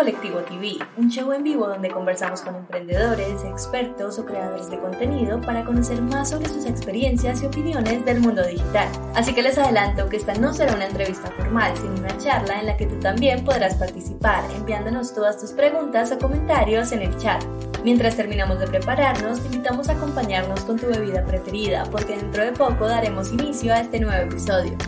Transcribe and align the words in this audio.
Colectivo 0.00 0.38
TV, 0.38 0.78
un 0.96 1.10
show 1.10 1.30
en 1.30 1.44
vivo 1.44 1.68
donde 1.68 1.90
conversamos 1.90 2.40
con 2.40 2.54
emprendedores, 2.54 3.44
expertos 3.44 4.18
o 4.18 4.24
creadores 4.24 4.70
de 4.70 4.78
contenido 4.78 5.38
para 5.42 5.62
conocer 5.62 6.00
más 6.00 6.30
sobre 6.30 6.48
sus 6.48 6.64
experiencias 6.64 7.42
y 7.42 7.44
opiniones 7.44 8.02
del 8.06 8.20
mundo 8.20 8.42
digital. 8.46 8.88
Así 9.14 9.34
que 9.34 9.42
les 9.42 9.58
adelanto 9.58 10.08
que 10.08 10.16
esta 10.16 10.32
no 10.36 10.54
será 10.54 10.74
una 10.74 10.86
entrevista 10.86 11.30
formal, 11.32 11.76
sino 11.76 11.96
una 11.96 12.16
charla 12.16 12.60
en 12.60 12.66
la 12.68 12.78
que 12.78 12.86
tú 12.86 12.98
también 12.98 13.44
podrás 13.44 13.74
participar 13.74 14.42
enviándonos 14.56 15.14
todas 15.14 15.38
tus 15.38 15.52
preguntas 15.52 16.10
o 16.12 16.18
comentarios 16.18 16.92
en 16.92 17.02
el 17.02 17.14
chat. 17.18 17.44
Mientras 17.84 18.16
terminamos 18.16 18.58
de 18.58 18.68
prepararnos, 18.68 19.38
te 19.40 19.54
invitamos 19.54 19.90
a 19.90 19.92
acompañarnos 19.92 20.60
con 20.62 20.78
tu 20.78 20.86
bebida 20.86 21.26
preferida, 21.26 21.84
porque 21.90 22.16
dentro 22.16 22.42
de 22.42 22.52
poco 22.52 22.88
daremos 22.88 23.32
inicio 23.32 23.74
a 23.74 23.80
este 23.80 24.00
nuevo 24.00 24.22
episodio. 24.22 24.78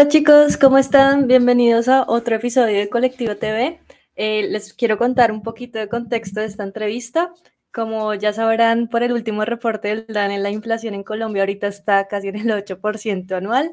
Hola 0.00 0.08
chicos, 0.08 0.56
¿cómo 0.56 0.78
están? 0.78 1.26
Bienvenidos 1.26 1.86
a 1.86 2.06
otro 2.08 2.34
episodio 2.34 2.78
de 2.78 2.88
Colectivo 2.88 3.36
TV. 3.36 3.82
Eh, 4.16 4.48
les 4.48 4.72
quiero 4.72 4.96
contar 4.96 5.30
un 5.30 5.42
poquito 5.42 5.78
de 5.78 5.90
contexto 5.90 6.40
de 6.40 6.46
esta 6.46 6.62
entrevista. 6.62 7.34
Como 7.70 8.14
ya 8.14 8.32
sabrán 8.32 8.88
por 8.88 9.02
el 9.02 9.12
último 9.12 9.44
reporte 9.44 9.88
del 9.88 10.06
DANE, 10.08 10.38
la 10.38 10.48
inflación 10.48 10.94
en 10.94 11.02
Colombia 11.02 11.42
ahorita 11.42 11.66
está 11.66 12.08
casi 12.08 12.28
en 12.28 12.36
el 12.36 12.50
8% 12.50 13.36
anual. 13.36 13.72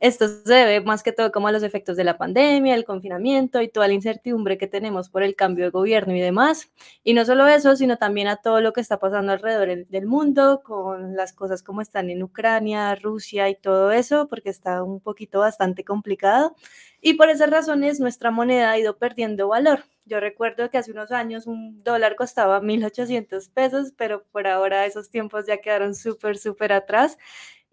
Esto 0.00 0.28
se 0.28 0.52
debe 0.52 0.80
más 0.82 1.02
que 1.02 1.12
todo 1.12 1.32
como 1.32 1.48
a 1.48 1.52
los 1.52 1.62
efectos 1.62 1.96
de 1.96 2.04
la 2.04 2.18
pandemia, 2.18 2.74
el 2.74 2.84
confinamiento 2.84 3.62
y 3.62 3.68
toda 3.68 3.88
la 3.88 3.94
incertidumbre 3.94 4.58
que 4.58 4.66
tenemos 4.66 5.08
por 5.08 5.22
el 5.22 5.34
cambio 5.36 5.64
de 5.64 5.70
gobierno 5.70 6.14
y 6.14 6.20
demás. 6.20 6.70
Y 7.04 7.14
no 7.14 7.24
solo 7.24 7.46
eso, 7.46 7.74
sino 7.76 7.96
también 7.96 8.26
a 8.28 8.36
todo 8.36 8.60
lo 8.60 8.72
que 8.72 8.80
está 8.80 8.98
pasando 8.98 9.32
alrededor 9.32 9.86
del 9.86 10.06
mundo, 10.06 10.62
con 10.64 11.16
las 11.16 11.32
cosas 11.32 11.62
como 11.62 11.80
están 11.80 12.10
en 12.10 12.22
Ucrania, 12.22 12.94
Rusia 12.96 13.48
y 13.48 13.54
todo 13.56 13.92
eso, 13.92 14.26
porque 14.28 14.50
está 14.50 14.82
un 14.82 15.00
poquito 15.00 15.40
bastante 15.40 15.84
complicado. 15.84 16.54
Y 17.00 17.14
por 17.14 17.28
esas 17.30 17.50
razones 17.50 18.00
nuestra 18.00 18.30
moneda 18.30 18.70
ha 18.70 18.78
ido 18.78 18.96
perdiendo 18.98 19.48
valor. 19.48 19.84
Yo 20.06 20.20
recuerdo 20.20 20.68
que 20.70 20.76
hace 20.78 20.90
unos 20.92 21.12
años 21.12 21.46
un 21.46 21.82
dólar 21.82 22.14
costaba 22.16 22.60
1.800 22.60 23.48
pesos, 23.50 23.92
pero 23.96 24.24
por 24.32 24.46
ahora 24.46 24.84
esos 24.86 25.08
tiempos 25.10 25.46
ya 25.46 25.58
quedaron 25.62 25.94
súper, 25.94 26.36
súper 26.36 26.72
atrás. 26.72 27.16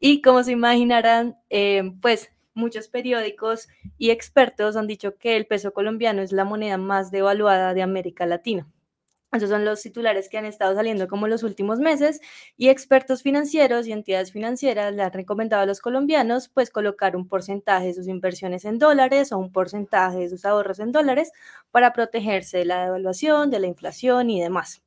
Y 0.02 0.22
como 0.24 0.44
se 0.44 0.52
imaginarán, 0.52 1.38
eh, 1.52 1.94
pues 2.02 2.32
muchos 2.56 2.88
periódicos 2.88 3.70
y 4.00 4.10
expertos 4.10 4.76
han 4.76 4.88
dicho 4.88 5.16
que 5.18 5.38
el 5.38 5.46
peso 5.46 5.74
colombiano 5.74 6.24
es 6.24 6.32
la 6.32 6.44
moneda 6.44 6.78
más 6.78 7.12
devaluada 7.12 7.76
de 7.76 7.84
América 7.84 8.26
Latina. 8.26 8.68
Esos 9.32 9.50
son 9.50 9.64
los 9.64 9.82
titulares 9.82 10.28
que 10.28 10.40
han 10.40 10.46
estado 10.46 10.76
saliendo 10.76 11.08
como 11.08 11.28
los 11.28 11.44
últimos 11.44 11.80
meses 11.80 12.20
y 12.58 12.68
expertos 12.70 13.22
financieros 13.22 13.88
y 13.88 13.94
entidades 13.94 14.34
financieras 14.34 14.94
le 14.94 15.04
han 15.04 15.14
recomendado 15.14 15.62
a 15.62 15.66
los 15.68 15.80
colombianos 15.82 16.50
pues 16.50 16.72
colocar 16.72 17.16
un 17.16 17.28
porcentaje 17.30 17.86
de 17.88 17.94
sus 17.94 18.08
inversiones 18.08 18.66
en 18.66 18.80
dólares 18.80 19.32
o 19.32 19.38
un 19.38 19.52
porcentaje 19.54 20.18
de 20.18 20.30
sus 20.30 20.44
ahorros 20.46 20.80
en 20.80 20.92
dólares 20.92 21.32
para 21.70 21.94
protegerse 21.94 22.58
de 22.58 22.66
la 22.66 22.86
devaluación, 22.86 23.52
de 23.52 23.60
la 23.60 23.68
inflación 23.68 24.32
y 24.32 24.42
demás. 24.42 24.82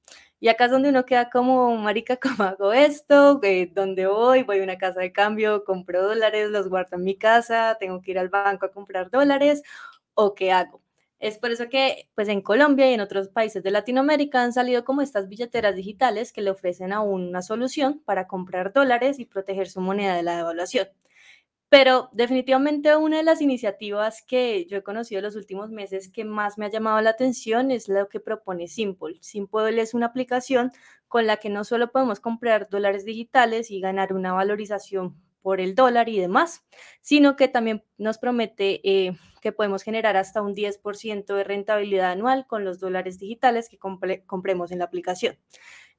Y 0.44 0.48
acá 0.48 0.66
es 0.66 0.72
donde 0.72 0.90
uno 0.90 1.06
queda 1.06 1.30
como, 1.30 1.74
marica, 1.78 2.18
¿cómo 2.22 2.44
hago 2.44 2.74
esto? 2.74 3.40
¿Dónde 3.72 4.06
voy? 4.06 4.42
Voy 4.42 4.60
a 4.60 4.62
una 4.62 4.76
casa 4.76 5.00
de 5.00 5.10
cambio, 5.10 5.64
compro 5.64 6.02
dólares, 6.02 6.50
los 6.50 6.68
guardo 6.68 6.96
en 6.96 7.04
mi 7.04 7.16
casa, 7.16 7.78
tengo 7.80 8.02
que 8.02 8.10
ir 8.10 8.18
al 8.18 8.28
banco 8.28 8.66
a 8.66 8.70
comprar 8.70 9.10
dólares, 9.10 9.62
¿o 10.12 10.34
qué 10.34 10.52
hago? 10.52 10.82
Es 11.18 11.38
por 11.38 11.50
eso 11.50 11.70
que, 11.70 12.10
pues 12.14 12.28
en 12.28 12.42
Colombia 12.42 12.90
y 12.90 12.92
en 12.92 13.00
otros 13.00 13.28
países 13.30 13.62
de 13.62 13.70
Latinoamérica 13.70 14.42
han 14.42 14.52
salido 14.52 14.84
como 14.84 15.00
estas 15.00 15.30
billeteras 15.30 15.76
digitales 15.76 16.30
que 16.30 16.42
le 16.42 16.50
ofrecen 16.50 16.92
a 16.92 17.00
una 17.00 17.40
solución 17.40 18.02
para 18.04 18.26
comprar 18.26 18.74
dólares 18.74 19.18
y 19.20 19.24
proteger 19.24 19.66
su 19.70 19.80
moneda 19.80 20.14
de 20.14 20.24
la 20.24 20.36
devaluación. 20.36 20.88
Pero 21.74 22.08
definitivamente 22.12 22.94
una 22.94 23.16
de 23.16 23.24
las 23.24 23.40
iniciativas 23.42 24.22
que 24.22 24.64
yo 24.66 24.76
he 24.76 24.84
conocido 24.84 25.18
en 25.18 25.24
los 25.24 25.34
últimos 25.34 25.72
meses 25.72 26.08
que 26.08 26.24
más 26.24 26.56
me 26.56 26.66
ha 26.66 26.70
llamado 26.70 27.00
la 27.00 27.10
atención 27.10 27.72
es 27.72 27.88
lo 27.88 28.08
que 28.08 28.20
propone 28.20 28.68
Simple. 28.68 29.16
Simple 29.22 29.80
es 29.82 29.92
una 29.92 30.06
aplicación 30.06 30.70
con 31.08 31.26
la 31.26 31.38
que 31.38 31.50
no 31.50 31.64
solo 31.64 31.90
podemos 31.90 32.20
comprar 32.20 32.68
dólares 32.70 33.04
digitales 33.04 33.72
y 33.72 33.80
ganar 33.80 34.12
una 34.12 34.32
valorización 34.32 35.20
por 35.42 35.60
el 35.60 35.74
dólar 35.74 36.08
y 36.08 36.20
demás, 36.20 36.64
sino 37.00 37.34
que 37.34 37.48
también 37.48 37.82
nos 37.98 38.18
promete 38.18 38.80
eh, 38.88 39.16
que 39.42 39.50
podemos 39.50 39.82
generar 39.82 40.16
hasta 40.16 40.42
un 40.42 40.54
10% 40.54 41.34
de 41.34 41.42
rentabilidad 41.42 42.12
anual 42.12 42.46
con 42.46 42.64
los 42.64 42.78
dólares 42.78 43.18
digitales 43.18 43.68
que 43.68 43.78
compremos 43.78 44.70
en 44.70 44.78
la 44.78 44.84
aplicación. 44.84 45.36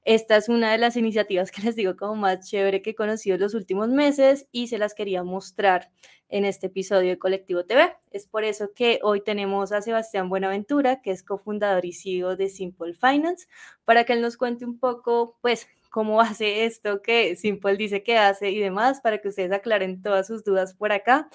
Esta 0.06 0.38
es 0.38 0.50
una 0.50 0.72
de 0.72 0.78
las 0.78 0.96
iniciativas 0.96 1.52
que 1.52 1.64
les 1.64 1.76
digo 1.76 1.98
como 1.98 2.16
más 2.16 2.48
chévere 2.48 2.82
que 2.84 2.92
he 2.92 2.96
conocido 2.96 3.36
en 3.36 3.42
los 3.42 3.56
últimos 3.56 3.90
meses 3.90 4.48
y 4.52 4.68
se 4.68 4.78
las 4.78 4.94
quería 4.94 5.24
mostrar 5.24 5.90
en 6.30 6.46
este 6.46 6.68
episodio 6.68 7.10
de 7.10 7.20
Colectivo 7.20 7.66
TV. 7.66 7.96
Es 8.12 8.28
por 8.28 8.44
eso 8.44 8.72
que 8.76 9.00
hoy 9.02 9.22
tenemos 9.24 9.72
a 9.72 9.82
Sebastián 9.82 10.30
Buenaventura, 10.30 11.02
que 11.02 11.12
es 11.12 11.24
cofundador 11.24 11.86
y 11.86 11.94
CEO 11.94 12.36
de 12.36 12.50
Simple 12.50 12.94
Finance, 12.94 13.48
para 13.84 14.04
que 14.04 14.14
él 14.14 14.22
nos 14.22 14.38
cuente 14.38 14.64
un 14.66 14.80
poco, 14.80 15.38
pues, 15.42 15.68
cómo 15.90 16.22
hace 16.22 16.66
esto 16.66 17.02
que 17.02 17.36
Simple 17.36 17.78
dice 17.78 18.04
que 18.04 18.18
hace 18.18 18.52
y 18.52 18.60
demás, 18.60 19.02
para 19.02 19.20
que 19.20 19.30
ustedes 19.30 19.52
aclaren 19.52 20.02
todas 20.02 20.28
sus 20.28 20.44
dudas 20.44 20.76
por 20.76 20.92
acá. 20.92 21.30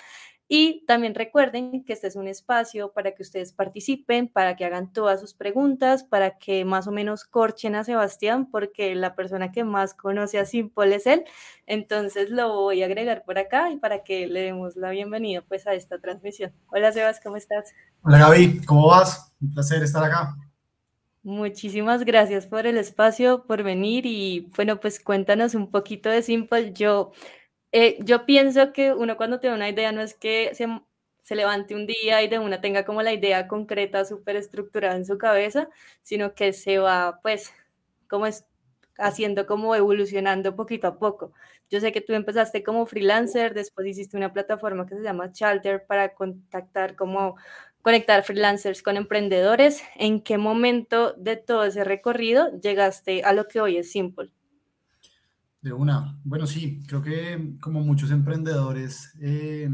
Y 0.52 0.84
también 0.84 1.14
recuerden 1.14 1.84
que 1.84 1.92
este 1.92 2.08
es 2.08 2.16
un 2.16 2.26
espacio 2.26 2.90
para 2.92 3.12
que 3.12 3.22
ustedes 3.22 3.52
participen, 3.52 4.26
para 4.26 4.56
que 4.56 4.64
hagan 4.64 4.92
todas 4.92 5.20
sus 5.20 5.32
preguntas, 5.32 6.02
para 6.02 6.38
que 6.38 6.64
más 6.64 6.88
o 6.88 6.90
menos 6.90 7.24
corchen 7.24 7.76
a 7.76 7.84
Sebastián, 7.84 8.50
porque 8.50 8.96
la 8.96 9.14
persona 9.14 9.52
que 9.52 9.62
más 9.62 9.94
conoce 9.94 10.40
a 10.40 10.44
Simple 10.44 10.92
es 10.92 11.06
él. 11.06 11.22
Entonces 11.66 12.30
lo 12.30 12.52
voy 12.52 12.82
a 12.82 12.86
agregar 12.86 13.22
por 13.24 13.38
acá 13.38 13.70
y 13.70 13.76
para 13.76 14.02
que 14.02 14.26
le 14.26 14.40
demos 14.40 14.74
la 14.74 14.90
bienvenida 14.90 15.44
pues 15.46 15.68
a 15.68 15.74
esta 15.74 16.00
transmisión. 16.00 16.52
Hola 16.66 16.90
Sebas, 16.90 17.20
¿cómo 17.22 17.36
estás? 17.36 17.72
Hola 18.02 18.18
Gaby, 18.18 18.62
¿cómo 18.66 18.88
vas? 18.88 19.32
Un 19.40 19.54
placer 19.54 19.84
estar 19.84 20.02
acá. 20.02 20.34
Muchísimas 21.22 22.04
gracias 22.04 22.48
por 22.48 22.66
el 22.66 22.76
espacio, 22.76 23.44
por 23.46 23.62
venir 23.62 24.04
y 24.04 24.50
bueno, 24.56 24.80
pues 24.80 24.98
cuéntanos 24.98 25.54
un 25.54 25.70
poquito 25.70 26.08
de 26.08 26.22
Simple. 26.22 26.72
Yo 26.72 27.12
eh, 27.72 27.98
yo 28.00 28.26
pienso 28.26 28.72
que 28.72 28.92
uno 28.92 29.16
cuando 29.16 29.40
tiene 29.40 29.56
una 29.56 29.68
idea 29.68 29.92
no 29.92 30.02
es 30.02 30.14
que 30.14 30.50
se, 30.54 30.66
se, 31.22 31.36
levante 31.36 31.74
un 31.74 31.86
día 31.86 32.22
y 32.22 32.28
de 32.28 32.38
una 32.38 32.60
tenga 32.60 32.84
como 32.84 33.02
la 33.02 33.12
idea 33.12 33.46
concreta, 33.48 34.04
súper 34.04 34.36
estructurada 34.36 34.96
en 34.96 35.04
su 35.06 35.18
cabeza, 35.18 35.68
sino 36.02 36.34
que 36.34 36.52
se 36.52 36.78
va 36.78 37.20
pues 37.22 37.52
como 38.08 38.26
haciendo 38.98 39.46
como 39.46 39.74
evolucionando 39.74 40.56
poquito 40.56 40.86
a 40.88 40.98
poco. 40.98 41.32
Yo 41.70 41.80
sé 41.80 41.92
que 41.92 42.00
tú 42.00 42.14
empezaste 42.14 42.62
como 42.62 42.86
freelancer, 42.86 43.54
después 43.54 43.86
hiciste 43.86 44.16
una 44.16 44.32
plataforma 44.32 44.86
que 44.86 44.96
se 44.96 45.02
llama 45.02 45.32
Chalter 45.32 45.86
para 45.86 46.14
contactar 46.14 46.96
como 46.96 47.36
conectar 47.82 48.22
freelancers 48.24 48.82
con 48.82 48.96
emprendedores. 48.96 49.82
¿En 49.96 50.20
qué 50.22 50.38
momento 50.38 51.12
de 51.14 51.36
todo 51.36 51.64
ese 51.64 51.84
recorrido 51.84 52.50
llegaste 52.60 53.22
a 53.24 53.32
lo 53.32 53.46
que 53.48 53.60
hoy 53.60 53.78
es 53.78 53.90
Simple? 53.92 54.30
De 55.62 55.74
una. 55.74 56.18
Bueno, 56.24 56.46
sí, 56.46 56.82
creo 56.86 57.02
que 57.02 57.56
como 57.60 57.80
muchos 57.80 58.10
emprendedores, 58.10 59.12
eh, 59.20 59.68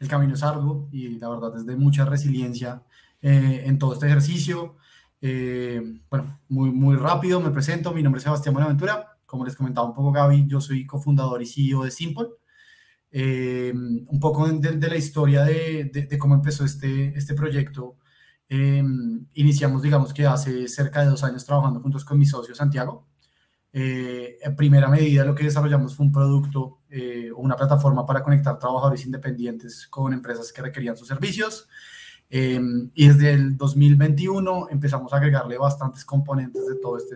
el 0.00 0.08
camino 0.08 0.34
es 0.34 0.42
arduo 0.42 0.88
y 0.90 1.16
la 1.20 1.28
verdad 1.28 1.56
es 1.56 1.64
de 1.64 1.76
mucha 1.76 2.04
resiliencia 2.04 2.82
eh, 3.22 3.62
en 3.64 3.78
todo 3.78 3.92
este 3.92 4.06
ejercicio. 4.06 4.76
Eh, 5.20 5.80
bueno, 6.10 6.40
muy, 6.48 6.70
muy 6.72 6.96
rápido, 6.96 7.40
me 7.40 7.50
presento, 7.50 7.92
mi 7.92 8.02
nombre 8.02 8.18
es 8.18 8.24
Sebastián 8.24 8.52
Buenaventura. 8.52 9.16
Como 9.26 9.44
les 9.44 9.54
comentaba 9.54 9.86
un 9.86 9.94
poco 9.94 10.10
Gaby, 10.10 10.46
yo 10.48 10.60
soy 10.60 10.84
cofundador 10.86 11.40
y 11.40 11.46
CEO 11.46 11.84
de 11.84 11.92
Simple. 11.92 12.26
un 13.12 14.18
poco 14.20 14.48
de, 14.48 14.88
la 14.88 14.96
historia 14.96 15.44
de, 15.44 15.84
de, 16.10 16.18
cómo 16.18 16.34
empezó 16.34 16.64
este, 16.64 17.16
este 17.16 17.34
proyecto. 17.34 17.96
iniciamos, 19.34 19.82
digamos 19.82 20.12
que 20.12 20.26
hace 20.26 20.68
cerca 20.68 21.02
de 21.02 21.10
dos 21.10 21.22
años 21.24 21.44
trabajando 21.44 21.80
juntos 21.80 22.04
con 22.04 22.18
mi 22.18 22.26
socio 22.26 22.54
Santiago. 22.54 23.07
Eh, 23.80 24.38
en 24.42 24.56
primera 24.56 24.88
medida, 24.88 25.24
lo 25.24 25.36
que 25.36 25.44
desarrollamos 25.44 25.94
fue 25.94 26.06
un 26.06 26.10
producto 26.10 26.80
eh, 26.90 27.30
una 27.36 27.54
plataforma 27.54 28.04
para 28.04 28.24
conectar 28.24 28.58
trabajadores 28.58 29.06
independientes 29.06 29.86
con 29.86 30.12
empresas 30.12 30.52
que 30.52 30.62
requerían 30.62 30.96
sus 30.96 31.06
servicios. 31.06 31.68
Eh, 32.28 32.60
y 32.94 33.06
desde 33.06 33.34
el 33.34 33.56
2021 33.56 34.66
empezamos 34.70 35.12
a 35.12 35.18
agregarle 35.18 35.58
bastantes 35.58 36.04
componentes 36.04 36.66
de 36.66 36.74
toda 36.74 36.98
esta 36.98 37.14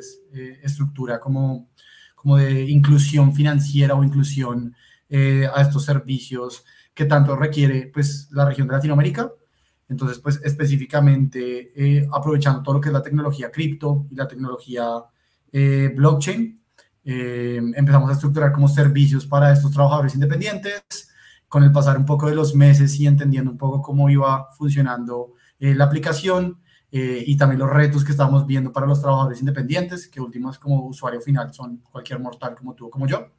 estructura 0.62 1.19
como, 1.19 1.69
como 2.14 2.37
de 2.37 2.62
inclusión 2.71 3.35
financiera 3.35 3.97
o 3.97 4.04
inclusión 4.04 4.76
a 5.11 5.61
estos 5.61 5.85
servicios 5.85 6.64
que 6.95 7.07
tanto 7.07 7.35
requiere 7.35 7.90
pues, 7.92 8.28
la 8.31 8.45
región 8.45 8.69
de 8.69 8.75
Latinoamérica. 8.75 9.33
Entonces, 9.88 10.21
pues 10.21 10.40
específicamente 10.45 12.07
aprovechando 12.12 12.62
todo 12.62 12.76
lo 12.76 12.81
que 12.81 12.88
es 12.88 12.92
la 12.92 13.02
tecnología 13.02 13.50
cripto 13.50 14.07
y 14.11 14.14
la 14.14 14.28
tecnología 14.28 15.04
eh, 15.52 15.92
blockchain. 15.94 16.59
Eh, 17.04 17.61
empezamos 17.75 18.11
a 18.11 18.14
estructurar 18.14 18.52
como 18.52 18.68
servicios 18.68 19.26
para 19.26 19.52
estos 19.52 19.71
trabajadores 19.71 20.14
independientes. 20.14 21.11
Con 21.49 21.64
el 21.64 21.73
pasar 21.73 21.99
un 21.99 22.06
poco 22.06 22.28
de 22.28 22.35
los 22.35 22.54
meses 22.54 22.99
y 22.99 23.06
entendiendo 23.06 23.50
un 23.50 23.59
poco 23.59 23.82
cómo 23.82 24.09
iba 24.09 24.49
funcionando 24.56 25.35
eh, 25.59 25.75
la 25.75 25.85
aplicación 25.85 26.59
y 26.94 27.38
también 27.38 27.59
los 27.59 27.71
retos 27.71 28.04
que 28.04 28.11
estábamos 28.11 28.47
viendo 28.47 28.71
para 28.71 28.87
los 28.87 29.00
trabajadores 29.00 29.40
independientes, 29.40 30.09
que 30.09 30.21
últimos 30.21 30.59
como 30.59 30.85
usuario 30.85 31.23
final 31.23 31.50
son 31.54 31.78
cualquier 31.78 32.21
mortal 32.21 32.54
como 32.54 32.75
tú 32.75 32.88
o 32.88 32.90
como 32.90 33.06
yo. 33.06 33.32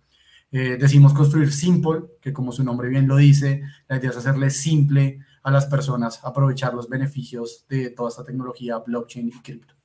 decimos 0.49 1.13
construir 1.13 1.53
Simple, 1.53 2.01
que 2.19 2.33
como 2.33 2.51
su 2.51 2.63
nombre 2.63 2.89
bien 2.89 3.07
lo 3.07 3.15
dice, 3.15 3.61
la 3.87 3.97
idea 3.97 4.09
es 4.09 4.17
hacerle 4.17 4.49
simple 4.49 5.19
a 5.43 5.51
las 5.51 5.67
personas 5.67 6.19
aprovechar 6.23 6.73
los 6.73 6.89
beneficios 6.89 7.67
de 7.69 7.91
toda 7.91 8.09
esta 8.09 8.23
tecnología 8.23 8.79
blockchain 8.79 9.27
y 9.27 9.41
cripto. 9.43 9.75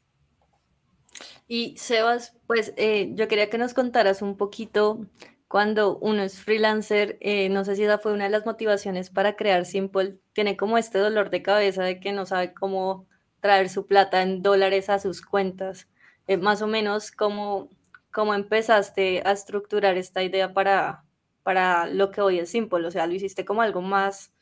Y 1.51 1.75
Sebas, 1.79 2.37
pues 2.47 2.75
eh, 2.77 3.11
yo 3.15 3.27
quería 3.27 3.49
que 3.49 3.57
nos 3.57 3.73
contaras 3.73 4.21
un 4.21 4.37
poquito 4.37 5.07
cuando 5.49 5.97
uno 5.99 6.23
es 6.23 6.43
freelancer, 6.43 7.17
eh, 7.23 7.49
no 7.49 7.65
sé 7.65 7.75
si 7.75 7.85
esa 7.85 7.99
fue 7.99 8.13
una 8.13 8.25
de 8.25 8.31
las 8.31 8.45
motivaciones 8.45 9.09
para 9.09 9.35
crear 9.35 9.65
Simple, 9.65 10.19
tiene 10.35 10.59
como 10.59 10.77
este 10.77 10.99
dolor 10.99 11.31
de 11.31 11.43
cabeza 11.43 11.83
de 11.85 12.01
que 12.01 12.13
no 12.13 12.27
sabe 12.27 12.53
cómo 12.53 13.07
traer 13.41 13.71
su 13.71 13.87
plata 13.87 14.21
en 14.23 14.43
dólares 14.43 14.91
a 14.91 14.99
sus 14.99 15.23
cuentas. 15.23 15.89
Eh, 16.27 16.37
más 16.37 16.61
o 16.61 16.67
menos, 16.67 17.13
¿cómo, 17.13 17.71
¿cómo 18.13 18.35
empezaste 18.35 19.23
a 19.25 19.33
estructurar 19.33 19.97
esta 19.97 20.23
idea 20.23 20.53
para, 20.53 21.05
para 21.45 21.87
lo 21.87 22.11
que 22.11 22.21
hoy 22.21 22.41
es 22.41 22.51
Simple? 22.51 22.87
O 22.87 22.91
sea, 22.91 23.07
¿lo 23.07 23.15
hiciste 23.15 23.47
como 23.47 23.63
algo 23.63 23.81
más, 23.81 24.35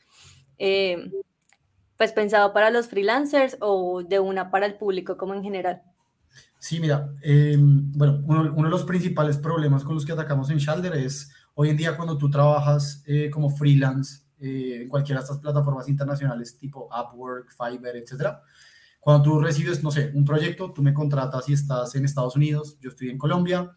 pues 1.97 2.11
pensado 2.11 2.51
para 2.53 2.69
los 2.69 2.89
freelancers 2.89 3.55
o 3.61 4.03
de 4.03 4.19
una 4.19 4.51
para 4.51 4.65
el 4.65 4.75
público 4.75 5.15
como 5.17 5.33
en 5.35 5.43
general? 5.43 5.83
Sí, 6.59 6.79
mira, 6.79 7.13
em, 7.21 7.91
bueno, 7.91 8.21
uno, 8.25 8.63
de 8.63 8.69
los 8.69 8.83
principales 8.83 9.37
problemas 9.37 9.83
con 9.83 9.95
los 9.95 10.05
que 10.05 10.11
atacamos 10.11 10.49
en 10.49 10.57
Shalder 10.57 10.95
es 10.95 11.31
hoy 11.53 11.69
en 11.69 11.77
día 11.77 11.95
cuando 11.95 12.17
tú 12.17 12.29
trabajas 12.29 13.03
eh, 13.05 13.29
como 13.29 13.49
freelance 13.49 14.23
eh, 14.39 14.81
en 14.83 14.89
cualquiera 14.89 15.21
de 15.21 15.25
estas 15.25 15.39
plataformas 15.39 15.87
internacionales 15.87 16.57
tipo 16.57 16.87
Upwork, 16.87 17.51
Fiverr, 17.51 17.97
etcétera. 17.97 18.41
Cuando 18.99 19.23
tú 19.23 19.39
recibes, 19.39 19.83
no 19.83 19.91
sé, 19.91 20.11
un 20.13 20.25
proyecto, 20.25 20.73
tú 20.73 20.81
me 20.83 20.93
contratas 20.93 21.47
y 21.47 21.53
estás 21.53 21.95
en 21.95 22.05
Estados 22.05 22.35
Unidos, 22.35 22.77
yo 22.81 22.89
estoy 22.89 23.09
en 23.09 23.17
Colombia, 23.17 23.71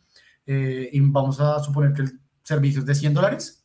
eh, 0.47 0.89
y 0.93 1.01
vamos 1.01 1.39
a 1.41 1.61
suponer 1.61 1.93
que 1.93 2.03
el 2.03 2.21
servicio 2.43 2.81
es 2.81 2.87
de 2.87 2.95
100 2.95 3.15
dólares, 3.15 3.60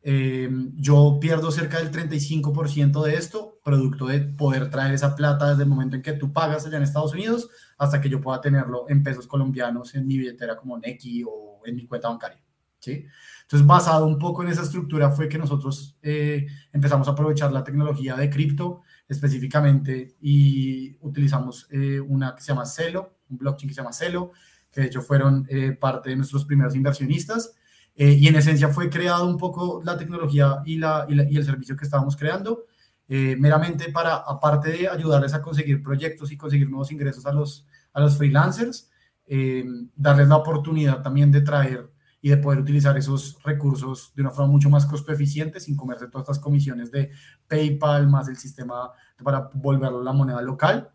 Em, 0.00 0.72
yo 0.76 1.18
pierdo 1.20 1.50
cerca 1.50 1.78
del 1.78 1.90
35% 1.90 3.02
de 3.02 3.14
esto, 3.16 3.58
producto 3.64 4.06
de 4.06 4.20
poder 4.20 4.70
traer 4.70 4.94
esa 4.94 5.16
plata 5.16 5.50
desde 5.50 5.64
el 5.64 5.68
momento 5.68 5.96
en 5.96 6.02
que 6.02 6.12
tú 6.12 6.32
pagas 6.32 6.64
allá 6.64 6.76
en 6.76 6.84
Estados 6.84 7.12
Unidos 7.12 7.50
hasta 7.76 8.00
que 8.00 8.08
yo 8.08 8.20
pueda 8.20 8.40
tenerlo 8.40 8.86
en 8.88 9.02
pesos 9.02 9.26
colombianos 9.26 9.94
en 9.94 10.06
mi 10.06 10.18
billetera 10.18 10.56
como 10.56 10.78
Nequi 10.78 11.24
o 11.26 11.60
en 11.64 11.76
mi 11.76 11.86
cuenta 11.86 12.08
bancaria. 12.08 12.42
¿sí? 12.78 13.06
Entonces, 13.42 13.66
basado 13.66 14.06
un 14.06 14.18
poco 14.18 14.42
en 14.42 14.50
esa 14.50 14.62
estructura 14.62 15.10
fue 15.10 15.28
que 15.28 15.38
nosotros 15.38 15.98
eh, 16.02 16.46
empezamos 16.72 17.08
a 17.08 17.12
aprovechar 17.12 17.52
la 17.52 17.64
tecnología 17.64 18.14
de 18.14 18.30
cripto 18.30 18.82
específicamente 19.08 20.16
y 20.20 20.96
utilizamos 21.00 21.66
eh, 21.70 21.98
una 21.98 22.34
que 22.34 22.42
se 22.42 22.48
llama 22.48 22.66
Celo, 22.66 23.16
un 23.30 23.38
blockchain 23.38 23.68
que 23.68 23.74
se 23.74 23.80
llama 23.80 23.92
Celo, 23.92 24.32
que 24.70 24.82
de 24.82 24.86
hecho 24.86 25.02
fueron 25.02 25.46
eh, 25.48 25.72
parte 25.72 26.10
de 26.10 26.16
nuestros 26.16 26.44
primeros 26.44 26.74
inversionistas 26.74 27.54
eh, 28.00 28.12
y 28.12 28.28
en 28.28 28.36
esencia 28.36 28.68
fue 28.68 28.88
creado 28.88 29.26
un 29.26 29.36
poco 29.36 29.82
la 29.84 29.98
tecnología 29.98 30.62
y, 30.64 30.78
la, 30.78 31.04
y, 31.08 31.36
el 31.36 31.44
servicio 31.44 31.76
que 31.76 31.84
estábamos 31.84 32.16
creando, 32.16 32.66
eh, 33.08 33.34
meramente 33.36 33.90
para, 33.90 34.14
aparte 34.14 34.70
de 34.70 34.88
ayudarles 34.88 35.34
a 35.34 35.42
conseguir 35.42 35.82
proyectos 35.82 36.30
y 36.30 36.36
conseguir 36.36 36.70
nuevos 36.70 36.92
ingresos 36.92 37.26
a 37.26 37.32
los, 37.32 37.66
a 37.92 38.00
los 38.00 38.16
freelancers, 38.16 38.88
eh, 39.26 39.64
darles 39.96 40.28
la 40.28 40.36
oportunidad 40.36 41.02
también 41.02 41.32
de 41.32 41.40
traer 41.40 41.90
y 42.22 42.28
de 42.28 42.36
poder 42.36 42.60
utilizar 42.60 42.96
esos 42.96 43.36
recursos 43.42 44.12
de 44.14 44.22
una 44.22 44.30
forma 44.30 44.52
mucho 44.52 44.70
más 44.70 44.86
costo 44.86 45.10
eficiente 45.10 45.58
sin 45.58 45.74
comerse 45.76 46.06
todas 46.06 46.28
estas 46.28 46.38
comisiones 46.38 46.92
de 46.92 47.10
PayPal 47.48 48.06
más 48.06 48.28
el 48.28 48.36
sistema 48.36 48.92
para 49.24 49.50
volverlo 49.54 50.04
la 50.04 50.12
moneda 50.12 50.40
local. 50.40 50.88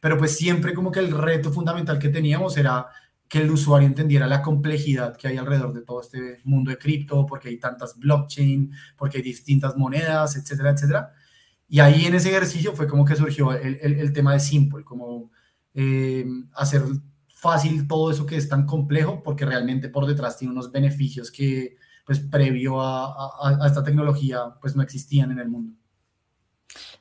pero 0.00 0.16
pues 0.16 0.34
siempre 0.34 0.72
como 0.72 0.90
que 0.90 1.00
el 1.00 1.10
reto 1.10 1.52
fundamental 1.52 1.98
que 1.98 2.08
teníamos 2.08 2.56
era 2.56 2.86
que 3.28 3.40
el 3.40 3.50
usuario 3.50 3.86
entendiera 3.86 4.26
la 4.26 4.42
complejidad 4.42 5.16
que 5.16 5.28
hay 5.28 5.36
alrededor 5.36 5.74
de 5.74 5.82
todo 5.82 6.00
este 6.00 6.40
mundo 6.44 6.70
de 6.70 6.78
cripto, 6.78 7.26
porque 7.26 7.48
hay 7.50 7.58
tantas 7.58 7.98
blockchain, 7.98 8.72
porque 8.96 9.18
hay 9.18 9.22
distintas 9.22 9.76
monedas, 9.76 10.36
etcétera, 10.36 10.70
etcétera. 10.70 11.12
Y 11.68 11.80
ahí 11.80 12.06
en 12.06 12.14
ese 12.14 12.30
ejercicio 12.30 12.74
fue 12.74 12.88
como 12.88 13.04
que 13.04 13.16
surgió 13.16 13.52
el, 13.52 13.78
el, 13.82 14.12
tema 14.12 14.32
de 14.32 14.40
Simple, 14.40 14.84
como 14.84 15.30
eh, 15.74 16.26
hacer 16.54 16.82
fácil 17.28 17.86
todo 17.86 18.10
eso 18.10 18.26
que 18.26 18.36
es 18.36 18.48
tan 18.48 18.66
complejo, 18.66 19.22
porque 19.22 19.44
realmente 19.44 19.88
por 19.90 20.06
detrás 20.06 20.38
tiene 20.38 20.52
unos 20.52 20.72
beneficios 20.72 21.30
que, 21.30 21.76
pues, 22.06 22.20
previo 22.20 22.80
a, 22.80 23.62
a 23.62 23.66
esta 23.66 23.84
tecnología, 23.84 24.40
pues, 24.60 24.74
no 24.76 24.82
existían 24.82 25.30
en 25.32 25.40
el 25.40 25.48
mundo. 25.48 25.77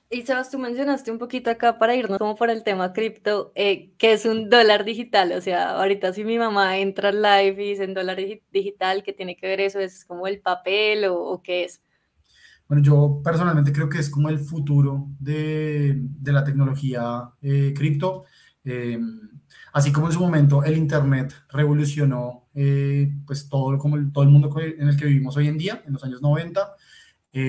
Y 0.10 0.22
Sebas, 0.26 0.50
tú 0.50 0.58
mencionaste 0.58 1.12
un 1.12 1.18
poquito 1.18 1.50
acá 1.50 1.78
para 1.78 1.94
irnos 1.94 2.18
como 2.18 2.36
por 2.36 2.50
el 2.50 2.64
tema 2.64 2.94
cripto, 2.94 3.52
eh, 3.56 3.92
que 3.98 4.14
es 4.14 4.26
un 4.26 4.50
dólar 4.50 4.86
digital. 4.86 5.34
O 5.34 5.42
sea, 5.42 5.72
ahorita 5.72 6.14
si 6.14 6.24
mi 6.24 6.40
mamá 6.40 6.78
entra 6.78 7.10
al 7.10 7.22
live 7.22 7.62
y 7.62 7.70
dice 7.72 7.84
en 7.84 7.94
dólar 7.94 8.18
digital, 8.52 9.04
¿qué 9.04 9.12
tiene 9.12 9.36
que 9.36 9.48
ver 9.48 9.60
eso? 9.60 9.80
¿Es 9.80 10.06
como 10.06 10.26
el 10.28 10.40
papel 10.40 11.06
o, 11.10 11.42
qué 11.44 11.66
es? 11.66 11.82
Bueno, 12.70 12.82
yo 12.82 13.22
personalmente 13.22 13.74
creo 13.74 13.90
que 13.90 14.00
es 14.00 14.10
como 14.10 14.30
el 14.30 14.40
futuro 14.40 15.08
de, 15.20 15.96
de 15.98 16.32
la 16.32 16.44
tecnología 16.46 17.30
eh, 17.42 17.74
cripto. 17.76 18.24
Eh, 18.64 19.00
así 19.74 19.92
como 19.92 20.08
en 20.08 20.14
su 20.14 20.20
momento 20.20 20.64
el 20.64 20.78
Internet 20.78 21.34
revolucionó 21.50 22.48
eh, 22.54 23.14
pues 23.26 23.48
todo, 23.48 23.78
como 23.78 23.98
todo 24.12 24.24
el 24.24 24.30
mundo 24.30 24.50
en 24.60 24.88
el 24.88 24.98
que 24.98 25.06
vivimos 25.06 25.38
hoy 25.38 25.48
en 25.48 25.58
día, 25.58 25.84
en 25.86 25.94
los 25.94 26.04
años 26.04 26.22
90, 26.22 26.76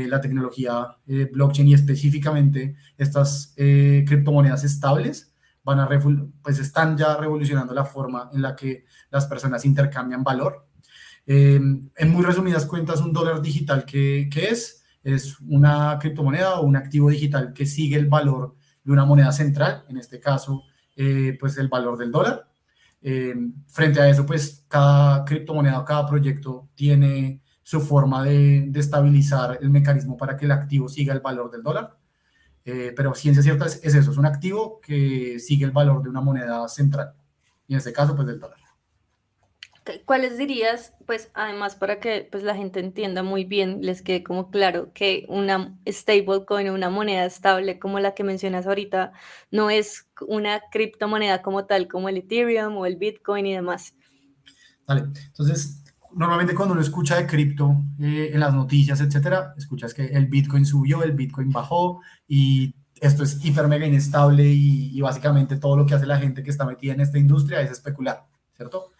la 0.08 0.20
tecnología 0.20 0.88
blockchain 1.32 1.68
y 1.68 1.74
específicamente 1.74 2.76
estas 2.96 3.54
criptomonedas 3.56 4.64
estables 4.64 5.34
van 5.64 5.80
a 5.80 5.88
pues 6.42 6.58
están 6.58 6.96
ya 6.96 7.16
revolucionando 7.16 7.72
la 7.72 7.84
forma 7.84 8.28
en 8.32 8.42
la 8.42 8.54
que 8.54 8.84
las 9.10 9.26
personas 9.26 9.64
intercambian 9.64 10.22
valor. 10.22 10.66
en 11.26 12.10
muy 12.10 12.24
resumidas 12.24 12.66
cuentas, 12.66 13.00
un 13.00 13.12
dólar 13.12 13.40
digital, 13.40 13.84
¿qué, 13.84 14.28
qué 14.30 14.48
es? 14.48 14.78
es 15.02 15.40
una 15.40 15.98
criptomoneda 15.98 16.60
o 16.60 16.66
un 16.66 16.76
activo 16.76 17.10
digital 17.10 17.52
que 17.52 17.66
sigue 17.66 17.96
el 17.96 18.06
valor 18.06 18.56
de 18.84 18.92
una 18.92 19.04
moneda 19.04 19.32
central, 19.32 19.84
en 19.88 19.98
este 19.98 20.20
caso, 20.20 20.64
eh, 20.96 21.36
pues 21.38 21.56
el 21.58 21.68
valor 21.68 21.98
del 21.98 22.10
dólar. 22.10 22.48
Eh, 23.00 23.34
frente 23.68 24.00
a 24.00 24.08
eso, 24.08 24.26
pues 24.26 24.64
cada 24.68 25.24
criptomoneda 25.24 25.80
o 25.80 25.84
cada 25.84 26.06
proyecto 26.06 26.68
tiene 26.74 27.42
su 27.68 27.82
forma 27.82 28.24
de, 28.24 28.72
estabilizar 28.76 29.58
el 29.60 29.68
mecanismo 29.68 30.16
para 30.16 30.38
que 30.38 30.46
el 30.46 30.52
activo 30.52 30.88
siga 30.88 31.12
el 31.12 31.20
valor 31.20 31.50
del 31.50 31.62
dólar. 31.62 31.98
Eh, 32.64 32.94
pero 32.96 33.14
ciencia 33.14 33.42
cierta 33.42 33.66
es, 33.66 33.78
es, 33.84 33.94
eso, 33.94 34.10
es 34.10 34.16
un 34.16 34.24
activo 34.24 34.80
que 34.80 35.38
sigue 35.38 35.66
el 35.66 35.70
valor 35.70 36.02
de 36.02 36.08
una 36.08 36.22
moneda 36.22 36.66
central, 36.68 37.12
y 37.66 37.74
en 37.74 37.78
este 37.78 37.92
caso, 37.92 38.16
pues 38.16 38.26
del 38.26 38.40
dólar. 38.40 38.56
¿Cuáles 40.06 40.38
dirías, 40.38 40.94
pues 41.06 41.30
además 41.34 41.76
para 41.76 42.00
que 42.00 42.26
pues, 42.32 42.42
la 42.42 42.54
gente 42.54 42.80
entienda 42.80 43.22
muy 43.22 43.44
bien, 43.44 43.80
les 43.82 44.00
quede 44.00 44.24
como 44.24 44.50
claro 44.50 44.90
que 44.94 45.26
una 45.28 45.78
stablecoin, 45.86 46.70
una 46.70 46.88
moneda 46.88 47.26
estable 47.26 47.78
como 47.78 48.00
la 48.00 48.14
que 48.14 48.24
mencionas 48.24 48.66
ahorita, 48.66 49.12
no 49.50 49.68
es 49.68 50.08
una 50.26 50.62
criptomoneda 50.72 51.42
como 51.42 51.66
tal, 51.66 51.86
como 51.86 52.08
el 52.08 52.16
Ethereum 52.16 52.78
o 52.78 52.86
el 52.86 52.96
Bitcoin 52.96 53.44
y 53.44 53.52
demás? 53.52 53.94
Vale, 54.86 55.02
entonces 55.02 55.84
normalmente 56.14 56.54
cuando 56.54 56.72
uno 56.72 56.82
escucha 56.82 57.16
de 57.16 57.26
cripto 57.26 57.84
eh, 57.98 58.30
en 58.32 58.40
las 58.40 58.54
noticias, 58.54 59.00
etcétera, 59.00 59.52
escuchas 59.56 59.94
que 59.94 60.06
el 60.06 60.26
Bitcoin 60.26 60.64
subió, 60.64 61.02
el 61.02 61.12
Bitcoin 61.12 61.50
bajó 61.50 62.00
y 62.26 62.74
esto 63.00 63.22
es 63.22 63.44
hiper 63.44 63.68
mega 63.68 63.86
inestable 63.86 64.44
y, 64.44 65.00
básicamente 65.00 65.56
todo 65.56 65.76
lo 65.76 65.86
que 65.86 65.94
hace 65.94 66.06
la 66.06 66.18
gente 66.18 66.42
que 66.42 66.50
está 66.50 66.66
metida 66.66 66.94
en 66.94 67.00
esta 67.00 67.18
industria 67.18 67.60
es 67.60 67.70
especular, 67.70 68.26
¿cierto? 68.56 68.92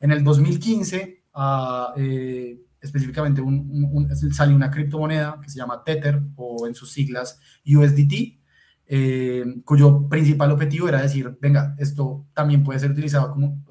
En 0.00 0.10
el 0.10 0.24
2015, 0.24 1.24
ah, 1.34 1.92
eh, 1.96 2.58
específicamente, 2.80 3.42
salió 4.32 4.56
una 4.56 4.70
criptomoneda 4.70 5.38
que 5.40 5.50
se 5.50 5.58
llama 5.58 5.84
Tether 5.84 6.22
o 6.36 6.66
en 6.66 6.74
sus 6.74 6.92
siglas 6.92 7.38
USDT, 7.66 8.40
eh, 8.86 9.44
cuyo 9.64 10.08
principal 10.08 10.50
objetivo 10.50 10.88
era 10.88 11.02
decir, 11.02 11.36
venga, 11.40 11.74
esto 11.78 12.26
también 12.34 12.64
puede 12.64 12.80
ser 12.80 12.90
utilizado 12.90 13.30
como, 13.30 13.62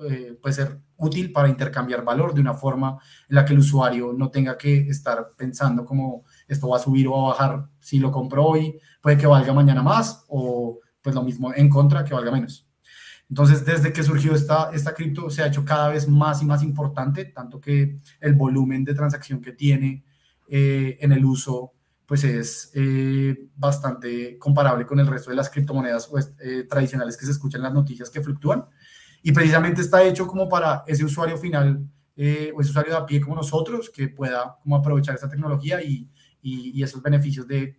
puede 0.42 0.54
ser 0.54 0.80
útil 1.02 1.32
para 1.32 1.50
intercambiar 1.50 2.04
valor 2.04 2.34
de 2.34 2.42
una 2.42 2.54
forma 2.54 2.98
en 3.28 3.36
la 3.36 3.44
que 3.44 3.54
el 3.54 3.60
usuario 3.60 4.14
no 4.14 4.30
tenga 4.30 4.58
que 4.58 4.88
estar 4.88 5.28
pensando 5.38 5.84
como 5.84 6.24
esto 6.48 6.70
va 6.70 6.78
a 6.78 6.80
subir 6.80 7.08
o 7.08 7.26
a 7.26 7.30
bajar 7.30 7.68
si 7.80 8.00
lo 8.00 8.12
compro 8.12 8.46
hoy, 8.46 8.80
puede 9.02 9.18
que 9.18 9.28
valga 9.28 9.54
mañana 9.54 9.84
más 9.84 10.26
o 10.28 10.80
pues 11.02 11.16
lo 11.16 11.24
mismo 11.24 11.54
en 11.54 11.70
contra 11.70 12.04
que 12.04 12.14
valga 12.14 12.32
menos. 12.32 12.68
Entonces, 13.32 13.66
desde 13.66 13.94
que 13.94 14.04
surgió 14.04 14.36
esta, 14.36 14.72
esta 14.74 14.94
cripto, 14.94 15.30
se 15.30 15.42
ha 15.42 15.48
hecho 15.48 15.64
cada 15.64 15.88
vez 15.88 16.06
más 16.08 16.42
y 16.42 16.46
más 16.46 16.62
importante, 16.64 17.24
tanto 17.26 17.62
que 17.62 17.98
el 18.20 18.34
volumen 18.34 18.84
de 18.84 18.94
transacción 18.94 19.40
que 19.40 19.54
tiene 19.54 20.04
eh, 20.50 20.98
en 21.00 21.14
el 21.14 21.24
uso, 21.24 21.72
pues 22.06 22.26
es 22.26 22.72
eh, 22.76 23.48
bastante 23.56 24.38
comparable 24.38 24.86
con 24.86 25.00
el 25.00 25.08
resto 25.08 25.30
de 25.30 25.38
las 25.38 25.50
criptomonedas 25.50 26.08
pues, 26.08 26.36
eh, 26.42 26.68
tradicionales 26.70 27.16
que 27.16 27.26
se 27.26 27.32
escuchan 27.32 27.60
en 27.60 27.64
las 27.64 27.74
noticias 27.74 28.10
que 28.10 28.22
fluctúan. 28.22 28.66
Y 29.22 29.32
precisamente 29.32 29.82
está 29.82 30.04
hecho 30.04 30.28
como 30.28 30.50
para 30.50 30.84
ese 30.88 31.06
usuario 31.06 31.38
final 31.38 31.88
o 32.18 32.62
ese 32.62 32.70
usuario 32.70 32.92
de 32.92 32.98
a 33.00 33.06
pie 33.06 33.20
como 33.22 33.36
nosotros, 33.36 33.90
que 33.90 34.10
pueda 34.10 34.58
como 34.62 34.76
aprovechar 34.76 35.16
esta 35.16 35.30
tecnología 35.30 35.82
y, 35.82 36.08
y, 36.42 36.72
y 36.78 36.84
esos 36.84 37.02
beneficios 37.02 37.48
de 37.48 37.76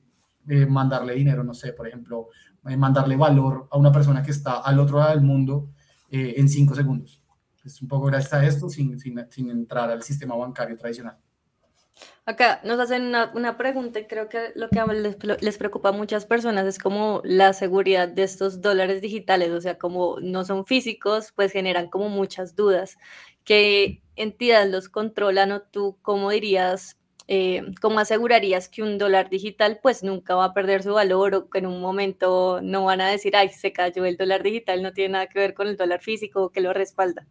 mandarle 0.68 1.14
dinero, 1.14 1.44
no 1.44 1.54
sé, 1.54 1.72
por 1.72 1.86
ejemplo, 1.86 2.28
eh, 2.64 2.76
mandarle 2.76 3.16
valor 3.16 3.66
a 3.72 3.76
una 3.76 3.90
persona 3.90 4.22
que 4.22 4.30
está 4.30 4.60
al 4.60 4.78
otro 4.78 4.98
lado 4.98 5.10
del 5.10 5.22
mundo 5.22 5.70
eh, 6.08 6.34
en 6.36 6.48
cinco 6.48 6.76
segundos. 6.76 7.20
Es 7.64 7.82
un 7.82 7.88
poco 7.88 8.06
gracias 8.06 8.32
a 8.34 8.44
esto 8.44 8.68
sin, 8.68 8.98
sin 9.00 9.50
entrar 9.50 9.90
al 9.90 10.02
sistema 10.02 10.36
bancario 10.36 10.76
tradicional. 10.76 11.16
Acá 12.24 12.60
nos 12.64 12.78
hacen 12.78 13.02
una, 13.02 13.32
una, 13.34 13.56
pregunta 13.56 13.98
y 13.98 14.06
creo 14.06 14.28
que 14.28 14.52
lo 14.54 14.68
que 14.68 14.80
les, 14.94 15.42
les, 15.42 15.58
preocupa 15.58 15.88
a 15.88 15.92
muchas 15.92 16.24
personas 16.24 16.66
es 16.66 16.78
como 16.78 17.20
la 17.24 17.52
seguridad 17.52 18.08
de 18.08 18.22
estos 18.22 18.60
dólares 18.60 19.02
digitales, 19.02 19.50
o 19.50 19.60
sea, 19.60 19.76
como 19.76 20.20
no 20.20 20.44
son 20.44 20.64
físicos, 20.64 21.32
pues 21.34 21.52
generan 21.52 21.88
como 21.88 22.08
muchas 22.08 22.54
dudas. 22.54 22.96
¿Qué 23.44 24.02
entidad 24.14 24.68
los 24.68 24.88
controlan 24.88 25.52
o 25.52 25.62
tú 25.62 25.98
cómo 26.02 26.30
dirías 26.30 26.96
eh, 27.28 27.62
¿cómo 27.80 28.00
asegurarías 28.00 28.68
que 28.68 28.82
un 28.82 28.98
dólar 28.98 29.30
digital 29.30 29.78
pues 29.82 30.02
nunca 30.02 30.34
va 30.34 30.46
a 30.46 30.54
perder 30.54 30.82
su 30.82 30.92
valor 30.92 31.34
o 31.34 31.48
que 31.48 31.60
en 31.60 31.66
un 31.66 31.80
momento 31.80 32.60
no 32.62 32.84
van 32.84 33.00
a 33.00 33.08
decir, 33.08 33.36
ay, 33.36 33.48
se 33.48 33.72
cayó 33.72 34.04
el 34.04 34.16
dólar 34.16 34.42
digital, 34.42 34.82
no 34.82 34.92
tiene 34.92 35.12
nada 35.12 35.28
que 35.28 35.38
ver 35.38 35.54
con 35.54 35.68
el 35.68 35.76
dólar 35.76 36.00
físico 36.00 36.50
que 36.50 36.60
lo 36.60 36.72
respalda? 36.72 37.26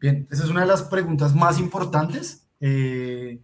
Bien, 0.00 0.26
esa 0.30 0.44
es 0.44 0.50
una 0.50 0.62
de 0.62 0.66
las 0.66 0.82
preguntas 0.82 1.34
más 1.34 1.58
importantes 1.58 2.48
eh, 2.60 3.40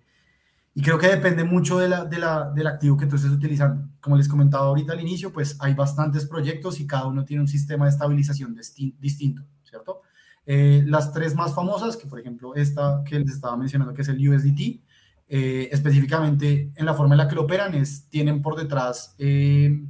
y 0.76 0.83
creo 0.83 0.99
que 0.99 1.09
depende 1.09 1.42
mucho 1.42 1.78
de 1.78 1.88
la, 1.88 2.04
de 2.04 2.18
la, 2.18 2.50
del 2.50 2.66
activo 2.66 2.99
que 2.99 3.06
tú 3.06 3.16
estés 3.16 3.30
utilizando. 3.30 3.88
Como 3.99 4.14
les 4.14 4.28
comentaba 4.28 4.66
ahorita 4.66 4.92
al 4.92 5.00
inicio, 5.00 5.33
pues 5.33 5.56
hay 5.59 5.73
bastantes 5.73 6.26
proyectos 6.26 6.80
y 6.80 6.87
cada 6.87 7.06
uno 7.06 7.25
tiene 7.25 7.40
un 7.40 7.49
sistema 7.49 7.87
de 7.87 7.92
estabilización 7.92 8.54
distinto, 8.99 9.42
¿cierto? 9.64 10.02
Eh, 10.45 10.85
las 10.87 11.14
tres 11.14 11.35
más 11.35 11.54
famosas, 11.54 11.97
que 11.97 12.06
por 12.06 12.21
ejemplo 12.21 12.54
esta 12.54 13.02
que 13.06 13.18
les 13.18 13.30
estaba 13.30 13.56
mencionando, 13.56 13.95
que 13.95 14.02
es 14.02 14.09
el 14.09 14.28
USDT, 14.28 14.83
eh, 15.28 15.71
específicamente 15.73 16.71
en 16.76 16.85
la 16.85 16.92
forma 16.92 17.14
en 17.14 17.18
la 17.21 17.28
que 17.28 17.37
lo 17.37 17.45
operan, 17.45 17.75
es, 17.75 18.11
tienen 18.11 18.42
por 18.42 18.54
detrás 18.54 19.14
eh, 19.16 19.83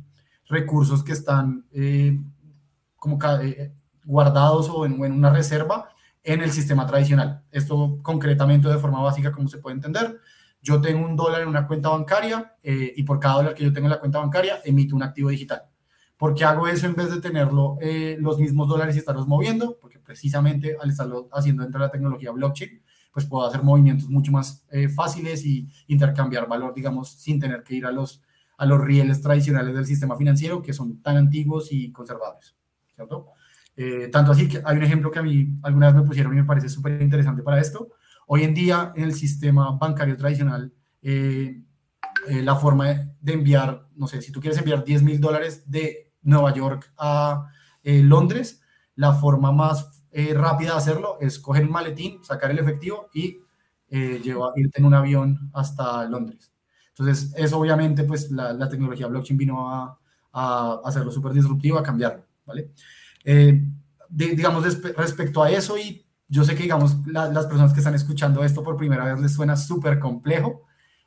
recursos 0.48 1.02
que 1.02 1.10
están 1.10 1.66
eh, 1.72 2.16
como 2.94 3.18
guardados 4.04 4.70
o 4.70 4.86
en, 4.86 5.02
una 5.02 5.30
reserva 5.30 5.88
en 6.22 6.42
el 6.42 6.52
sistema 6.52 6.86
tradicional. 6.86 7.42
Esto 7.50 7.98
concretamente 8.02 8.68
de 8.68 8.78
forma 8.78 9.02
básica, 9.02 9.32
como 9.32 9.48
se 9.48 9.58
puede 9.58 9.74
entender. 9.74 10.20
Yo 10.66 10.80
tengo 10.80 11.06
un 11.06 11.14
dólar 11.14 11.42
en 11.42 11.48
una 11.48 11.66
cuenta 11.66 11.90
bancaria 11.90 12.56
y 12.62 13.02
por 13.04 13.20
cada 13.20 13.36
dólar 13.36 13.54
que 13.54 13.62
yo 13.62 13.72
tengo 13.72 13.86
en 13.86 13.92
la 13.92 14.00
cuenta 14.00 14.18
bancaria 14.18 14.60
emito 14.64 14.96
un 14.96 15.04
activo 15.04 15.28
digital. 15.28 15.62
¿Por 16.16 16.34
qué 16.34 16.44
hago 16.44 16.66
eso 16.66 16.86
en 16.86 16.96
vez 16.96 17.08
de 17.14 17.20
tenerlo 17.20 17.78
los 18.18 18.38
mismos 18.38 18.66
dólares 18.66 18.96
y 18.96 18.98
estarlos 18.98 19.28
moviendo? 19.28 19.78
Porque 19.80 20.00
precisamente 20.00 20.76
al 20.80 20.90
estarlo 20.90 21.28
haciendo 21.32 21.62
dentro 21.62 21.80
de 21.80 21.86
la 21.86 21.92
tecnología 21.92 22.32
blockchain, 22.32 22.82
pues 23.16 23.24
puedo 23.24 23.46
hacer 23.46 23.62
movimientos 23.62 24.10
mucho 24.10 24.30
más 24.30 24.66
eh, 24.70 24.90
fáciles 24.90 25.42
y 25.46 25.66
intercambiar 25.86 26.46
valor, 26.46 26.74
digamos, 26.74 27.12
sin 27.12 27.40
tener 27.40 27.62
que 27.62 27.74
ir 27.74 27.86
a 27.86 27.90
los, 27.90 28.22
a 28.58 28.66
los 28.66 28.78
rieles 28.78 29.22
tradicionales 29.22 29.74
del 29.74 29.86
sistema 29.86 30.18
financiero 30.18 30.60
que 30.60 30.74
son 30.74 31.00
tan 31.00 31.16
antiguos 31.16 31.72
y 31.72 31.90
conservadores, 31.92 32.54
¿cierto? 32.94 33.28
Eh, 33.74 34.10
tanto 34.12 34.32
así 34.32 34.46
que 34.48 34.60
hay 34.62 34.76
un 34.76 34.82
ejemplo 34.82 35.10
que 35.10 35.18
a 35.18 35.22
mí 35.22 35.48
alguna 35.62 35.86
vez 35.86 35.96
me 35.96 36.06
pusieron 36.06 36.34
y 36.34 36.36
me 36.36 36.44
parece 36.44 36.68
súper 36.68 37.00
interesante 37.00 37.42
para 37.42 37.58
esto. 37.58 37.88
Hoy 38.26 38.42
en 38.42 38.54
día 38.54 38.92
en 38.94 39.04
el 39.04 39.14
sistema 39.14 39.70
bancario 39.72 40.16
tradicional, 40.16 40.72
eh, 41.02 41.62
la 42.28 42.56
forma 42.56 42.86
de 43.20 43.32
enviar, 43.32 43.88
no 43.94 44.06
sé, 44.06 44.20
si 44.20 44.32
tú 44.32 44.40
quieres 44.40 44.58
enviar 44.58 44.84
10 44.84 45.02
mil 45.02 45.20
dólares 45.20 45.70
de 45.70 46.12
Nueva 46.22 46.52
York 46.52 46.92
a 46.98 47.48
Londres, 47.82 48.62
la 48.96 49.12
forma 49.12 49.52
más 49.52 49.96
eh, 50.18 50.32
rápida 50.32 50.72
de 50.72 50.78
hacerlo 50.78 51.18
es 51.20 51.38
coger 51.38 51.64
un 51.64 51.72
maletín, 51.72 52.24
sacar 52.24 52.50
el 52.50 52.58
efectivo 52.58 53.10
y 53.12 53.38
eh, 53.88 54.18
llevar, 54.24 54.52
irte 54.56 54.80
en 54.80 54.86
un 54.86 54.94
avión 54.94 55.50
hasta 55.52 56.06
Londres. 56.06 56.50
Entonces, 56.88 57.34
eso 57.36 57.58
obviamente, 57.58 58.02
pues 58.04 58.30
la, 58.30 58.68
tecnología 58.70 59.08
blockchain 59.08 59.36
vino 59.36 59.70
a, 59.70 59.98
a 60.32 60.80
hacerlo 60.84 61.10
súper 61.12 61.32
disruptivo, 61.32 61.78
a 61.78 61.82
cambiarlo, 61.82 62.24
¿vale? 62.46 62.70
Eh, 63.24 63.62
digamos, 64.08 64.64
respecto 64.96 65.42
a 65.42 65.50
eso, 65.50 65.76
y 65.76 66.05
yo 66.28 66.44
sé 66.44 66.54
que, 66.54 66.64
digamos, 66.64 66.96
las 67.06 67.46
personas 67.46 67.72
que 67.72 67.80
están 67.80 67.94
escuchando 67.94 68.44
esto 68.44 68.62
por 68.62 68.76
primera 68.76 69.04
vez 69.04 69.20
les 69.20 69.32
suena 69.32 69.56
súper 69.56 69.98
complejo. 69.98 70.62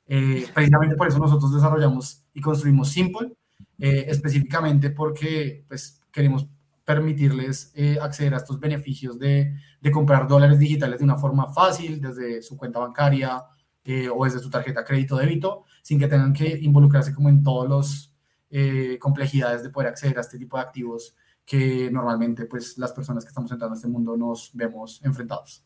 Eh, 0.07 0.47
precisamente 0.53 0.95
por 0.95 1.07
eso 1.07 1.19
nosotros 1.19 1.53
desarrollamos 1.53 2.25
y 2.33 2.41
construimos 2.41 2.89
Simple, 2.89 3.33
específicamente 3.77 4.89
porque, 4.89 5.65
pues, 5.67 6.01
queremos 6.11 6.47
permitirles 6.89 7.71
eh, 7.75 7.99
acceder 8.01 8.33
a 8.33 8.37
estos 8.37 8.59
beneficios 8.59 9.19
de, 9.19 9.53
de, 9.79 9.91
comprar 9.91 10.27
dólares 10.27 10.57
digitales 10.57 10.97
de 10.97 11.05
una 11.05 11.17
forma 11.17 11.53
fácil 11.53 12.01
desde 12.01 12.41
su 12.41 12.57
cuenta 12.57 12.79
bancaria 12.79 13.43
eh, 13.83 14.09
o 14.09 14.25
desde 14.25 14.39
su 14.39 14.49
tarjeta 14.49 14.83
crédito 14.83 15.15
débito, 15.15 15.65
sin 15.83 15.99
que 15.99 16.07
tengan 16.07 16.33
que 16.33 16.57
involucrarse 16.59 17.13
como 17.13 17.29
en 17.29 17.43
todos 17.43 17.69
los 17.69 18.15
eh, 18.49 18.97
complejidades 18.99 19.61
de 19.61 19.69
poder 19.69 19.89
acceder 19.89 20.17
a 20.17 20.21
este 20.21 20.39
tipo 20.39 20.57
de 20.57 20.63
activos 20.63 21.15
que 21.49 21.89
normalmente 21.91 22.45
pues 22.45 22.77
las 22.77 22.93
personas 22.93 23.25
que 23.25 23.29
estamos 23.29 23.51
entrando 23.51 23.73
a 23.73 23.77
este 23.77 23.87
mundo 23.87 24.15
nos 24.15 24.51
vemos 24.53 25.01
enfrentados. 25.03 25.65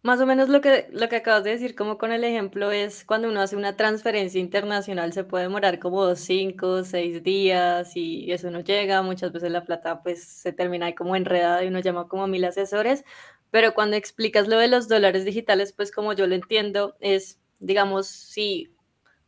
Más 0.00 0.20
o 0.22 0.26
menos 0.26 0.48
lo 0.48 0.62
que, 0.62 0.88
lo 0.90 1.10
que 1.10 1.16
acabas 1.16 1.44
de 1.44 1.50
decir, 1.50 1.74
como 1.74 1.98
con 1.98 2.12
el 2.12 2.24
ejemplo, 2.24 2.70
es 2.72 3.04
cuando 3.04 3.28
uno 3.28 3.42
hace 3.42 3.56
una 3.56 3.76
transferencia 3.76 4.40
internacional, 4.40 5.12
se 5.12 5.24
puede 5.24 5.44
demorar 5.44 5.80
como 5.80 6.14
cinco, 6.14 6.82
seis 6.82 7.22
días 7.22 7.94
y 7.94 8.32
eso 8.32 8.50
no 8.50 8.60
llega. 8.60 9.02
Muchas 9.02 9.32
veces 9.32 9.50
la 9.50 9.64
plata 9.64 10.02
pues 10.02 10.24
se 10.24 10.54
termina 10.54 10.86
ahí 10.86 10.94
como 10.94 11.14
enredada 11.14 11.62
y 11.62 11.68
uno 11.68 11.80
llama 11.80 12.08
como 12.08 12.26
mil 12.26 12.46
asesores. 12.46 13.04
Pero 13.50 13.74
cuando 13.74 13.96
explicas 13.96 14.48
lo 14.48 14.56
de 14.56 14.68
los 14.68 14.88
dólares 14.88 15.26
digitales, 15.26 15.74
pues 15.74 15.90
como 15.90 16.14
yo 16.14 16.26
lo 16.26 16.34
entiendo, 16.34 16.96
es, 17.00 17.38
digamos, 17.58 18.06
si 18.06 18.72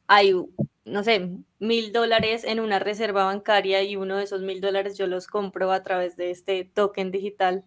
hay, 0.07 0.35
no 0.88 1.05
sé, 1.05 1.31
mil 1.59 1.92
dólares 1.92 2.44
en 2.44 2.61
una 2.61 2.79
reserva 2.79 3.24
bancaria 3.24 3.83
y 3.83 3.96
uno 3.96 4.16
de 4.16 4.24
esos 4.24 4.42
mil 4.42 4.61
dólares 4.61 4.98
yo 4.98 5.07
los 5.07 5.27
compro 5.27 5.70
a 5.72 5.83
través 5.83 6.16
de 6.16 6.31
este 6.31 6.64
token 6.64 7.11
digital 7.11 7.64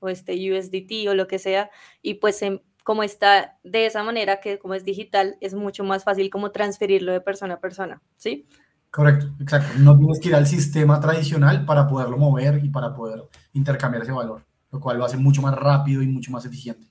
o 0.00 0.08
este 0.08 0.34
USDT 0.34 1.08
o 1.08 1.14
lo 1.14 1.28
que 1.28 1.38
sea, 1.38 1.70
y 2.02 2.14
pues 2.14 2.42
em, 2.42 2.60
como 2.84 3.02
está 3.02 3.58
de 3.62 3.86
esa 3.86 4.02
manera, 4.02 4.40
que 4.40 4.58
como 4.58 4.74
es 4.74 4.84
digital, 4.84 5.36
es 5.40 5.54
mucho 5.54 5.84
más 5.84 6.04
fácil 6.04 6.30
como 6.30 6.50
transferirlo 6.50 7.12
de 7.12 7.20
persona 7.20 7.54
a 7.54 7.60
persona, 7.60 8.02
¿sí? 8.16 8.46
Correcto, 8.90 9.32
exacto. 9.40 9.78
No 9.78 9.96
tienes 9.96 10.20
que 10.20 10.28
ir 10.28 10.34
al 10.34 10.46
sistema 10.46 11.00
tradicional 11.00 11.64
para 11.64 11.86
poderlo 11.86 12.18
mover 12.18 12.62
y 12.62 12.68
para 12.68 12.92
poder 12.92 13.22
intercambiar 13.52 14.02
ese 14.02 14.12
valor, 14.12 14.44
lo 14.70 14.80
cual 14.80 14.98
lo 14.98 15.04
hace 15.04 15.16
mucho 15.16 15.40
más 15.40 15.54
rápido 15.54 16.02
y 16.02 16.08
mucho 16.08 16.30
más 16.30 16.44
eficiente. 16.44 16.86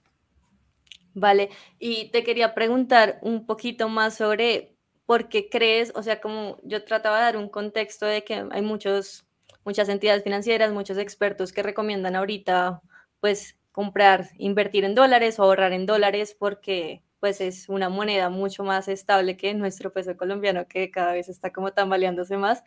Vale, 1.13 1.50
y 1.78 2.10
te 2.12 2.24
quería 2.24 2.56
preguntar 2.56 3.20
un 3.22 3.46
poquito 3.46 3.89
más 3.89 4.15
sobre 4.15 4.78
por 5.06 5.30
qué 5.30 5.50
crees, 5.50 5.92
o 5.96 6.04
sea, 6.04 6.22
como 6.22 6.58
yo 6.64 6.84
trataba 6.84 7.18
de 7.18 7.24
dar 7.24 7.38
un 7.38 7.50
contexto 7.50 8.06
de 8.06 8.24
que 8.24 8.46
hay 8.50 8.62
muchos, 8.62 9.26
muchas 9.66 9.90
entidades 9.90 10.24
financieras, 10.24 10.72
muchos 10.72 10.98
expertos 10.98 11.52
que 11.52 11.64
recomiendan 11.64 12.16
ahorita 12.16 12.82
pues 13.20 13.58
comprar, 13.72 14.30
invertir 14.38 14.84
en 14.84 14.96
dólares 14.96 15.40
o 15.40 15.44
ahorrar 15.44 15.74
en 15.74 15.86
dólares 15.86 16.36
porque 16.38 17.04
pues 17.20 17.40
es 17.40 17.70
una 17.70 17.88
moneda 17.88 18.30
mucho 18.30 18.64
más 18.64 18.88
estable 18.88 19.38
que 19.38 19.54
nuestro 19.54 19.94
peso 19.94 20.18
colombiano 20.18 20.68
que 20.68 20.90
cada 20.90 21.14
vez 21.14 21.30
está 21.30 21.54
como 21.54 21.72
tambaleándose 21.72 22.38
más. 22.38 22.64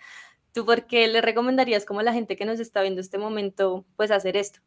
¿Tú 0.53 0.65
por 0.65 0.87
qué 0.87 1.09
le 1.09 1.21
recomendarías 1.21 1.85
como 1.85 2.03
la 2.03 2.13
gente 2.13 2.37
que 2.37 2.45
nos 2.45 2.61
está 2.61 2.81
viendo 2.81 3.01
este 3.01 3.19
momento 3.19 3.85
pues 3.97 4.13
hacer 4.13 4.37
esto? 4.37 4.61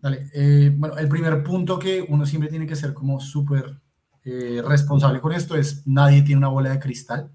Dale, 0.00 0.30
eh, 0.32 0.72
bueno, 0.74 0.96
el 0.96 1.08
primer 1.08 1.42
punto 1.42 1.78
que 1.78 2.06
uno 2.08 2.24
siempre 2.24 2.48
tiene 2.48 2.66
que 2.66 2.74
ser 2.74 2.94
como 2.94 3.20
súper 3.20 3.76
eh, 4.24 4.62
responsable 4.64 5.20
con 5.20 5.32
esto 5.32 5.56
es 5.56 5.86
nadie 5.86 6.22
tiene 6.22 6.38
una 6.38 6.48
bola 6.48 6.70
de 6.70 6.78
cristal 6.78 7.32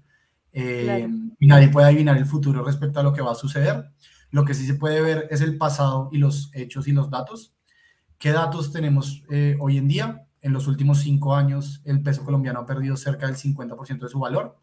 eh, 0.52 1.08
y 1.38 1.46
nadie 1.46 1.68
puede 1.68 1.88
adivinar 1.88 2.16
el 2.16 2.26
futuro 2.26 2.64
respecto 2.64 3.00
a 3.00 3.02
lo 3.02 3.12
que 3.12 3.22
va 3.22 3.32
a 3.32 3.36
suceder. 3.36 3.90
Lo 4.30 4.44
que 4.44 4.54
sí 4.54 4.66
se 4.66 4.74
puede 4.74 5.00
ver 5.00 5.28
es 5.30 5.40
el 5.40 5.58
pasado 5.58 6.08
y 6.12 6.18
los 6.18 6.50
hechos 6.54 6.88
y 6.88 6.92
los 6.92 7.10
datos. 7.10 7.54
¿Qué 8.18 8.32
datos 8.32 8.72
tenemos 8.72 9.24
eh, 9.30 9.56
hoy 9.60 9.76
en 9.78 9.88
día? 9.88 10.26
En 10.40 10.52
los 10.52 10.66
últimos 10.66 11.00
cinco 11.00 11.34
años, 11.34 11.82
el 11.84 12.02
peso 12.02 12.24
colombiano 12.24 12.60
ha 12.60 12.66
perdido 12.66 12.96
cerca 12.96 13.26
del 13.26 13.36
50% 13.36 13.98
de 13.98 14.08
su 14.08 14.18
valor. 14.18 14.58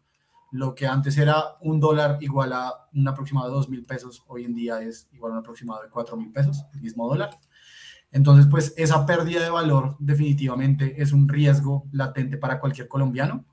Lo 0.50 0.74
que 0.74 0.86
antes 0.86 1.18
era 1.18 1.56
un 1.60 1.78
dólar 1.80 2.18
igual 2.20 2.52
a 2.52 2.72
un 2.94 3.06
aproximado 3.06 3.48
de 3.48 3.54
dos 3.54 3.68
mil 3.68 3.84
pesos, 3.84 4.22
hoy 4.26 4.44
en 4.44 4.54
día 4.54 4.80
es 4.80 5.08
igual 5.12 5.32
a 5.32 5.34
un 5.34 5.40
aproximado 5.40 5.82
de 5.82 5.90
cuatro 5.90 6.16
mil 6.16 6.32
pesos, 6.32 6.64
el 6.74 6.80
mismo 6.80 7.08
dólar. 7.08 7.30
Entonces, 8.14 8.46
pues 8.48 8.72
esa 8.76 9.04
pérdida 9.06 9.42
de 9.42 9.50
valor 9.50 9.96
definitivamente 9.98 11.02
es 11.02 11.12
un 11.12 11.28
riesgo 11.28 11.88
latente 11.90 12.38
para 12.38 12.60
cualquier 12.60 12.86
colombiano, 12.86 13.44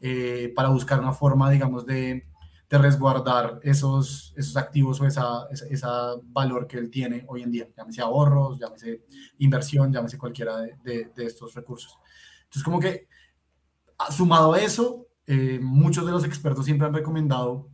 eh, 0.00 0.50
para 0.56 0.70
buscar 0.70 0.98
una 0.98 1.12
forma, 1.12 1.50
digamos, 1.50 1.84
de 1.84 2.24
resguardar 2.70 3.60
esos, 3.62 4.32
esos 4.34 4.56
activos 4.56 4.98
o 5.02 5.06
esa, 5.06 5.46
esa, 5.50 6.14
valor 6.22 6.66
que 6.66 6.78
él 6.78 6.90
tiene 6.90 7.26
hoy 7.28 7.42
en 7.42 7.50
día, 7.50 7.68
llámese 7.76 8.00
ahorros, 8.00 8.58
llámese 8.58 9.02
inversión, 9.40 9.92
llámese 9.92 10.16
cualquiera 10.16 10.56
de, 10.56 11.10
de, 11.14 11.24
estos 11.26 11.54
recursos. 11.54 11.98
Entonces, 12.44 12.62
como 12.62 12.80
que 12.80 13.08
sumado 14.10 14.54
a 14.54 14.60
eso, 14.62 15.06
eh, 15.26 15.60
muchos 15.60 16.06
de 16.06 16.12
los 16.12 16.24
expertos 16.24 16.64
siempre 16.64 16.86
han 16.86 16.94
recomendado 16.94 17.68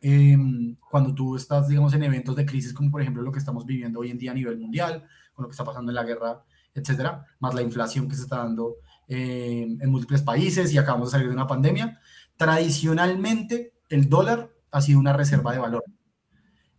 em, 0.00 0.76
cuando 0.90 1.14
tú 1.14 1.36
estás, 1.36 1.68
digamos, 1.68 1.94
en 1.94 2.02
eventos 2.02 2.34
de 2.34 2.44
crisis, 2.44 2.72
como 2.72 2.90
por 2.90 3.02
ejemplo 3.02 3.22
lo 3.22 3.30
que 3.30 3.38
estamos 3.38 3.64
viviendo 3.64 4.00
hoy 4.00 4.10
en 4.10 4.18
día 4.18 4.32
a 4.32 4.34
nivel 4.34 4.58
mundial, 4.58 5.04
con 5.36 5.44
lo 5.44 5.48
que 5.48 5.52
está 5.52 5.64
pasando 5.64 5.92
en 5.92 5.94
la 5.94 6.02
guerra, 6.02 6.42
etcétera, 6.74 7.26
más 7.38 7.54
la 7.54 7.62
inflación 7.62 8.08
que 8.08 8.16
se 8.16 8.22
está 8.22 8.38
dando 8.38 8.76
em, 9.06 9.78
en 9.80 9.90
múltiples 9.90 10.22
países 10.22 10.72
y 10.72 10.78
acabamos 10.78 11.08
de 11.08 11.12
salir 11.12 11.28
de 11.28 11.34
una 11.34 11.46
pandemia, 11.46 12.00
tradicionalmente 12.36 13.74
el 13.90 14.08
dólar 14.08 14.50
ha 14.72 14.80
sido 14.80 14.98
una 14.98 15.12
reserva 15.12 15.52
de 15.52 15.58
valor. 15.58 15.84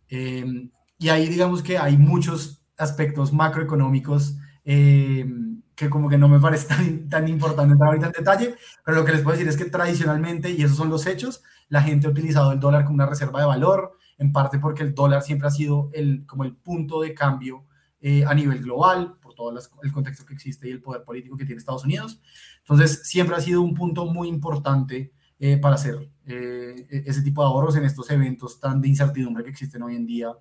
Em, 0.10 0.72
y 0.98 1.10
ahí 1.10 1.28
digamos 1.30 1.62
que 1.62 1.78
hay 1.78 1.98
muchos 1.98 2.65
aspectos 2.78 3.32
macroeconómicos 3.32 4.36
em, 4.63 5.62
que 5.76 5.89
como 5.89 6.10
que 6.10 6.17
no 6.17 6.28
me 6.28 6.39
parece 6.39 6.67
tan, 6.76 7.10
tan 7.10 7.28
importante 7.28 7.74
entrar 7.74 7.89
ahorita 7.89 8.08
en 8.08 8.13
detalle, 8.13 8.56
pero 8.84 8.98
lo 8.98 9.06
que 9.06 9.12
les 9.12 9.22
puedo 9.22 9.38
decir 9.38 9.48
es 9.48 9.58
que 9.58 9.65
tradicionalmente, 9.65 10.50
y 10.50 10.63
esos 10.63 10.78
son 10.78 10.89
los 10.89 11.06
hechos, 11.06 11.43
la 11.70 11.82
gente 11.84 12.08
ha 12.08 12.10
utilizado 12.10 12.52
el 12.52 12.60
dólar 12.60 12.84
como 12.86 12.96
una 12.96 13.06
reserva 13.06 13.39
de 13.39 13.46
valor, 13.46 13.98
en 14.17 14.32
parte 14.32 14.58
porque 14.58 14.82
el 14.82 14.96
dólar 14.96 15.22
siempre 15.22 15.48
ha 15.48 15.52
sido 15.52 15.89
el, 15.93 16.26
como 16.26 16.43
el 16.43 16.56
punto 16.56 17.02
de 17.02 17.13
cambio 17.13 17.66
eh, 18.00 18.24
a 18.26 18.34
nivel 18.36 18.60
global, 18.60 19.18
por 19.20 19.34
todo 19.34 19.58
el 19.82 19.92
contexto 19.92 20.26
que 20.26 20.36
existe 20.36 20.68
y 20.68 20.72
el 20.72 20.82
poder 20.82 21.04
político 21.04 21.36
que 21.36 21.46
tiene 21.46 21.60
Estados 21.60 21.84
Unidos. 21.84 22.22
Entonces, 22.60 23.02
siempre 23.04 23.36
ha 23.36 23.42
sido 23.42 23.62
un 23.62 23.74
punto 23.74 24.06
muy 24.06 24.28
importante 24.28 25.14
eh, 25.40 25.58
para 25.58 25.76
hacer 25.76 26.10
eh, 26.26 26.88
ese 26.90 27.22
tipo 27.24 27.42
de 27.42 27.48
ahorros 27.48 27.76
en 27.76 27.86
estos 27.86 28.10
eventos 28.12 28.60
tan 28.60 28.82
de 28.82 28.90
incertidumbre 28.90 29.44
que 29.44 29.50
existen 29.50 29.82
hoy 29.82 29.96
en 29.96 30.06
día 30.06 30.32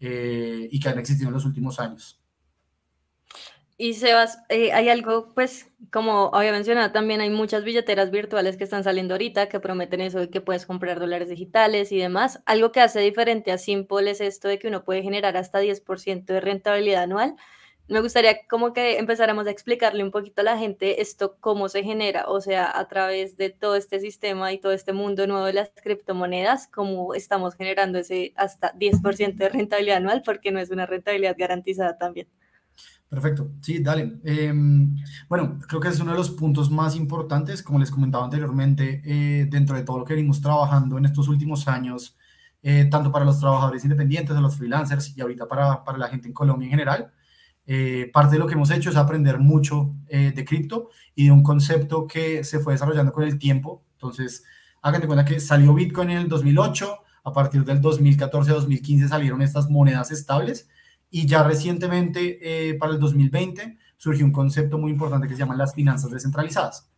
y 0.00 0.78
que 0.80 0.88
han 0.88 0.98
existido 0.98 1.28
en 1.28 1.34
los 1.34 1.46
últimos 1.46 1.80
años. 1.80 2.23
Y 3.76 3.94
Sebas, 3.94 4.38
hay 4.48 4.88
algo, 4.88 5.34
pues, 5.34 5.66
como 5.92 6.30
había 6.32 6.52
mencionado, 6.52 6.92
también 6.92 7.20
hay 7.20 7.30
muchas 7.30 7.64
billeteras 7.64 8.12
virtuales 8.12 8.56
que 8.56 8.62
están 8.64 8.84
saliendo 8.84 9.14
ahorita 9.14 9.48
que 9.48 9.58
prometen 9.58 10.00
eso 10.00 10.20
de 10.20 10.30
que 10.30 10.40
puedes 10.40 10.64
comprar 10.64 11.00
dólares 11.00 11.28
digitales 11.28 11.90
y 11.90 11.98
demás. 11.98 12.40
Algo 12.46 12.70
que 12.70 12.80
hace 12.80 13.00
diferente 13.00 13.50
a 13.50 13.58
Simple 13.58 14.08
es 14.12 14.20
esto 14.20 14.46
de 14.46 14.60
que 14.60 14.68
uno 14.68 14.84
puede 14.84 15.02
generar 15.02 15.36
hasta 15.36 15.58
10% 15.60 16.32
de 16.32 16.40
rentabilidad 16.40 17.02
anual 17.02 17.34
me 17.88 18.00
gustaría 18.00 18.46
como 18.48 18.72
que 18.72 18.98
empezáramos 18.98 19.46
a 19.46 19.50
explicarle 19.50 20.02
un 20.02 20.10
poquito 20.10 20.40
a 20.40 20.44
la 20.44 20.56
gente 20.58 21.02
esto, 21.02 21.36
cómo 21.40 21.68
se 21.68 21.82
genera, 21.84 22.24
o 22.28 22.40
sea, 22.40 22.70
a 22.78 22.88
través 22.88 23.36
de 23.36 23.50
todo 23.50 23.76
este 23.76 24.00
sistema 24.00 24.52
y 24.52 24.58
todo 24.58 24.72
este 24.72 24.92
mundo 24.94 25.26
nuevo 25.26 25.44
de 25.46 25.52
las 25.52 25.70
criptomonedas, 25.82 26.66
cómo 26.68 27.12
estamos 27.14 27.54
generando 27.56 27.98
ese 27.98 28.32
hasta 28.36 28.72
10% 28.74 29.44
de 29.44 29.50
rentabilidad 29.50 29.98
anual, 29.98 30.22
porque 30.24 30.50
no 30.50 30.60
es 30.60 30.70
una 30.70 30.86
rentabilidad 30.86 31.36
garantizada 31.38 31.98
también. 31.98 32.28
Perfecto, 33.14 33.52
sí, 33.62 33.78
dale. 33.78 34.18
Em, 34.24 34.96
bueno, 35.28 35.58
creo 35.68 35.80
que 35.80 35.88
es 35.88 36.00
uno 36.00 36.10
de 36.10 36.18
los 36.18 36.30
puntos 36.30 36.68
más 36.68 36.96
importantes, 36.96 37.62
como 37.62 37.78
les 37.78 37.90
comentaba 37.90 38.24
anteriormente, 38.24 39.02
eh, 39.04 39.46
dentro 39.48 39.76
de 39.76 39.84
todo 39.84 40.00
lo 40.00 40.04
que 40.04 40.14
venimos 40.14 40.40
trabajando 40.40 40.98
en 40.98 41.04
estos 41.04 41.28
últimos 41.28 41.68
años, 41.68 42.16
eh, 42.62 42.86
tanto 42.90 43.12
para 43.12 43.24
los 43.24 43.38
trabajadores 43.38 43.84
independientes, 43.84 44.34
de 44.34 44.42
los 44.42 44.56
freelancers 44.56 45.16
y 45.16 45.20
ahorita 45.20 45.46
para, 45.46 45.84
para 45.84 45.96
la 45.96 46.08
gente 46.08 46.26
en 46.26 46.34
Colombia 46.34 46.66
en 46.66 46.70
general 46.70 47.12
eh, 47.66 48.10
parte 48.12 48.34
de 48.34 48.40
lo 48.40 48.46
que 48.46 48.54
hemos 48.54 48.70
hecho 48.70 48.90
es 48.90 48.96
aprender 48.96 49.38
mucho 49.38 49.94
de 50.08 50.44
cripto 50.44 50.90
y 51.14 51.26
de 51.26 51.30
un 51.30 51.42
concepto 51.42 52.06
que 52.06 52.44
se 52.44 52.58
fue 52.58 52.74
desarrollando 52.74 53.12
con 53.12 53.24
el 53.24 53.38
tiempo. 53.38 53.84
Entonces, 53.92 54.44
hagan 54.82 55.00
de 55.00 55.06
cuenta 55.06 55.24
que 55.24 55.40
salió 55.40 55.72
Bitcoin 55.72 56.10
en 56.10 56.18
el 56.18 56.28
2008, 56.28 56.98
a 57.24 57.32
partir 57.32 57.64
del 57.64 57.80
2014-2015 57.80 59.08
salieron 59.08 59.40
estas 59.40 59.70
monedas 59.70 60.10
estables 60.10 60.68
y 61.14 61.26
ya 61.26 61.44
recientemente, 61.44 62.38
eh, 62.42 62.74
para 62.74 62.92
el 62.92 62.98
2020, 62.98 63.78
surgió 63.96 64.24
un 64.24 64.32
concepto 64.32 64.78
muy 64.78 64.90
importante 64.90 65.28
que 65.28 65.34
se 65.34 65.38
llama 65.38 65.54
las 65.54 65.72
finanzas 65.72 66.10
descentralizadas 66.10 66.90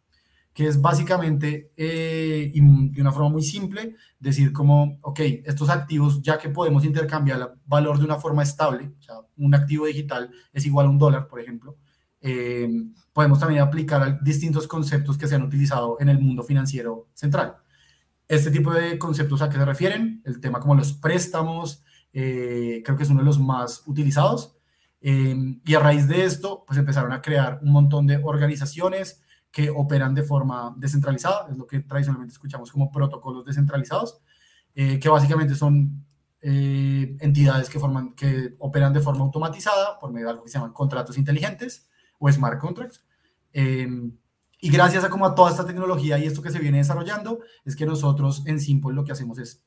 que 0.55 0.67
es 0.67 0.81
básicamente, 0.81 1.71
eh, 1.77 2.51
de 2.51 3.03
una 3.03 3.13
forma 3.13 3.29
muy 3.29 3.43
simple, 3.43 3.95
decir 4.19 4.55
como, 4.55 4.99
ok, 5.03 5.21
estos 5.45 5.69
activos, 5.69 6.23
ya 6.23 6.39
que 6.39 6.49
podemos 6.49 6.83
intercambiar 6.87 7.57
valor 7.67 7.99
de 7.99 8.07
una 8.07 8.17
forma 8.17 8.43
estable, 8.43 8.91
un 9.37 9.55
activo 9.55 9.85
digital 9.85 10.31
es 10.55 10.65
igual 10.65 10.87
a 10.87 10.89
un 10.89 10.97
dólar, 10.97 11.29
por 11.29 11.41
ejemplo, 11.41 11.77
eh, 12.23 12.71
podemos 13.13 13.39
también 13.39 13.61
aplicar 13.61 14.23
distintos 14.23 14.67
conceptos 14.67 15.19
que 15.19 15.29
se 15.29 15.35
han 15.35 15.43
utilizado 15.43 15.99
en 16.01 16.09
el 16.09 16.19
mundo 16.19 16.43
financiero 16.43 17.11
central. 17.13 17.59
Este 18.27 18.51
tipo 18.51 18.73
de 18.73 18.99
conceptos 18.99 19.43
a 19.43 19.51
qué 19.51 19.59
se 19.59 19.65
refieren, 19.67 20.23
el 20.25 20.41
tema 20.41 20.59
como 20.59 20.75
los 20.75 20.95
préstamos, 20.95 21.85
eh, 22.19 22.83
creo 22.83 22.97
que 22.97 23.03
es 23.03 23.11
uno 23.11 23.21
de 23.21 23.27
los 23.27 23.39
más 23.39 23.83
utilizados. 23.87 24.55
y 25.01 25.75
a 25.75 25.79
raíz 25.79 26.09
de 26.09 26.25
esto, 26.25 26.65
pues 26.67 26.79
empezaron 26.79 27.13
a 27.13 27.21
crear 27.21 27.61
un 27.63 27.71
montón 27.71 28.07
de 28.07 28.17
organizaciones, 28.25 29.23
que 29.57 29.71
operan 29.71 30.15
de 30.15 30.23
forma 30.23 30.75
descentralizada, 30.77 31.49
es 31.51 31.57
lo 31.57 31.67
que 31.67 31.81
tradicionalmente 31.81 32.33
escuchamos 32.33 32.71
como 32.71 32.91
protocolos 32.91 33.45
descentralizados, 33.45 34.19
eh, 34.75 34.99
que 34.99 35.09
básicamente 35.09 35.55
son 35.55 36.05
eh, 36.43 37.17
entidades 37.21 37.71
que, 37.71 37.79
forman, 37.79 38.15
que 38.15 38.55
operan 38.59 38.93
de 38.93 39.01
forma 39.01 39.25
automatizada 39.25 39.99
por 39.99 40.13
medio 40.13 40.27
de 40.27 40.33
algo 40.33 40.45
que 40.45 40.51
se 40.51 40.59
llaman 40.59 40.75
contratos 40.75 41.17
inteligentes 41.17 41.89
o 42.19 42.31
smart 42.31 42.61
contracts. 42.61 43.03
Em, 43.53 44.13
y 44.61 44.69
gracias 44.69 45.05
a 45.05 45.09
como 45.09 45.25
a 45.25 45.35
toda 45.35 45.51
esta 45.51 45.65
tecnología 45.65 46.19
y 46.19 46.25
esto 46.25 46.43
que 46.43 46.51
se 46.51 46.59
viene 46.59 46.79
desarrollando, 46.79 47.41
es 47.65 47.77
que 47.77 47.87
nosotros 47.87 48.43
en 48.47 48.61
Simple 48.61 48.95
lo 48.95 49.05
que 49.05 49.13
hacemos 49.13 49.39
es 49.39 49.65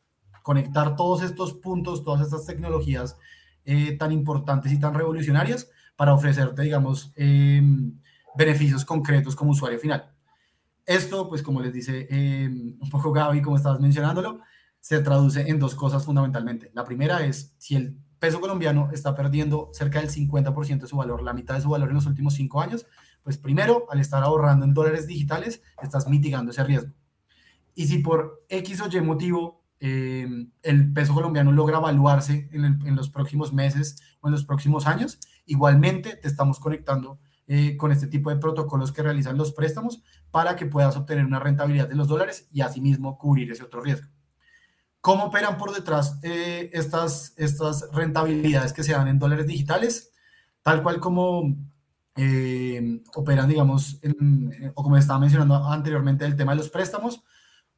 conectar 0.50 0.96
todos 0.96 1.22
estos 1.22 1.54
puntos, 1.54 2.04
todas 2.04 2.22
estas 2.26 2.44
tecnologías 2.44 3.16
eh, 3.66 3.96
tan 4.00 4.12
importantes 4.12 4.72
y 4.72 4.80
tan 4.80 4.96
revolucionarias 4.96 5.70
para 5.96 6.12
ofrecerte, 6.12 6.64
digamos, 6.64 7.14
em, 7.18 8.00
beneficios 8.36 8.84
concretos 8.84 9.36
como 9.36 9.52
usuario 9.52 9.78
final. 9.78 10.12
Esto, 10.88 11.30
pues 11.30 11.44
como 11.44 11.62
les 11.62 11.72
dice 11.72 12.08
em, 12.10 12.76
un 12.82 12.90
poco 12.90 13.12
Gaby, 13.12 13.44
como 13.44 13.58
estabas 13.58 13.80
mencionándolo, 13.80 14.40
se 14.80 14.98
traduce 15.02 15.48
en 15.48 15.60
dos 15.60 15.76
cosas 15.76 16.04
fundamentalmente. 16.04 16.72
La 16.74 16.84
primera 16.84 17.24
es, 17.24 17.54
si 17.60 17.76
el 17.76 17.96
peso 18.18 18.42
colombiano 18.42 18.90
está 18.92 19.14
perdiendo 19.14 19.70
cerca 19.72 20.00
del 20.00 20.10
50% 20.10 20.80
de 20.80 20.88
su 20.88 20.98
valor, 20.98 21.22
la 21.22 21.34
mitad 21.34 21.54
de 21.54 21.62
su 21.62 21.70
valor 21.70 21.90
en 21.90 21.96
los 21.96 22.08
últimos 22.08 22.34
cinco 22.34 22.60
años, 22.60 22.88
pues 23.22 23.38
primero, 23.38 23.86
al 23.92 24.00
estar 24.00 24.24
ahorrando 24.24 24.66
en 24.66 24.74
dólares 24.74 25.06
digitales, 25.06 25.62
estás 25.84 26.08
mitigando 26.08 26.50
ese 26.50 26.64
riesgo. 26.64 26.92
Y 27.76 27.86
si 27.86 28.00
por 28.00 28.44
X 28.50 28.82
o 28.82 28.88
Y 28.88 29.00
motivo 29.02 29.59
em, 29.80 30.52
el 30.62 30.92
peso 30.94 31.14
colombiano 31.14 31.52
logra 31.52 31.78
evaluarse 31.78 32.50
en, 32.52 32.96
los 32.96 33.10
próximos 33.10 33.54
meses 33.54 33.96
o 34.22 34.28
en 34.28 34.34
los 34.34 34.46
próximos 34.46 34.88
años, 34.88 35.20
igualmente 35.46 36.16
te 36.16 36.28
estamos 36.28 36.60
conectando 36.60 37.20
eh, 37.48 37.78
con 37.78 37.92
este 37.92 38.08
tipo 38.08 38.30
de 38.30 38.38
protocolos 38.38 38.92
que 38.92 39.02
realizan 39.02 39.38
los 39.38 39.52
préstamos 39.52 40.04
para 40.32 40.56
que 40.56 40.66
puedas 40.66 40.96
obtener 40.96 41.26
una 41.26 41.40
rentabilidad 41.40 41.88
de 41.88 41.96
los 41.96 42.08
dólares 42.08 42.48
y 42.52 42.62
asimismo 42.62 43.18
cubrir 43.18 43.52
ese 43.52 43.64
otro 43.64 43.82
riesgo. 43.82 44.10
¿Cómo 45.02 45.26
operan 45.26 45.58
por 45.58 45.74
detrás 45.74 46.20
eh, 46.24 46.70
estas, 46.74 47.34
estas 47.38 47.90
rentabilidades 47.94 48.74
que 48.74 48.84
se 48.84 48.92
dan 48.92 49.08
en 49.08 49.18
dólares 49.18 49.48
digitales? 49.48 50.12
Tal 50.62 50.84
cual 50.84 51.00
como 51.00 51.56
eh, 52.16 53.02
operan, 53.16 53.48
digamos, 53.48 54.02
o 54.74 54.84
como 54.84 54.98
estaba 54.98 55.20
mencionando 55.20 55.56
anteriormente 55.56 56.26
el 56.26 56.36
tema 56.36 56.52
de 56.52 56.58
los 56.58 56.70
préstamos, 56.70 57.24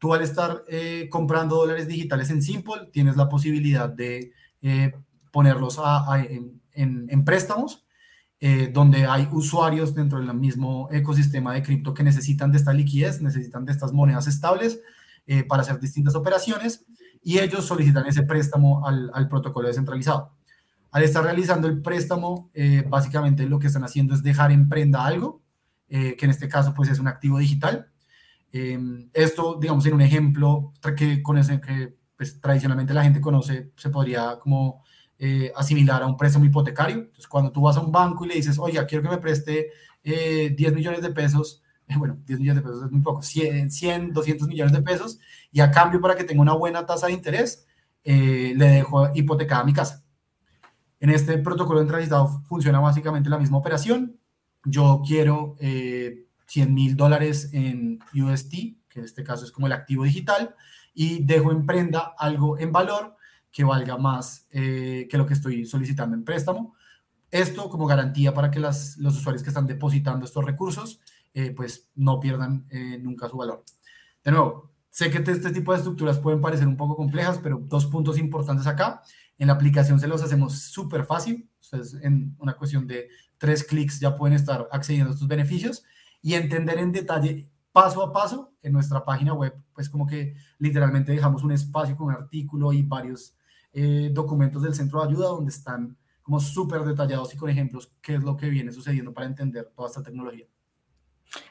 tú 0.01 0.15
al 0.15 0.23
estar 0.23 0.63
comprando 1.09 1.57
dólares 1.57 1.87
digitales 1.87 2.31
en 2.31 2.41
Simple, 2.41 2.89
tienes 2.91 3.15
la 3.15 3.29
posibilidad 3.29 3.87
de 3.87 4.33
ponerlos 5.31 5.79
en, 6.73 7.07
en, 7.07 7.23
préstamos 7.23 7.85
eh, 8.43 8.71
donde 8.73 9.05
hay 9.05 9.27
usuarios 9.31 9.93
dentro 9.93 10.19
del 10.19 10.33
mismo 10.33 10.89
ecosistema 10.91 11.53
de 11.53 11.61
cripto 11.61 11.93
que 11.93 12.01
necesitan 12.01 12.51
de 12.51 12.57
esta 12.57 12.73
liquidez, 12.73 13.21
necesitan 13.21 13.65
de 13.65 13.71
estas 13.71 13.93
monedas 13.93 14.25
estables 14.25 14.81
eh, 15.27 15.43
para 15.43 15.61
hacer 15.61 15.79
distintas 15.79 16.15
operaciones 16.15 16.83
y 17.21 17.37
ellos 17.37 17.65
solicitan 17.65 18.07
ese 18.07 18.23
préstamo 18.23 18.87
al, 18.87 19.11
al 19.13 19.27
protocolo 19.27 19.67
descentralizado. 19.67 20.33
Al 20.89 21.03
estar 21.03 21.23
realizando 21.23 21.67
el 21.67 21.83
préstamo, 21.83 22.49
eh, 22.55 22.83
básicamente 22.89 23.45
lo 23.45 23.59
que 23.59 23.67
están 23.67 23.83
haciendo 23.83 24.15
es 24.15 24.23
dejar 24.23 24.51
en 24.51 24.67
prenda 24.67 25.05
algo, 25.05 25.41
que 25.87 26.17
en 26.21 26.29
este 26.29 26.47
caso 26.47 26.73
pues 26.73 26.87
es 26.87 26.99
un 26.99 27.09
activo 27.09 27.37
digital. 27.37 27.90
Esto, 28.51 29.57
digamos, 29.59 29.85
en 29.85 29.93
un 29.93 30.01
ejemplo 30.01 30.73
que 30.97 31.23
con 31.23 31.37
ese 31.37 31.61
que 31.61 31.95
pues, 32.21 32.39
tradicionalmente 32.39 32.93
la 32.93 33.03
gente 33.03 33.19
conoce, 33.19 33.71
se 33.75 33.89
podría 33.89 34.37
como 34.37 34.83
eh, 35.17 35.51
asimilar 35.55 36.03
a 36.03 36.07
un 36.07 36.17
préstamo 36.17 36.45
hipotecario. 36.45 36.97
Entonces, 36.97 37.27
cuando 37.27 37.51
tú 37.51 37.61
vas 37.61 37.77
a 37.77 37.79
un 37.79 37.91
banco 37.91 38.25
y 38.25 38.27
le 38.27 38.35
dices, 38.35 38.59
oye, 38.59 38.83
quiero 38.85 39.03
que 39.03 39.09
me 39.09 39.17
preste 39.17 39.69
10 40.03 40.59
eh, 40.59 40.71
millones 40.71 41.01
de 41.01 41.11
pesos, 41.11 41.61
bueno, 41.97 42.19
10 42.25 42.39
millones 42.39 42.63
de 42.63 42.69
pesos 42.69 42.85
es 42.85 42.91
muy 42.91 43.01
poco, 43.01 43.21
100, 43.21 43.71
100, 43.71 44.13
200 44.13 44.47
millones 44.47 44.73
de 44.73 44.81
pesos, 44.81 45.19
y 45.51 45.61
a 45.61 45.71
cambio 45.71 46.01
para 46.01 46.15
que 46.15 46.23
tenga 46.23 46.41
una 46.41 46.53
buena 46.53 46.85
tasa 46.85 47.07
de 47.07 47.13
interés, 47.13 47.65
eh, 48.03 48.53
le 48.55 48.67
dejo 48.67 49.09
hipotecada 49.15 49.63
mi 49.63 49.73
casa. 49.73 50.03
En 50.99 51.09
este 51.09 51.39
protocolo 51.39 51.79
centralizado 51.79 52.43
funciona 52.45 52.79
básicamente 52.79 53.29
la 53.29 53.39
misma 53.39 53.57
operación. 53.57 54.19
Yo 54.65 55.01
quiero 55.03 55.55
100 56.51 56.73
mil 56.73 56.97
dólares 56.97 57.49
en 57.53 57.99
UST, 58.13 58.51
que 58.89 58.99
en 58.99 59.05
este 59.05 59.23
caso 59.23 59.45
es 59.45 59.53
como 59.53 59.67
el 59.67 59.73
activo 59.73 60.03
digital, 60.03 60.53
y 60.93 61.23
dejo 61.23 61.53
en 61.53 61.65
prenda 61.65 62.13
algo 62.17 62.59
en 62.59 62.73
valor 62.73 63.15
que 63.49 63.63
valga 63.63 63.97
más 63.97 64.47
eh, 64.51 65.07
que 65.09 65.17
lo 65.17 65.25
que 65.25 65.33
estoy 65.33 65.65
solicitando 65.65 66.13
en 66.13 66.25
préstamo. 66.25 66.75
Esto 67.29 67.69
como 67.69 67.87
garantía 67.87 68.33
para 68.33 68.51
que 68.51 68.59
las, 68.59 68.97
los 68.97 69.15
usuarios 69.17 69.43
que 69.43 69.49
están 69.49 69.65
depositando 69.65 70.25
estos 70.25 70.43
recursos 70.43 70.99
eh, 71.33 71.51
pues 71.51 71.89
no 71.95 72.19
pierdan 72.19 72.67
eh, 72.69 72.99
nunca 73.01 73.29
su 73.29 73.37
valor. 73.37 73.63
De 74.21 74.31
nuevo, 74.31 74.73
sé 74.89 75.09
que 75.09 75.19
este 75.19 75.51
tipo 75.51 75.71
de 75.71 75.77
estructuras 75.77 76.19
pueden 76.19 76.41
parecer 76.41 76.67
un 76.67 76.75
poco 76.75 76.97
complejas, 76.97 77.39
pero 77.41 77.61
dos 77.63 77.85
puntos 77.85 78.17
importantes 78.17 78.67
acá. 78.67 79.01
En 79.37 79.47
la 79.47 79.53
aplicación 79.53 80.01
se 80.01 80.07
los 80.07 80.21
hacemos 80.21 80.59
súper 80.59 81.05
fácil. 81.05 81.49
Ustedes 81.61 81.93
en 82.01 82.35
una 82.39 82.57
cuestión 82.57 82.85
de 82.87 83.07
tres 83.37 83.63
clics 83.63 84.01
ya 84.01 84.17
pueden 84.17 84.35
estar 84.35 84.67
accediendo 84.69 85.11
a 85.11 85.13
estos 85.13 85.29
beneficios 85.29 85.85
y 86.21 86.33
entender 86.35 86.77
en 86.79 86.91
detalle 86.91 87.49
paso 87.71 88.03
a 88.03 88.11
paso 88.11 88.53
en 88.61 88.73
nuestra 88.73 89.03
página 89.03 89.33
web, 89.33 89.53
pues 89.73 89.89
como 89.89 90.05
que 90.05 90.35
literalmente 90.59 91.11
dejamos 91.11 91.43
un 91.43 91.51
espacio 91.51 91.95
con 91.95 92.07
un 92.07 92.13
artículo 92.13 92.73
y 92.73 92.83
varios 92.83 93.35
eh, 93.73 94.09
documentos 94.13 94.61
del 94.61 94.75
centro 94.75 95.01
de 95.01 95.09
ayuda 95.09 95.27
donde 95.27 95.51
están 95.51 95.97
como 96.21 96.39
súper 96.39 96.83
detallados 96.83 97.33
y 97.33 97.37
con 97.37 97.49
ejemplos 97.49 97.93
qué 98.01 98.15
es 98.15 98.23
lo 98.23 98.37
que 98.37 98.49
viene 98.49 98.71
sucediendo 98.71 99.13
para 99.13 99.27
entender 99.27 99.71
toda 99.75 99.87
esta 99.87 100.03
tecnología. 100.03 100.45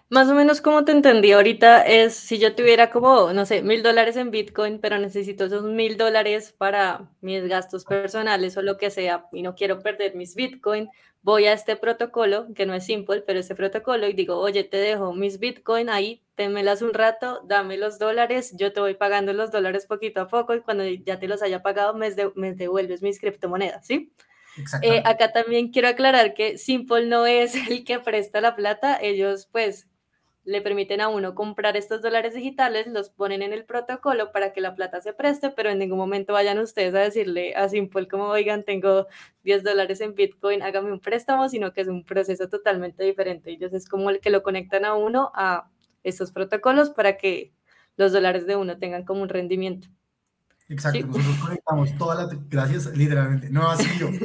Más 0.08 0.28
o 0.28 0.34
menos 0.34 0.60
como 0.60 0.84
te 0.84 0.90
entendí 0.90 1.30
ahorita 1.30 1.82
es 1.82 2.14
si 2.14 2.38
yo 2.38 2.56
tuviera 2.56 2.90
como, 2.90 3.32
no 3.32 3.46
sé, 3.46 3.62
mil 3.62 3.82
dólares 3.82 4.16
en 4.16 4.32
Bitcoin, 4.32 4.80
pero 4.80 4.98
necesito 4.98 5.44
esos 5.44 5.62
mil 5.62 5.96
dólares 5.96 6.52
para 6.58 7.08
mis 7.20 7.46
gastos 7.46 7.84
personales 7.84 8.56
o 8.56 8.62
lo 8.62 8.76
que 8.76 8.90
sea 8.90 9.26
y 9.30 9.42
no 9.42 9.54
quiero 9.54 9.78
perder 9.78 10.16
mis 10.16 10.34
Bitcoin, 10.34 10.90
voy 11.22 11.46
a 11.46 11.52
este 11.52 11.76
protocolo, 11.76 12.48
que 12.54 12.66
no 12.66 12.74
es 12.74 12.84
simple, 12.84 13.22
pero 13.22 13.38
este 13.38 13.54
protocolo 13.54 14.08
y 14.08 14.12
digo, 14.12 14.36
oye, 14.38 14.64
te 14.64 14.78
dejo 14.78 15.12
mis 15.12 15.38
Bitcoin 15.38 15.88
ahí, 15.88 16.22
témelas 16.34 16.82
un 16.82 16.92
rato, 16.92 17.42
dame 17.46 17.76
los 17.76 17.98
dólares, 17.98 18.54
yo 18.56 18.72
te 18.72 18.80
voy 18.80 18.94
pagando 18.94 19.32
los 19.32 19.52
dólares 19.52 19.86
poquito 19.86 20.22
a 20.22 20.28
poco 20.28 20.54
y 20.54 20.60
cuando 20.60 20.84
ya 20.84 21.20
te 21.20 21.28
los 21.28 21.40
haya 21.42 21.62
pagado 21.62 21.94
me, 21.94 22.10
devuelves 22.10 23.02
mis 23.02 23.20
criptomonedas, 23.20 23.86
¿sí? 23.86 24.12
Eh, 24.82 25.02
acá 25.04 25.32
también 25.32 25.70
quiero 25.70 25.88
aclarar 25.88 26.34
que 26.34 26.58
Simple 26.58 27.06
no 27.06 27.26
es 27.26 27.54
el 27.68 27.84
que 27.84 27.98
presta 28.00 28.40
la 28.40 28.56
plata, 28.56 28.98
ellos 29.00 29.48
pues 29.50 29.88
le 30.44 30.62
permiten 30.62 31.00
a 31.00 31.08
uno 31.08 31.34
comprar 31.34 31.76
estos 31.76 32.00
dólares 32.00 32.34
digitales, 32.34 32.86
los 32.86 33.10
ponen 33.10 33.42
en 33.42 33.52
el 33.52 33.64
protocolo 33.64 34.32
para 34.32 34.52
que 34.52 34.60
la 34.60 34.74
plata 34.74 35.00
se 35.00 35.12
preste, 35.12 35.50
pero 35.50 35.70
en 35.70 35.78
ningún 35.78 35.98
momento 35.98 36.32
vayan 36.32 36.58
ustedes 36.58 36.94
a 36.94 37.00
decirle 37.00 37.54
a 37.54 37.68
Simple 37.68 38.08
como, 38.08 38.24
oigan, 38.24 38.64
tengo 38.64 39.06
10 39.44 39.62
dólares 39.62 40.00
en 40.00 40.14
Bitcoin, 40.14 40.62
hágame 40.62 40.92
un 40.92 41.00
préstamo, 41.00 41.48
sino 41.48 41.72
que 41.72 41.82
es 41.82 41.88
un 41.88 42.04
proceso 42.04 42.48
totalmente 42.48 43.04
diferente. 43.04 43.50
Ellos 43.50 43.72
es 43.74 43.86
como 43.86 44.10
el 44.10 44.20
que 44.20 44.30
lo 44.30 44.42
conectan 44.42 44.84
a 44.84 44.94
uno 44.94 45.30
a 45.34 45.70
estos 46.02 46.32
protocolos 46.32 46.90
para 46.90 47.16
que 47.18 47.52
los 47.96 48.12
dólares 48.12 48.46
de 48.46 48.56
uno 48.56 48.78
tengan 48.78 49.04
como 49.04 49.22
un 49.22 49.28
rendimiento. 49.28 49.88
Exacto, 50.70 51.04
nosotros 51.08 51.36
conectamos 51.38 51.98
toda 51.98 52.14
la, 52.14 52.38
gracias, 52.48 52.86
literalmente, 52.96 53.50
no 53.50 53.68
así 53.68 53.86
yo. 53.98 54.08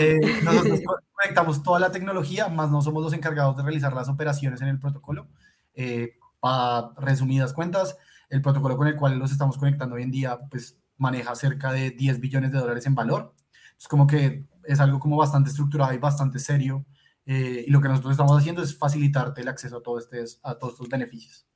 Eh, 0.00 0.20
nosotros 0.44 0.80
conectamos 1.12 1.62
toda 1.64 1.80
la 1.80 1.90
tecnología, 1.90 2.48
más 2.48 2.70
no 2.70 2.80
somos 2.82 3.02
los 3.02 3.12
encargados 3.12 3.56
de 3.56 3.64
realizar 3.64 3.92
las 3.92 4.08
operaciones 4.08 4.60
en 4.60 4.68
el 4.68 4.78
protocolo. 4.78 5.26
Eh, 5.74 6.12
para 6.38 6.92
resumidas 6.98 7.52
cuentas, 7.52 7.96
el 8.30 8.40
protocolo 8.40 8.76
con 8.76 8.86
el 8.86 8.94
cual 8.94 9.18
los 9.18 9.32
estamos 9.32 9.58
conectando 9.58 9.96
hoy 9.96 10.04
en 10.04 10.12
día, 10.12 10.38
pues 10.50 10.78
maneja 10.98 11.34
cerca 11.34 11.72
de 11.72 11.90
10 11.90 12.20
billones 12.20 12.52
de 12.52 12.58
dólares 12.58 12.86
en 12.86 12.94
valor. 12.94 13.34
Es 13.76 13.88
como 13.88 14.06
que 14.06 14.44
es 14.62 14.78
algo 14.78 15.00
como 15.00 15.16
bastante 15.16 15.50
estructurado 15.50 15.92
y 15.92 15.98
bastante 15.98 16.38
serio. 16.38 16.86
Eh, 17.26 17.64
y 17.66 17.70
lo 17.72 17.80
que 17.80 17.88
nosotros 17.88 18.12
estamos 18.12 18.38
haciendo 18.38 18.62
es 18.62 18.78
facilitarte 18.78 19.40
el 19.40 19.48
acceso 19.48 19.78
a, 19.78 19.82
todo 19.82 19.98
este, 19.98 20.22
a 20.44 20.54
todos 20.54 20.74
estos 20.74 20.88
beneficios. 20.88 21.47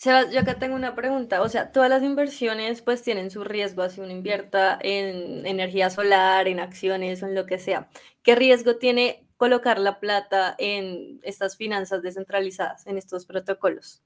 Sebas, 0.00 0.32
yo 0.32 0.40
acá 0.40 0.54
tengo 0.58 0.76
una 0.76 0.94
pregunta. 0.94 1.42
O 1.42 1.48
sea, 1.50 1.72
todas 1.72 1.90
las 1.90 2.02
inversiones 2.02 2.80
pues 2.80 3.02
tienen 3.02 3.30
su 3.30 3.44
riesgo, 3.44 3.86
si 3.90 4.00
uno 4.00 4.10
invierta 4.10 4.78
en 4.80 5.44
energía 5.44 5.90
solar, 5.90 6.48
en 6.48 6.58
acciones 6.58 7.22
o 7.22 7.26
en 7.26 7.34
lo 7.34 7.44
que 7.44 7.58
sea. 7.58 7.90
¿Qué 8.22 8.34
riesgo 8.34 8.76
tiene 8.76 9.28
colocar 9.36 9.78
la 9.78 10.00
plata 10.00 10.54
en 10.56 11.20
estas 11.22 11.58
finanzas 11.58 12.00
descentralizadas, 12.00 12.86
en 12.86 12.96
estos 12.96 13.26
protocolos? 13.26 14.00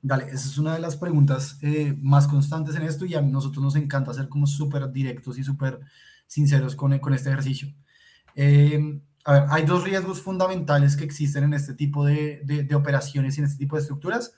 Dale, 0.00 0.24
esa 0.28 0.48
es 0.48 0.56
una 0.56 0.72
de 0.72 0.80
las 0.80 0.96
preguntas 0.96 1.58
eh, 1.60 1.94
más 2.00 2.26
constantes 2.26 2.74
en 2.76 2.84
esto 2.84 3.04
y 3.04 3.14
a 3.14 3.20
nosotros 3.20 3.62
nos 3.62 3.76
encanta 3.76 4.14
ser 4.14 4.30
como 4.30 4.46
súper 4.46 4.90
directos 4.90 5.36
y 5.36 5.44
súper 5.44 5.78
sinceros 6.26 6.74
con, 6.74 6.98
con 7.00 7.12
este 7.12 7.28
ejercicio. 7.28 7.68
Eh, 8.34 8.98
a 9.26 9.32
ver, 9.32 9.44
hay 9.50 9.66
dos 9.66 9.84
riesgos 9.84 10.22
fundamentales 10.22 10.96
que 10.96 11.04
existen 11.04 11.44
en 11.44 11.52
este 11.52 11.74
tipo 11.74 12.06
de, 12.06 12.40
de, 12.44 12.62
de 12.62 12.74
operaciones 12.74 13.36
y 13.36 13.40
en 13.40 13.44
este 13.44 13.58
tipo 13.58 13.76
de 13.76 13.82
estructuras. 13.82 14.32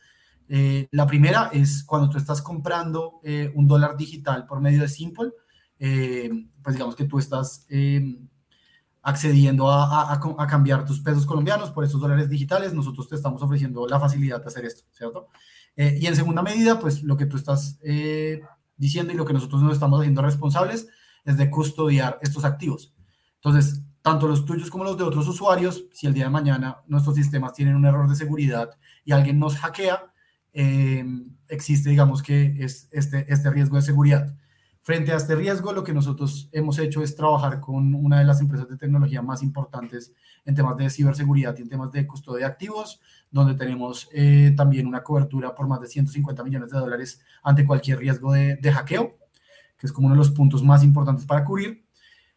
Eh, 0.49 0.89
la 0.91 1.07
primera 1.07 1.51
es 1.53 1.85
cuando 1.85 2.09
tú 2.11 2.19
estás 2.19 2.43
comprando 2.43 3.21
eh, 3.23 3.51
un 3.55 3.67
dólar 3.67 3.97
digital 3.97 4.47
por 4.47 4.61
medio 4.61 4.83
de 4.83 4.89
Simple, 4.89 5.31
eh, 5.79 6.31
pues 6.63 6.77
digamos 6.77 6.95
que 6.95 7.05
tú 7.05 7.19
estás 7.19 7.67
accediendo 9.03 9.71
a, 9.71 10.13
a, 10.13 10.47
cambiar 10.47 10.85
tus 10.87 11.01
pesos 11.01 11.27
colombianos 11.27 11.71
por 11.71 11.85
esos 11.85 12.01
dólares 12.01 12.29
digitales, 12.29 12.73
nosotros 12.73 13.09
te 13.09 13.17
estamos 13.17 13.43
ofreciendo 13.43 13.87
la 13.87 14.01
facilidad 14.01 14.41
de 14.41 14.47
hacer 14.47 14.65
esto, 14.65 14.85
¿cierto? 14.93 15.29
y 15.77 16.07
en 16.07 16.15
segunda 16.15 16.41
medida, 16.41 16.79
pues 16.79 17.03
lo 17.03 17.17
que 17.17 17.27
tú 17.27 17.37
estás 17.37 17.81
diciendo 18.77 19.13
y 19.13 19.17
lo 19.17 19.27
que 19.27 19.33
nosotros 19.33 19.61
nos 19.61 19.73
estamos 19.73 20.01
haciendo 20.01 20.23
responsables 20.23 20.87
es 21.25 21.37
de 21.37 21.51
custodiar 21.51 22.19
estos 22.23 22.45
activos. 22.45 22.95
Entonces, 23.35 23.83
tanto 24.01 24.29
los 24.29 24.45
tuyos 24.45 24.71
como 24.71 24.85
los 24.85 24.97
de 24.97 25.05
otros 25.05 25.27
usuarios, 25.27 25.85
si 25.93 26.07
el 26.07 26.15
día 26.15 26.25
de 26.25 26.31
mañana 26.31 26.79
nuestros 26.87 27.17
sistemas 27.17 27.55
tienen 27.55 27.75
un 27.75 27.85
error 27.85 28.09
de 28.09 28.15
seguridad 28.15 28.71
y 29.05 29.13
alguien 29.13 29.39
nos 29.39 29.57
hackea, 29.57 30.14
existe, 31.49 31.91
digamos 31.91 32.23
que 32.23 32.65
es 32.65 32.89
este, 32.93 33.33
este 33.33 33.51
riesgo 33.51 33.77
de 33.77 33.83
seguridad. 33.83 34.35
Frente 34.85 35.13
a 35.13 35.17
este 35.17 35.35
riesgo, 35.35 35.73
lo 35.73 35.83
que 35.83 35.95
nosotros 35.95 36.51
hemos 36.53 36.79
hecho 36.79 37.03
es 37.03 37.17
trabajar 37.17 37.59
con 37.59 37.95
una 37.95 38.19
de 38.19 38.27
las 38.27 38.43
empresas 38.43 38.69
de 38.69 38.77
tecnología 38.77 39.23
más 39.23 39.43
importantes 39.43 40.13
en 40.45 40.55
temas 40.55 40.77
de 40.77 40.91
ciberseguridad 40.91 41.57
y 41.57 41.63
en 41.63 41.71
temas 41.71 41.91
de 41.91 42.07
custodia 42.07 42.41
de 42.41 42.53
activos, 42.53 43.01
donde 43.31 43.55
tenemos 43.55 44.11
eh, 44.13 44.53
también 44.55 44.87
una 44.87 45.03
cobertura 45.03 45.55
por 45.55 45.67
más 45.67 45.81
de 45.81 45.87
150 45.87 46.45
millones 46.45 46.71
de 46.71 46.79
dólares 46.79 47.23
ante 47.43 47.65
cualquier 47.65 47.99
riesgo 47.99 48.35
de, 48.35 48.59
hackeo, 48.63 49.17
que 49.79 49.87
es 49.87 49.93
como 49.93 50.09
uno 50.09 50.17
de 50.17 50.19
los 50.19 50.33
puntos 50.33 50.63
más 50.63 50.85
importantes 50.85 51.25
para 51.25 51.45
cubrir. 51.45 51.87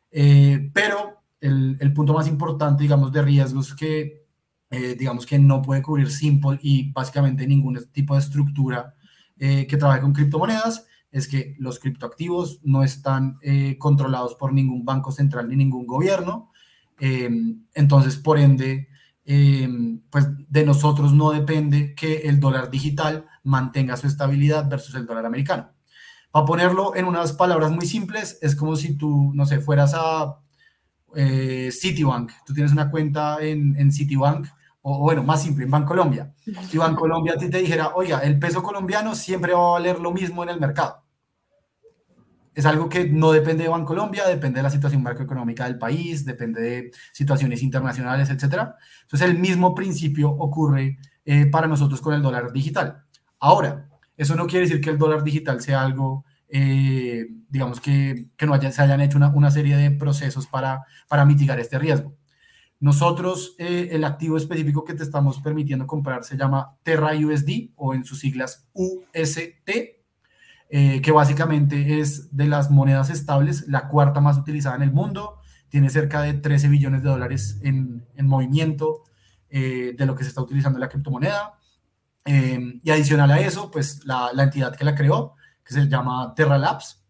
Eh, 0.10 0.72
pero 0.74 1.22
el, 1.42 1.76
el, 1.82 1.92
punto 1.92 2.14
más 2.14 2.30
importante, 2.30 2.82
digamos, 2.82 3.12
de 3.12 3.24
riesgos 3.24 3.76
que, 3.76 4.27
eh, 4.70 4.96
digamos, 4.98 5.26
que 5.26 5.40
no 5.40 5.62
puede 5.62 5.82
cubrir 5.82 6.12
Simple 6.12 6.60
y 6.62 6.92
básicamente 6.92 7.48
ningún 7.48 7.80
tipo 7.92 8.14
de 8.14 8.22
estructura 8.22 8.94
que 9.40 9.78
trabaje 9.78 10.02
con 10.02 10.14
criptomonedas, 10.14 10.88
es 11.12 11.28
que 11.28 11.56
los 11.60 11.80
criptoactivos 11.80 12.60
no 12.64 12.84
están 12.84 13.38
eh, 13.42 13.78
controlados 13.78 14.36
por 14.36 14.54
ningún 14.54 14.86
banco 14.86 15.12
central 15.12 15.48
ni 15.48 15.56
ningún 15.56 15.88
gobierno. 15.88 16.52
Eh, 17.00 17.30
entonces, 17.74 18.18
por 18.18 18.38
ende, 18.38 18.90
eh, 19.26 19.70
pues 20.10 20.28
de 20.50 20.66
nosotros 20.66 21.14
no 21.14 21.32
depende 21.32 21.96
que 21.96 22.22
el 22.22 22.40
dólar 22.40 22.70
digital 22.70 23.26
mantenga 23.44 23.98
su 23.98 24.08
estabilidad 24.08 24.70
versus 24.70 24.96
el 24.96 25.06
dólar 25.06 25.26
americano. 25.26 25.72
Para 26.32 26.46
ponerlo 26.46 26.96
en 26.96 27.06
unas 27.06 27.34
palabras 27.34 27.72
muy 27.72 27.86
simples, 27.86 28.38
es 28.42 28.56
como 28.56 28.76
si 28.76 28.96
tú, 28.98 29.32
no 29.34 29.46
sé, 29.46 29.60
fueras 29.60 29.94
a 29.96 30.40
Citibank, 31.16 32.32
tú 32.46 32.54
tienes 32.54 32.74
una 32.74 32.92
cuenta 32.92 33.38
en, 33.42 33.76
en 33.80 33.92
Citibank, 33.92 34.46
o 34.82 35.00
bueno, 35.00 35.24
más 35.24 35.42
simple, 35.42 35.66
en 35.66 35.72
Bancolombia. 35.72 36.34
Y 36.72 36.78
Bancolombia 36.78 37.34
a 37.34 37.38
ti 37.38 37.50
te 37.50 37.60
dijera, 37.60 37.92
oiga, 37.96 38.20
el 38.20 38.40
peso 38.40 38.64
colombiano 38.64 39.16
siempre 39.16 39.54
va 39.54 39.60
a 39.60 39.72
valer 39.74 40.00
lo 40.00 40.12
mismo 40.12 40.44
en 40.44 40.50
el 40.50 40.60
mercado 40.60 41.08
es 42.58 42.66
algo 42.66 42.90
que 42.90 43.08
no 43.08 43.32
depende 43.32 43.64
de 43.64 43.70
Bancolombia, 43.70 44.28
depende 44.28 44.58
de 44.58 44.64
la 44.64 44.72
situación 44.72 45.04
macroeconómica 45.04 45.66
del 45.66 45.78
país, 45.78 46.26
depende 46.26 46.60
de 46.60 46.92
situaciones 47.14 47.62
internacionales, 47.62 48.32
etc. 48.32 48.72
Entonces, 49.04 49.30
el 49.30 49.38
mismo 49.38 49.76
principio 49.76 50.32
ocurre 50.32 50.98
eh, 51.24 51.46
para 51.46 51.68
nosotros 51.68 52.02
con 52.02 52.16
el 52.16 52.24
dólar 52.24 52.52
digital. 52.52 53.04
Ahora, 53.40 53.88
eso 54.18 54.36
no 54.36 54.48
quiere 54.48 54.66
decir 54.66 54.82
que 54.82 54.90
el 54.90 54.98
dólar 54.98 55.24
digital 55.24 55.62
sea 55.62 55.84
algo, 55.84 56.26
eh, 56.50 57.28
digamos, 57.48 57.80
que, 57.80 58.30
que 58.36 58.48
no 58.48 58.60
se 58.60 58.82
hayan 58.82 59.02
hecho 59.02 59.20
una, 59.20 59.28
una, 59.30 59.52
serie 59.52 59.78
de 59.78 59.92
procesos 59.92 60.48
para, 60.48 60.84
para 61.08 61.26
mitigar 61.26 61.60
este 61.60 61.78
riesgo. 61.78 62.17
Nosotros, 62.80 63.56
eh, 63.58 63.90
el 63.92 64.04
activo 64.04 64.38
específico 64.38 64.84
que 64.84 64.94
te 64.94 65.04
estamos 65.04 65.40
permitiendo 65.40 65.88
comprar 65.88 66.24
se 66.24 66.38
llama 66.38 66.78
Terra 66.84 67.14
USD 67.14 67.72
o 67.76 67.96
en 67.96 68.06
sus 68.06 68.20
siglas 68.20 68.70
UST, 68.74 69.98
eh, 70.70 71.02
que 71.02 71.12
básicamente 71.12 72.00
es 72.02 72.36
de 72.36 72.46
las 72.46 72.70
monedas 72.70 73.10
estables, 73.10 73.68
la 73.70 73.88
cuarta 73.88 74.20
más 74.20 74.38
utilizada 74.38 74.76
en 74.76 74.82
el 74.82 74.92
mundo, 74.92 75.40
tiene 75.70 75.90
cerca 75.90 76.22
de 76.22 76.34
13 76.34 76.68
billones 76.68 77.04
de 77.04 77.10
dólares 77.10 77.58
en, 77.64 78.06
en 78.16 78.28
movimiento 78.28 79.04
eh, 79.50 79.96
de 79.98 80.06
lo 80.06 80.14
que 80.14 80.24
se 80.24 80.30
está 80.30 80.42
utilizando 80.42 80.78
en 80.78 80.82
la 80.82 80.90
criptomoneda. 80.90 81.54
Eh, 82.26 82.82
y 82.84 82.90
adicional 82.90 83.32
a 83.32 83.40
eso, 83.40 83.72
pues 83.72 84.06
la, 84.06 84.32
la, 84.34 84.44
entidad 84.44 84.76
que 84.76 84.84
la 84.84 84.94
creó, 84.94 85.36
que 85.64 85.74
se 85.74 85.88
llama 85.88 86.34
Terra 86.36 86.58
Labs, 86.58 87.02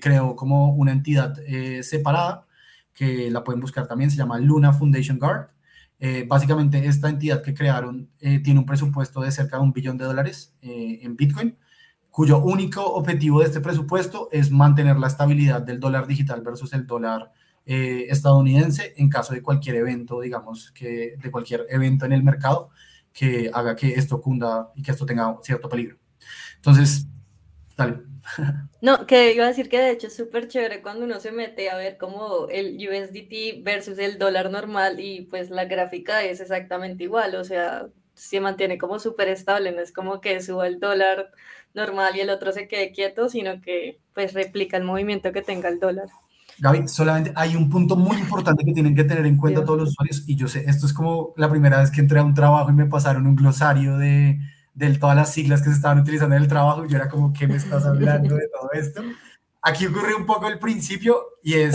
creó 0.00 0.36
como 0.36 0.74
una 0.74 0.92
entidad 0.92 1.34
separada, 1.80 2.46
que 2.94 3.30
la 3.30 3.44
pueden 3.44 3.60
buscar 3.60 3.86
también, 3.86 4.10
se 4.10 4.16
llama 4.16 4.38
Luna 4.38 4.72
Foundation 4.72 5.18
Guard. 5.18 5.48
básicamente 6.28 6.86
esta 6.86 7.08
entidad 7.08 7.42
que 7.42 7.54
crearon 7.54 8.10
tiene 8.18 8.58
un 8.58 8.66
presupuesto 8.66 9.20
de 9.20 9.30
cerca 9.30 9.56
de 9.56 9.62
un 9.62 9.72
billón 9.72 9.96
de 9.98 10.04
dólares 10.04 10.54
en 10.60 11.16
Bitcoin 11.16 11.56
cuyo 12.12 12.42
único 12.42 12.84
objetivo 12.84 13.40
de 13.40 13.46
este 13.46 13.60
presupuesto 13.60 14.28
es 14.30 14.50
mantener 14.50 14.98
la 14.98 15.06
estabilidad 15.06 15.62
del 15.62 15.80
dólar 15.80 16.06
digital 16.06 16.42
versus 16.42 16.74
el 16.74 16.86
dólar 16.86 17.32
eh, 17.64 18.04
estadounidense 18.10 18.92
en 18.98 19.08
caso 19.08 19.32
de 19.32 19.42
cualquier 19.42 19.76
evento, 19.76 20.20
digamos, 20.20 20.70
que 20.72 21.16
de 21.16 21.30
cualquier 21.30 21.64
evento 21.70 22.04
en 22.04 22.12
el 22.12 22.22
mercado 22.22 22.68
que 23.14 23.50
haga 23.52 23.74
que 23.74 23.94
esto 23.94 24.20
cunda 24.20 24.70
y 24.76 24.82
que 24.82 24.90
esto 24.90 25.06
tenga 25.06 25.38
cierto 25.42 25.70
peligro. 25.70 25.96
Entonces, 26.56 27.06
dale. 27.76 28.11
No, 28.80 29.06
que 29.06 29.32
iba 29.32 29.44
a 29.44 29.48
decir 29.48 29.68
que 29.68 29.78
de 29.78 29.90
hecho 29.90 30.08
es 30.08 30.16
súper 30.16 30.48
chévere 30.48 30.82
cuando 30.82 31.04
uno 31.04 31.20
se 31.20 31.30
mete 31.30 31.70
a 31.70 31.76
ver 31.76 31.98
como 31.98 32.48
el 32.48 32.76
USDT 32.76 33.62
versus 33.62 33.98
el 33.98 34.18
dólar 34.18 34.50
normal 34.50 34.98
y 34.98 35.22
pues 35.22 35.50
la 35.50 35.66
gráfica 35.66 36.24
es 36.24 36.40
exactamente 36.40 37.04
igual, 37.04 37.36
o 37.36 37.44
sea, 37.44 37.86
se 38.14 38.40
mantiene 38.40 38.78
como 38.78 38.98
súper 38.98 39.28
estable, 39.28 39.72
no 39.72 39.80
es 39.80 39.92
como 39.92 40.20
que 40.20 40.42
suba 40.42 40.66
el 40.66 40.80
dólar 40.80 41.30
normal 41.74 42.16
y 42.16 42.20
el 42.20 42.30
otro 42.30 42.52
se 42.52 42.68
quede 42.68 42.92
quieto, 42.92 43.28
sino 43.28 43.60
que 43.60 44.00
pues 44.14 44.34
replica 44.34 44.76
el 44.76 44.84
movimiento 44.84 45.32
que 45.32 45.42
tenga 45.42 45.68
el 45.68 45.78
dólar. 45.78 46.08
Gaby, 46.58 46.86
solamente 46.86 47.32
hay 47.34 47.56
un 47.56 47.70
punto 47.70 47.96
muy 47.96 48.18
importante 48.18 48.64
que 48.64 48.72
tienen 48.72 48.94
que 48.94 49.04
tener 49.04 49.26
en 49.26 49.36
cuenta 49.36 49.64
todos 49.64 49.78
los 49.80 49.88
usuarios 49.90 50.28
y 50.28 50.36
yo 50.36 50.48
sé, 50.48 50.64
esto 50.66 50.86
es 50.86 50.92
como 50.92 51.32
la 51.36 51.48
primera 51.48 51.78
vez 51.78 51.90
que 51.90 52.00
entré 52.00 52.18
a 52.18 52.24
un 52.24 52.34
trabajo 52.34 52.70
y 52.70 52.74
me 52.74 52.86
pasaron 52.86 53.26
un 53.26 53.36
glosario 53.36 53.96
de, 53.96 54.38
de 54.74 54.98
todas 54.98 55.16
las 55.16 55.32
siglas 55.32 55.60
que 55.60 55.68
se 55.68 55.76
estaban 55.76 56.00
utilizando 56.00 56.34
en 56.34 56.42
el 56.42 56.48
trabajo 56.48 56.86
yo 56.86 56.96
era 56.96 57.08
como, 57.08 57.32
¿qué 57.32 57.46
me 57.46 57.56
estás 57.56 57.84
hablando 57.84 58.34
de 58.34 58.48
todo 58.48 58.70
esto? 58.72 59.02
Aquí 59.60 59.86
ocurre 59.86 60.14
un 60.14 60.26
poco 60.26 60.48
el 60.48 60.58
principio 60.58 61.20
y 61.42 61.54
es, 61.54 61.74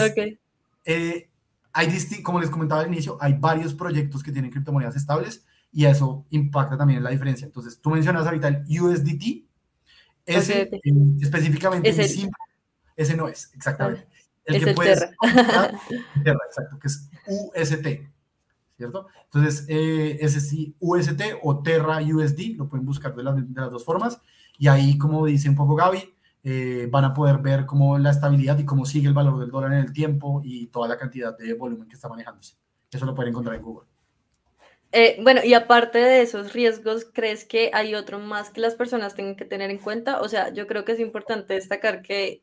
eh, 0.86 1.30
hay 1.74 2.22
como 2.24 2.40
les 2.40 2.50
comentaba 2.50 2.82
al 2.82 2.88
inicio, 2.88 3.18
hay 3.22 3.34
varios 3.34 3.74
proyectos 3.74 4.24
que 4.24 4.32
tienen 4.32 4.52
criptomonedas 4.52 4.96
estables 4.96 5.46
y 5.72 5.86
eso 5.86 6.26
impacta 6.32 6.78
también 6.78 6.98
en 6.98 7.04
la 7.04 7.12
diferencia. 7.12 7.46
Entonces, 7.46 7.80
tú 7.80 7.92
mencionas 7.92 8.26
ahorita 8.26 8.48
el 8.48 8.82
USDT, 8.82 9.46
ese 10.26 10.62
eh, 10.64 10.82
específicamente 11.22 11.90
ese. 11.90 12.30
ese 12.96 13.16
no 13.16 13.28
es, 13.28 13.52
exactamente. 13.54 14.08
Ah, 14.10 14.18
el 14.46 14.56
es 14.56 14.64
que 14.64 14.70
el 14.70 14.76
puedes 14.76 15.00
terra. 15.00 15.16
terra. 16.24 16.40
exacto, 16.48 16.80
que 16.80 16.88
es 16.88 17.10
UST, 17.28 17.88
¿cierto? 18.78 19.08
Entonces, 19.26 19.66
eh, 19.68 20.28
sí, 20.30 20.76
UST 20.80 21.22
o 21.42 21.62
Terra 21.62 22.00
USD, 22.00 22.56
lo 22.56 22.70
pueden 22.70 22.86
buscar 22.86 23.16
de, 23.16 23.24
de, 23.24 23.62
las 23.62 23.72
dos 23.72 23.84
formas, 23.84 24.22
y 24.58 24.68
ahí, 24.68 24.98
como 24.98 25.26
dice 25.26 25.50
un 25.50 25.56
poco 25.56 25.76
Gaby, 25.76 26.14
eh, 26.44 26.88
van 26.90 27.04
a 27.04 27.14
poder 27.14 27.40
ver 27.40 27.66
cómo 27.66 27.98
la 27.98 28.12
estabilidad 28.12 28.58
y 28.58 28.66
cómo 28.66 28.86
sigue 28.86 29.08
el 29.08 29.14
valor 29.14 29.40
del 29.40 29.52
dólar 29.52 29.74
en 29.74 29.80
el 29.80 29.92
tiempo 29.92 30.42
y 30.46 30.68
toda 30.68 30.88
la 30.88 30.98
cantidad 30.98 31.38
de 31.38 31.54
volumen 31.54 31.88
que 31.88 31.96
está 31.96 32.08
manejándose. 32.08 32.56
Eso 32.92 33.06
lo 33.06 33.14
pueden 33.14 33.32
encontrar 33.32 33.56
en 33.56 33.62
Google. 33.62 33.88
Eh, 34.94 35.20
bueno, 35.22 35.42
y 35.44 35.54
aparte 35.54 35.98
de 35.98 36.22
esos 36.22 36.54
riesgos, 36.54 37.06
¿crees 37.12 37.44
que 37.44 37.72
hay 37.74 37.94
otro 37.96 38.20
más 38.20 38.50
que 38.50 38.62
las 38.62 38.76
personas 38.76 39.16
tengan 39.16 39.36
que 39.36 39.44
tener 39.44 39.70
en 39.70 39.80
cuenta? 39.80 40.22
O 40.22 40.30
sea, 40.30 40.54
yo 40.54 40.68
creo 40.68 40.86
que 40.86 40.94
es 40.94 41.00
importante 41.00 41.56
destacar 41.56 42.02
que 42.02 42.42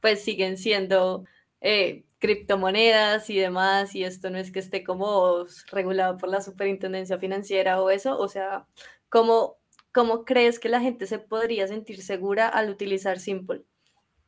pues 0.00 0.22
siguen 0.22 0.58
siendo 0.58 1.24
eh, 1.60 2.04
criptomonedas 2.24 3.28
y 3.28 3.36
demás, 3.36 3.94
y 3.94 4.02
esto 4.02 4.30
no 4.30 4.38
es 4.38 4.50
que 4.50 4.58
esté 4.58 4.82
como 4.82 5.44
regulado 5.70 6.16
por 6.16 6.30
la 6.30 6.40
superintendencia 6.40 7.18
financiera 7.18 7.82
o 7.82 7.90
eso, 7.90 8.18
o 8.18 8.28
sea, 8.28 8.66
¿cómo, 9.10 9.58
cómo 9.92 10.24
crees 10.24 10.58
que 10.58 10.70
la 10.70 10.80
gente 10.80 11.06
se 11.06 11.18
podría 11.18 11.68
sentir 11.68 12.00
segura 12.02 12.48
al 12.48 12.70
utilizar 12.70 13.18
Simple? 13.18 13.64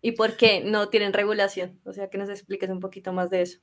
y 0.03 0.13
por 0.13 0.37
qué 0.37 0.63
no 0.63 0.89
tienen 0.89 1.15
regulación. 1.15 1.81
O 1.85 1.93
sea, 1.93 2.09
que 2.09 2.19
nos 2.19 2.29
expliques 2.29 2.71
un 2.71 2.79
poquito 2.79 3.13
más 3.13 3.29
de 3.31 3.43
eso. 3.43 3.59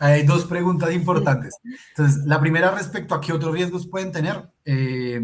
Hay 0.00 0.24
dos 0.24 0.44
preguntas 0.44 0.92
importantes. 0.92 1.56
Entonces, 1.90 2.26
la 2.26 2.40
primera 2.40 2.72
respecto 2.72 3.14
a 3.14 3.20
qué 3.22 3.32
otros 3.32 3.54
riesgos 3.54 3.86
pueden 3.86 4.12
tener. 4.12 4.50
Eh, 4.66 5.22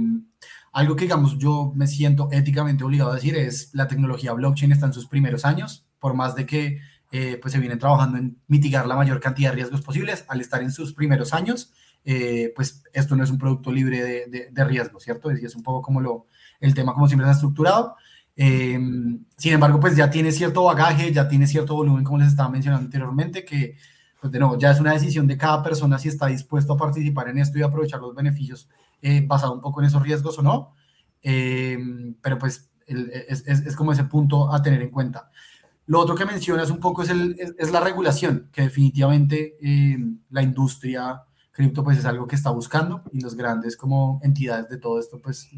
algo 0.72 0.96
que, 0.96 1.04
digamos, 1.04 1.36
yo 1.38 1.72
me 1.74 1.86
siento 1.86 2.28
éticamente 2.32 2.82
obligado 2.82 3.10
a 3.10 3.16
decir 3.16 3.36
es 3.36 3.74
la 3.74 3.88
tecnología 3.88 4.32
blockchain 4.32 4.72
está 4.72 4.86
en 4.86 4.94
sus 4.94 5.06
primeros 5.06 5.44
años, 5.44 5.86
por 5.98 6.14
más 6.14 6.34
de 6.34 6.46
que 6.46 6.80
eh, 7.16 7.38
pues 7.40 7.53
se 7.53 7.61
vienen 7.61 7.79
trabajando 7.79 8.18
en 8.18 8.40
mitigar 8.48 8.88
la 8.88 8.96
mayor 8.96 9.20
cantidad 9.20 9.50
de 9.50 9.55
riesgos 9.55 9.83
posibles, 9.83 10.24
al 10.27 10.40
estar 10.40 10.61
en 10.62 10.72
sus 10.72 10.94
primeros 10.94 11.33
años, 11.33 11.72
eh, 12.05 12.53
pues 12.57 12.83
esto 12.92 13.14
no 13.14 13.22
es 13.22 13.31
un 13.31 13.38
producto 13.38 13.70
libre 13.70 14.03
de, 14.03 14.48
de, 14.50 14.64
riesgo, 14.64 14.98
¿cierto? 14.98 15.31
Es, 15.31 15.40
es 15.40 15.55
un 15.55 15.62
poco 15.62 15.81
como 15.81 16.00
lo, 16.00 16.27
el 16.59 16.74
tema 16.74 16.92
como 16.92 17.07
siempre 17.07 17.24
está 17.24 17.37
estructurado. 17.37 17.94
Eh, 18.35 18.77
sin 19.37 19.53
embargo, 19.53 19.79
pues 19.79 19.94
ya 19.94 20.11
tiene 20.11 20.33
cierto 20.33 20.64
bagaje, 20.64 21.12
ya 21.12 21.29
tiene 21.29 21.46
cierto 21.46 21.77
volumen, 21.77 22.03
como 22.03 22.18
les 22.18 22.31
estaba 22.31 22.48
mencionando 22.48 22.87
anteriormente, 22.87 23.44
que, 23.44 23.77
pues 24.20 24.33
de 24.33 24.40
nuevo, 24.40 24.59
ya 24.59 24.72
es 24.72 24.81
una 24.81 24.92
decisión 24.92 25.29
de 25.29 25.38
cada 25.38 25.62
persona 25.62 26.00
si 26.00 26.09
está 26.09 26.27
dispuesto 26.27 26.72
a 26.72 26.77
participar 26.77 27.29
en 27.29 27.38
esto 27.38 27.57
y 27.61 27.62
aprovechar 27.62 28.00
los 28.00 28.12
beneficios 28.12 28.68
eh, 29.03 29.22
basado 29.24 29.53
un 29.53 29.61
poco 29.61 29.81
en 29.81 29.87
esos 29.87 30.03
riesgos 30.03 30.37
o 30.40 30.42
no. 30.42 30.74
Pero 31.22 32.38
pues 32.40 32.72
es, 32.87 33.44
es, 33.46 33.66
es, 33.66 33.77
como 33.77 33.92
ese 33.92 34.03
punto 34.03 34.53
a 34.53 34.61
tener 34.61 34.83
en 34.83 34.90
cuenta. 34.90 35.31
Lo 35.87 36.01
otro 36.01 36.14
que 36.14 36.25
mencionas 36.25 36.70
un 36.70 36.81
poco 36.81 37.03
es, 37.03 37.11
el, 37.11 37.37
es 37.59 37.70
la 37.70 37.81
regulación, 37.81 38.49
que 38.53 38.62
definitivamente 38.62 39.57
eh, 39.61 39.99
la 40.31 40.42
industria 40.42 41.23
cripto 41.55 41.85
pues 41.85 41.99
es 41.99 42.05
algo 42.05 42.27
que 42.27 42.35
está 42.35 42.51
buscando 42.51 43.03
y 43.12 43.20
los 43.20 43.37
grandes 43.37 43.77
como 43.77 44.18
entidades 44.23 44.68
de 44.68 44.77
todo 44.77 44.99
esto 44.99 45.20
pues 45.20 45.49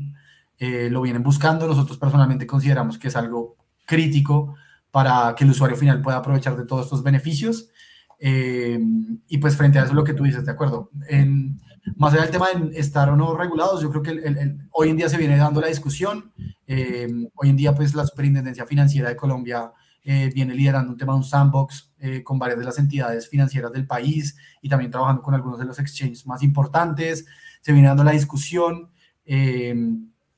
eh, 0.59 0.89
lo 0.91 1.01
vienen 1.01 1.23
buscando. 1.23 1.67
Nosotros 1.67 1.99
personalmente 1.99 2.47
consideramos 2.47 2.99
que 2.99 3.09
es 3.09 3.17
algo 3.17 3.57
crítico 3.87 4.55
para 4.91 5.35
que 5.35 5.45
el 5.45 5.51
usuario 5.51 5.77
final 5.77 6.03
pueda 6.03 6.19
aprovechar 6.19 6.57
de 6.57 6.67
todos 6.67 6.85
estos 6.85 7.03
beneficios. 7.03 7.71
Eh, 8.19 8.81
y 9.29 9.39
pues 9.39 9.57
frente 9.57 9.79
a 9.79 9.85
eso 9.85 9.95
lo 9.95 10.05
que 10.05 10.15
tú 10.15 10.25
dices, 10.25 10.45
de 10.45 10.53
acuerdo. 10.53 10.91
En, 11.09 11.61
más 11.97 12.12
allá 12.12 12.23
del 12.23 12.31
tema 12.31 12.49
de 12.51 12.79
estar 12.79 13.09
o 13.09 13.17
no 13.17 13.37
regulados, 13.37 13.81
yo 13.83 13.91
creo 13.91 14.03
que 14.03 14.57
hoy 14.73 14.91
en 14.91 14.97
día 14.97 15.09
se 15.09 15.19
viene 15.19 15.37
dando 15.37 15.61
la 15.61 15.69
discusión. 15.69 16.33
Eh, 16.67 17.09
hoy 17.35 17.51
en 17.51 17.57
día 17.57 17.75
pues 17.75 17.95
la 17.95 18.07
Superintendencia 18.07 18.67
Financiera 18.67 19.09
de 19.09 19.17
Colombia 19.17 19.73
eh, 20.07 20.31
viene 20.35 20.55
liderando 20.55 20.92
un 20.92 20.97
tema 20.97 21.12
de 21.12 21.19
un 21.19 21.25
sandbox 21.25 21.92
con 22.23 22.38
varias 22.38 22.59
de 22.59 22.64
las 22.64 22.79
entidades 22.79 23.29
financieras 23.29 23.73
del 23.73 23.87
país 23.87 24.37
y 24.62 24.69
también 24.69 24.92
trabajando 24.92 25.23
con 25.23 25.35
algunos 25.35 25.59
de 25.59 25.64
los 25.64 25.79
exchanges 25.81 26.25
más 26.25 26.42
importantes. 26.42 27.27
Se 27.61 27.73
viene 27.73 27.88
dando 27.88 28.05
la 28.05 28.12
discusión. 28.12 28.90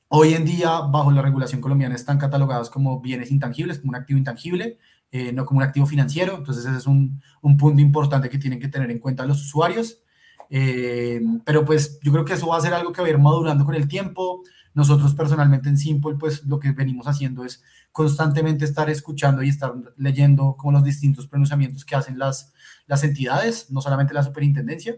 hoy 0.07 0.33
en 0.33 0.45
día, 0.45 0.79
bajo 0.79 1.11
la 1.11 1.21
regulación 1.21 1.61
colombiana, 1.61 1.93
están 1.93 2.17
catalogados 2.17 2.71
como 2.71 2.99
bienes 3.01 3.29
intangibles, 3.29 3.77
como 3.77 3.91
un 3.91 3.95
activo 3.97 4.17
intangible. 4.17 4.79
Eh, 5.11 5.31
no 5.33 5.45
como 5.45 5.57
un 5.59 5.63
activo 5.63 5.85
financiero. 5.85 6.35
Entonces 6.37 6.65
ese 6.65 6.77
es 6.77 6.87
un, 6.87 7.21
un, 7.41 7.57
punto 7.57 7.81
importante 7.81 8.29
que 8.29 8.37
tienen 8.37 8.59
que 8.59 8.67
tener 8.67 8.91
en 8.91 8.99
cuenta 8.99 9.25
los 9.25 9.41
usuarios. 9.41 10.01
Eh, 10.51 11.21
pero 11.45 11.65
pues 11.65 11.99
yo 12.01 12.11
creo 12.11 12.25
que 12.25 12.33
eso 12.33 12.47
va 12.47 12.57
a 12.57 12.61
ser 12.61 12.73
algo 12.73 12.91
que 12.91 13.01
va 13.01 13.07
a 13.07 13.11
ir 13.11 13.17
madurando 13.17 13.65
con 13.65 13.75
el 13.75 13.87
tiempo. 13.87 14.43
Nosotros 14.73 15.13
personalmente 15.15 15.69
en 15.69 15.77
Simple, 15.77 16.15
pues 16.19 16.45
lo 16.45 16.59
que 16.59 16.71
venimos 16.71 17.07
haciendo 17.07 17.43
es 17.43 17.63
constantemente 17.91 18.65
estar 18.65 18.89
escuchando 18.89 19.41
y 19.43 19.49
estar 19.49 19.73
leyendo 19.97 20.55
como 20.57 20.73
los 20.73 20.83
distintos 20.83 21.27
pronunciamientos 21.27 21.83
que 21.85 21.95
hacen 21.95 22.19
las, 22.19 22.53
las 22.85 23.03
entidades, 23.03 23.71
no 23.71 23.81
solamente 23.81 24.13
la 24.13 24.23
superintendencia. 24.23 24.97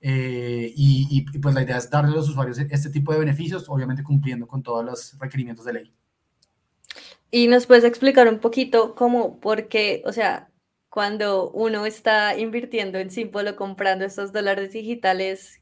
Eh, 0.00 0.72
y, 0.76 1.08
y, 1.10 1.38
pues 1.38 1.54
la 1.54 1.62
idea 1.62 1.78
es 1.78 1.88
darle 1.88 2.12
a 2.12 2.16
los 2.16 2.28
usuarios 2.28 2.58
este 2.58 2.90
tipo 2.90 3.12
de 3.12 3.18
beneficios, 3.18 3.68
obviamente 3.68 4.02
cumpliendo 4.02 4.46
con 4.46 4.62
todos 4.62 4.84
los 4.84 5.18
requerimientos 5.18 5.64
de 5.64 5.72
ley. 5.72 5.92
Y 7.30 7.48
nos 7.48 7.66
puedes 7.66 7.84
explicar 7.84 8.28
un 8.28 8.38
poquito 8.38 8.94
cómo, 8.94 9.40
porque, 9.40 10.02
o 10.04 10.12
sea, 10.12 10.50
cuando 10.88 11.50
uno 11.50 11.86
está 11.86 12.38
invirtiendo 12.38 12.98
en 12.98 13.10
Simple 13.10 13.50
o 13.50 13.56
comprando 13.56 14.04
estos 14.04 14.30
dólares 14.32 14.72
digitales, 14.72 15.60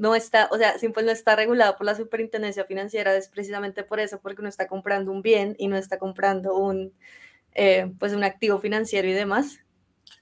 no 0.00 0.14
está, 0.14 0.48
o 0.52 0.58
sea, 0.58 0.78
Simple 0.78 1.04
no 1.04 1.10
está 1.10 1.36
regulado 1.36 1.76
por 1.76 1.86
la 1.86 1.94
superintendencia 1.94 2.64
financiera, 2.64 3.14
es 3.16 3.28
precisamente 3.28 3.82
por 3.82 4.00
eso, 4.00 4.20
porque 4.20 4.40
uno 4.40 4.48
está 4.48 4.66
comprando 4.66 5.12
un 5.12 5.22
bien 5.22 5.54
y 5.58 5.68
no 5.68 5.76
está 5.76 5.98
comprando 5.98 6.56
un, 6.56 6.92
eh, 7.54 7.92
pues 7.98 8.12
un 8.12 8.24
activo 8.24 8.58
financiero 8.58 9.08
y 9.08 9.12
demás. 9.12 9.58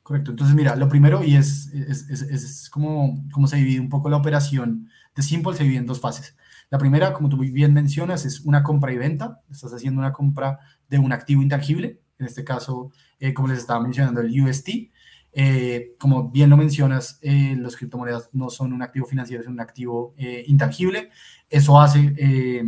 Correcto, 0.03 0.33
entonces 0.33 0.55
mira, 0.55 0.77
lo 0.77 0.89
primero, 0.89 1.25
y 1.25 1.37
es, 1.37 1.73
es, 1.73 2.11
es, 2.11 2.23
es 2.23 2.71
como, 2.71 3.23
como 3.33 3.47
se 3.47 3.57
divide 3.57 3.81
un 3.81 3.89
poco 3.89 4.09
la 4.09 4.17
operación 4.17 4.91
de 5.15 5.23
Simple, 5.23 5.55
se 5.55 5.63
divide 5.63 5.79
en 5.79 5.87
dos 5.87 6.01
fases. 6.01 6.37
La 6.71 6.79
primera, 6.79 7.13
como 7.13 7.29
tú 7.29 7.37
bien 7.39 7.73
mencionas, 7.73 8.25
es 8.25 8.41
una 8.41 8.63
compra 8.63 8.93
y 8.93 8.97
venta. 8.97 9.41
Estás 9.51 9.73
haciendo 9.73 10.01
una 10.01 10.13
compra 10.13 10.59
de 10.89 10.99
un 10.99 11.13
activo 11.13 11.43
intangible, 11.43 12.01
en 12.19 12.27
este 12.27 12.45
caso, 12.45 12.91
eh, 13.21 13.33
como 13.33 13.49
les 13.49 13.59
estaba 13.59 13.81
mencionando, 13.81 14.21
el 14.21 14.41
UST. 14.41 14.91
Eh, 15.35 15.95
como 15.99 16.31
bien 16.31 16.49
lo 16.51 16.57
mencionas, 16.57 17.19
eh, 17.23 17.57
los 17.59 17.77
criptomonedas 17.77 18.31
no 18.33 18.51
son 18.51 18.73
un 18.73 18.83
activo 18.83 19.07
financiero, 19.07 19.43
es 19.43 19.49
un 19.49 19.61
activo 19.61 20.15
intangible. 20.47 21.11
Eso 21.49 21.81
hace 21.81 22.65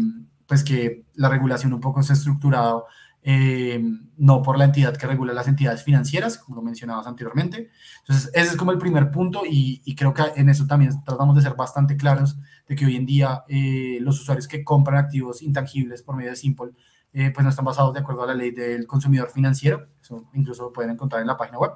pues 0.47 0.63
que 0.63 1.05
la 1.15 1.29
regulación 1.29 1.73
un 1.73 1.81
poco 1.81 2.01
esté 2.01 2.13
estructurada 2.13 2.83
eh, 3.29 3.83
no 4.19 4.41
por 4.41 4.57
la 4.57 4.67
entidad 4.67 4.97
que 4.97 5.05
regula 5.05 5.35
las 5.35 5.49
entidades 5.49 5.83
financieras, 5.83 6.39
como 6.39 6.55
lo 6.55 6.63
mencionabas 6.63 7.09
anteriormente. 7.09 7.71
Entonces, 8.03 8.31
ese 8.33 8.51
es 8.51 8.57
como 8.57 8.71
el 8.71 8.79
primer 8.79 9.11
punto 9.11 9.43
y, 9.45 9.83
creo 9.97 10.15
que 10.15 10.23
en 10.37 10.49
eso 10.49 10.65
también 10.69 10.93
tratamos 11.05 11.35
de 11.35 11.43
ser 11.43 11.55
bastante 11.55 11.97
claros 11.97 12.37
de 12.69 12.77
que 12.77 12.87
hoy 12.87 12.95
en 12.95 13.05
día 13.05 13.43
eh, 13.49 13.99
los 14.01 14.21
usuarios 14.21 14.47
que 14.47 14.63
compran 14.63 15.05
activos 15.05 15.43
intangibles 15.43 16.03
por 16.03 16.15
medio 16.15 16.31
de 16.31 16.37
Simple, 16.37 16.71
eh, 17.13 17.33
pues 17.35 17.43
no 17.43 17.51
están 17.51 17.65
basados 17.65 17.93
de 17.95 17.99
acuerdo 17.99 18.23
a 18.23 18.29
la 18.29 18.35
ley 18.35 18.53
del 18.53 18.87
consumidor 18.87 19.29
financiero, 19.31 19.89
eso 20.01 20.29
incluso 20.33 20.63
lo 20.63 20.73
pueden 20.73 20.93
encontrar 20.93 21.21
en 21.21 21.27
la 21.27 21.37
página 21.37 21.59
web. 21.59 21.73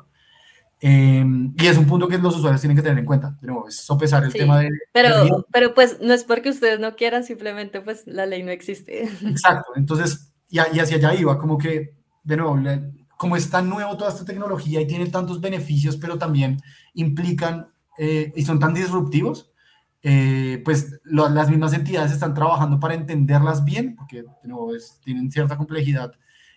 Y 0.82 1.66
es 1.66 1.76
un 1.76 1.86
punto 1.86 2.08
que 2.08 2.16
los 2.16 2.36
usuarios 2.36 2.60
tienen 2.60 2.76
que 2.76 2.82
tener 2.82 2.98
en 2.98 3.04
cuenta. 3.04 3.36
Nuevo, 3.42 3.68
es 3.68 3.76
sopesar 3.76 4.24
el 4.24 4.32
tema 4.32 4.58
de... 4.58 4.70
Pero, 4.92 5.46
pero 5.52 5.74
pues 5.74 5.98
no 6.00 6.14
es 6.14 6.24
porque 6.24 6.50
ustedes 6.50 6.80
no 6.80 6.96
quieran, 6.96 7.22
simplemente 7.24 7.80
pues 7.82 8.06
la 8.06 8.26
ley 8.26 8.42
no 8.42 8.50
existe. 8.50 9.04
Exacto. 9.22 9.72
Entonces, 9.76 10.32
y, 10.48 10.58
hacia 10.58 10.96
allá 10.96 11.14
iba, 11.14 11.38
como 11.38 11.58
que, 11.58 11.94
de 12.24 12.36
nuevo, 12.36 12.58
como 13.16 13.36
es 13.36 13.50
tan 13.50 13.68
nuevo 13.68 13.96
toda 13.96 14.10
esta 14.10 14.24
tecnología 14.24 14.80
y 14.80 14.86
tiene 14.86 15.06
tantos 15.06 15.40
beneficios, 15.40 15.96
pero 15.96 16.16
también 16.16 16.60
implican 16.94 17.68
eh, 17.98 18.32
y 18.34 18.42
son 18.44 18.58
tan 18.58 18.72
disruptivos, 18.72 19.50
eh, 20.02 20.62
pues 20.64 20.98
las 21.04 21.50
mismas 21.50 21.74
entidades 21.74 22.12
están 22.12 22.32
trabajando 22.32 22.80
para 22.80 22.94
entenderlas 22.94 23.64
bien, 23.64 23.94
porque 23.94 24.22
de 24.22 24.48
nuevo 24.48 24.72
tienen 25.04 25.30
cierta 25.30 25.58
complejidad 25.58 26.12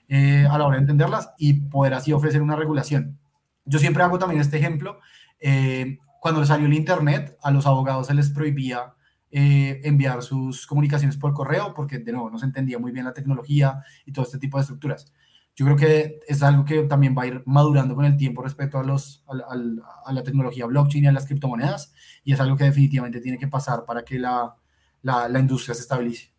eh, 0.07 0.47
a 0.49 0.57
la 0.57 0.65
hora 0.65 0.77
de 0.77 0.81
entenderlas 0.83 1.31
y 1.37 1.53
poder 1.53 1.93
así 1.93 2.13
ofrecer 2.13 2.41
una 2.41 2.55
regulación. 2.55 3.19
Yo 3.65 3.79
siempre 3.79 4.03
hago 4.03 4.19
también 4.19 4.41
este 4.41 4.57
ejemplo. 4.57 4.99
cuando 6.19 6.45
salió 6.45 6.67
el 6.67 6.73
Internet, 6.73 7.37
a 7.41 7.51
los 7.51 7.65
abogados 7.65 8.07
se 8.07 8.13
les 8.13 8.29
prohibía 8.29 8.93
eh, 9.35 9.81
enviar 9.83 10.21
sus 10.21 10.67
comunicaciones 10.67 11.17
por 11.17 11.33
correo, 11.33 11.73
porque 11.73 11.97
de 11.97 12.11
nuevo 12.11 12.29
no 12.29 12.37
se 12.37 12.45
entendía 12.45 12.77
muy 12.77 12.91
bien 12.91 13.05
la 13.05 13.13
tecnología 13.13 13.83
y 14.05 14.11
todo 14.13 14.25
este 14.25 14.37
tipo 14.37 14.57
de 14.57 14.61
estructuras. 14.61 15.11
Yo 15.55 15.65
creo 15.65 15.75
que 15.75 16.19
es 16.27 16.43
algo 16.43 16.63
que 16.65 16.83
también 16.83 17.15
va 17.17 17.23
a 17.23 17.27
ir 17.27 17.41
madurando 17.47 17.95
con 17.95 18.05
el 18.05 18.15
tiempo 18.15 18.43
respecto 18.43 18.77
a, 18.77 18.83
los, 18.83 19.25
a, 19.27 20.11
la 20.11 20.21
tecnología 20.21 20.67
blockchain 20.67 21.05
y 21.05 21.07
a 21.07 21.11
las 21.11 21.25
criptomonedas, 21.25 21.95
y 22.23 22.33
es 22.33 22.39
algo 22.39 22.55
que 22.55 22.65
definitivamente 22.65 23.21
tiene 23.21 23.39
que 23.39 23.47
pasar 23.47 23.85
para 23.85 24.05
que 24.05 24.19
la, 24.19 24.55
la, 25.01 25.27
la 25.27 25.39
industria 25.39 25.73
se 25.73 25.81
estabilice. 25.81 26.31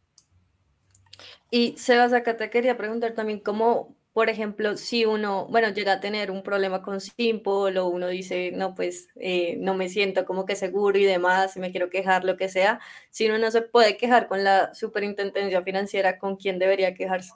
Y 1.50 1.74
Sebas, 1.76 2.12
acá 2.12 2.36
te 2.36 2.48
quería 2.48 2.76
preguntar 2.76 3.14
también 3.14 3.40
cómo 3.40 3.96
por 4.14 4.30
ejemplo, 4.30 4.76
si 4.76 5.04
uno, 5.04 5.48
bueno, 5.48 5.70
llega 5.70 5.94
a 5.94 6.00
tener 6.00 6.30
un 6.30 6.44
problema 6.44 6.82
con 6.82 7.00
Simple 7.00 7.78
o 7.80 7.88
uno 7.88 8.06
dice, 8.06 8.52
no, 8.54 8.76
pues 8.76 9.08
eh, 9.16 9.56
no 9.58 9.74
me 9.74 9.88
siento 9.88 10.24
como 10.24 10.46
que 10.46 10.54
seguro 10.54 10.96
y 10.96 11.04
demás, 11.04 11.56
me 11.56 11.72
quiero 11.72 11.90
quejar, 11.90 12.24
lo 12.24 12.36
que 12.36 12.48
sea, 12.48 12.78
si 13.10 13.26
uno 13.26 13.38
no 13.38 13.50
se 13.50 13.62
puede 13.62 13.96
quejar 13.96 14.28
con 14.28 14.44
la 14.44 14.72
superintendencia 14.72 15.62
financiera, 15.62 16.20
¿con 16.20 16.36
quién 16.36 16.60
debería 16.60 16.94
quejarse? 16.94 17.32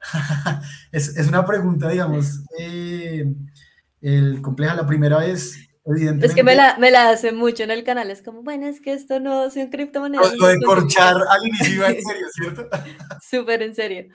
es, 0.92 1.16
es, 1.16 1.26
una 1.26 1.44
pregunta, 1.44 1.88
digamos, 1.88 2.44
eh, 2.60 3.26
el 4.00 4.40
compleja. 4.40 4.76
La 4.76 4.86
primera 4.86 5.26
vez 5.84 6.22
es 6.22 6.34
que 6.34 6.44
me 6.44 6.54
la, 6.54 6.76
me 6.78 6.90
la 6.90 7.10
hace 7.10 7.32
mucho 7.32 7.64
en 7.64 7.70
el 7.70 7.82
canal. 7.82 8.10
Es 8.10 8.22
como, 8.22 8.42
bueno, 8.42 8.66
es 8.66 8.80
que 8.80 8.92
esto 8.92 9.18
no 9.18 9.50
son 9.50 9.68
criptomonedas. 9.68 10.36
Lo, 10.36 10.46
de 10.46 10.60
corchar 10.62 11.16
al 11.28 11.46
inicio 11.46 11.86
en 11.86 12.02
serio, 12.02 12.26
¿cierto? 12.32 12.68
Súper 13.20 13.62
en 13.62 13.74
serio. 13.74 14.06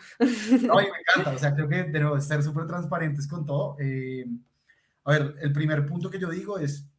No, 0.62 0.76
me 0.76 0.84
encanta. 0.84 1.32
O 1.36 1.38
sea, 1.38 1.54
creo 1.54 1.68
que 1.68 1.84
debo 1.84 2.20
ser 2.22 2.42
súper 2.42 2.68
transparentes 2.68 3.28
con 3.28 3.46
todo. 3.46 3.76
Eh, 3.80 4.26
a 5.04 5.12
ver, 5.12 5.36
el 5.42 5.52
primer 5.52 5.86
punto 5.86 6.10
que 6.10 6.20
yo 6.20 6.30
digo 6.30 6.58
es, 6.58 6.90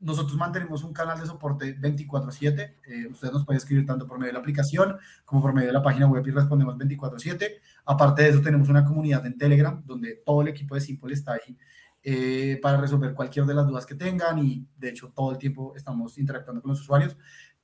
nosotros 0.00 0.36
mantenemos 0.36 0.82
un 0.82 0.92
canal 0.92 1.20
de 1.20 1.26
soporte 1.26 1.78
24/7. 1.78 2.76
Eh, 2.86 3.06
ustedes 3.08 3.32
nos 3.32 3.44
pueden 3.44 3.58
escribir 3.58 3.86
tanto 3.86 4.06
por 4.06 4.18
medio 4.18 4.28
de 4.28 4.34
la 4.34 4.40
aplicación 4.40 4.96
como 5.24 5.42
por 5.42 5.52
medio 5.54 5.68
de 5.68 5.74
la 5.74 5.82
página 5.82 6.06
web 6.06 6.26
y 6.26 6.30
respondemos 6.30 6.76
24/7. 6.76 7.60
Aparte 7.84 8.22
de 8.22 8.30
eso, 8.30 8.40
tenemos 8.40 8.68
una 8.68 8.84
comunidad 8.84 9.24
en 9.26 9.36
Telegram 9.36 9.82
donde 9.84 10.22
todo 10.24 10.42
el 10.42 10.48
equipo 10.48 10.74
de 10.74 10.80
Simple 10.80 11.12
está 11.12 11.34
ahí 11.34 11.56
eh, 12.04 12.58
para 12.60 12.80
resolver 12.80 13.14
cualquier 13.14 13.46
de 13.46 13.54
las 13.54 13.66
dudas 13.66 13.86
que 13.86 13.94
tengan 13.94 14.38
y 14.38 14.66
de 14.76 14.90
hecho 14.90 15.12
todo 15.14 15.32
el 15.32 15.38
tiempo 15.38 15.74
estamos 15.76 16.18
interactuando 16.18 16.60
con 16.60 16.70
los 16.70 16.80
usuarios, 16.80 17.16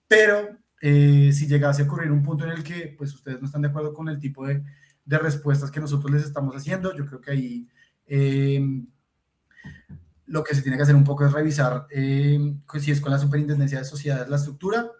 pero 0.07 0.57
eh, 0.81 1.31
si 1.33 1.47
llegase 1.49 1.83
a 1.83 1.85
ocurrir 1.87 2.13
un 2.13 2.23
punto 2.23 2.45
en 2.45 2.51
el 2.51 2.63
que 2.63 2.95
pues 2.97 3.13
ustedes 3.15 3.41
no 3.41 3.47
están 3.47 3.63
de 3.63 3.69
acuerdo 3.69 3.93
con 3.93 4.09
el 4.09 4.19
tipo 4.19 4.47
de, 4.47 4.63
de 5.05 5.19
respuestas 5.19 5.71
que 5.71 5.81
nosotros 5.81 6.13
les 6.13 6.23
estamos 6.23 6.55
haciendo, 6.55 6.95
yo 6.95 7.05
creo 7.07 7.21
que 7.21 7.31
ahí 7.31 7.69
em, 8.07 8.87
lo 10.27 10.45
que 10.45 10.55
se 10.55 10.63
tiene 10.63 10.77
que 10.77 10.83
hacer 10.83 10.95
un 10.95 11.05
poco 11.05 11.27
es 11.27 11.33
revisar 11.33 11.87
em, 11.91 12.61
pues, 12.71 12.85
si 12.85 12.91
es 12.91 13.01
con 13.01 13.11
la 13.11 13.19
superintendencia 13.19 13.79
de 13.79 13.85
sociedades 13.85 14.29
la 14.29 14.37
estructura, 14.37 14.91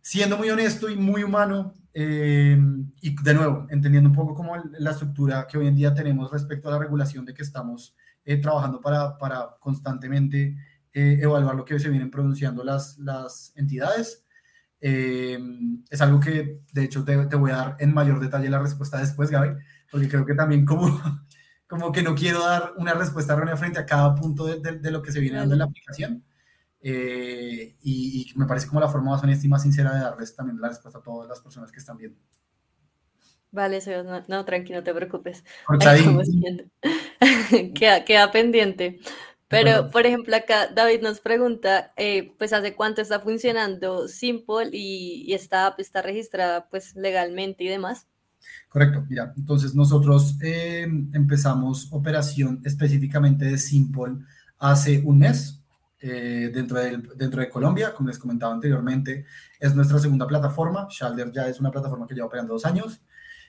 siendo 0.00 0.36
muy 0.36 0.50
honesto 0.50 0.88
y 0.88 0.96
muy 0.96 1.24
humano, 1.24 1.74
em, 1.94 2.92
y 3.00 3.20
de 3.22 3.34
nuevo, 3.34 3.66
entendiendo 3.70 4.10
un 4.10 4.14
poco 4.14 4.34
como 4.34 4.54
la 4.56 4.90
estructura 4.90 5.46
que 5.48 5.58
hoy 5.58 5.66
en 5.66 5.76
día 5.76 5.94
tenemos 5.94 6.30
respecto 6.30 6.68
a 6.68 6.72
la 6.72 6.78
regulación 6.78 7.24
de 7.24 7.34
que 7.34 7.42
estamos 7.42 7.96
eh, 8.24 8.40
trabajando 8.40 8.80
para, 8.80 9.18
para 9.18 9.56
constantemente 9.58 10.56
eh, 10.92 11.18
evaluar 11.20 11.56
lo 11.56 11.64
que 11.64 11.78
se 11.80 11.88
vienen 11.88 12.10
pronunciando 12.10 12.62
las, 12.62 12.98
las 12.98 13.52
entidades. 13.56 14.24
Eh, 14.80 15.38
es 15.90 16.00
algo 16.00 16.20
que, 16.20 16.60
de 16.72 16.84
hecho, 16.84 17.04
te, 17.04 17.26
te, 17.26 17.36
voy 17.36 17.50
a 17.50 17.56
dar 17.56 17.76
en 17.80 17.94
mayor 17.94 18.20
detalle 18.20 18.48
la 18.50 18.58
respuesta 18.60 18.98
después, 18.98 19.30
Gaby, 19.30 19.56
porque 19.90 20.08
creo 20.08 20.26
que 20.26 20.34
también 20.34 20.64
como, 20.64 20.86
como 21.66 21.92
que 21.92 22.02
no 22.02 22.14
quiero 22.14 22.40
dar 22.40 22.74
una 22.76 22.94
respuesta 22.94 23.32
errónea 23.32 23.56
frente 23.56 23.80
a 23.80 23.86
cada 23.86 24.14
punto 24.14 24.46
de, 24.46 24.78
de, 24.78 24.90
lo 24.90 25.02
que 25.02 25.12
se 25.12 25.20
viene 25.20 25.38
dando 25.38 25.54
en 25.54 25.60
la 25.60 25.64
aplicación. 25.66 26.24
y, 26.80 27.76
y, 27.82 28.32
me 28.36 28.46
parece 28.46 28.66
como 28.66 28.80
la 28.80 28.88
forma 28.88 29.12
más 29.12 29.22
honesta 29.22 29.46
y 29.46 29.48
más 29.48 29.62
sincera 29.62 29.94
de 29.94 30.00
darles 30.00 30.34
también 30.34 30.60
la 30.60 30.68
respuesta 30.68 30.98
a 30.98 31.02
todas 31.02 31.28
las 31.28 31.40
personas 31.40 31.70
que 31.72 31.78
están 31.78 31.96
viendo. 31.96 32.18
Vale, 33.52 33.80
no, 33.86 34.24
no, 34.26 34.44
tranquilo, 34.44 34.78
no 34.78 34.84
te 34.84 34.94
preocupes. 34.94 35.44
queda, 37.74 38.04
queda 38.04 38.32
pendiente. 38.32 38.98
Pero, 39.48 39.90
por 39.90 40.06
ejemplo, 40.06 40.34
acá 40.34 40.68
David 40.68 41.02
nos 41.02 41.20
pregunta, 41.20 41.92
eh, 41.98 42.32
pues, 42.38 42.54
¿hace 42.54 42.74
cuánto 42.74 43.02
está 43.02 43.20
funcionando 43.20 44.08
Simple 44.08 44.70
y, 44.72 45.24
y 45.26 45.34
esta 45.34 45.66
app 45.66 45.78
está 45.78 46.00
registrada, 46.00 46.70
pues, 46.70 46.96
legalmente 46.96 47.62
y 47.62 47.68
demás? 47.68 48.06
Correcto, 48.68 49.04
mira, 49.08 49.32
entonces 49.36 49.74
nosotros 49.74 50.36
eh, 50.42 50.86
empezamos 51.12 51.88
operación 51.92 52.60
específicamente 52.64 53.44
de 53.44 53.58
Simple 53.58 54.16
hace 54.58 55.02
un 55.04 55.18
mes 55.18 55.62
eh, 56.00 56.50
dentro, 56.52 56.78
de, 56.78 57.02
dentro 57.16 57.40
de 57.40 57.50
Colombia, 57.50 57.92
como 57.94 58.08
les 58.08 58.18
comentaba 58.18 58.54
anteriormente, 58.54 59.26
es 59.60 59.74
nuestra 59.74 59.98
segunda 59.98 60.26
plataforma. 60.26 60.88
Shalder 60.90 61.30
ya 61.30 61.46
es 61.46 61.60
una 61.60 61.70
plataforma 61.70 62.06
que 62.06 62.14
lleva 62.14 62.26
operando 62.26 62.54
dos 62.54 62.64
años. 62.64 63.02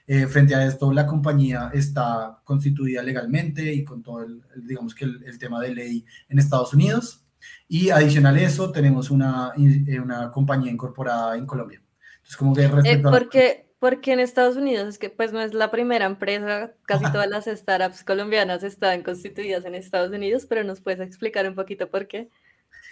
Eh, 0.05 0.27
frente 0.27 0.53
a 0.53 0.65
esto, 0.65 0.91
la 0.91 1.07
compañía 1.07 1.71
está 1.73 2.41
constituida 2.43 3.01
legalmente 3.01 3.73
y 3.73 3.85
con 3.85 4.03
todo 4.03 4.23
el, 4.23 4.41
digamos 4.57 4.93
que 4.93 5.05
el, 5.05 5.39
tema 5.39 5.61
de 5.61 5.73
ley 5.73 6.05
en 6.27 6.39
Estados 6.39 6.73
Unidos. 6.73 7.25
Y 7.67 7.89
adicional 7.89 8.35
a 8.35 8.41
eso, 8.41 8.71
tenemos 8.71 9.09
una, 9.09 9.53
eh, 9.57 9.99
una 9.99 10.29
compañía 10.31 10.71
incorporada 10.71 11.37
en 11.37 11.45
Colombia. 11.45 11.81
Entonces, 12.15 12.37
como 12.37 12.53
que 12.53 12.67
respecto 12.67 13.11
porque, 13.11 13.73
porque 13.79 14.13
en 14.13 14.19
Estados 14.19 14.57
Unidos 14.57 14.87
es 14.87 14.97
que 14.97 15.09
pues 15.09 15.31
no 15.31 15.41
es 15.41 15.53
la 15.53 15.71
primera 15.71 16.05
empresa, 16.05 16.73
casi 16.85 17.03
todas 17.11 17.27
las 17.27 17.45
startups 17.45 18.03
colombianas 18.03 18.63
están 18.63 19.03
constituidas 19.03 19.65
en 19.65 19.75
Estados 19.75 20.11
Unidos, 20.11 20.45
pero 20.47 20.63
nos 20.63 20.81
puedes 20.81 20.99
explicar 20.99 21.47
un 21.47 21.55
poquito 21.55 21.89
por 21.89 22.07
qué. 22.07 22.29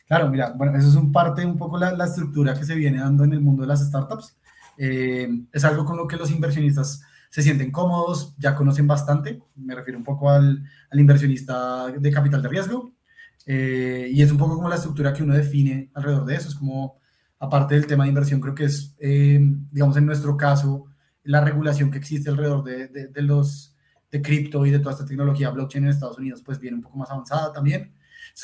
Claro, 0.07 0.29
mira, 0.29 0.53
bueno, 0.55 0.77
eso 0.77 0.87
es 0.87 0.95
un 0.95 1.11
parte, 1.11 1.45
un 1.45 1.57
poco 1.57 1.77
la, 1.77 1.91
la 1.93 2.05
estructura 2.05 2.53
que 2.53 2.65
se 2.65 2.75
viene 2.75 2.99
dando 2.99 3.23
en 3.23 3.33
el 3.33 3.41
mundo 3.41 3.61
de 3.61 3.67
las 3.67 3.85
startups. 3.85 4.37
Eh, 4.83 5.29
es 5.51 5.63
algo 5.63 5.85
con 5.85 5.95
lo 5.95 6.07
que 6.07 6.17
los 6.17 6.31
inversionistas 6.31 7.03
se 7.29 7.43
sienten 7.43 7.71
cómodos, 7.71 8.35
ya 8.39 8.55
conocen 8.55 8.87
bastante. 8.87 9.39
Me 9.55 9.75
refiero 9.75 9.99
un 9.99 10.03
poco 10.03 10.31
al, 10.31 10.63
al 10.89 10.99
inversionista 10.99 11.87
de 11.87 12.11
capital 12.11 12.41
de 12.41 12.49
riesgo. 12.49 12.93
Eh, 13.45 14.09
y 14.11 14.21
es 14.23 14.31
un 14.31 14.39
poco 14.39 14.55
como 14.55 14.69
la 14.69 14.75
estructura 14.75 15.13
que 15.13 15.21
uno 15.23 15.35
define 15.35 15.91
alrededor 15.93 16.25
de 16.25 16.35
eso. 16.35 16.49
Es 16.49 16.55
como, 16.55 16.99
aparte 17.39 17.75
del 17.75 17.85
tema 17.85 18.05
de 18.05 18.09
inversión, 18.09 18.41
creo 18.41 18.55
que 18.55 18.65
es, 18.65 18.95
eh, 18.99 19.39
digamos, 19.71 19.97
en 19.97 20.07
nuestro 20.07 20.35
caso, 20.35 20.85
la 21.23 21.41
regulación 21.41 21.91
que 21.91 21.99
existe 21.99 22.29
alrededor 22.31 22.63
de, 22.63 22.87
de, 22.87 23.07
de 23.07 23.21
los 23.21 23.75
de 24.11 24.21
cripto 24.21 24.65
y 24.65 24.71
de 24.71 24.79
toda 24.79 24.91
esta 24.93 25.05
tecnología 25.05 25.51
blockchain 25.51 25.85
en 25.85 25.91
Estados 25.91 26.17
Unidos, 26.17 26.41
pues 26.43 26.59
viene 26.59 26.77
un 26.77 26.83
poco 26.83 26.97
más 26.97 27.09
avanzada 27.11 27.53
también 27.53 27.93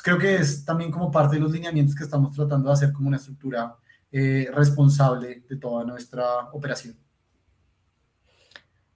creo 0.04 0.18
que 0.18 0.36
es 0.36 0.66
también 0.66 0.92
como 0.92 1.12
parte 1.12 1.36
de 1.36 1.42
los 1.42 1.52
lineamientos 1.52 1.96
que 1.96 2.04
estamos 2.04 2.36
tratando 2.36 2.70
de 2.70 2.74
hacer 2.74 2.92
como 2.92 3.08
una 3.08 3.18
estructura 3.18 3.76
eh, 4.12 4.50
responsable 4.54 5.44
de 5.48 5.58
toda 5.58 5.84
nuestra 5.84 6.50
operación. 6.54 6.98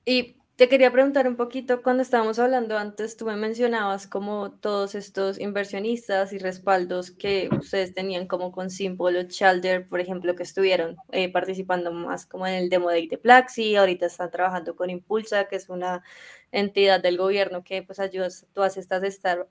Y 0.05 0.37
te 0.61 0.69
quería 0.69 0.91
preguntar 0.91 1.27
un 1.27 1.37
poquito, 1.37 1.81
cuando 1.81 2.03
estábamos 2.03 2.37
hablando 2.37 2.77
antes, 2.77 3.17
tú 3.17 3.25
me 3.25 3.35
mencionabas 3.35 4.05
como 4.05 4.51
todos 4.51 4.93
estos 4.93 5.39
inversionistas 5.39 6.33
y 6.33 6.37
respaldos 6.37 7.09
que 7.09 7.49
ustedes 7.51 7.95
tenían 7.95 8.27
como 8.27 8.51
con 8.51 8.69
Simple 8.69 9.19
o 9.19 9.23
Chalder, 9.23 9.87
por 9.87 9.99
ejemplo, 9.99 10.35
que 10.35 10.43
estuvieron 10.43 10.97
eh, 11.11 11.31
participando 11.31 11.91
más 11.91 12.27
como 12.27 12.45
en 12.45 12.53
el 12.53 12.69
Demo 12.69 12.89
de 12.89 13.19
Plaxi, 13.21 13.75
ahorita 13.75 14.05
están 14.05 14.29
trabajando 14.29 14.75
con 14.75 14.91
Impulsa, 14.91 15.47
que 15.47 15.55
es 15.55 15.67
una 15.67 16.03
entidad 16.51 17.01
del 17.01 17.17
gobierno 17.17 17.63
que 17.63 17.81
pues 17.81 17.99
ayuda 17.99 18.27
a 18.27 18.53
todas 18.53 18.77
estas 18.77 19.01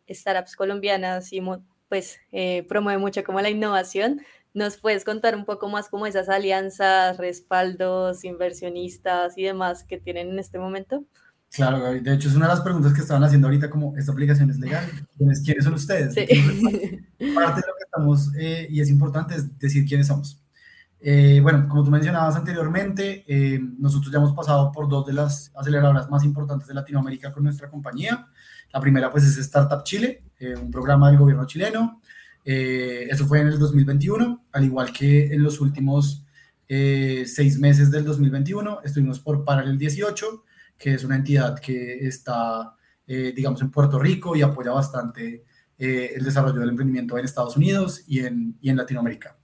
startups 0.08 0.54
colombianas 0.54 1.32
y 1.32 1.42
pues 1.88 2.20
eh, 2.30 2.64
promueve 2.68 3.00
mucho 3.00 3.24
como 3.24 3.40
la 3.40 3.50
innovación. 3.50 4.20
¿Nos 4.52 4.78
puedes 4.78 5.04
contar 5.04 5.36
un 5.36 5.44
poco 5.44 5.68
más 5.68 5.88
como 5.88 6.06
esas 6.06 6.28
alianzas, 6.28 7.18
respaldos, 7.18 8.24
inversionistas 8.24 9.38
y 9.38 9.44
demás 9.44 9.84
que 9.84 9.98
tienen 9.98 10.30
en 10.30 10.38
este 10.38 10.58
momento? 10.58 11.04
Claro, 11.52 11.80
Gaby. 11.80 12.00
De 12.00 12.14
hecho, 12.14 12.28
es 12.28 12.36
una 12.36 12.46
de 12.46 12.54
las 12.54 12.60
preguntas 12.60 12.92
que 12.92 13.00
estaban 13.00 13.24
haciendo 13.24 13.48
ahorita, 13.48 13.70
como, 13.70 13.96
¿esta 13.96 14.12
aplicación 14.12 14.50
es 14.50 14.58
legal? 14.58 14.84
¿Quiénes, 15.16 15.42
quiénes 15.42 15.64
son 15.64 15.74
ustedes? 15.74 16.14
Sí. 16.14 16.26
Parte 17.34 17.60
de 17.60 17.66
lo 17.66 17.74
que 17.74 17.84
estamos, 17.84 18.30
eh, 18.38 18.66
y 18.70 18.80
es 18.80 18.88
importante, 18.88 19.34
es 19.34 19.58
decir 19.58 19.84
quiénes 19.86 20.06
somos. 20.06 20.40
Eh, 21.02 21.40
bueno, 21.42 21.66
como 21.66 21.82
tú 21.82 21.90
mencionabas 21.90 22.36
anteriormente, 22.36 23.24
eh, 23.26 23.58
nosotros 23.78 24.12
ya 24.12 24.18
hemos 24.18 24.32
pasado 24.32 24.70
por 24.70 24.88
dos 24.88 25.06
de 25.06 25.14
las 25.14 25.50
aceleradoras 25.54 26.10
más 26.10 26.24
importantes 26.24 26.68
de 26.68 26.74
Latinoamérica 26.74 27.32
con 27.32 27.42
nuestra 27.42 27.70
compañía. 27.70 28.28
La 28.72 28.80
primera, 28.80 29.10
pues, 29.10 29.24
es 29.24 29.36
Startup 29.38 29.82
Chile, 29.82 30.24
eh, 30.38 30.54
un 30.54 30.70
programa 30.70 31.08
del 31.10 31.18
gobierno 31.18 31.46
chileno. 31.46 32.00
Eso 32.44 33.26
fue 33.26 33.40
en 33.40 33.48
el 33.48 33.58
2021, 33.58 34.46
al 34.52 34.64
igual 34.64 34.92
que 34.92 35.32
en 35.32 35.42
los 35.42 35.60
últimos 35.60 36.24
seis 36.68 37.58
meses 37.58 37.90
del 37.90 38.04
2021, 38.04 38.80
estuvimos 38.84 39.20
por 39.20 39.44
Paralel 39.44 39.76
18, 39.76 40.44
que 40.78 40.94
es 40.94 41.04
una 41.04 41.16
entidad 41.16 41.58
que 41.58 42.06
está, 42.06 42.74
digamos, 43.06 43.60
en 43.60 43.70
Puerto 43.70 43.98
Rico 43.98 44.36
y 44.36 44.42
apoya 44.42 44.70
bastante 44.70 45.44
el 45.78 46.24
desarrollo 46.24 46.60
del 46.60 46.70
emprendimiento 46.70 47.18
en 47.18 47.24
Estados 47.24 47.56
Unidos 47.56 48.04
y 48.06 48.20
en, 48.20 48.56
y 48.60 48.70
en 48.70 48.76
Latinoamérica. 48.76 49.36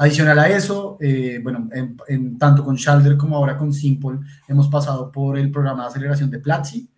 Adicional 0.00 0.38
a 0.38 0.48
eso, 0.48 0.96
eh, 1.00 1.40
bueno, 1.42 1.68
en, 1.72 2.38
tanto 2.38 2.64
con 2.64 2.76
Shalder 2.76 3.16
como 3.16 3.36
ahora 3.36 3.56
con 3.56 3.72
Simple, 3.72 4.20
hemos 4.46 4.68
pasado 4.68 5.10
por 5.10 5.36
el 5.36 5.50
programa 5.50 5.82
de 5.82 5.88
aceleración 5.88 6.30
de 6.30 6.38
Platzi. 6.38 6.88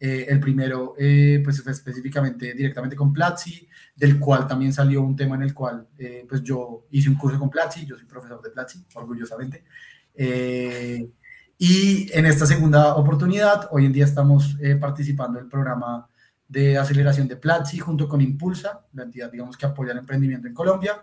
Eh, 0.00 0.26
el 0.28 0.40
primero, 0.40 0.94
eh, 0.98 1.40
pues 1.44 1.62
fue 1.62 1.70
específicamente 1.70 2.54
directamente 2.54 2.96
con 2.96 3.12
Platzi, 3.12 3.67
del 3.98 4.18
cual 4.18 4.46
también 4.46 4.72
salió 4.72 5.02
un 5.02 5.16
tema 5.16 5.34
en 5.34 5.42
el 5.42 5.52
cual, 5.52 5.88
pues 6.28 6.42
yo 6.42 6.86
hice 6.90 7.08
un 7.10 7.16
curso 7.16 7.38
con 7.38 7.50
Platzi, 7.50 7.84
yo 7.84 7.96
soy 7.96 8.06
profesor 8.06 8.40
de 8.40 8.50
Platzi, 8.50 8.84
orgullosamente. 8.94 9.64
y 11.58 12.10
en 12.12 12.26
esta 12.26 12.46
segunda 12.46 12.94
oportunidad, 12.94 13.68
hoy 13.72 13.86
en 13.86 13.92
día 13.92 14.04
estamos 14.04 14.56
participando 14.80 15.38
en 15.38 15.46
el 15.46 15.50
programa 15.50 16.08
de 16.46 16.78
aceleración 16.78 17.26
de 17.26 17.36
Platzi 17.36 17.78
junto 17.78 18.08
con 18.08 18.20
Impulsa, 18.20 18.86
la 18.92 19.02
entidad, 19.02 19.32
digamos, 19.32 19.56
que 19.56 19.66
apoya 19.66 19.92
el 19.92 19.98
emprendimiento 19.98 20.46
en 20.46 20.54
Colombia 20.54 21.02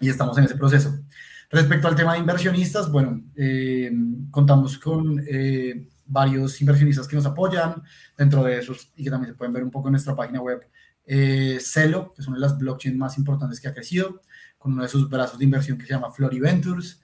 y 0.00 0.08
estamos 0.08 0.36
en 0.38 0.44
ese 0.44 0.56
proceso. 0.56 0.98
Respecto 1.50 1.88
al 1.88 1.96
tema 1.96 2.12
de 2.12 2.20
inversionistas, 2.20 2.90
bueno, 2.90 3.20
eh, 3.34 3.90
contamos 4.30 4.78
con 4.78 5.20
eh, 5.28 5.88
varios 6.06 6.60
inversionistas 6.60 7.08
que 7.08 7.16
nos 7.16 7.26
apoyan, 7.26 7.82
dentro 8.16 8.44
de 8.44 8.58
esos, 8.58 8.92
y 8.94 9.02
que 9.02 9.10
también 9.10 9.32
se 9.32 9.36
pueden 9.36 9.52
ver 9.52 9.64
un 9.64 9.70
poco 9.70 9.88
en 9.88 9.92
nuestra 9.92 10.14
página 10.14 10.40
web, 10.40 10.64
eh, 11.12 11.58
Celo, 11.60 12.12
que 12.14 12.22
es 12.22 12.28
una 12.28 12.36
de 12.36 12.42
las 12.42 12.56
blockchains 12.56 12.96
más 12.96 13.18
importantes 13.18 13.60
que 13.60 13.66
ha 13.66 13.74
crecido, 13.74 14.20
con 14.56 14.74
uno 14.74 14.84
de 14.84 14.88
sus 14.88 15.08
brazos 15.10 15.38
de 15.38 15.44
inversión 15.44 15.76
que 15.76 15.86
se 15.86 15.92
llama 15.92 16.12
Flori 16.12 16.38
Ventures, 16.38 17.02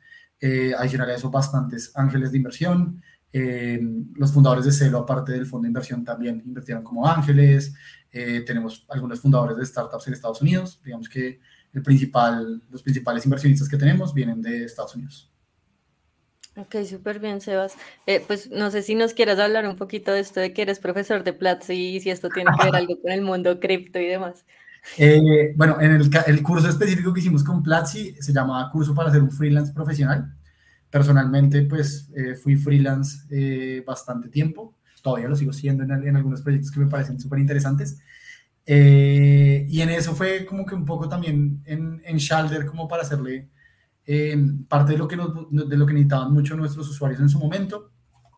adicional 0.79 1.11
a 1.11 1.15
eso 1.15 1.31
bastantes 1.31 1.91
ángeles 1.95 2.31
de 2.31 2.37
inversión, 2.37 3.03
los 3.33 4.33
fundadores 4.33 4.67
de 4.67 4.73
Celo, 4.73 4.99
aparte 4.99 5.33
del 5.33 5.47
fondo 5.47 5.63
de 5.65 5.71
inversión, 5.71 6.05
también 6.05 6.43
invirtieron 6.45 6.85
como 6.85 7.09
ángeles, 7.09 7.75
tenemos 8.11 8.85
algunos 8.91 9.21
fundadores 9.21 9.57
de 9.57 9.65
startups 9.65 10.07
en 10.07 10.13
Estados 10.13 10.43
Unidos, 10.43 10.81
digamos 10.85 11.09
que 11.09 11.41
los 11.73 11.83
principales 12.83 13.25
inversionistas 13.25 13.69
que 13.69 13.79
tenemos 13.79 14.13
vienen 14.13 14.43
de 14.43 14.65
Estados 14.65 14.95
Unidos. 14.95 15.33
Ok, 16.57 16.77
súper 16.89 17.19
bien, 17.19 17.41
Sebas. 17.41 17.75
Eh, 18.07 18.25
pues 18.27 18.51
no 18.51 18.71
sé 18.71 18.83
si 18.83 18.95
nos 18.95 19.15
quieras 19.15 19.39
hablar 19.39 19.67
un 19.69 19.77
poquito 19.77 20.13
de 20.13 20.21
esto 20.21 20.41
de 20.41 20.53
que 20.53 20.63
eres 20.63 20.79
profesor 20.79 21.23
de 21.23 21.33
Platzi 21.33 21.97
y 21.97 22.01
si 22.01 22.11
esto 22.11 22.29
tiene 22.31 22.51
que 22.59 22.65
ver 22.65 22.77
algo 22.77 23.01
con 23.01 23.13
el 23.13 23.23
mundo 23.23 23.61
cripto 23.61 23.99
y 23.99 24.07
demás. 24.07 24.45
Eh, 24.99 25.53
bueno, 25.57 25.81
en 25.81 25.93
el, 25.93 26.11
el, 26.27 26.43
curso 26.43 26.69
específico 26.69 27.13
que 27.13 27.21
hicimos 27.21 27.43
con 27.43 27.63
Platzi 27.63 28.15
se 28.21 28.33
llama 28.33 28.71
Curso 28.71 28.95
para 28.95 29.11
ser 29.11 29.23
un 29.23 29.31
freelance 29.31 29.73
profesional. 29.73 30.33
Personalmente, 30.89 31.63
pues 31.63 32.11
eh, 32.17 32.37
fui 32.37 32.57
freelance 32.57 33.83
bastante 33.85 34.29
tiempo. 34.29 34.75
Todavía 35.03 35.29
lo 35.29 35.37
sigo 35.37 35.53
siendo 35.53 35.85
en, 35.85 35.91
en 35.91 36.17
algunos 36.17 36.43
proyectos 36.43 36.71
que 36.71 36.81
me 36.81 36.87
parecen 36.87 37.21
súper 37.21 37.41
interesantes. 37.41 37.99
Eh, 38.69 39.65
y 39.69 39.81
en 39.81 39.91
eso 39.91 40.15
fue 40.17 40.45
como 40.45 40.67
que 40.67 40.75
un 40.75 40.85
poco 40.85 41.09
también 41.09 41.63
en, 41.67 42.03
en 42.05 42.17
Shalder 42.17 42.67
como 42.67 42.89
para 42.89 43.03
hacerle 43.03 43.49
eh, 44.07 44.37
parte 44.69 44.93
de 44.93 44.99
lo, 44.99 45.09
que 45.09 45.17
de 45.17 45.77
lo 45.77 45.87
que 45.87 45.93
necesitaban 45.93 46.33
mucho 46.33 46.57
nuestros 46.57 46.89
usuarios 46.89 47.21
en 47.21 47.29
su 47.29 47.39
momento, 47.39 47.91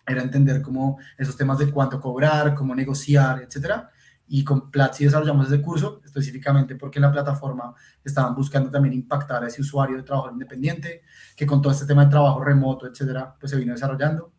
era 0.07 0.23
entender 0.23 0.63
cómo 0.63 0.99
esos 1.17 1.37
temas 1.37 1.59
de 1.59 1.71
cuánto 1.71 2.01
cobrar, 2.01 2.55
cómo 2.55 2.75
negociar, 2.75 3.43
etcétera. 3.43 3.91
Y 4.31 4.45
con 4.45 4.71
Platzi 4.71 5.05
desarrollamos 5.05 5.47
ese 5.47 5.63
curso 5.63 6.01
específicamente 6.05 6.77
porque 6.77 6.99
en 6.99 7.05
la 7.05 7.13
plataforma 7.13 7.75
estaban 8.05 8.35
buscando 8.35 8.71
también 8.71 8.95
impactar 8.95 9.45
a 9.45 9.49
ese 9.49 9.63
usuario 9.63 9.97
de 9.97 10.03
trabajo 10.03 10.31
independiente, 10.31 11.03
que 11.37 11.47
con 11.47 11.63
todo 11.63 11.73
este 11.73 11.87
tema 11.87 12.05
de 12.05 12.11
trabajo 12.11 12.43
remoto, 12.43 12.87
etcétera, 12.87 13.35
pues 13.39 13.51
se 13.51 13.57
vino 13.57 13.73
desarrollando. 13.73 14.33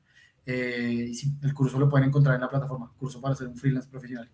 Eh, 0.46 1.12
y 1.12 1.46
el 1.46 1.54
curso 1.54 1.80
lo 1.80 1.90
pueden 1.90 2.08
encontrar 2.08 2.36
en 2.36 2.42
la 2.42 2.50
plataforma, 2.50 2.92
curso 2.98 3.22
para 3.22 3.36
ser 3.36 3.48
un 3.48 3.58
freelance 3.58 3.90
profesional. 3.90 4.30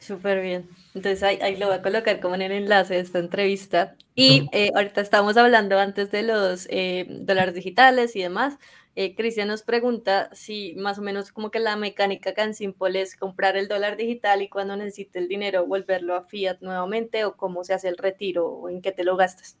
Súper 0.00 0.40
bien. 0.40 0.70
Entonces 0.94 1.22
ahí, 1.22 1.56
lo 1.56 1.66
voy 1.66 1.76
a 1.76 1.82
colocar 1.82 2.20
como 2.20 2.34
en 2.34 2.42
el 2.42 2.52
enlace 2.52 2.94
de 2.94 3.00
esta 3.00 3.18
entrevista. 3.18 3.96
Y 4.14 4.48
eh, 4.52 4.70
ahorita 4.74 5.02
estamos 5.02 5.36
hablando 5.36 5.78
antes 5.78 6.10
de 6.10 6.22
los 6.22 6.66
eh, 6.70 7.06
dólares 7.20 7.54
digitales 7.54 8.16
y 8.16 8.22
demás. 8.22 8.58
Eh, 8.96 9.14
Cristian 9.14 9.48
nos 9.48 9.62
pregunta 9.62 10.30
si 10.32 10.74
más 10.76 10.98
o 10.98 11.02
menos 11.02 11.32
como 11.32 11.50
que 11.50 11.60
la 11.60 11.76
mecánica 11.76 12.34
tan 12.34 12.54
simple 12.54 13.02
es 13.02 13.14
comprar 13.14 13.58
el 13.58 13.68
dólar 13.68 13.98
digital 13.98 14.40
y 14.40 14.48
cuando 14.48 14.74
necesite 14.74 15.18
el 15.18 15.28
dinero 15.28 15.66
volverlo 15.66 16.16
a 16.16 16.24
fiat 16.24 16.56
nuevamente 16.60 17.26
o 17.26 17.36
cómo 17.36 17.62
se 17.62 17.74
hace 17.74 17.88
el 17.88 17.98
retiro 17.98 18.48
o 18.48 18.68
en 18.70 18.80
qué 18.80 18.92
te 18.92 19.04
lo 19.04 19.16
gastas. 19.16 19.58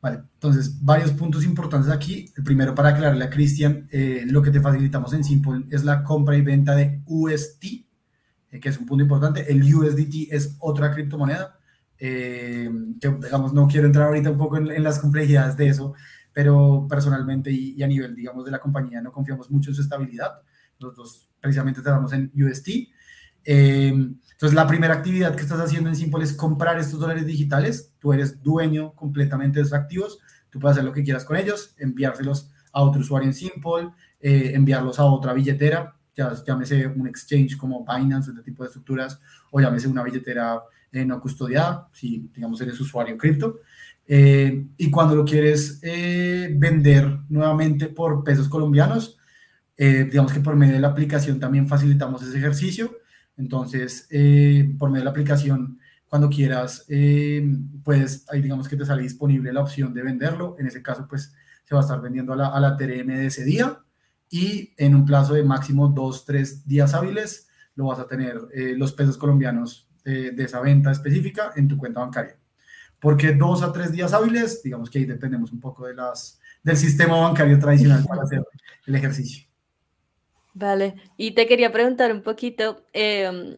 Vale, 0.00 0.20
entonces 0.34 0.80
varios 0.80 1.10
puntos 1.10 1.44
importantes 1.44 1.90
aquí. 1.90 2.32
El 2.36 2.44
primero 2.44 2.72
para 2.74 2.90
aclararle 2.90 3.24
a 3.24 3.30
Cristian, 3.30 3.88
lo 4.26 4.42
que 4.42 4.52
te 4.52 4.60
facilitamos 4.60 5.12
en 5.12 5.24
Simple 5.24 5.64
es 5.70 5.84
la 5.84 6.04
compra 6.04 6.36
y 6.36 6.42
venta 6.42 6.76
de 6.76 7.00
UST, 7.06 7.64
eh, 7.64 7.85
que 8.60 8.68
es 8.68 8.78
un 8.78 8.86
punto 8.86 9.02
importante. 9.02 9.50
El 9.50 9.62
USDT 9.62 10.32
es 10.32 10.56
otra 10.60 10.92
criptomoneda, 10.92 11.58
eh, 11.98 12.70
digamos, 12.70 13.52
no 13.52 13.66
quiero 13.66 13.86
entrar 13.86 14.06
ahorita 14.06 14.30
un 14.30 14.38
poco 14.38 14.56
en, 14.58 14.82
las 14.82 14.98
complejidades 14.98 15.56
de 15.56 15.68
eso, 15.68 15.94
pero 16.32 16.86
personalmente 16.88 17.50
y, 17.50 17.82
a 17.82 17.86
nivel, 17.86 18.14
digamos, 18.14 18.44
de 18.44 18.50
la 18.50 18.58
compañía 18.58 19.00
no 19.00 19.12
confiamos 19.12 19.50
mucho 19.50 19.70
en 19.70 19.76
su 19.76 19.82
estabilidad. 19.82 20.32
Nosotros 20.78 21.28
precisamente 21.40 21.80
trabajamos 21.80 22.12
en 22.12 22.30
USD. 22.34 22.88
Eh, 23.44 23.88
Entonces, 23.88 24.54
la 24.54 24.66
primera 24.66 24.94
actividad 24.94 25.34
que 25.34 25.42
estás 25.42 25.60
haciendo 25.60 25.88
en 25.88 25.96
Simple 25.96 26.24
es 26.24 26.34
comprar 26.34 26.78
estos 26.78 27.00
dólares 27.00 27.24
digitales. 27.24 27.94
Tú 27.98 28.12
eres 28.12 28.42
dueño 28.42 28.92
completamente 28.94 29.58
de 29.58 29.62
esos 29.62 29.78
activos. 29.78 30.18
Tú 30.50 30.58
puedes 30.58 30.76
hacer 30.76 30.84
lo 30.84 30.92
que 30.92 31.02
quieras 31.02 31.24
con 31.24 31.36
ellos, 31.36 31.74
enviárselos 31.78 32.52
a 32.72 32.82
otro 32.82 33.00
usuario 33.00 33.28
en 33.28 33.34
Simple, 33.34 33.90
eh, 34.20 34.52
enviarlos 34.54 34.98
a 34.98 35.04
otra 35.04 35.32
billetera, 35.32 35.95
llámese 36.16 36.86
un 36.86 37.06
exchange 37.06 37.56
como 37.56 37.84
Binance, 37.84 38.30
este 38.30 38.42
tipo 38.42 38.62
de 38.62 38.68
estructuras, 38.68 39.20
o 39.50 39.60
llámese 39.60 39.88
una 39.88 40.02
billetera 40.02 40.60
eh, 40.92 41.04
no 41.04 41.20
custodiada, 41.20 41.88
si 41.92 42.30
digamos 42.34 42.60
eres 42.60 42.80
usuario 42.80 43.16
cripto. 43.16 43.60
Eh, 44.08 44.66
y 44.76 44.90
cuando 44.90 45.16
lo 45.16 45.24
quieres 45.24 45.80
vender 45.80 47.18
nuevamente 47.28 47.86
por 47.88 48.22
pesos 48.22 48.48
colombianos, 48.48 49.18
digamos 49.76 50.32
que 50.32 50.40
por 50.40 50.56
medio 50.56 50.74
de 50.74 50.80
la 50.80 50.88
aplicación 50.88 51.38
también 51.38 51.68
facilitamos 51.68 52.22
ese 52.22 52.38
ejercicio 52.38 52.90
entonces, 53.36 54.06
eh, 54.10 54.74
por 54.78 54.90
medio 54.90 55.00
de 55.00 55.04
la 55.04 55.10
aplicación, 55.10 55.78
cuando 56.06 56.28
quieras, 56.30 56.84
eh, 56.88 57.46
puedes, 57.84 58.24
ahí 58.30 58.40
digamos 58.40 58.68
que 58.68 58.76
te 58.76 58.86
sale 58.86 59.02
disponible 59.02 59.52
la 59.52 59.60
opción 59.60 59.92
de 59.92 60.02
venderlo. 60.02 60.56
En 60.58 60.66
ese 60.66 60.82
caso, 60.82 61.06
pues 61.08 61.34
se 61.64 61.74
va 61.74 61.80
a 61.80 61.84
estar 61.84 62.00
vendiendo 62.00 62.32
a 62.32 62.36
la, 62.36 62.48
a 62.48 62.60
la 62.60 62.76
TRM 62.76 63.08
de 63.08 63.26
ese 63.26 63.44
día 63.44 63.80
y 64.30 64.74
en 64.76 64.94
un 64.94 65.04
plazo 65.04 65.34
de 65.34 65.44
máximo 65.44 65.88
dos, 65.88 66.24
tres 66.24 66.66
días 66.66 66.94
hábiles, 66.94 67.48
lo 67.74 67.86
vas 67.86 67.98
a 67.98 68.06
tener 68.06 68.40
eh, 68.54 68.74
los 68.76 68.92
pesos 68.92 69.18
colombianos 69.18 69.84
de 70.04 70.40
esa 70.44 70.60
venta 70.60 70.92
específica 70.92 71.52
en 71.56 71.66
tu 71.66 71.76
cuenta 71.76 71.98
bancaria. 71.98 72.38
Porque 73.00 73.32
dos 73.32 73.60
a 73.62 73.72
tres 73.72 73.90
días 73.90 74.12
hábiles, 74.12 74.62
digamos 74.62 74.88
que 74.88 75.00
ahí 75.00 75.04
dependemos 75.04 75.50
un 75.50 75.58
poco 75.58 75.84
de 75.84 75.94
las, 75.94 76.40
del 76.62 76.76
sistema 76.76 77.16
bancario 77.20 77.58
tradicional 77.58 78.04
para 78.08 78.22
hacer 78.22 78.42
el 78.86 78.94
ejercicio. 78.94 79.46
Vale, 80.54 80.94
y 81.18 81.32
te 81.32 81.46
quería 81.46 81.70
preguntar 81.70 82.10
un 82.10 82.22
poquito, 82.22 82.82
em, 82.94 83.56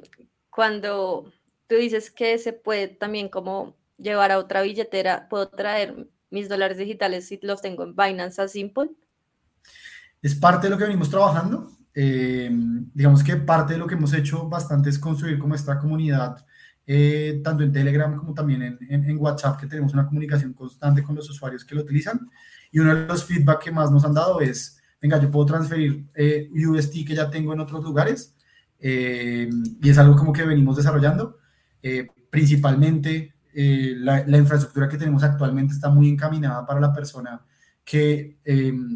cuando 0.51 1.33
tú 1.69 1.77
dices 1.77 2.11
que 2.11 2.39
se 2.39 2.53
puede 2.53 2.89
también 2.89 3.29
como 3.29 3.77
llevar 3.99 4.33
a 4.33 4.39
otra 4.39 4.63
billetera, 4.63 5.29
¿puedo 5.29 5.49
traer 5.49 6.09
mis 6.31 6.49
dólares 6.49 6.77
digitales 6.77 7.29
si 7.29 7.39
los 7.41 7.63
tengo 7.63 7.85
en 7.85 7.95
Binance 7.95 8.43
a 8.43 8.49
Simple? 8.49 8.91
Es 10.23 10.35
parte 10.35 10.67
de 10.67 10.71
lo 10.71 10.79
que 10.79 10.85
venimos 10.85 11.11
trabajando. 11.11 11.73
Em, 11.95 12.91
digamos 12.95 13.23
que 13.23 13.37
parte 13.37 13.75
de 13.75 13.79
lo 13.79 13.87
que 13.87 13.95
hemos 13.95 14.13
hecho 14.13 14.49
bastante 14.49 14.91
es 14.91 14.99
construir 14.99 15.39
como 15.39 15.55
esta 15.55 15.79
comunidad, 15.79 16.45
eh, 16.87 17.41
tanto 17.43 17.63
en 17.65 17.73
Telegram 17.73 18.15
como 18.17 18.35
también 18.35 18.79
en, 18.81 19.19
WhatsApp, 19.19 19.59
que 19.59 19.67
tenemos 19.67 19.93
una 19.93 20.07
comunicación 20.07 20.53
constante 20.53 21.03
con 21.03 21.15
los 21.15 21.29
usuarios 21.29 21.65
que 21.65 21.75
lo 21.75 21.83
utilizan. 21.83 22.31
Y 22.71 22.79
uno 22.79 22.95
de 22.95 23.07
los 23.07 23.25
feedback 23.25 23.65
que 23.65 23.71
más 23.73 23.91
nos 23.91 24.05
han 24.05 24.15
dado 24.15 24.41
es 24.41 24.79
venga, 25.01 25.21
yo 25.21 25.31
puedo 25.31 25.47
transferir 25.47 26.07
eh, 26.15 26.51
UST 26.53 27.07
que 27.07 27.15
ya 27.15 27.31
tengo 27.31 27.53
en 27.53 27.61
otros 27.61 27.85
lugares. 27.85 28.35
Eh, 28.81 29.49
y 29.83 29.91
es 29.91 29.99
algo 29.99 30.17
como 30.17 30.33
que 30.33 30.45
venimos 30.45 30.77
desarrollando. 30.77 31.39
Eh, 31.83 32.09
principalmente 32.31 33.35
la, 33.55 34.39
infraestructura 34.39 34.89
que 34.89 34.99
tenemos 34.99 35.23
actualmente 35.23 35.75
está 35.75 35.89
muy 35.89 36.09
encaminada 36.09 36.65
para 36.65 36.81
la 36.81 36.93
persona 36.93 37.41
que 37.89 38.37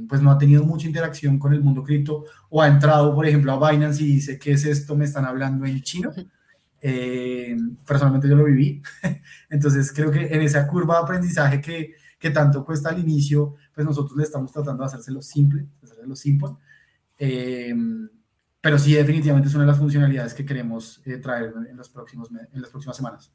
pues 0.07 0.20
no 0.20 0.30
ha 0.30 0.36
tenido 0.36 0.64
mucha 0.64 0.86
interacción 0.86 1.38
con 1.38 1.55
el 1.55 1.62
mundo 1.62 1.82
cripto 1.82 2.26
o 2.51 2.61
ha 2.61 2.68
entrado, 2.68 3.14
por 3.14 3.26
ejemplo, 3.26 3.53
a 3.53 3.70
Binance 3.70 4.03
y 4.03 4.07
dice, 4.07 4.38
¿qué 4.38 4.53
es 4.53 4.66
esto? 4.66 4.95
Me 4.95 5.07
están 5.07 5.24
hablando 5.24 5.64
en 5.64 5.80
chino. 5.80 6.12
personalmente 7.86 8.28
yo 8.28 8.36
lo 8.36 8.45
viví. 8.45 8.82
Entonces 9.49 9.90
creo 9.93 10.11
que 10.11 10.26
en 10.26 10.43
esa 10.43 10.66
curva 10.66 10.97
de 10.97 11.03
aprendizaje 11.05 11.61
que, 11.62 11.95
que 12.18 12.30
tanto 12.30 12.64
cuesta 12.64 12.90
al 12.90 12.99
inicio, 12.99 13.55
pues 13.74 13.86
nosotros 13.86 14.14
le 14.16 14.24
estamos 14.24 14.53
tratando 14.53 14.82
de 14.82 14.88
hacérselo 14.88 15.22
simple, 15.22 15.66
lo 16.07 16.14
simple. 16.14 16.51
Eh, 17.18 17.74
pero 18.61 18.78
sí, 18.78 18.93
definitivamente 18.93 19.49
es 19.49 19.55
una 19.55 19.64
de 19.64 19.70
las 19.70 19.78
funcionalidades 19.78 20.34
que 20.34 20.45
queremos 20.45 21.01
eh, 21.07 21.16
traer 21.16 21.55
en, 21.68 21.76
los 21.76 21.88
próximos, 21.88 22.28
en 22.30 22.61
las 22.61 22.70
próximas 22.70 22.97
semanas. 22.97 23.32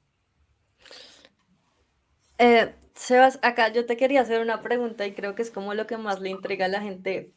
Eh, 2.37 2.75
Sebas, 2.97 3.39
acá 3.43 3.71
yo 3.71 3.85
te 3.85 3.95
quería 3.95 4.21
hacer 4.21 4.41
una 4.41 4.61
pregunta 4.61 5.05
y 5.05 5.13
creo 5.13 5.35
que 5.35 5.43
es 5.43 5.51
como 5.51 5.73
lo 5.75 5.85
que 5.85 5.97
más 5.97 6.19
le 6.19 6.29
intriga 6.29 6.65
a 6.65 6.69
la 6.69 6.81
gente. 6.81 7.31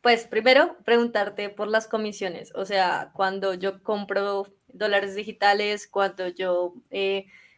pues 0.00 0.26
primero, 0.26 0.76
preguntarte 0.84 1.50
por 1.50 1.68
las 1.68 1.86
comisiones. 1.86 2.52
O 2.54 2.64
sea, 2.64 3.10
cuando 3.14 3.54
yo 3.54 3.82
compro 3.82 4.46
dólares 4.68 5.14
digitales, 5.14 5.86
cuando 5.86 6.26
yo 6.28 6.74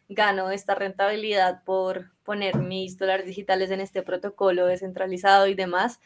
gano 0.09 0.51
esta 0.51 0.75
rentabilidad 0.75 1.63
por 1.63 2.11
poner 2.23 2.57
mis 2.57 2.97
dólares 2.97 3.25
digitales 3.25 3.71
en 3.71 3.79
este 3.79 4.03
protocolo 4.03 4.67
descentralizado 4.67 5.47
y 5.47 5.55
demás, 5.55 6.01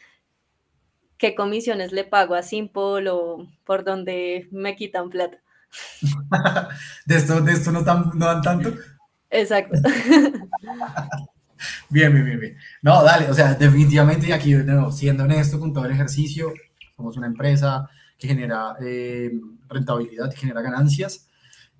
qué 1.18 1.34
comisiones 1.34 1.92
le 1.92 2.04
pago 2.04 2.34
a 2.34 2.42
Simple 2.42 3.10
o 3.10 3.48
por 3.64 3.84
dónde 3.84 4.48
me 4.52 4.76
quitan 4.76 5.10
plata. 5.10 5.38
de 7.06 7.16
esto, 7.16 7.40
de 7.40 7.52
esto 7.52 7.72
no, 7.72 7.84
tan, 7.84 8.12
no 8.14 8.26
dan 8.26 8.42
tanto. 8.42 8.72
Exacto. 9.30 9.76
bien, 11.88 12.12
bien, 12.12 12.24
bien, 12.24 12.40
bien. 12.40 12.56
No, 12.82 13.02
dale, 13.02 13.28
o 13.30 13.34
sea, 13.34 13.54
definitivamente, 13.54 14.32
aquí 14.32 14.54
siendo 14.92 15.24
honesto 15.24 15.58
con 15.58 15.72
todo 15.72 15.84
el 15.86 15.92
ejercicio, 15.92 16.52
somos 16.96 17.16
una 17.16 17.26
empresa 17.26 17.88
que 18.18 18.28
genera 18.28 18.74
eh, 18.80 19.30
rentabilidad, 19.68 20.30
que 20.30 20.36
genera 20.36 20.60
ganancias. 20.62 21.28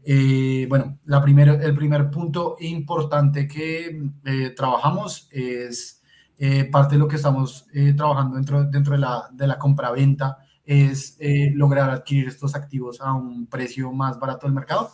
Eh, 0.02 0.66
bueno, 0.68 0.98
la 1.04 1.18
el 1.18 1.74
primer 1.74 2.10
punto 2.10 2.56
importante 2.60 3.46
que 3.46 4.02
eh, 4.24 4.50
trabajamos 4.56 5.28
es 5.30 6.00
eh, 6.38 6.64
parte 6.64 6.94
de 6.94 7.00
lo 7.00 7.08
que 7.08 7.16
estamos 7.16 7.66
eh, 7.74 7.92
trabajando 7.94 8.36
dentro, 8.36 8.64
dentro 8.64 8.94
de 8.94 9.00
la, 9.00 9.28
de 9.30 9.46
la 9.46 9.58
compra-venta 9.58 10.38
es 10.64 11.16
eh, 11.20 11.50
lograr 11.54 11.90
adquirir 11.90 12.28
estos 12.28 12.54
activos 12.54 13.00
a 13.00 13.12
un 13.12 13.46
precio 13.46 13.92
más 13.92 14.18
barato 14.18 14.46
del 14.46 14.54
mercado. 14.54 14.90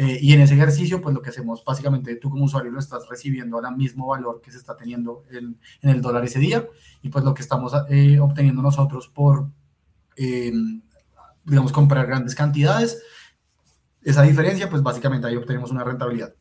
Y 0.00 0.32
en 0.32 0.40
ese 0.40 0.54
ejercicio, 0.54 1.00
pues 1.00 1.12
lo 1.12 1.20
que 1.20 1.30
hacemos 1.30 1.64
básicamente, 1.64 2.14
tú 2.16 2.30
como 2.30 2.44
usuario 2.44 2.70
lo 2.70 2.78
estás 2.78 3.08
recibiendo 3.08 3.58
al 3.58 3.76
mismo 3.76 4.06
valor 4.06 4.40
que 4.40 4.52
se 4.52 4.58
está 4.58 4.76
teniendo 4.76 5.24
en, 5.30 5.58
en 5.82 5.90
el 5.90 6.00
dólar 6.00 6.24
ese 6.24 6.38
día, 6.38 6.64
y 7.02 7.08
pues 7.08 7.24
lo 7.24 7.34
que 7.34 7.42
estamos 7.42 7.72
obteniendo 7.72 8.62
nosotros 8.62 9.08
por, 9.08 9.48
digamos, 10.16 11.72
comprar 11.72 12.06
grandes 12.06 12.36
cantidades, 12.36 13.02
esa 14.02 14.22
diferencia, 14.22 14.70
pues 14.70 14.82
básicamente 14.82 15.26
ahí 15.26 15.34
obtenemos 15.34 15.72
una 15.72 15.82
rentabilidad. 15.82 16.32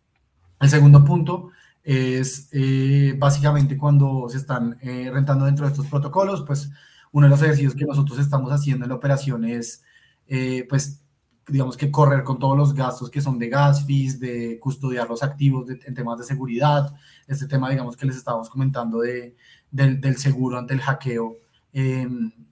El 0.59 0.69
segundo 0.69 1.03
punto 1.03 1.49
es 1.83 2.49
eh, 2.51 3.15
básicamente 3.17 3.77
cuando 3.77 4.27
se 4.29 4.37
están 4.37 4.77
eh, 4.81 5.09
rentando 5.11 5.45
dentro 5.45 5.65
de 5.65 5.71
estos 5.71 5.87
protocolos, 5.87 6.43
pues 6.45 6.69
uno 7.11 7.25
de 7.25 7.29
los 7.31 7.41
ejercicios 7.41 7.75
que 7.75 7.85
nosotros 7.85 8.19
estamos 8.19 8.51
haciendo 8.51 8.85
en 8.85 8.89
la 8.89 8.95
operación 8.95 9.45
es, 9.45 9.83
eh, 10.27 10.65
pues, 10.69 11.03
digamos 11.47 11.77
que 11.77 11.91
correr 11.91 12.23
con 12.23 12.39
todos 12.39 12.57
los 12.57 12.73
gastos 12.73 13.09
que 13.09 13.21
son 13.21 13.39
de 13.39 13.49
gas 13.49 13.85
fees, 13.85 14.19
de 14.19 14.59
custodiar 14.59 15.07
los 15.07 15.23
activos 15.23 15.69
en 15.69 15.93
temas 15.93 16.17
de 16.17 16.25
seguridad, 16.25 16.93
este 17.27 17.47
tema, 17.47 17.69
digamos, 17.69 17.95
que 17.95 18.05
les 18.05 18.17
estábamos 18.17 18.49
comentando 18.49 18.99
de, 18.99 19.35
del, 19.71 20.01
del 20.01 20.17
seguro 20.17 20.57
ante 20.57 20.73
el 20.73 20.81
hackeo, 20.81 21.37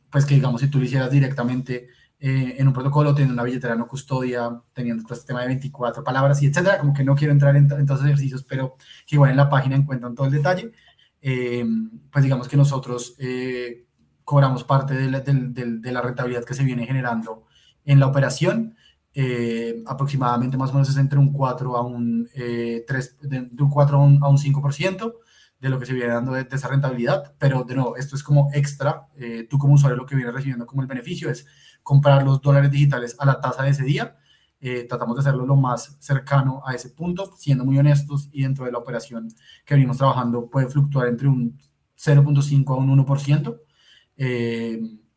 pues 0.09 0.25
que, 0.25 0.35
digamos, 0.35 0.61
si 0.61 0.69
tú 0.69 0.79
lo 0.79 0.85
hicieras 0.85 1.11
directamente 1.11 1.89
eh, 2.17 2.55
en 2.57 2.67
un 2.67 2.73
protocolo, 2.73 3.13
teniendo 3.13 3.33
una 3.33 3.43
billetera 3.43 3.75
no 3.75 3.87
custodia, 3.87 4.61
teniendo 4.73 5.03
todo 5.03 5.13
este 5.13 5.27
tema 5.27 5.41
de 5.41 5.47
24 5.47 6.03
palabras 6.03 6.41
y 6.41 6.47
etcétera, 6.47 6.79
como 6.79 6.93
que 6.93 7.03
no 7.03 7.15
quiero 7.15 7.33
entrar 7.33 7.55
en, 7.55 7.67
todos 7.67 7.99
esos 7.99 8.05
ejercicios, 8.05 8.43
pero 8.43 8.77
que 9.05 9.15
igual 9.15 9.31
en 9.31 9.37
la 9.37 9.49
página 9.49 9.75
encuentran 9.75 10.15
todo 10.15 10.27
el 10.27 10.31
detalle, 10.31 10.71
eh, 11.21 11.65
pues 12.11 12.23
digamos 12.23 12.47
que 12.47 12.57
nosotros 12.57 13.15
eh, 13.19 13.85
cobramos 14.23 14.63
parte 14.63 14.93
de 14.93 15.11
la, 15.11 15.19
de, 15.19 15.91
la, 15.91 16.01
rentabilidad 16.01 16.45
que 16.45 16.53
se 16.53 16.63
viene 16.63 16.87
generando 16.87 17.45
en 17.83 17.99
la 17.99 18.07
operación, 18.07 18.75
aproximadamente 19.85 20.57
más 20.57 20.71
o 20.71 20.73
menos 20.73 20.89
es 20.89 20.97
entre 20.97 21.19
un 21.19 21.31
4 21.31 21.77
a 21.77 21.81
un, 21.85 22.27
3, 22.33 23.17
de, 23.21 23.49
un 23.59 23.69
4 23.69 23.97
a 23.97 24.03
un, 24.03 24.23
a 24.23 24.27
un 24.27 24.37
5%, 24.37 25.13
de 25.59 25.69
lo 25.69 25.79
que 25.79 25.85
se 25.85 25.93
viene 25.93 26.13
dando 26.13 26.33
de, 26.33 26.47
esa 26.51 26.67
rentabilidad, 26.67 27.33
pero 27.39 27.63
de 27.63 27.75
nuevo, 27.75 27.95
esto 27.95 28.15
es 28.15 28.23
como 28.23 28.49
extra, 28.53 29.07
tú 29.49 29.57
como 29.57 29.75
usuario 29.75 29.95
lo 29.97 30.05
que 30.05 30.15
vienes 30.15 30.33
recibiendo 30.33 30.65
como 30.65 30.81
el 30.81 30.87
beneficio 30.87 31.29
es 31.29 31.45
comprar 31.85 32.23
los 32.23 32.41
dólares 32.41 32.71
digitales 32.71 33.15
a 33.19 33.25
la 33.25 33.39
tasa 33.39 33.63
de 33.63 33.69
ese 33.69 33.83
día. 33.83 34.17
Eh, 34.59 34.87
tratamos 34.89 35.15
de 35.15 35.19
hacerlo 35.19 35.45
lo 35.45 35.55
más 35.55 35.97
cercano 35.99 36.63
a 36.65 36.73
ese 36.73 36.89
punto, 36.89 37.31
siendo 37.37 37.63
muy 37.63 37.77
honestos 37.77 38.29
y 38.31 38.41
dentro 38.41 38.65
de 38.65 38.71
la 38.71 38.79
operación 38.79 39.27
que 39.63 39.75
venimos 39.75 39.97
trabajando 39.97 40.49
puede 40.49 40.67
fluctuar 40.67 41.07
entre 41.07 41.27
un 41.27 41.59
0.5 41.95 42.73
a 42.73 42.75
un 42.75 43.05
1%. 43.05 43.59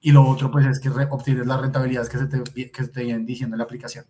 Y 0.00 0.12
lo 0.12 0.26
otro 0.26 0.50
pues 0.50 0.66
es 0.66 0.80
que 0.80 0.88
obtienes 0.88 1.46
las 1.46 1.60
rentabilidades 1.60 2.08
que 2.08 2.18
se 2.18 2.26
te, 2.26 2.70
que 2.70 2.82
se 2.84 2.88
te 2.88 3.02
vienen 3.02 3.26
diciendo 3.26 3.54
en 3.54 3.58
la 3.58 3.64
aplicación, 3.64 4.04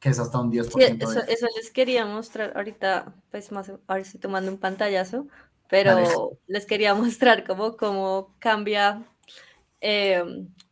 que 0.00 0.08
es 0.08 0.18
hasta 0.18 0.40
un 0.40 0.50
10%. 0.50 0.70
Sí, 0.72 0.96
eso, 1.00 1.20
eso, 1.28 1.46
les 1.56 1.70
quería 1.70 2.06
mostrar 2.06 2.56
ahorita, 2.56 3.14
pues 3.30 3.52
más, 3.52 3.70
ahora 3.86 4.02
estoy 4.02 4.20
tomando 4.20 4.50
un 4.50 4.58
pantallazo, 4.58 5.26
pero 5.68 6.38
les 6.46 6.66
quería 6.66 6.94
mostrar 6.94 7.44
cómo, 7.44 7.76
cómo 7.76 8.34
cambia 8.38 9.02
eh, 9.80 10.24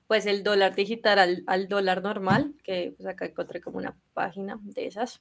pues 0.07 0.27
el 0.27 0.43
dólar 0.43 0.75
digital 0.75 1.45
al, 1.47 1.69
dólar 1.69 2.03
normal, 2.03 2.55
que 2.65 2.95
pues 2.97 3.09
acá 3.09 3.27
encontré 3.27 3.61
como 3.61 3.79
una 3.79 3.97
página 4.13 4.59
de 4.61 4.87
esas 4.87 5.21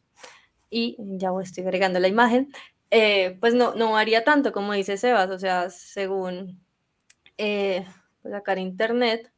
y 0.70 0.96
ya 0.98 1.30
estoy 1.44 1.64
agregando 1.64 2.00
la 2.00 2.08
imagen, 2.08 2.52
eh, 2.90 3.38
pues 3.40 3.54
no, 3.54 3.76
no 3.76 3.92
varía 3.92 4.24
tanto 4.24 4.52
como 4.52 4.74
dice 4.74 4.98
Sebas, 4.98 5.30
o 5.30 5.38
sea, 5.38 5.70
según 5.70 6.60
eh, 7.38 7.86
pues 8.30 8.40
acá 8.42 8.60
internet 8.60 9.32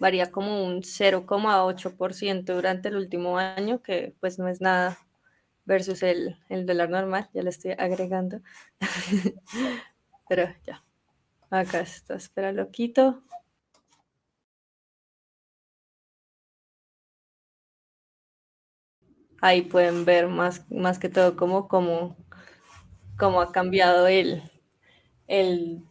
varía 0.00 0.32
como 0.32 0.64
un 0.64 0.82
0,8% 0.82 2.54
durante 2.54 2.88
el 2.88 2.96
último 2.96 3.38
año, 3.38 3.82
que 3.82 4.16
pues 4.20 4.38
no 4.38 4.48
es 4.48 4.60
nada 4.60 4.98
versus 5.64 6.02
el, 6.02 6.36
el 6.48 6.66
dólar 6.66 6.90
normal, 6.90 7.30
ya 7.32 7.42
le 7.42 7.50
estoy 7.50 7.72
agregando. 7.78 8.40
Pero 10.28 10.48
ya, 10.66 10.84
acá 11.50 11.80
está, 11.80 12.16
espera, 12.16 12.52
lo 12.52 12.70
quito. 12.72 13.22
Ahí 19.40 19.62
pueden 19.62 20.04
ver 20.04 20.28
más, 20.28 20.68
más 20.70 20.98
que 20.98 21.08
todo 21.08 21.36
cómo, 21.36 21.68
cómo, 21.68 22.16
cómo 23.18 23.40
ha 23.40 23.52
cambiado 23.52 24.08
el, 24.08 24.42
el, 25.28 25.84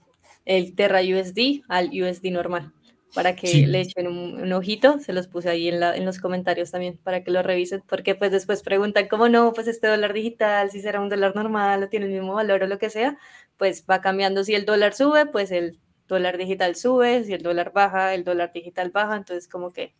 el 0.57 0.75
Terra 0.75 0.99
USD 0.99 1.63
al 1.69 1.89
USD 1.89 2.25
normal 2.31 2.73
para 3.13 3.35
que 3.35 3.67
le 3.67 3.81
echen 3.81 4.07
un, 4.07 4.53
ojito, 4.53 4.99
se 4.99 5.11
los 5.11 5.27
puse 5.27 5.49
ahí 5.49 5.67
en, 5.67 5.79
la, 5.81 5.95
en, 5.95 6.05
los 6.05 6.19
comentarios 6.19 6.71
también 6.71 6.97
para 7.03 7.23
que 7.23 7.31
lo 7.31 7.43
revisen, 7.43 7.83
porque 7.87 8.15
pues 8.15 8.31
después 8.31 8.63
preguntan 8.63 9.07
cómo 9.09 9.27
no, 9.27 9.51
pues 9.53 9.67
este 9.67 9.87
dólar 9.87 10.13
digital, 10.13 10.71
si 10.71 10.81
será 10.81 11.01
un 11.01 11.09
dólar 11.09 11.35
normal 11.35 11.83
o 11.83 11.89
tiene 11.89 12.05
el 12.05 12.13
mismo 12.13 12.35
valor 12.35 12.63
o 12.63 12.67
lo 12.67 12.77
que 12.77 12.89
sea, 12.89 13.17
pues 13.57 13.85
va 13.89 13.99
cambiando, 13.99 14.43
si 14.43 14.55
el 14.55 14.65
dólar 14.65 14.93
sube, 14.93 15.25
pues 15.25 15.51
el 15.51 15.79
dólar 16.07 16.37
digital 16.37 16.75
sube, 16.75 17.23
si 17.25 17.33
el 17.33 17.41
dólar 17.41 17.73
baja, 17.73 18.13
el 18.13 18.23
dólar 18.23 18.51
digital 18.53 18.91
baja, 18.91 19.17
entonces 19.17 19.49
como 19.49 19.71
que 19.71 19.93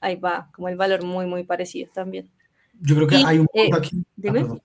ahí 0.00 0.16
va, 0.16 0.50
como 0.54 0.68
el 0.68 0.76
valor 0.76 1.04
muy, 1.04 1.26
muy 1.26 1.44
parecido 1.44 1.90
también. 1.92 2.30
Yo 2.80 2.96
creo 2.96 3.08
que 3.08 3.16
hay 3.16 3.38
un 3.38 3.46
punto 3.46 3.76
eh, 3.76 3.78
aquí. 3.78 4.04
Ah, 4.28 4.58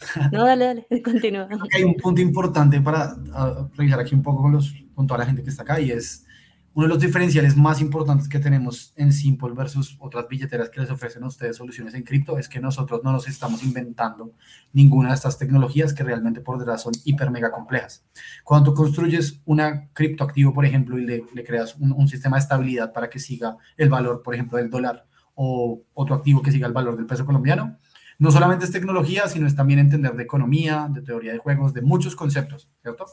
no, 0.32 0.44
dale, 0.44 0.64
dale, 0.64 0.86
continúa. 1.04 1.48
Hay 1.74 1.84
un 1.84 1.94
punto 1.94 2.20
importante 2.20 2.80
para 2.80 3.16
ah, 3.32 3.68
revisar 3.76 4.00
aquí 4.00 4.14
un 4.14 4.22
poco 4.22 4.42
con, 4.42 4.52
los, 4.52 4.74
con 4.94 5.06
toda 5.06 5.18
la 5.18 5.26
gente 5.26 5.42
que 5.42 5.50
está 5.50 5.62
acá 5.62 5.80
y 5.80 5.90
es 5.90 6.24
uno 6.72 6.86
de 6.86 6.94
los 6.94 7.00
diferenciales 7.00 7.56
más 7.56 7.80
importantes 7.80 8.28
que 8.28 8.38
tenemos 8.38 8.92
en 8.96 9.12
Simple 9.12 9.50
versus 9.54 9.96
otras 9.98 10.28
billeteras 10.28 10.70
que 10.70 10.80
les 10.80 10.90
ofrecen 10.90 11.24
a 11.24 11.26
ustedes 11.26 11.56
soluciones 11.56 11.94
en 11.94 12.04
cripto 12.04 12.38
es 12.38 12.48
que 12.48 12.60
nosotros 12.60 13.00
no 13.02 13.10
nos 13.10 13.26
estamos 13.26 13.64
inventando 13.64 14.32
ninguna 14.72 15.08
de 15.08 15.16
estas 15.16 15.36
tecnologías 15.36 15.92
que 15.92 16.04
realmente 16.04 16.40
por 16.40 16.58
detrás 16.58 16.82
son 16.82 16.92
hiper 17.04 17.30
mega 17.32 17.50
complejas. 17.50 18.04
Cuando 18.44 18.70
tú 18.70 18.76
construyes 18.76 19.40
una 19.46 19.88
criptoactivo, 19.92 20.52
por 20.52 20.64
ejemplo, 20.64 20.96
y 20.96 21.04
le, 21.04 21.24
creas 21.44 21.74
un, 21.74 21.92
un, 21.92 22.06
sistema 22.06 22.36
de 22.36 22.42
estabilidad 22.42 22.92
para 22.92 23.10
que 23.10 23.18
siga 23.18 23.56
el 23.76 23.88
valor, 23.88 24.22
por 24.22 24.34
ejemplo, 24.34 24.56
del 24.56 24.70
dólar 24.70 25.06
o 25.34 25.82
otro 25.92 26.14
activo 26.14 26.40
que 26.40 26.52
siga 26.52 26.68
el 26.68 26.72
valor 26.72 26.96
del 26.96 27.06
peso 27.06 27.26
colombiano, 27.26 27.78
no 28.20 28.30
solamente 28.30 28.66
es 28.66 28.70
tecnología, 28.70 29.26
sino 29.28 29.46
es 29.46 29.56
también 29.56 29.80
entender 29.80 30.14
de 30.14 30.22
economía, 30.22 30.88
de 30.92 31.00
teoría 31.00 31.32
de 31.32 31.38
juegos, 31.38 31.72
de 31.72 31.80
muchos 31.80 32.14
conceptos, 32.14 32.70
¿cierto? 32.82 33.06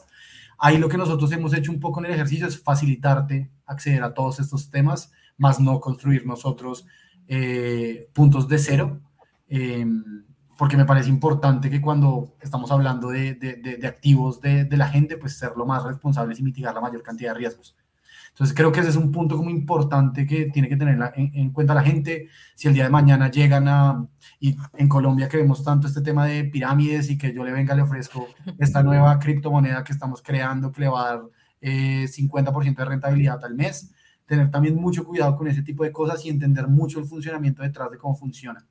Ahí 0.58 0.76
lo 0.76 0.90
que 0.90 0.98
nosotros 0.98 1.32
hemos 1.32 1.54
hecho 1.54 1.72
un 1.72 1.80
poco 1.80 2.00
en 2.00 2.06
el 2.06 2.12
ejercicio 2.12 2.46
es 2.46 2.62
facilitarte 2.62 3.50
acceder 3.64 4.02
a 4.02 4.12
todos 4.12 4.38
estos 4.38 4.70
temas, 4.70 5.10
más 5.38 5.60
no 5.60 5.80
construir 5.80 6.26
nosotros 6.26 6.86
eh, 7.26 8.10
puntos 8.12 8.48
de 8.48 8.58
cero, 8.58 9.00
em, 9.48 10.26
porque 10.58 10.76
me 10.76 10.84
parece 10.84 11.08
importante 11.08 11.70
que 11.70 11.80
cuando 11.80 12.34
estamos 12.42 12.70
hablando 12.70 13.08
de, 13.08 13.34
de, 13.34 13.86
activos 13.86 14.42
de, 14.42 14.64
de, 14.66 14.76
la 14.76 14.88
gente, 14.88 15.16
pues 15.16 15.38
ser 15.38 15.52
lo 15.56 15.64
más 15.64 15.84
responsables 15.84 16.38
y 16.38 16.42
mitigar 16.42 16.74
la 16.74 16.82
mayor 16.82 17.02
cantidad 17.02 17.32
de 17.32 17.38
riesgos. 17.38 17.77
Entonces 18.38 18.56
creo 18.56 18.70
que 18.70 18.78
ese 18.78 18.90
es 18.90 18.96
un 18.96 19.10
punto 19.10 19.36
como 19.36 19.50
importante 19.50 20.24
que 20.24 20.44
tiene 20.52 20.68
que 20.68 20.76
tener 20.76 20.96
en, 21.16 21.50
cuenta 21.50 21.74
la 21.74 21.82
gente. 21.82 22.28
Si 22.54 22.68
el 22.68 22.74
día 22.74 22.84
de 22.84 22.90
mañana 22.90 23.32
llegan 23.32 23.66
a, 23.66 24.06
y 24.38 24.56
en 24.74 24.88
Colombia 24.88 25.28
que 25.28 25.38
vemos 25.38 25.64
tanto 25.64 25.88
este 25.88 26.02
tema 26.02 26.24
de 26.24 26.44
pirámides 26.44 27.10
y 27.10 27.18
que 27.18 27.34
yo 27.34 27.42
le 27.42 27.50
venga, 27.50 27.74
le 27.74 27.82
ofrezco 27.82 28.28
esta 28.60 28.80
nueva 28.84 29.18
criptomoneda 29.18 29.82
que 29.82 29.92
estamos 29.92 30.22
creando 30.22 30.70
que 30.70 30.82
le 30.82 30.88
va 30.88 31.02
a 31.02 31.16
dar 31.16 31.22
eh, 31.60 32.06
50% 32.06 32.76
de 32.76 32.84
rentabilidad 32.84 33.44
al 33.44 33.56
mes, 33.56 33.90
tener 34.24 34.52
también 34.52 34.76
mucho 34.76 35.04
cuidado 35.04 35.34
con 35.34 35.48
ese 35.48 35.62
tipo 35.62 35.82
de 35.82 35.90
cosas 35.90 36.24
y 36.24 36.28
entender 36.28 36.68
mucho 36.68 37.00
el 37.00 37.06
funcionamiento 37.06 37.64
detrás 37.64 37.90
de 37.90 37.98
cómo 37.98 38.14
funciona. 38.14 38.64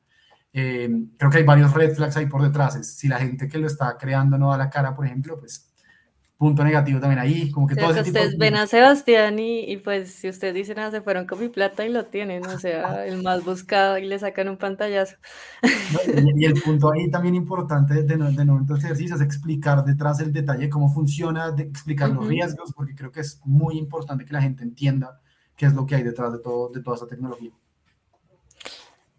Eh, 0.54 0.90
creo 1.18 1.30
que 1.30 1.40
hay 1.40 1.44
varios 1.44 1.74
red 1.74 1.94
flags 1.94 2.16
ahí 2.16 2.28
por 2.28 2.42
detrás. 2.42 2.88
Si 2.88 3.10
la 3.10 3.20
gente 3.20 3.50
que 3.50 3.58
lo 3.58 3.68
está 3.68 3.98
creando 3.98 4.38
no 4.38 4.50
da 4.50 4.58
la 4.58 4.70
cara, 4.70 4.94
por 4.94 5.06
ejemplo, 5.06 5.38
pues 5.38 5.67
punto 6.38 6.64
negativo 6.64 7.00
también 7.00 7.20
ahí, 7.20 7.50
como 7.52 7.68
que 7.68 7.76
todo 7.76 7.92
ese 7.92 8.02
Ustedes 8.02 8.38
ven 8.38 8.56
a 8.56 8.68
Sebastián 8.68 9.40
y, 9.40 9.78
pues 9.78 10.12
si 10.12 10.30
ustedes 10.30 10.54
dicen, 10.54 10.78
ah, 10.80 10.92
se 10.92 11.02
fueron 11.02 11.26
con 11.26 11.40
mi 11.40 11.50
plata 11.50 11.86
y 11.86 11.90
lo 11.90 12.06
tienen, 12.06 12.46
o 12.46 12.60
sea, 12.60 13.06
el 13.06 13.24
más 13.24 13.44
buscado 13.44 13.98
y 13.98 14.06
le 14.06 14.20
sacan 14.20 14.48
un 14.48 14.58
pantallazo. 14.58 15.16
y, 16.36 16.46
el 16.46 16.62
punto 16.62 16.92
ahí 16.92 17.10
también 17.10 17.34
importante 17.34 17.96
de, 17.96 18.04
de, 18.04 18.18
de 18.18 18.46
nuestro 18.46 18.78
ejercicio 18.78 19.16
es 19.16 19.22
explicar 19.22 19.84
detrás 19.84 20.20
el 20.20 20.32
detalle 20.32 20.70
cómo 20.70 20.94
funciona, 20.94 21.52
de 21.52 21.64
explicar 21.64 22.10
los 22.10 22.28
riesgos, 22.28 22.72
porque 22.74 22.94
creo 22.94 23.12
que 23.12 23.22
es 23.22 23.42
muy 23.44 23.78
importante 23.78 24.24
que 24.24 24.34
la 24.34 24.42
gente 24.42 24.64
entienda 24.64 25.20
qué 25.56 25.66
es 25.66 25.74
lo 25.74 25.88
que 25.88 25.96
hay 25.96 26.04
detrás 26.04 26.32
de, 26.32 26.40
todo, 26.40 26.70
de 26.70 26.82
toda 26.84 26.98
esa 26.98 27.08
tecnología. 27.08 27.52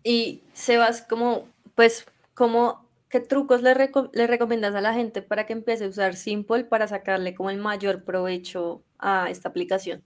Y 0.05 0.45
Sebas, 0.53 1.03
como, 1.03 1.49
pues, 1.75 2.07
como 2.35 2.88
¿Qué 3.09 3.21
trucos 3.21 3.63
le, 3.63 3.75
le, 4.13 4.27
recomiendas 4.27 4.75
a 4.75 4.81
la 4.83 4.93
gente 4.93 5.23
para 5.23 5.47
que 5.47 5.55
empiece 5.55 5.85
a 5.85 5.89
usar 5.89 6.15
Simple 6.15 6.65
para 6.65 6.87
sacarle 6.87 7.35
como 7.35 7.49
el 7.49 7.59
mayor 7.59 8.05
provecho 8.05 8.83
a 8.99 9.31
esta 9.31 9.49
aplicación? 9.49 10.03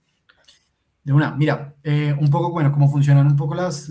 De 1.03 1.11
una, 1.11 1.35
mira, 1.35 1.75
eh, 1.83 2.15
un 2.17 2.29
poco, 2.29 2.51
bueno, 2.51 2.71
cómo 2.71 2.89
funcionan 2.89 3.27
un 3.27 3.35
poco 3.35 3.55
las, 3.55 3.89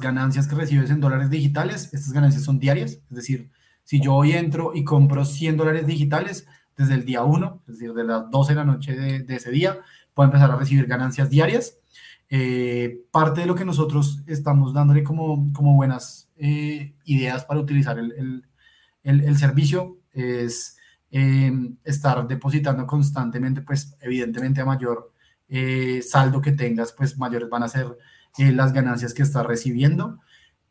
ganancias 0.00 0.46
que 0.46 0.54
recibes 0.54 0.90
en 0.90 1.00
dólares 1.00 1.30
digitales. 1.30 1.88
Estas 1.94 2.12
ganancias 2.12 2.44
son 2.44 2.58
diarias, 2.58 2.92
es 2.92 3.16
decir, 3.16 3.50
si 3.82 4.00
yo 4.00 4.14
hoy 4.14 4.32
entro 4.32 4.72
y 4.74 4.84
compro 4.84 5.24
100 5.24 5.56
dólares 5.56 5.86
digitales 5.86 6.46
desde 6.76 6.94
el 6.94 7.06
día 7.06 7.22
1, 7.22 7.62
es 7.66 7.78
decir, 7.78 7.94
de 7.94 8.04
las 8.04 8.30
12 8.30 8.52
de 8.52 8.56
la 8.56 8.64
noche 8.64 8.94
de 8.94 9.34
ese 9.34 9.50
día, 9.50 9.78
puedo 10.12 10.26
empezar 10.26 10.50
a 10.50 10.56
recibir 10.56 10.86
ganancias 10.86 11.30
diarias. 11.30 11.78
Eh, 12.36 13.04
parte 13.12 13.42
de 13.42 13.46
lo 13.46 13.54
que 13.54 13.64
nosotros 13.64 14.20
estamos 14.26 14.74
dándole 14.74 15.04
como, 15.04 15.52
como 15.52 15.76
buenas 15.76 16.28
eh, 16.36 16.96
ideas 17.04 17.44
para 17.44 17.60
utilizar 17.60 17.96
el, 17.96 18.42
el, 19.04 19.20
el, 19.20 19.38
servicio 19.38 19.98
es 20.10 20.76
em, 21.12 21.76
estar 21.84 22.26
depositando 22.26 22.88
constantemente, 22.88 23.62
pues 23.62 23.96
evidentemente 24.00 24.60
a 24.60 24.64
mayor 24.64 25.12
eh, 25.48 26.02
saldo 26.02 26.40
que 26.40 26.50
tengas, 26.50 26.90
pues 26.90 27.16
mayores 27.18 27.48
van 27.48 27.62
a 27.62 27.68
ser 27.68 27.96
las 28.36 28.72
ganancias 28.72 29.14
que 29.14 29.22
estás 29.22 29.46
recibiendo. 29.46 30.18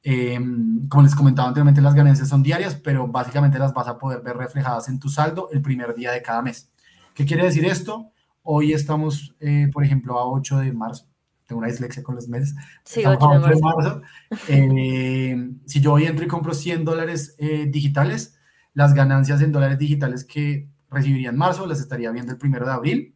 Em, 0.04 0.86
como 0.90 1.04
les 1.04 1.16
comentaba 1.16 1.48
anteriormente, 1.48 1.80
las 1.80 1.96
ganancias 1.96 2.28
son 2.28 2.44
diarias, 2.44 2.76
pero 2.76 3.08
básicamente 3.08 3.58
las 3.58 3.74
vas 3.74 3.88
a 3.88 3.98
poder 3.98 4.22
ver 4.22 4.36
reflejadas 4.36 4.90
en 4.90 5.00
tu 5.00 5.08
saldo 5.08 5.48
el 5.54 5.62
primer 5.62 5.96
día 5.96 6.12
de 6.12 6.22
cada 6.22 6.42
mes. 6.42 6.74
¿Qué 7.14 7.26
quiere 7.26 7.46
decir 7.46 7.64
esto? 7.64 8.12
Hoy 8.42 8.74
estamos, 8.74 9.34
por 9.72 9.86
ejemplo, 9.86 10.20
a 10.20 10.28
8 10.30 10.58
de 10.58 10.74
marzo 10.74 11.13
tengo 11.54 11.60
una 11.60 11.68
dislexia 11.68 12.02
con 12.02 12.16
los 12.16 12.28
meses. 12.28 12.56
Sí, 12.84 13.06
8 13.06 13.28
de 13.48 13.62
marzo. 13.62 14.02
Eh, 14.48 15.52
si 15.66 15.82
yo 15.82 15.94
hoy 15.94 16.06
entro 16.06 16.26
y 16.26 16.28
compro 16.28 16.54
100 16.54 16.84
dólares 16.84 17.36
eh, 17.38 17.68
digitales, 17.70 18.40
las 18.74 18.96
ganancias 18.96 19.42
en 19.42 19.52
dólares 19.52 19.78
digitales 19.78 20.26
que 20.26 20.68
recibiría 20.90 21.30
en 21.30 21.38
marzo 21.38 21.68
las 21.68 21.80
estaría 21.80 22.12
viendo 22.12 22.32
el 22.32 22.40
primero 22.40 22.66
de 22.66 22.72
abril 22.72 23.16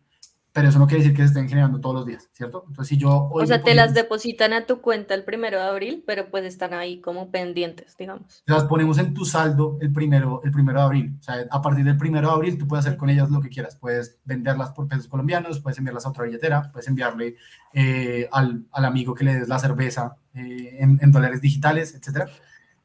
pero 0.58 0.70
eso 0.70 0.80
no 0.80 0.88
quiere 0.88 1.04
decir 1.04 1.16
que 1.16 1.22
se 1.22 1.28
estén 1.28 1.48
generando 1.48 1.80
todos 1.80 1.98
los 1.98 2.06
días, 2.08 2.32
¿cierto? 2.34 2.66
Entonces, 2.68 2.90
si 2.90 2.98
yo... 2.98 3.30
o 3.32 3.46
sea, 3.46 3.62
te 3.62 3.76
las 3.76 3.94
depositan 3.94 4.54
a 4.54 4.66
tu 4.66 4.82
cuenta 4.82 5.14
el 5.14 5.24
primero 5.24 5.60
de 5.60 5.64
abril, 5.66 6.04
pero 6.08 6.32
pues 6.32 6.46
están 6.46 6.74
ahí 6.74 7.00
como 7.00 7.30
pendientes, 7.30 7.96
digamos. 7.96 8.42
Las 8.48 8.64
ponemos 8.64 8.98
en 8.98 9.14
tu 9.14 9.24
saldo 9.24 9.78
el 9.82 9.94
primero, 9.94 10.42
el 10.44 10.50
primero 10.50 10.80
de 10.80 10.86
abril. 10.86 11.16
O 11.20 11.22
sea, 11.22 11.46
a 11.52 11.62
partir 11.62 11.86
del 11.86 11.96
primero 11.96 12.30
de 12.30 12.34
abril 12.34 12.58
tú 12.58 12.68
puedes 12.68 12.88
hacer 12.88 12.98
con 12.98 13.12
ellas 13.12 13.30
lo 13.30 13.40
que 13.40 13.50
quieras. 13.50 13.76
Puedes 13.76 14.18
venderlas 14.26 14.72
por 14.72 14.88
pesos 14.88 15.08
colombianos, 15.08 15.60
puedes 15.60 15.78
enviarlas 15.78 16.08
a 16.08 16.10
otra 16.10 16.24
billetera, 16.24 16.72
puedes 16.72 16.88
enviarle 16.88 17.36
eh, 17.72 18.28
al, 18.32 18.66
al, 18.72 18.86
amigo 18.86 19.14
que 19.14 19.26
le 19.26 19.36
des 19.36 19.48
la 19.48 19.60
cerveza 19.60 20.18
eh, 20.34 20.78
en, 20.80 20.98
en, 21.00 21.12
dólares 21.12 21.40
digitales, 21.40 21.94
etcétera. 21.94 22.32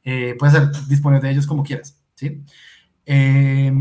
Eh, 0.05 0.37
puedes 0.39 0.87
disponer 0.91 1.23
de 1.23 1.31
ellos 1.31 1.47
como 1.47 1.63
quieras, 1.63 1.99
¿sí? 2.17 2.45
Eh, 3.05 3.73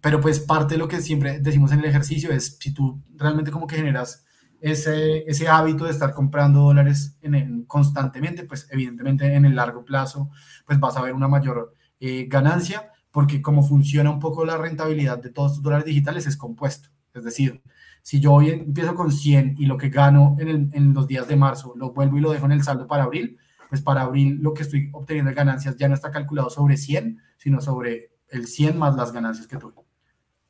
pero 0.00 0.20
pues 0.20 0.40
parte 0.40 0.74
de 0.74 0.78
lo 0.78 0.88
que 0.88 1.00
siempre 1.00 1.40
decimos 1.40 1.72
en 1.72 1.80
el 1.80 1.84
ejercicio 1.84 2.30
es 2.30 2.56
si 2.58 2.72
tú 2.72 3.02
realmente 3.16 3.50
como 3.50 3.66
que 3.66 3.76
generas 3.76 4.24
ese, 4.60 5.24
ese 5.28 5.48
hábito 5.48 5.84
de 5.84 5.90
estar 5.90 6.14
comprando 6.14 6.60
dólares 6.60 7.18
en, 7.20 7.64
constantemente, 7.64 8.44
pues 8.44 8.68
evidentemente 8.70 9.34
en 9.34 9.44
el 9.44 9.56
largo 9.56 9.84
plazo 9.84 10.30
pues 10.64 10.78
vas 10.80 10.96
a 10.96 11.02
ver 11.02 11.12
una 11.14 11.28
mayor 11.28 11.74
eh, 12.00 12.26
ganancia 12.28 12.90
porque 13.10 13.42
como 13.42 13.62
funciona 13.62 14.10
un 14.10 14.20
poco 14.20 14.44
la 14.44 14.56
rentabilidad 14.56 15.18
de 15.18 15.30
todos 15.30 15.52
estos 15.52 15.64
dólares 15.64 15.84
digitales 15.84 16.26
es 16.26 16.36
compuesto. 16.36 16.88
Es 17.12 17.24
decir, 17.24 17.62
si 18.02 18.20
yo 18.20 18.32
hoy 18.32 18.50
empiezo 18.50 18.94
con 18.94 19.12
100 19.12 19.56
y 19.58 19.66
lo 19.66 19.76
que 19.76 19.90
gano 19.90 20.36
en, 20.38 20.48
el, 20.48 20.70
en 20.72 20.94
los 20.94 21.06
días 21.06 21.28
de 21.28 21.36
marzo 21.36 21.74
lo 21.76 21.92
vuelvo 21.92 22.16
y 22.16 22.20
lo 22.20 22.32
dejo 22.32 22.46
en 22.46 22.52
el 22.52 22.62
saldo 22.62 22.86
para 22.86 23.04
abril, 23.04 23.38
pues 23.68 23.82
para 23.82 24.02
abril 24.02 24.38
lo 24.40 24.54
que 24.54 24.62
estoy 24.62 24.88
obteniendo 24.92 25.30
de 25.30 25.34
ganancias 25.34 25.76
ya 25.76 25.88
no 25.88 25.94
está 25.94 26.10
calculado 26.10 26.50
sobre 26.50 26.76
100, 26.76 27.18
sino 27.36 27.60
sobre 27.60 28.11
el 28.32 28.46
100 28.46 28.78
más 28.78 28.96
las 28.96 29.12
ganancias 29.12 29.46
que 29.46 29.56
tuve. 29.56 29.74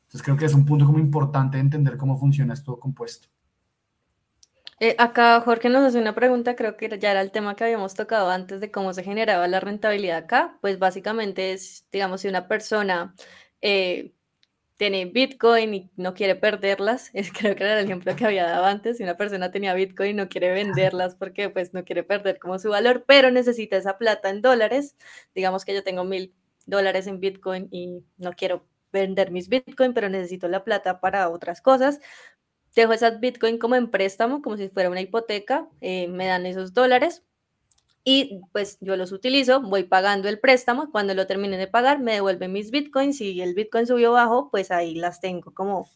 Entonces 0.05 0.23
creo 0.23 0.37
que 0.37 0.47
es 0.47 0.55
un 0.55 0.65
punto 0.65 0.87
como 0.87 0.99
importante 0.99 1.59
entender 1.59 1.97
cómo 1.97 2.19
funciona 2.19 2.55
esto 2.55 2.79
compuesto. 2.79 3.29
Eh, 4.81 4.97
acá 4.99 5.41
Jorge 5.43 5.69
nos 5.69 5.85
hace 5.85 5.99
una 5.99 6.15
pregunta, 6.15 6.57
creo 6.57 6.77
que 6.77 6.99
ya 6.99 7.13
era 7.13 7.21
el 7.21 7.31
tema 7.31 7.55
que 7.55 7.65
habíamos 7.65 7.95
tocado 7.95 8.31
antes 8.31 8.61
de 8.61 8.71
cómo 8.71 8.93
se 8.93 9.05
generaba 9.05 9.47
la 9.47 9.61
rentabilidad 9.61 10.19
acá. 10.19 10.59
Pues 10.61 10.79
básicamente 10.79 11.53
es, 11.53 11.87
digamos, 11.93 12.23
si 12.23 12.29
una 12.29 12.49
persona 12.49 13.15
eh, 13.61 14.13
tiene 14.77 15.05
Bitcoin 15.07 15.75
y 15.75 15.91
no 15.97 16.15
quiere 16.15 16.35
perderlas, 16.35 17.13
creo 17.39 17.55
que 17.55 17.63
era 17.63 17.79
el 17.79 17.85
ejemplo 17.85 18.17
que 18.17 18.25
había 18.27 18.45
dado 18.45 18.65
antes, 18.65 18.97
si 18.99 19.05
una 19.05 19.17
persona 19.17 19.51
tenía 19.53 19.75
Bitcoin 19.75 20.11
y 20.11 20.15
no 20.15 20.29
quiere 20.29 20.53
venderlas 20.53 21.15
porque 21.15 21.49
pues 21.51 21.73
no 21.73 21.85
quiere 21.85 22.03
perder 22.03 22.39
como 22.41 22.59
su 22.59 22.71
valor, 22.71 23.05
pero 23.07 23.31
necesita 23.31 23.77
esa 23.77 23.99
plata 23.99 24.31
en 24.31 24.43
dólares, 24.43 24.97
digamos 25.35 25.65
que 25.65 25.75
yo 25.75 25.85
tengo 25.85 26.05
mil 26.05 26.35
dólares 26.67 27.07
en 27.07 27.21
Bitcoin 27.21 27.69
y 27.71 28.05
no 28.19 28.33
quiero 28.33 28.65
vender 28.93 29.31
mis 29.31 29.49
Bitcoin, 29.49 29.95
pero 29.95 30.09
necesito 30.09 30.49
la 30.49 30.65
plata 30.65 31.01
para 31.01 31.29
otras 31.31 31.61
cosas, 31.63 32.01
dejo 32.75 32.93
esas 32.93 33.21
Bitcoin 33.21 33.59
como 33.59 33.75
en 33.75 33.91
préstamo, 33.91 34.43
como 34.43 34.57
si 34.57 34.69
fuera 34.69 34.91
una 34.91 35.01
hipoteca, 35.01 35.69
eh, 35.81 36.09
me 36.09 36.27
dan 36.27 36.47
esos 36.47 36.75
dólares, 36.75 37.25
y 38.05 38.41
pues 38.53 38.79
yo 38.81 38.97
los 38.97 39.13
utilizo, 39.13 39.61
voy 39.63 39.85
pagando 39.85 40.29
el 40.29 40.41
préstamo, 40.41 40.91
cuando 40.91 41.15
lo 41.15 41.27
termine 41.27 41.57
de 41.57 41.69
pagar 41.69 42.01
me 42.01 42.15
devuelven 42.15 42.53
mis 42.53 42.71
bitcoins, 42.71 43.19
si 43.19 43.41
el 43.41 43.55
bitcoin 43.55 43.87
subió 43.87 44.13
bajo, 44.13 44.51
pues 44.51 44.71
ahí 44.73 44.95
las 44.95 45.21
tengo 45.21 45.55
como 45.55 45.89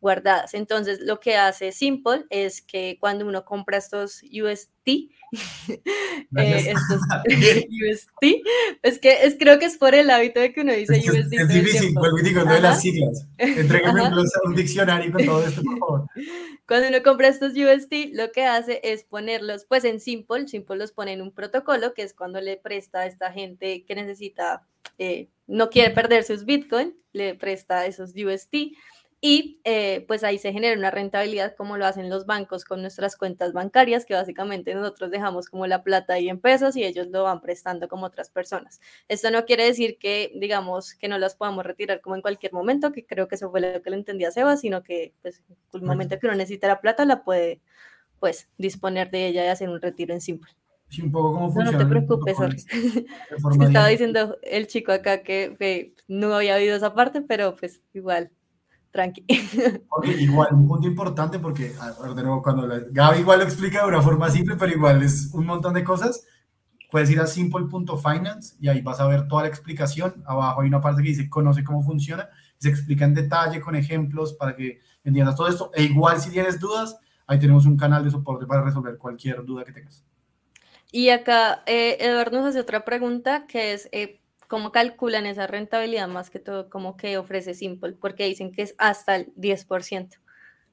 guardadas. 0.00 0.54
Entonces, 0.54 1.00
lo 1.00 1.20
que 1.20 1.36
hace 1.36 1.72
Simple 1.72 2.24
es 2.30 2.62
que 2.62 2.96
cuando 2.98 3.26
uno 3.26 3.44
compra 3.44 3.76
estos 3.76 4.22
UST, 4.22 5.10
eh, 5.68 6.74
estos 6.74 7.00
UST, 7.90 8.42
es 8.82 8.98
que 8.98 9.24
es, 9.24 9.36
creo 9.38 9.58
que 9.58 9.66
es 9.66 9.76
por 9.76 9.94
el 9.94 10.10
hábito 10.10 10.40
de 10.40 10.52
que 10.52 10.62
uno 10.62 10.72
dice 10.72 10.98
UST. 10.98 11.32
Es 11.32 11.48
difícil, 11.48 11.90
y 11.90 12.22
digo, 12.22 12.44
no 12.44 12.52
de 12.52 12.60
las 12.60 12.80
siglas. 12.80 13.26
Un 14.44 14.54
diccionario 14.54 15.12
con 15.12 15.24
todo 15.24 15.46
esto, 15.46 15.62
por 15.62 15.78
favor. 15.78 16.06
Cuando 16.66 16.88
uno 16.88 17.02
compra 17.02 17.28
estos 17.28 17.52
UST, 17.52 18.12
lo 18.12 18.32
que 18.32 18.44
hace 18.44 18.80
es 18.82 19.04
ponerlos 19.04 19.64
pues 19.64 19.84
en 19.84 20.00
Simple, 20.00 20.48
Simple 20.48 20.76
los 20.76 20.92
pone 20.92 21.12
en 21.12 21.22
un 21.22 21.32
protocolo, 21.32 21.94
que 21.94 22.02
es 22.02 22.14
cuando 22.14 22.40
le 22.40 22.56
presta 22.56 23.00
a 23.00 23.06
esta 23.06 23.32
gente 23.32 23.84
que 23.84 23.94
necesita, 23.94 24.66
eh, 24.98 25.28
no 25.46 25.70
quiere 25.70 25.90
perder 25.90 26.24
sus 26.24 26.44
Bitcoin, 26.44 26.94
le 27.12 27.34
presta 27.34 27.86
esos 27.86 28.12
UST 28.14 28.72
y 29.22 29.60
eh, 29.64 30.04
pues 30.08 30.24
ahí 30.24 30.38
se 30.38 30.52
genera 30.52 30.78
una 30.78 30.90
rentabilidad 30.90 31.54
como 31.54 31.76
lo 31.76 31.84
hacen 31.84 32.08
los 32.08 32.24
bancos 32.24 32.64
con 32.64 32.80
nuestras 32.80 33.16
cuentas 33.16 33.52
bancarias, 33.52 34.06
que 34.06 34.14
básicamente 34.14 34.74
nosotros 34.74 35.10
dejamos 35.10 35.48
como 35.50 35.66
la 35.66 35.82
plata 35.82 36.14
ahí 36.14 36.30
en 36.30 36.40
pesos 36.40 36.74
y 36.74 36.84
ellos 36.84 37.08
lo 37.08 37.24
van 37.24 37.42
prestando 37.42 37.86
como 37.86 38.06
otras 38.06 38.30
personas. 38.30 38.80
Esto 39.08 39.30
no 39.30 39.44
quiere 39.44 39.64
decir 39.64 39.98
que, 39.98 40.32
digamos, 40.36 40.94
que 40.94 41.08
no 41.08 41.18
las 41.18 41.34
podamos 41.34 41.66
retirar 41.66 42.00
como 42.00 42.16
en 42.16 42.22
cualquier 42.22 42.54
momento, 42.54 42.92
que 42.92 43.04
creo 43.04 43.28
que 43.28 43.34
eso 43.34 43.50
fue 43.50 43.60
lo 43.60 43.82
que 43.82 43.90
le 43.90 43.96
entendía 43.96 44.30
Seba, 44.30 44.56
sino 44.56 44.82
que 44.82 45.12
pues 45.20 45.42
el 45.74 45.82
momento 45.82 46.18
que 46.18 46.26
uno 46.26 46.36
necesita 46.36 46.66
la 46.68 46.80
plata 46.80 47.04
la 47.04 47.22
puede 47.22 47.60
pues 48.20 48.48
disponer 48.56 49.10
de 49.10 49.26
ella 49.26 49.44
y 49.44 49.48
hacer 49.48 49.68
un 49.68 49.82
retiro 49.82 50.14
en 50.14 50.22
simple. 50.22 50.50
Sí, 50.88 51.02
un 51.02 51.12
poco 51.12 51.34
cómo 51.34 51.52
funciona. 51.52 51.72
No, 51.72 51.78
te 51.78 51.86
preocupes, 51.86 52.36
estaba 53.62 53.88
diciendo 53.88 54.38
el 54.42 54.66
chico 54.66 54.92
acá 54.92 55.22
que, 55.22 55.56
que 55.58 55.94
no 56.08 56.34
había 56.34 56.56
oído 56.56 56.74
esa 56.74 56.94
parte, 56.94 57.20
pero 57.20 57.54
pues 57.54 57.82
igual 57.92 58.30
tranqui. 58.90 59.24
igual, 60.18 60.48
un 60.52 60.68
punto 60.68 60.86
importante 60.86 61.38
porque, 61.38 61.72
de 62.14 62.22
nuevo, 62.22 62.42
cuando 62.42 62.68
Gaby 62.90 63.20
igual 63.20 63.40
lo 63.40 63.44
explica 63.44 63.82
de 63.82 63.88
una 63.88 64.02
forma 64.02 64.30
simple, 64.30 64.56
pero 64.56 64.72
igual 64.72 65.02
es 65.02 65.30
un 65.32 65.46
montón 65.46 65.74
de 65.74 65.84
cosas. 65.84 66.24
Puedes 66.90 67.08
ir 67.10 67.20
a 67.20 67.26
simple.finance 67.26 68.56
y 68.60 68.68
ahí 68.68 68.80
vas 68.82 68.98
a 68.98 69.06
ver 69.06 69.28
toda 69.28 69.42
la 69.42 69.48
explicación. 69.48 70.24
Abajo 70.26 70.60
hay 70.60 70.68
una 70.68 70.80
parte 70.80 71.02
que 71.02 71.08
dice 71.08 71.30
conoce 71.30 71.62
cómo 71.62 71.82
funciona. 71.82 72.28
Se 72.58 72.68
explica 72.68 73.04
en 73.04 73.14
detalle 73.14 73.60
con 73.60 73.76
ejemplos 73.76 74.34
para 74.34 74.56
que 74.56 74.80
entiendas 75.04 75.36
todo 75.36 75.48
esto. 75.48 75.70
E 75.74 75.84
igual 75.84 76.20
si 76.20 76.30
tienes 76.30 76.58
dudas, 76.58 76.98
ahí 77.28 77.38
tenemos 77.38 77.64
un 77.64 77.76
canal 77.76 78.04
de 78.04 78.10
soporte 78.10 78.44
para 78.44 78.62
resolver 78.62 78.98
cualquier 78.98 79.44
duda 79.44 79.64
que 79.64 79.72
tengas. 79.72 80.04
Y 80.92 81.10
acá 81.10 81.62
eh, 81.66 81.96
Eduardo 82.00 82.38
nos 82.38 82.48
hace 82.48 82.60
otra 82.60 82.84
pregunta 82.84 83.46
que 83.46 83.72
es, 83.72 83.88
eh, 83.92 84.19
¿Cómo 84.50 84.72
calculan 84.72 85.26
esa 85.26 85.46
rentabilidad 85.46 86.08
más 86.08 86.28
que 86.28 86.40
todo? 86.40 86.68
¿Cómo 86.68 86.96
que 86.96 87.16
ofrece 87.18 87.54
Simple? 87.54 87.92
Porque 87.92 88.26
dicen 88.26 88.50
que 88.50 88.62
es 88.62 88.74
hasta 88.78 89.14
el 89.14 89.32
10%. 89.36 90.18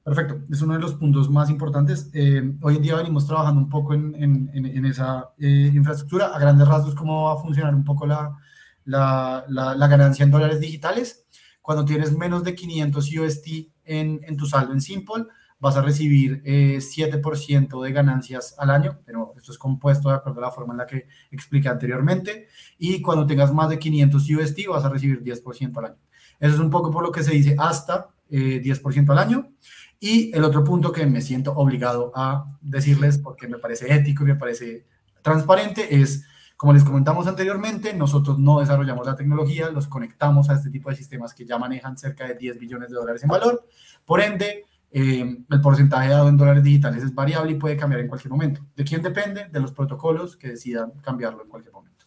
Perfecto, 0.02 0.40
es 0.50 0.62
uno 0.62 0.74
de 0.74 0.80
los 0.80 0.94
puntos 0.94 1.30
más 1.30 1.48
importantes. 1.48 2.10
Eh, 2.12 2.42
hoy 2.60 2.74
en 2.74 2.82
día 2.82 2.96
venimos 2.96 3.28
trabajando 3.28 3.60
un 3.60 3.68
poco 3.68 3.94
en, 3.94 4.16
en, 4.16 4.50
en 4.52 4.84
esa 4.84 5.30
eh, 5.38 5.70
infraestructura. 5.72 6.34
A 6.34 6.40
grandes 6.40 6.66
rasgos, 6.66 6.96
cómo 6.96 7.26
va 7.26 7.34
a 7.34 7.36
funcionar 7.36 7.72
un 7.72 7.84
poco 7.84 8.04
la, 8.04 8.36
la, 8.84 9.44
la, 9.46 9.86
ganancia 9.86 10.24
en 10.24 10.32
dólares 10.32 10.58
digitales. 10.58 11.28
Cuando 11.62 11.84
tienes 11.84 12.10
menos 12.18 12.42
de 12.42 12.56
500 12.56 13.12
UST 13.16 13.46
en, 13.84 14.18
en 14.24 14.36
tu 14.36 14.46
saldo 14.46 14.72
en 14.72 14.80
Simple, 14.80 15.26
vas 15.60 15.76
a 15.76 15.82
recibir 15.82 16.42
eh, 16.44 16.78
7% 16.78 17.82
de 17.82 17.92
ganancias 17.92 18.54
al 18.58 18.70
año, 18.70 18.98
pero 19.04 19.34
esto 19.36 19.52
es 19.52 19.58
compuesto 19.58 20.08
de 20.08 20.16
acuerdo 20.16 20.40
a 20.40 20.44
la 20.44 20.50
forma 20.50 20.74
en 20.74 20.78
la 20.78 20.86
que 20.86 21.06
expliqué 21.30 21.68
anteriormente, 21.68 22.48
y 22.78 23.02
cuando 23.02 23.26
tengas 23.26 23.52
más 23.52 23.68
de 23.68 23.78
500 23.78 24.30
USD 24.30 24.68
vas 24.68 24.84
a 24.84 24.88
recibir 24.88 25.22
10% 25.22 25.76
al 25.78 25.84
año. 25.86 25.98
Eso 26.40 26.54
es 26.54 26.60
un 26.60 26.70
poco 26.70 26.90
por 26.90 27.02
lo 27.02 27.10
que 27.10 27.22
se 27.22 27.32
dice 27.32 27.56
hasta 27.58 28.10
eh, 28.30 28.60
10% 28.62 29.10
al 29.10 29.18
año. 29.18 29.50
Y 30.00 30.34
el 30.36 30.44
otro 30.44 30.62
punto 30.62 30.92
que 30.92 31.06
me 31.06 31.20
siento 31.20 31.52
obligado 31.52 32.12
a 32.14 32.46
decirles, 32.60 33.18
porque 33.18 33.48
me 33.48 33.58
parece 33.58 33.92
ético 33.92 34.22
y 34.22 34.28
me 34.28 34.36
parece 34.36 34.86
transparente, 35.22 36.00
es, 36.00 36.24
como 36.56 36.72
les 36.72 36.84
comentamos 36.84 37.26
anteriormente, 37.26 37.94
nosotros 37.94 38.38
no 38.38 38.60
desarrollamos 38.60 39.06
la 39.06 39.16
tecnología, 39.16 39.70
los 39.70 39.88
conectamos 39.88 40.50
a 40.50 40.54
este 40.54 40.70
tipo 40.70 40.88
de 40.90 40.96
sistemas 40.96 41.34
que 41.34 41.44
ya 41.44 41.58
manejan 41.58 41.98
cerca 41.98 42.28
de 42.28 42.34
10 42.34 42.58
billones 42.60 42.90
de 42.90 42.94
dólares 42.94 43.24
en 43.24 43.28
valor. 43.28 43.66
Por 44.04 44.20
ende, 44.20 44.66
eh, 44.90 45.44
el 45.50 45.60
porcentaje 45.60 46.08
dado 46.08 46.28
en 46.28 46.36
dólares 46.36 46.62
digitales 46.62 47.04
es 47.04 47.14
variable 47.14 47.52
y 47.52 47.56
puede 47.56 47.76
cambiar 47.76 48.00
en 48.00 48.08
cualquier 48.08 48.30
momento. 48.30 48.62
¿De 48.74 48.84
quién 48.84 49.02
depende? 49.02 49.48
De 49.50 49.60
los 49.60 49.72
protocolos 49.72 50.36
que 50.36 50.48
decidan 50.48 50.92
cambiarlo 51.02 51.42
en 51.42 51.48
cualquier 51.48 51.72
momento. 51.72 52.06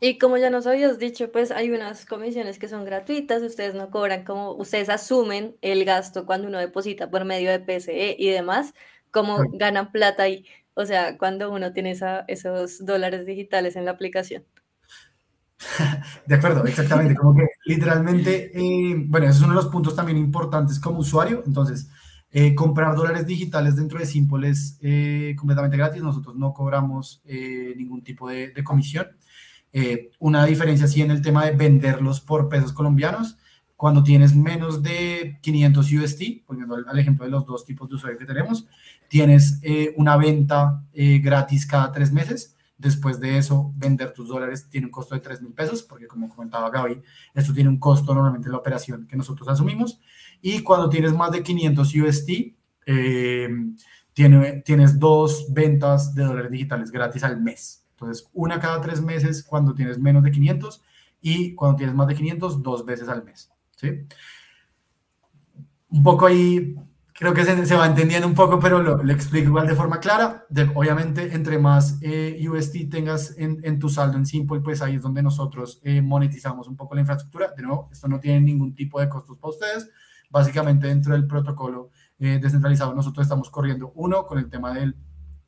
Y 0.00 0.18
como 0.18 0.36
ya 0.36 0.50
nos 0.50 0.66
habías 0.66 0.98
dicho, 0.98 1.30
pues 1.30 1.52
hay 1.52 1.70
unas 1.70 2.06
comisiones 2.06 2.58
que 2.58 2.66
son 2.66 2.84
gratuitas, 2.84 3.40
ustedes 3.42 3.74
no 3.74 3.90
cobran 3.90 4.24
como, 4.24 4.52
ustedes 4.52 4.88
asumen 4.88 5.56
el 5.60 5.84
gasto 5.84 6.26
cuando 6.26 6.48
uno 6.48 6.58
deposita 6.58 7.08
por 7.08 7.24
medio 7.24 7.50
de 7.52 7.60
PCE 7.60 8.16
y 8.18 8.28
demás, 8.30 8.74
como 9.12 9.38
ganan 9.52 9.92
plata 9.92 10.24
ahí, 10.24 10.44
o 10.74 10.86
sea, 10.86 11.18
cuando 11.18 11.52
uno 11.52 11.72
tiene 11.72 11.94
esos 12.26 12.84
dólares 12.84 13.26
digitales 13.26 13.76
en 13.76 13.84
la 13.84 13.92
aplicación. 13.92 14.44
De 16.26 16.34
acuerdo, 16.34 16.64
exactamente. 16.66 17.14
Como 17.14 17.34
que 17.34 17.46
literalmente, 17.64 18.52
eh, 18.54 19.04
bueno, 19.06 19.26
ese 19.26 19.36
es 19.36 19.42
uno 19.42 19.54
de 19.54 19.62
los 19.62 19.68
puntos 19.68 19.94
también 19.94 20.18
importantes 20.18 20.78
como 20.78 20.98
usuario. 20.98 21.42
Entonces, 21.46 21.88
eh, 22.30 22.54
comprar 22.54 22.94
dólares 22.96 23.26
digitales 23.26 23.76
dentro 23.76 23.98
de 23.98 24.06
Simple 24.06 24.48
es 24.48 24.78
eh, 24.80 25.34
completamente 25.38 25.76
gratis. 25.76 26.02
Nosotros 26.02 26.36
no 26.36 26.52
cobramos 26.52 27.22
ningún 27.24 28.02
tipo 28.02 28.28
de, 28.28 28.52
comisión. 28.64 29.08
una 30.18 30.44
diferencia 30.44 30.86
sí 30.86 31.02
en 31.02 31.10
el 31.10 31.22
tema 31.22 31.44
de 31.46 31.52
venderlos 31.52 32.20
por 32.20 32.48
pesos 32.48 32.72
colombianos. 32.72 33.36
Cuando 33.76 34.04
tienes 34.04 34.36
menos 34.36 34.80
de 34.82 35.38
500 35.42 35.92
UST, 35.92 36.22
poniendo 36.46 36.76
al 36.76 36.98
ejemplo 36.98 37.24
de 37.24 37.32
los 37.32 37.44
dos 37.44 37.64
tipos 37.64 37.88
de 37.88 37.96
usuarios 37.96 38.20
que 38.20 38.26
tenemos, 38.26 38.66
tienes 39.08 39.60
una 39.96 40.16
venta 40.16 40.84
gratis 40.94 41.66
cada 41.66 41.90
tres 41.90 42.12
meses 42.12 42.54
Después 42.82 43.20
de 43.20 43.38
eso, 43.38 43.72
vender 43.76 44.12
tus 44.12 44.26
dólares 44.26 44.68
tiene 44.68 44.88
un 44.88 44.90
costo 44.90 45.14
de 45.14 45.20
3 45.20 45.40
mil 45.40 45.52
pesos, 45.52 45.84
porque 45.84 46.08
como 46.08 46.28
comentaba 46.28 46.68
Gaby, 46.68 47.00
esto 47.32 47.54
tiene 47.54 47.70
un 47.70 47.78
costo 47.78 48.12
normalmente 48.12 48.48
en 48.48 48.52
la 48.52 48.58
operación 48.58 49.06
que 49.06 49.16
nosotros 49.16 49.48
asumimos. 49.48 50.00
Y 50.40 50.64
cuando 50.64 50.88
tienes 50.88 51.12
más 51.12 51.30
de 51.30 51.44
500 51.44 51.94
UST, 51.94 52.30
eh, 52.86 53.48
tiene, 54.12 54.62
tienes 54.62 54.98
dos 54.98 55.46
ventas 55.50 56.12
de 56.12 56.24
dólares 56.24 56.50
digitales 56.50 56.90
gratis 56.90 57.22
al 57.22 57.40
mes. 57.40 57.86
Entonces, 57.92 58.28
una 58.32 58.58
cada 58.58 58.80
tres 58.80 59.00
meses 59.00 59.44
cuando 59.44 59.76
tienes 59.76 60.00
menos 60.00 60.24
de 60.24 60.32
500 60.32 60.82
y 61.20 61.54
cuando 61.54 61.76
tienes 61.76 61.94
más 61.94 62.08
de 62.08 62.16
500, 62.16 62.64
dos 62.64 62.84
veces 62.84 63.08
al 63.08 63.22
mes. 63.22 63.48
¿sí? 63.76 63.90
Un 65.88 66.02
poco 66.02 66.26
ahí 66.26 66.74
creo 67.12 67.34
que 67.34 67.44
se, 67.44 67.74
va 67.76 67.86
entendiendo 67.86 68.26
un 68.26 68.34
poco, 68.34 68.58
pero 68.58 68.82
lo, 68.82 69.02
le 69.02 69.12
explico 69.12 69.48
igual 69.48 69.66
de 69.66 69.74
forma 69.74 70.00
clara. 70.00 70.46
obviamente, 70.74 71.34
entre 71.34 71.58
más 71.58 71.98
eh, 72.00 72.44
USD 72.48 72.88
tengas 72.90 73.34
en, 73.36 73.78
tu 73.78 73.88
saldo 73.88 74.16
en 74.16 74.26
Simple, 74.26 74.60
pues 74.60 74.82
ahí 74.82 74.96
es 74.96 75.02
donde 75.02 75.22
nosotros 75.22 75.80
eh, 75.84 76.00
monetizamos 76.00 76.68
un 76.68 76.76
poco 76.76 76.94
la 76.94 77.00
infraestructura. 77.02 77.52
De 77.56 77.62
nuevo, 77.62 77.88
esto 77.92 78.08
no 78.08 78.20
tiene 78.20 78.40
ningún 78.40 78.74
tipo 78.74 79.00
de 79.00 79.08
costos 79.08 79.38
para 79.38 79.50
ustedes. 79.50 79.90
Básicamente, 80.30 80.86
dentro 80.86 81.12
del 81.12 81.26
protocolo 81.26 81.90
eh, 82.18 82.38
descentralizado, 82.40 82.94
nosotros 82.94 83.24
estamos 83.24 83.50
corriendo, 83.50 83.92
uno, 83.94 84.24
con 84.24 84.38
el 84.38 84.48
tema 84.48 84.72
del, 84.72 84.96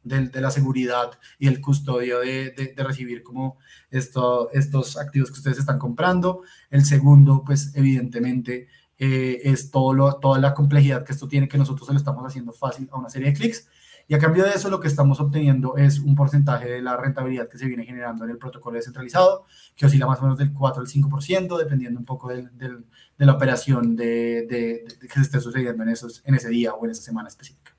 de 0.03 0.41
la 0.41 0.51
seguridad 0.51 1.13
y 1.39 1.49
el 1.49 1.63
custodio 1.63 2.21
de, 2.21 2.51
de, 2.77 2.85
recibir 2.85 3.23
como 3.23 3.57
esto, 3.91 4.51
estos 4.53 4.99
activos 4.99 5.31
que 5.31 5.39
ustedes 5.39 5.59
están 5.59 5.79
comprando. 5.79 6.43
El 6.71 6.85
segundo, 6.85 7.43
pues 7.45 7.75
evidentemente, 7.75 8.69
eh, 8.99 9.41
es 9.45 9.71
todo 9.71 9.93
lo, 9.93 10.15
toda 10.17 10.39
la 10.39 10.55
complejidad 10.55 11.05
que 11.05 11.13
esto 11.13 11.29
tiene, 11.29 11.49
que 11.49 11.59
nosotros 11.59 11.87
se 11.87 11.93
lo 11.93 11.99
estamos 11.99 12.25
haciendo 12.25 12.53
fácil 12.53 12.89
a 12.93 12.99
una 12.99 13.09
serie 13.11 13.29
de 13.29 13.35
clics. 13.35 13.69
Y 14.07 14.15
a 14.15 14.19
cambio 14.19 14.45
de 14.45 14.51
eso, 14.51 14.69
lo 14.69 14.81
que 14.81 14.89
estamos 14.89 15.19
obteniendo 15.19 15.77
es 15.79 15.99
un 15.99 16.15
porcentaje 16.15 16.69
de 16.69 16.83
la 16.83 16.97
rentabilidad 16.97 17.49
que 17.49 17.57
se 17.57 17.67
viene 17.67 17.87
generando 17.87 18.25
en 18.25 18.31
el 18.31 18.39
protocolo 18.39 18.77
descentralizado, 18.77 19.47
que 19.75 19.87
oscila 19.87 20.07
más 20.07 20.19
o 20.19 20.23
menos 20.23 20.37
del 20.37 20.53
4 20.53 20.83
al 20.83 20.89
5%, 20.89 21.57
dependiendo 21.57 21.99
un 21.99 22.05
poco 22.05 22.29
del, 22.29 22.57
del, 22.59 22.85
de 23.17 23.27
la 23.27 23.33
operación 23.33 23.97
de, 23.97 24.47
de, 24.47 24.85
que 25.01 25.15
se 25.15 25.23
esté 25.23 25.41
sucediendo 25.41 25.83
en, 25.83 25.89
esos, 25.89 26.23
en 26.27 26.35
ese 26.35 26.51
día 26.51 26.75
o 26.75 26.85
en 26.85 26.91
esa 26.91 27.03
semana 27.03 27.29
específica. 27.29 27.75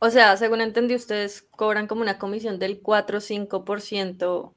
O 0.00 0.10
sea, 0.10 0.36
según 0.36 0.60
entendí, 0.60 0.96
ustedes 0.96 1.46
cobran 1.52 1.86
como 1.86 2.02
una 2.02 2.18
comisión 2.18 2.58
del 2.58 2.80
4 2.80 3.18
o 3.18 3.20
5% 3.20 4.52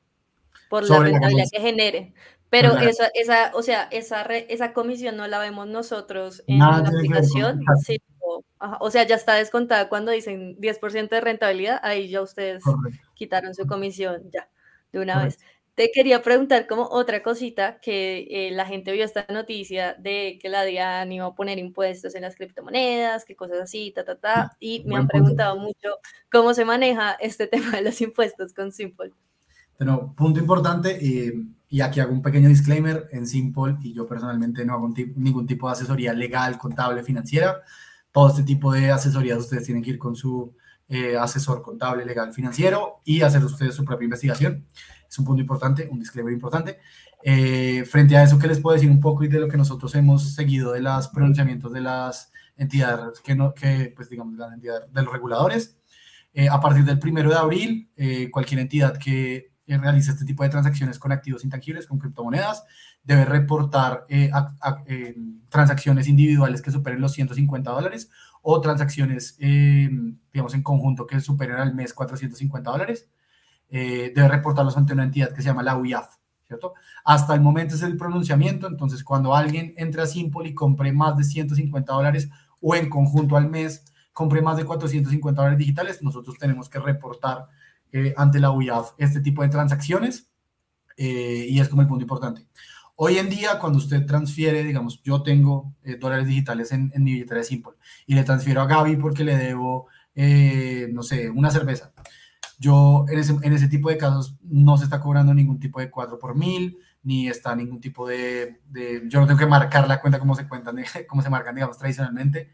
por 0.70 0.90
la 0.90 1.00
rentabilidad 1.00 1.46
que 1.52 1.62
genere. 1.62 2.14
Pero 2.50 2.78
esa, 2.78 3.10
esa, 3.14 3.52
o 3.54 3.62
sea, 3.62 3.84
esa, 3.92 4.22
esa 4.22 4.74
comisión 4.74 5.18
no 5.18 5.28
la 5.28 5.40
vemos 5.40 5.68
nosotros 5.68 6.44
en 6.48 6.60
la 6.60 6.78
aplicación. 6.78 7.62
o, 8.80 8.92
sea, 8.92 9.06
ya 9.06 9.16
está 9.16 9.36
descontada 9.36 9.90
cuando 9.90 10.12
dicen 10.12 10.58
10% 10.58 11.10
de 11.10 11.22
rentabilidad, 11.22 11.80
ahí 11.84 12.10
ya 12.10 12.22
ustedes 12.22 12.64
quitaron 13.16 13.54
su 13.54 13.68
comisión 13.68 14.30
ya, 14.32 14.50
de 14.94 15.00
una 15.00 15.24
vez. 15.24 15.40
Te 15.76 15.92
quería 15.92 16.24
preguntar 16.24 16.66
como 16.66 16.84
otra 16.90 17.22
cosita 17.22 17.80
que 17.80 18.28
eh, 18.32 18.52
la 18.52 18.66
gente 18.66 18.92
vio 18.94 19.06
esta 19.06 19.28
noticia 19.30 19.94
de 19.94 20.40
que 20.42 20.50
la 20.50 20.64
DIAN 20.64 21.12
iba 21.12 21.28
a 21.28 21.36
poner 21.36 21.60
impuestos 21.60 22.16
en 22.16 22.24
las 22.24 22.36
criptomonedas, 22.36 23.26
que 23.26 23.36
cosas 23.36 23.60
así, 23.60 23.92
ta, 23.92 24.04
ta, 24.04 24.16
ta, 24.16 24.58
y 24.60 24.84
me 24.86 24.96
han 24.96 25.08
preguntado 25.08 25.56
mucho 25.60 25.90
cómo 26.32 26.56
se 26.56 26.66
maneja 26.66 27.12
este 27.20 27.46
tema 27.48 27.72
de 27.72 27.84
los 27.84 28.02
impuestos 28.02 28.54
con 28.54 28.72
Simple. 28.72 29.12
Pero 29.78 30.14
punto 30.16 30.40
importante, 30.40 30.98
y 31.00 31.57
aquí 31.82 32.00
hago 32.00 32.14
un 32.14 32.22
pequeño 32.22 32.48
disclaimer, 32.48 33.08
en 33.12 33.28
Simple, 33.28 33.76
y 33.84 33.94
yo 33.94 34.08
personalmente 34.08 34.66
no 34.66 34.74
hago 34.74 34.94
ningún 35.16 35.46
tipo 35.46 35.68
de 35.68 35.74
asesoría 35.74 36.14
legal, 36.14 36.58
contable, 36.58 37.04
financiera. 37.04 37.62
Todo 38.12 38.30
este 38.30 38.44
tipo 38.44 38.72
de 38.72 38.92
asesorías 38.92 39.38
ustedes 39.38 39.66
tienen 39.66 39.84
que 39.84 39.92
ir 39.92 39.98
con 39.98 40.16
su 40.16 40.56
eh, 40.90 41.18
asesor 41.18 41.62
contable, 41.62 42.06
legal, 42.06 42.34
financiero 42.34 43.02
y 43.04 43.22
hacer 43.22 43.44
ustedes 43.44 43.76
su 43.76 43.84
propia 43.84 44.06
investigación. 44.06 44.66
Es 45.10 45.20
un 45.20 45.26
punto 45.26 45.42
importante, 45.42 45.90
un 45.92 46.00
disclaimer 46.00 46.34
importante. 46.34 46.80
Eh, 47.22 47.84
frente 47.86 48.16
a 48.16 48.24
eso, 48.24 48.40
¿qué 48.40 48.48
les 48.48 48.62
puedo 48.62 48.76
decir 48.76 48.90
un 48.90 49.02
poco 49.02 49.26
y 49.26 49.28
de 49.28 49.40
lo 49.40 49.50
que 49.50 49.58
nosotros 49.58 49.94
hemos 49.96 50.34
seguido 50.34 50.72
de 50.72 50.80
los 50.80 51.10
pronunciamientos 51.10 51.74
de 51.74 51.82
las 51.82 52.32
entidades, 52.56 53.20
que, 53.20 53.36
no, 53.36 53.54
que 53.54 53.92
pues 53.94 54.10
digamos, 54.10 54.38
las 54.38 54.54
entidades 54.54 54.94
de 54.94 55.02
los 55.02 55.12
reguladores? 55.12 55.78
Eh, 56.34 56.48
a 56.48 56.62
partir 56.62 56.86
del 56.86 57.00
primero 57.00 57.30
de 57.30 57.36
abril, 57.36 57.92
cualquier 58.32 58.62
entidad 58.62 58.98
que 58.98 59.52
realiza 59.76 60.12
este 60.12 60.24
tipo 60.24 60.44
de 60.44 60.50
transacciones 60.50 60.98
con 60.98 61.12
activos 61.12 61.44
intangibles, 61.44 61.88
con 61.88 62.00
criptomonedas, 62.00 62.64
debe 63.04 63.26
reportar 63.26 64.06
eh, 64.08 64.32
transacciones 65.50 66.08
individuales 66.08 66.62
que 66.62 66.72
superen 66.72 67.02
los 67.02 67.12
150 67.12 67.70
dólares 67.70 68.10
o 68.42 68.62
transacciones, 68.62 69.36
eh, 69.40 69.90
digamos, 70.32 70.54
en 70.54 70.64
conjunto 70.64 71.06
que 71.06 71.20
superen 71.20 71.58
al 71.58 71.76
mes 71.76 71.94
450 71.94 72.72
dólares. 72.72 73.10
Eh, 73.70 74.14
debe 74.16 74.30
reportarlos 74.30 74.78
ante 74.78 74.94
una 74.94 75.04
entidad 75.04 75.34
que 75.34 75.42
se 75.42 75.50
llama 75.50 75.64
la 75.64 75.76
UIAF, 75.76 76.16
¿cierto? 76.46 76.74
Hasta 77.04 77.34
el 77.34 77.42
momento 77.42 77.76
es 77.76 77.84
el 77.84 77.98
pronunciamiento, 77.98 78.68
entonces 78.68 79.04
cuando 79.04 79.36
alguien 79.36 79.74
entre 79.76 80.02
a 80.02 80.06
Simple 80.06 80.48
y 80.48 80.54
compre 80.54 80.94
más 80.94 81.18
de 81.18 81.26
150 81.26 81.92
dólares 81.92 82.30
o 82.62 82.74
en 82.76 82.90
conjunto 82.90 83.36
al 83.36 83.50
mes 83.50 83.84
compre 84.14 84.42
más 84.42 84.56
de 84.58 84.64
450 84.66 85.42
dólares 85.42 85.60
digitales, 85.60 86.02
nosotros 86.02 86.38
tenemos 86.40 86.70
que 86.70 86.80
reportar 86.80 87.50
eh, 87.94 88.14
ante 88.18 88.40
la 88.40 88.52
UIAF 88.52 88.92
este 88.98 89.22
tipo 89.22 89.44
de 89.44 89.50
transacciones 89.50 90.30
eh, 90.98 91.48
y 91.50 91.60
es 91.60 91.70
como 91.70 91.82
el 91.82 91.88
punto 91.88 92.04
importante. 92.04 92.46
Hoy 92.98 93.18
en 93.18 93.30
día, 93.30 93.60
cuando 93.60 93.78
usted 93.78 94.06
transfiere, 94.06 94.64
digamos, 94.64 95.02
yo 95.04 95.22
tengo 95.22 95.76
eh, 95.84 95.96
dólares 95.96 96.28
digitales 96.28 96.72
en, 96.72 96.92
mi 96.98 97.14
billetera 97.14 97.40
de 97.40 97.46
Simple 97.46 97.74
y 98.06 98.16
le 98.16 98.24
transfiero 98.24 98.62
a 98.62 98.66
Gaby 98.66 98.98
porque 98.98 99.24
le 99.24 99.38
debo, 99.38 99.88
no 100.16 101.04
sé, 101.04 101.30
una 101.30 101.52
cerveza. 101.52 101.94
Yo 102.60 103.06
en 103.08 103.20
ese, 103.20 103.36
en 103.44 103.54
ese, 103.54 103.68
tipo 103.68 103.90
de 103.90 103.98
casos 103.98 104.36
no 104.42 104.78
se 104.78 104.86
está 104.86 105.00
cobrando 105.00 105.32
ningún 105.34 105.60
tipo 105.60 105.80
de 105.80 105.92
4 105.92 106.18
por 106.18 106.36
mil, 106.36 106.80
ni 107.04 107.30
está 107.30 107.56
ningún 107.56 107.80
tipo 107.80 108.08
de, 108.08 108.62
de, 108.66 109.04
yo 109.08 109.20
no 109.22 109.28
tengo 109.28 109.40
que 109.40 109.46
marcar 109.46 109.88
la 109.88 110.02
cuenta 110.02 110.18
como 110.18 110.36
se 110.36 110.48
cuentan, 110.48 110.76
como 111.08 111.22
se 111.22 111.30
marcan, 111.30 111.54
digamos, 111.54 111.78
tradicionalmente. 111.78 112.52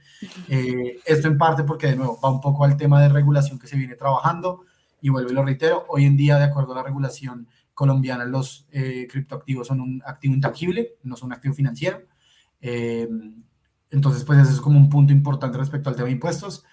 esto 1.05 1.27
en 1.29 1.37
parte 1.37 1.63
porque, 1.63 1.87
de 1.87 1.95
nuevo, 1.95 2.19
va 2.21 2.29
un 2.29 2.41
poco 2.41 2.65
al 2.65 2.75
tema 2.75 3.01
de 3.01 3.07
regulación 3.07 3.57
que 3.57 3.67
se 3.67 3.77
viene 3.77 3.95
trabajando 3.95 4.65
y 5.03 5.09
vuelvo 5.09 5.31
y 5.31 5.33
lo 5.33 5.43
reitero, 5.43 5.85
hoy 5.89 6.05
en 6.05 6.15
día, 6.15 6.37
de 6.37 6.45
acuerdo 6.45 6.71
a 6.71 6.77
la 6.77 6.83
regulación 6.83 7.49
colombiana, 7.73 8.23
los 8.23 8.65
eh, 8.71 9.05
criptoactivos 9.11 9.67
son 9.67 9.81
un 9.81 10.01
activo 10.05 10.33
intangible, 10.33 10.95
no 11.03 11.17
son 11.17 11.27
un 11.27 11.33
activo 11.33 11.53
financiero. 11.53 12.03
Eh, 12.61 13.09
entonces, 13.89 14.23
pues 14.23 14.39
eso 14.39 14.51
es 14.51 14.61
como 14.61 14.77
un 14.77 14.89
punto 14.89 15.11
importante 15.11 15.57
respecto 15.57 15.89
al 15.89 15.97
tema 15.97 16.05
de 16.05 16.13
impuestos. 16.13 16.63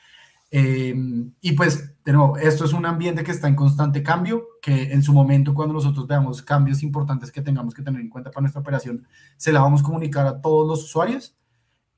Eh, 0.49 0.95
y 1.41 1.53
pues, 1.55 1.93
de 2.05 2.13
nuevo, 2.13 2.37
esto 2.37 2.65
es 2.65 2.73
un 2.73 2.87
ambiente 2.87 3.25
que 3.25 3.33
está 3.33 3.49
en 3.49 3.57
constante 3.57 4.01
cambio, 4.01 4.47
que 4.63 4.93
en 4.93 5.03
su 5.03 5.13
momento, 5.13 5.53
cuando 5.53 5.75
nosotros 5.75 6.07
veamos 6.07 6.41
cambios 6.41 6.85
importantes 6.85 7.33
que 7.33 7.43
tengamos 7.43 7.75
que 7.75 7.83
tener 7.83 8.01
en 8.01 8.11
cuenta 8.11 8.31
para 8.31 8.43
nuestra 8.43 8.61
operación, 8.61 9.09
se 9.39 9.51
la 9.51 9.61
vamos 9.61 9.81
a 9.81 9.85
comunicar 9.85 10.25
a 10.29 10.41
todos 10.41 10.69
los 10.69 10.85
usuarios. 10.85 11.37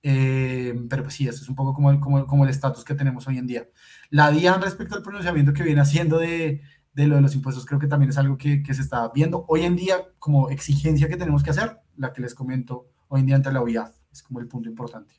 pero 0.01 1.03
pues 1.03 1.13
sí, 1.13 1.29
eso 1.29 1.43
es 1.43 1.49
un 1.51 1.55
poco 1.57 1.75
como 1.75 2.01
como, 2.01 2.27
como 2.27 2.45
el 2.45 2.51
estatus 2.51 2.85
que 2.85 2.95
tenemos 2.95 3.29
hoy 3.29 3.37
en 3.37 3.47
día. 3.47 3.69
La 4.13 4.31
DIAN 4.31 4.61
respecto 4.61 4.95
al 4.95 5.03
pronunciamiento 5.03 5.55
que 5.55 5.63
viene 5.63 5.81
haciendo 5.81 6.19
de, 6.19 6.61
de 6.93 7.07
lo 7.07 7.17
de 7.17 7.23
los 7.23 7.35
impuestos, 7.35 7.65
creo 7.65 7.81
que 7.81 7.87
también 7.87 8.11
es 8.11 8.19
algo 8.19 8.37
que, 8.37 8.63
que, 8.63 8.75
se 8.75 8.83
está 8.83 9.11
viendo 9.15 9.47
hoy 9.49 9.63
en 9.63 9.75
día 9.75 10.07
como 10.19 10.51
exigencia 10.51 11.09
que 11.09 11.17
tenemos 11.17 11.43
que 11.43 11.49
hacer, 11.49 11.79
la 11.97 12.13
que 12.13 12.21
les 12.21 12.35
comento 12.35 12.91
hoy 13.09 13.21
en 13.21 13.27
día 13.27 13.37
ante 13.37 13.51
la 13.51 13.63
OIAF, 13.63 13.91
es 14.13 14.23
como 14.23 14.41
el 14.41 14.49
punto 14.49 14.69
importante. 14.69 15.15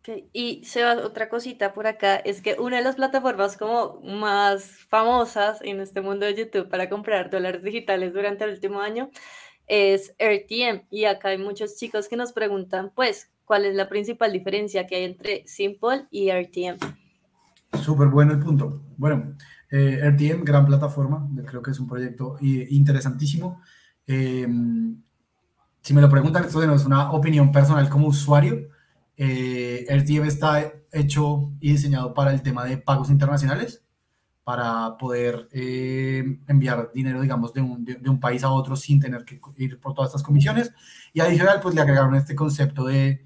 Okay. 0.00 0.28
Y 0.32 0.64
Seba, 0.64 0.96
otra 1.04 1.28
cosita 1.28 1.72
por 1.72 1.86
acá, 1.86 2.16
es 2.16 2.42
que 2.42 2.56
una 2.58 2.78
de 2.78 2.82
las 2.82 2.96
plataformas 2.96 3.56
como 3.56 4.00
más 4.02 4.64
famosas 4.88 5.60
en 5.62 5.80
este 5.80 6.00
mundo 6.00 6.26
de 6.26 6.34
YouTube 6.34 6.68
para 6.68 6.88
comprar 6.88 7.30
dólares 7.30 7.62
digitales 7.62 8.12
durante 8.12 8.42
el 8.42 8.50
último 8.50 8.80
año 8.80 9.08
es 9.68 10.16
RTM. 10.18 10.88
Y 10.90 11.04
acá 11.04 11.28
hay 11.28 11.38
muchos 11.38 11.76
chicos 11.76 12.08
que 12.08 12.16
nos 12.16 12.32
preguntan, 12.32 12.90
pues, 12.92 13.30
¿cuál 13.44 13.66
es 13.66 13.76
la 13.76 13.88
principal 13.88 14.32
diferencia 14.32 14.88
que 14.88 14.96
hay 14.96 15.04
entre 15.04 15.46
Simple 15.46 16.08
y 16.10 16.32
RTM? 16.32 17.03
Súper 17.82 18.08
bueno 18.08 18.32
el 18.32 18.40
punto. 18.40 18.82
Bueno, 18.96 19.36
eh, 19.70 20.00
RTM, 20.02 20.44
gran 20.44 20.66
plataforma, 20.66 21.28
creo 21.46 21.62
que 21.62 21.70
es 21.70 21.80
un 21.80 21.88
proyecto 21.88 22.36
interesantísimo. 22.40 23.60
Eh, 24.06 24.46
si 25.84 25.92
me 25.92 26.00
lo 26.00 26.08
preguntan, 26.08 26.44
esto 26.44 26.62
es 26.62 26.86
una 26.86 27.10
opinión 27.10 27.52
personal 27.52 27.88
como 27.90 28.08
usuario. 28.08 28.68
Eh, 29.16 29.84
RTM 29.88 30.24
está 30.24 30.72
hecho 30.90 31.52
y 31.60 31.72
diseñado 31.72 32.14
para 32.14 32.32
el 32.32 32.40
tema 32.40 32.64
de 32.64 32.78
pagos 32.78 33.10
internacionales, 33.10 33.84
para 34.44 34.96
poder 34.96 35.46
eh, 35.52 36.38
enviar 36.48 36.90
dinero, 36.94 37.20
digamos, 37.20 37.52
de 37.52 37.60
un, 37.60 37.84
de, 37.84 38.08
un, 38.08 38.18
país 38.18 38.42
a 38.44 38.50
otro 38.50 38.76
sin 38.76 38.98
tener 38.98 39.26
que 39.26 39.38
ir 39.58 39.78
por 39.78 39.92
todas 39.92 40.08
estas 40.08 40.22
comisiones. 40.22 40.72
Y 41.12 41.20
adicional, 41.20 41.60
pues 41.60 41.74
le 41.74 41.82
agregaron 41.82 42.14
este 42.14 42.34
concepto 42.34 42.86
de, 42.86 43.22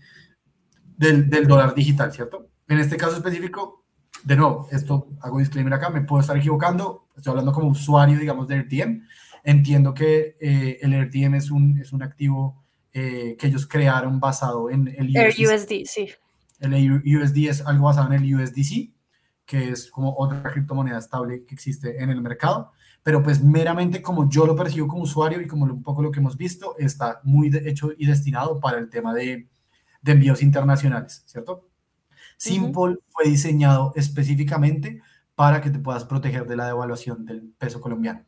del, 0.97 1.31
del 1.31 1.47
dólar 1.47 1.75
digital, 1.77 2.13
¿cierto? 2.13 2.51
En 2.67 2.79
este 2.81 2.97
caso 2.97 3.17
específico, 3.17 3.78
de 4.25 4.37
nuevo, 4.37 4.69
esto 4.71 5.09
hago 5.21 5.39
disclaimer 5.39 5.75
acá, 5.75 5.91
me 5.91 6.03
puedo 6.03 6.21
estar 6.21 6.37
equivocando, 6.37 7.07
estoy 7.17 7.31
hablando 7.31 7.53
como 7.53 7.69
usuario, 7.69 8.19
digamos, 8.19 8.49
de 8.49 8.63
RTM. 8.63 9.03
Entiendo 9.45 9.95
que 9.95 10.37
eh, 10.41 10.79
el 10.83 10.93
RTM 10.93 11.35
es 11.35 11.51
un, 11.51 11.79
es 11.79 11.93
un 11.93 12.03
activo 12.03 12.63
eh, 12.93 13.37
que 13.39 13.47
ellos 13.47 13.67
crearon 13.67 14.21
basado 14.21 14.71
en 14.71 14.89
el 14.89 15.11
USD. 15.11 15.85
sí. 15.85 16.09
El 16.61 16.93
USD 17.17 17.49
es 17.49 17.65
algo 17.65 17.87
basado 17.87 18.13
en 18.13 18.21
el 18.21 18.35
USDC, 18.35 18.91
que 19.47 19.71
es 19.71 19.91
como 19.91 20.15
otra 20.19 20.43
criptomoneda 20.43 20.99
estable 20.99 21.45
que 21.45 21.55
existe 21.55 22.03
en 22.03 22.11
el 22.11 22.21
mercado. 22.21 22.73
Pero 23.05 23.23
pues 23.23 23.43
meramente 23.43 24.03
como 24.03 24.29
yo 24.29 24.45
lo 24.45 24.57
percibo 24.57 24.89
como 24.89 25.05
usuario 25.05 25.41
y 25.41 25.47
como 25.47 25.65
un 25.67 25.83
poco 25.83 26.03
lo 26.03 26.11
que 26.11 26.19
hemos 26.19 26.37
visto, 26.37 26.75
está 26.77 27.21
muy 27.23 27.51
hecho 27.65 27.93
y 27.97 28.07
destinado 28.07 28.59
para 28.59 28.79
el 28.79 28.91
tema 28.91 29.15
de, 29.15 29.49
de 30.03 30.13
envíos 30.13 30.43
internacionales, 30.43 31.23
¿cierto? 31.27 31.69
Simple 32.39 32.99
fue 33.09 33.29
diseñado 33.29 33.93
específicamente 33.97 35.03
para 35.35 35.61
que 35.61 35.71
te 35.71 35.79
puedas 35.79 36.05
proteger 36.05 36.47
de 36.47 36.57
la 36.57 36.67
devaluación 36.67 37.25
del 37.27 37.53
peso 37.59 37.81
colombiano. 37.81 38.25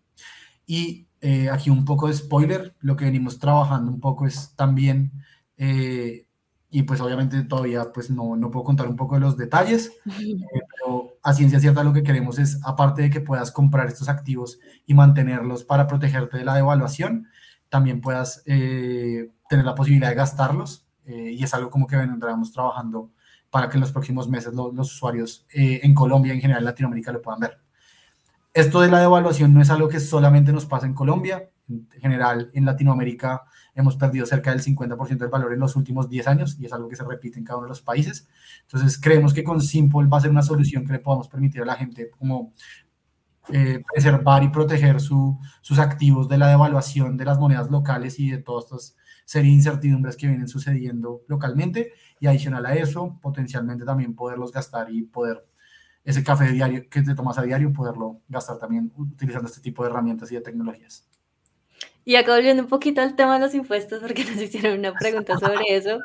Y 0.67 1.09
eh, 1.21 1.49
aquí 1.51 1.71
un 1.71 1.85
poco 1.85 2.09
de 2.09 2.15
spoiler, 2.15 2.75
lo 2.81 2.97
que 2.97 3.05
venimos 3.05 3.39
trabajando 3.39 3.91
un 3.91 4.01
poco 4.01 4.27
es 4.27 4.55
también, 4.57 5.13
eh, 5.57 6.27
y 6.71 6.83
pues 6.83 7.01
obviamente 7.01 7.43
todavía 7.45 7.93
pues 7.93 8.11
no, 8.11 8.37
no 8.37 8.51
puedo 8.51 8.65
contar 8.65 8.89
un 8.89 8.97
poco 8.97 9.15
de 9.15 9.21
los 9.21 9.37
detalles, 9.37 9.93
eh, 10.07 10.61
pero 10.77 11.17
a 11.23 11.33
ciencia 11.33 11.61
cierta 11.61 11.85
lo 11.85 11.93
que 11.93 12.03
queremos 12.03 12.39
es, 12.39 12.61
aparte 12.65 13.03
de 13.03 13.11
que 13.11 13.21
puedas 13.21 13.53
comprar 13.53 13.87
estos 13.89 14.09
activos 14.09 14.59
y 14.87 14.95
mantenerlos 14.95 15.65
para 15.65 15.87
protegerte 15.87 16.39
de 16.39 16.45
la 16.45 16.55
devaluación, 16.55 17.29
también 17.69 18.01
puedas 18.01 18.43
tener 18.45 19.65
la 19.65 19.75
posibilidad 19.77 20.09
de 20.09 20.17
gastarlos, 20.17 20.87
y 21.07 21.43
es 21.43 21.55
algo 21.55 21.71
como 21.71 21.87
que 21.87 21.97
vendremos 21.97 22.53
trabajando 22.53 23.11
para 23.51 23.69
que 23.69 23.77
en 23.77 23.81
los 23.81 23.93
próximos 23.93 24.29
meses 24.29 24.55
los 24.55 24.95
usuarios 24.95 25.47
eh, 25.53 25.81
en 25.83 25.95
Colombia, 25.95 26.33
en 26.33 26.41
general 26.41 26.63
en 26.63 26.67
Latinoamérica, 26.67 27.13
lo 27.13 27.21
puedan 27.21 27.41
ver. 27.41 27.59
Esto 28.53 28.81
de 28.81 28.91
la 28.91 29.01
devaluación 29.01 29.55
no 29.55 29.61
es 29.61 29.71
algo 29.71 29.89
que 29.89 30.01
solamente 30.01 30.53
nos 30.53 30.67
pasa 30.67 30.87
en 30.87 30.95
Colombia. 30.95 31.51
En 31.69 31.89
general, 32.01 32.51
en 32.53 32.65
Latinoamérica 32.65 33.43
hemos 33.75 33.97
perdido 33.97 34.27
cerca 34.27 34.51
del 34.51 34.61
50% 34.61 35.19
del 35.19 35.29
valor 35.29 35.53
en 35.53 35.61
los 35.61 35.77
últimos 35.77 36.09
10 36.09 36.27
años 36.27 36.57
y 36.59 36.67
es 36.67 36.73
algo 36.73 36.89
que 36.89 36.97
se 36.97 37.05
repite 37.05 37.39
en 37.39 37.45
cada 37.45 37.59
uno 37.59 37.67
de 37.67 37.71
los 37.71 37.81
países. 37.81 38.29
Entonces, 38.63 39.01
creemos 39.01 39.33
que 39.33 39.45
con 39.45 39.61
Simple 39.61 40.09
va 40.09 40.19
a 40.19 40.21
ser 40.21 40.31
una 40.31 40.43
solución 40.43 40.85
que 40.85 40.93
le 40.93 40.99
podamos 40.99 41.29
permitir 41.29 41.63
a 41.63 41.65
la 41.65 41.77
gente 41.77 42.11
como 42.11 42.53
eh, 43.53 43.83
preservar 43.93 44.43
y 44.43 44.49
proteger 44.49 45.01
su, 45.01 45.39
sus 45.61 45.79
activos 45.79 46.29
de 46.29 46.39
la 46.39 46.49
devaluación 46.49 47.17
de 47.17 47.25
las 47.25 47.39
monedas 47.39 47.71
locales 47.71 48.19
y 48.19 48.31
de 48.31 48.39
todas 48.39 48.65
estas 48.65 48.97
serie 49.31 49.53
de 49.53 49.59
incertidumbres 49.59 50.16
que 50.16 50.26
vienen 50.26 50.49
sucediendo 50.49 51.22
localmente 51.28 51.93
y 52.18 52.26
adicional 52.26 52.66
a 52.66 52.74
eso, 52.74 53.16
potencialmente 53.22 53.85
también 53.85 54.16
poderlos 54.16 54.51
gastar 54.51 54.91
y 54.91 55.03
poder 55.03 55.47
ese 56.03 56.24
café 56.24 56.51
diario 56.51 56.89
que 56.91 57.01
te 57.03 57.14
tomas 57.14 57.39
a 57.39 57.43
diario, 57.43 57.72
poderlo 57.72 58.22
gastar 58.28 58.59
también 58.59 58.91
utilizando 58.97 59.47
este 59.47 59.61
tipo 59.61 59.85
de 59.85 59.91
herramientas 59.91 60.33
y 60.33 60.35
de 60.35 60.41
tecnologías. 60.41 61.07
Y 62.05 62.16
acá 62.16 62.35
volviendo 62.35 62.64
un 62.64 62.68
poquito 62.68 63.03
al 63.03 63.14
tema 63.14 63.35
de 63.35 63.45
los 63.47 63.55
impuestos, 63.55 64.01
porque 64.01 64.24
nos 64.35 64.43
hicieron 64.43 64.81
una 64.81 64.95
pregunta 64.95 65.39
sobre 65.39 65.62
eso. 65.68 66.01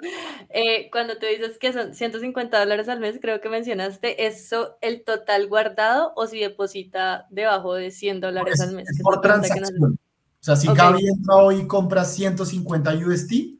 Eh, 0.50 0.92
cuando 0.92 1.18
tú 1.18 1.26
dices 1.26 1.58
que 1.58 1.74
son 1.74 1.96
150 1.96 2.60
dólares 2.60 2.90
al 2.90 3.00
mes, 3.00 3.18
creo 3.20 3.42
que 3.42 3.50
mencionaste, 3.50 4.28
¿eso 4.28 4.78
el 4.82 5.04
total 5.04 5.48
guardado 5.48 6.14
o 6.16 6.28
si 6.28 6.40
deposita 6.40 7.26
debajo 7.32 7.74
de 7.74 7.90
100 7.90 8.22
dólares 8.22 8.62
al 8.62 8.76
mes? 8.76 8.88
Es 8.88 9.02
por 9.02 9.20
transacción. 9.20 9.98
O 10.46 10.54
sea, 10.54 10.56
si 10.56 10.68
okay. 10.68 11.08
entra 11.08 11.38
hoy 11.38 11.62
y 11.62 11.66
compra 11.66 12.06
150 12.06 12.94
USD, 12.94 13.56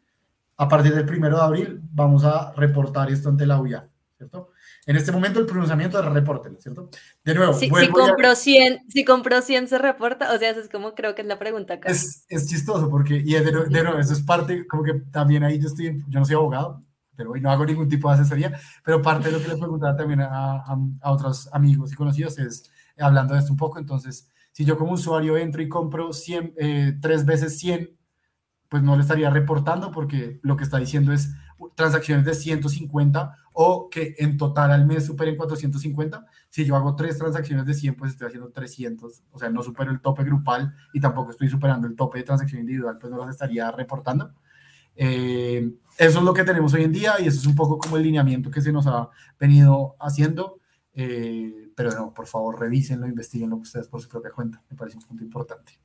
a 0.56 0.70
partir 0.70 0.94
del 0.94 1.08
primero 1.08 1.38
de 1.38 1.42
abril 1.42 1.82
vamos 1.92 2.24
a 2.24 2.54
reportar 2.54 3.10
esto 3.10 3.28
ante 3.28 3.48
la 3.48 3.60
UIA, 3.60 3.90
¿cierto? 4.16 4.52
En 4.86 4.96
este 4.96 5.12
momento 5.12 5.40
el 5.40 5.48
pronunciamiento 5.48 5.98
es 5.98 6.06
reporte, 6.06 6.52
¿cierto? 6.60 6.92
De 7.24 7.34
nuevo, 7.34 7.54
si, 7.56 7.72
si 7.72 7.88
compró 7.90 8.36
100, 8.36 8.82
si 8.88 9.04
compró 9.04 9.42
100 9.42 9.68
se 9.68 9.80
reporta, 9.80 10.32
o 10.32 10.38
sea, 10.38 10.52
eso 10.52 10.60
es 10.60 10.70
como 10.70 10.94
creo 10.94 11.16
que 11.16 11.24
es 11.24 11.28
la 11.28 11.40
pregunta 11.40 11.74
acá. 11.74 11.90
Es, 11.90 12.24
es 12.30 12.48
chistoso 12.48 12.88
porque, 12.88 13.16
y 13.16 13.34
de, 13.34 13.52
nuevo, 13.52 13.98
eso 13.98 14.14
es 14.14 14.22
parte, 14.22 14.68
como 14.68 14.84
que 14.84 14.94
también 15.12 15.44
ahí 15.44 15.58
yo 15.58 15.70
estoy, 15.70 16.04
yo 16.08 16.20
no 16.20 16.26
soy 16.26 16.36
abogado, 16.36 16.84
pero 17.16 17.32
hoy 17.32 17.42
no 17.42 17.50
hago 17.50 17.66
ningún 17.66 17.90
tipo 17.90 18.10
de 18.10 18.14
asesoría, 18.14 18.60
pero 18.84 19.02
parte 19.02 19.32
de 19.32 19.40
lo 19.40 19.44
que 19.44 19.48
le 19.48 19.58
preguntaba 19.58 19.98
también 19.98 20.22
a, 20.22 20.58
a, 20.58 20.78
a 21.02 21.12
otros 21.12 21.50
amigos 21.52 21.92
y 21.92 21.96
conocidos 21.96 22.38
es, 22.38 22.70
hablando 23.00 23.34
de 23.34 23.40
esto 23.40 23.54
un 23.54 23.58
poco, 23.58 23.80
entonces, 23.80 24.30
si 24.56 24.64
yo 24.64 24.78
como 24.78 24.94
usuario 24.94 25.36
entro 25.36 25.62
y 25.62 25.68
compro 25.68 26.14
100, 26.14 26.54
eh, 26.56 26.98
tres 27.02 27.26
veces 27.26 27.60
100, 27.60 27.90
pues 28.70 28.84
no 28.84 28.96
le 28.96 29.02
estaría 29.02 29.30
reportando 29.30 29.92
porque 29.92 30.40
lo 30.44 30.56
que 30.56 30.64
está 30.64 30.78
diciendo 30.78 31.12
es 31.12 31.34
transacciones 31.76 32.24
de 32.24 32.34
150 32.34 33.36
o 33.52 33.90
que 33.90 34.16
en 34.18 34.38
total 34.38 34.72
al 34.72 34.86
mes 34.86 35.08
superen 35.08 35.36
450. 35.36 36.26
Si 36.48 36.64
yo 36.64 36.78
hago 36.78 36.96
tres 36.96 37.18
transacciones 37.18 37.66
de 37.66 37.74
100, 37.74 37.96
pues 37.96 38.12
estoy 38.12 38.28
haciendo 38.28 38.50
300, 38.50 39.24
o 39.30 39.38
sea, 39.40 39.50
no 39.50 39.62
supero 39.62 39.92
el 39.92 40.00
tope 40.00 40.24
grupal 40.24 40.74
y 40.94 41.02
tampoco 41.02 41.32
estoy 41.32 41.50
superando 41.50 41.86
el 41.86 41.98
tope 41.98 42.20
de 42.20 42.24
transacción 42.24 42.62
individual, 42.62 42.98
pues 42.98 43.12
no 43.12 43.18
las 43.18 43.32
estaría 43.32 43.70
reportando. 43.72 44.32
Eh, 44.96 45.70
eso 45.98 46.20
es 46.20 46.24
lo 46.24 46.34
que 46.34 46.46
tenemos 46.46 46.74
hoy 46.74 46.84
en 46.86 46.94
día 46.94 47.16
y 47.20 47.28
eso 47.28 47.42
es 47.42 47.46
un 47.46 47.56
poco 47.56 47.78
como 47.78 47.98
el 47.98 48.04
lineamiento 48.04 48.50
que 48.50 48.62
se 48.62 48.72
nos 48.72 48.88
ha 48.88 49.10
venido 49.38 49.98
haciendo. 50.00 50.62
Eh, 50.94 51.65
pero 51.76 51.92
no, 51.92 52.14
por 52.14 52.26
favor, 52.26 52.60
revísenlo, 52.60 53.06
investiguenlo 53.06 53.58
ustedes 53.58 53.88
por 53.88 54.02
su 54.02 54.10
propia 54.10 54.32
cuenta. 54.32 54.64
Me 54.70 54.78
parece 54.78 54.98
un 54.98 55.04
punto 55.04 55.24
importante. 55.24 55.78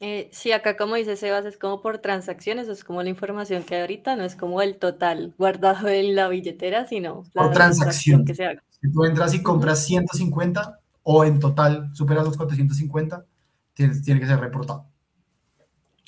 Eh, 0.00 0.28
sí, 0.32 0.50
acá 0.50 0.76
como 0.76 0.96
dice 0.96 1.16
Sebas, 1.16 1.44
es 1.44 1.56
como 1.56 1.80
por 1.80 1.98
transacciones, 1.98 2.66
es 2.66 2.82
como 2.82 3.04
la 3.04 3.08
información 3.08 3.62
que 3.62 3.76
hay 3.76 3.82
ahorita, 3.82 4.16
no 4.16 4.24
es 4.24 4.34
como 4.34 4.60
el 4.60 4.76
total 4.78 5.32
guardado 5.38 5.86
en 5.88 6.16
la 6.16 6.28
billetera, 6.28 6.88
sino 6.88 7.22
la 7.34 7.42
por 7.42 7.52
transacción 7.52 8.24
que 8.24 8.34
se 8.34 8.46
haga. 8.46 8.64
Si 8.80 8.90
tú 8.90 9.04
entras 9.04 9.32
y 9.32 9.44
compras 9.44 9.84
150 9.84 10.80
o 11.04 11.24
en 11.24 11.38
total 11.38 11.94
superas 11.94 12.24
los 12.24 12.36
450, 12.36 13.24
tiene, 13.74 14.00
tiene 14.00 14.18
que 14.18 14.26
ser 14.26 14.40
reportado. 14.40 14.86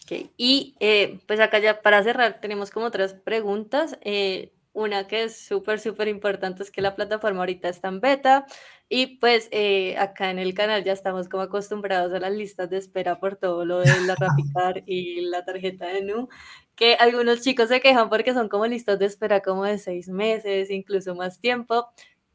Okay. 0.04 0.32
Y 0.36 0.74
eh, 0.80 1.20
pues 1.26 1.38
acá 1.38 1.60
ya 1.60 1.80
para 1.80 2.02
cerrar 2.02 2.40
tenemos 2.40 2.70
como 2.70 2.90
tres 2.90 3.14
preguntas. 3.14 3.96
Eh, 4.02 4.52
una 4.72 5.06
que 5.06 5.22
es 5.22 5.36
súper, 5.36 5.78
súper 5.78 6.08
importante 6.08 6.64
es 6.64 6.70
que 6.70 6.82
la 6.82 6.96
plataforma 6.96 7.40
ahorita 7.40 7.68
está 7.68 7.88
en 7.88 8.00
beta 8.00 8.44
y 8.88 9.18
pues 9.18 9.48
eh, 9.50 9.96
acá 9.98 10.30
en 10.30 10.38
el 10.38 10.54
canal 10.54 10.84
ya 10.84 10.92
estamos 10.92 11.28
como 11.28 11.42
acostumbrados 11.42 12.12
a 12.12 12.20
las 12.20 12.32
listas 12.32 12.68
de 12.70 12.76
espera 12.76 13.18
por 13.18 13.36
todo 13.36 13.64
lo 13.64 13.80
de 13.80 13.86
la 14.06 14.14
Rapicar 14.18 14.82
y 14.86 15.22
la 15.22 15.44
tarjeta 15.44 15.86
de 15.86 16.02
NU, 16.02 16.28
que 16.76 16.94
algunos 16.94 17.40
chicos 17.40 17.68
se 17.68 17.80
quejan 17.80 18.08
porque 18.08 18.34
son 18.34 18.48
como 18.48 18.66
listas 18.66 18.98
de 18.98 19.06
espera 19.06 19.40
como 19.40 19.64
de 19.64 19.78
seis 19.78 20.08
meses, 20.08 20.70
incluso 20.70 21.14
más 21.14 21.40
tiempo. 21.40 21.86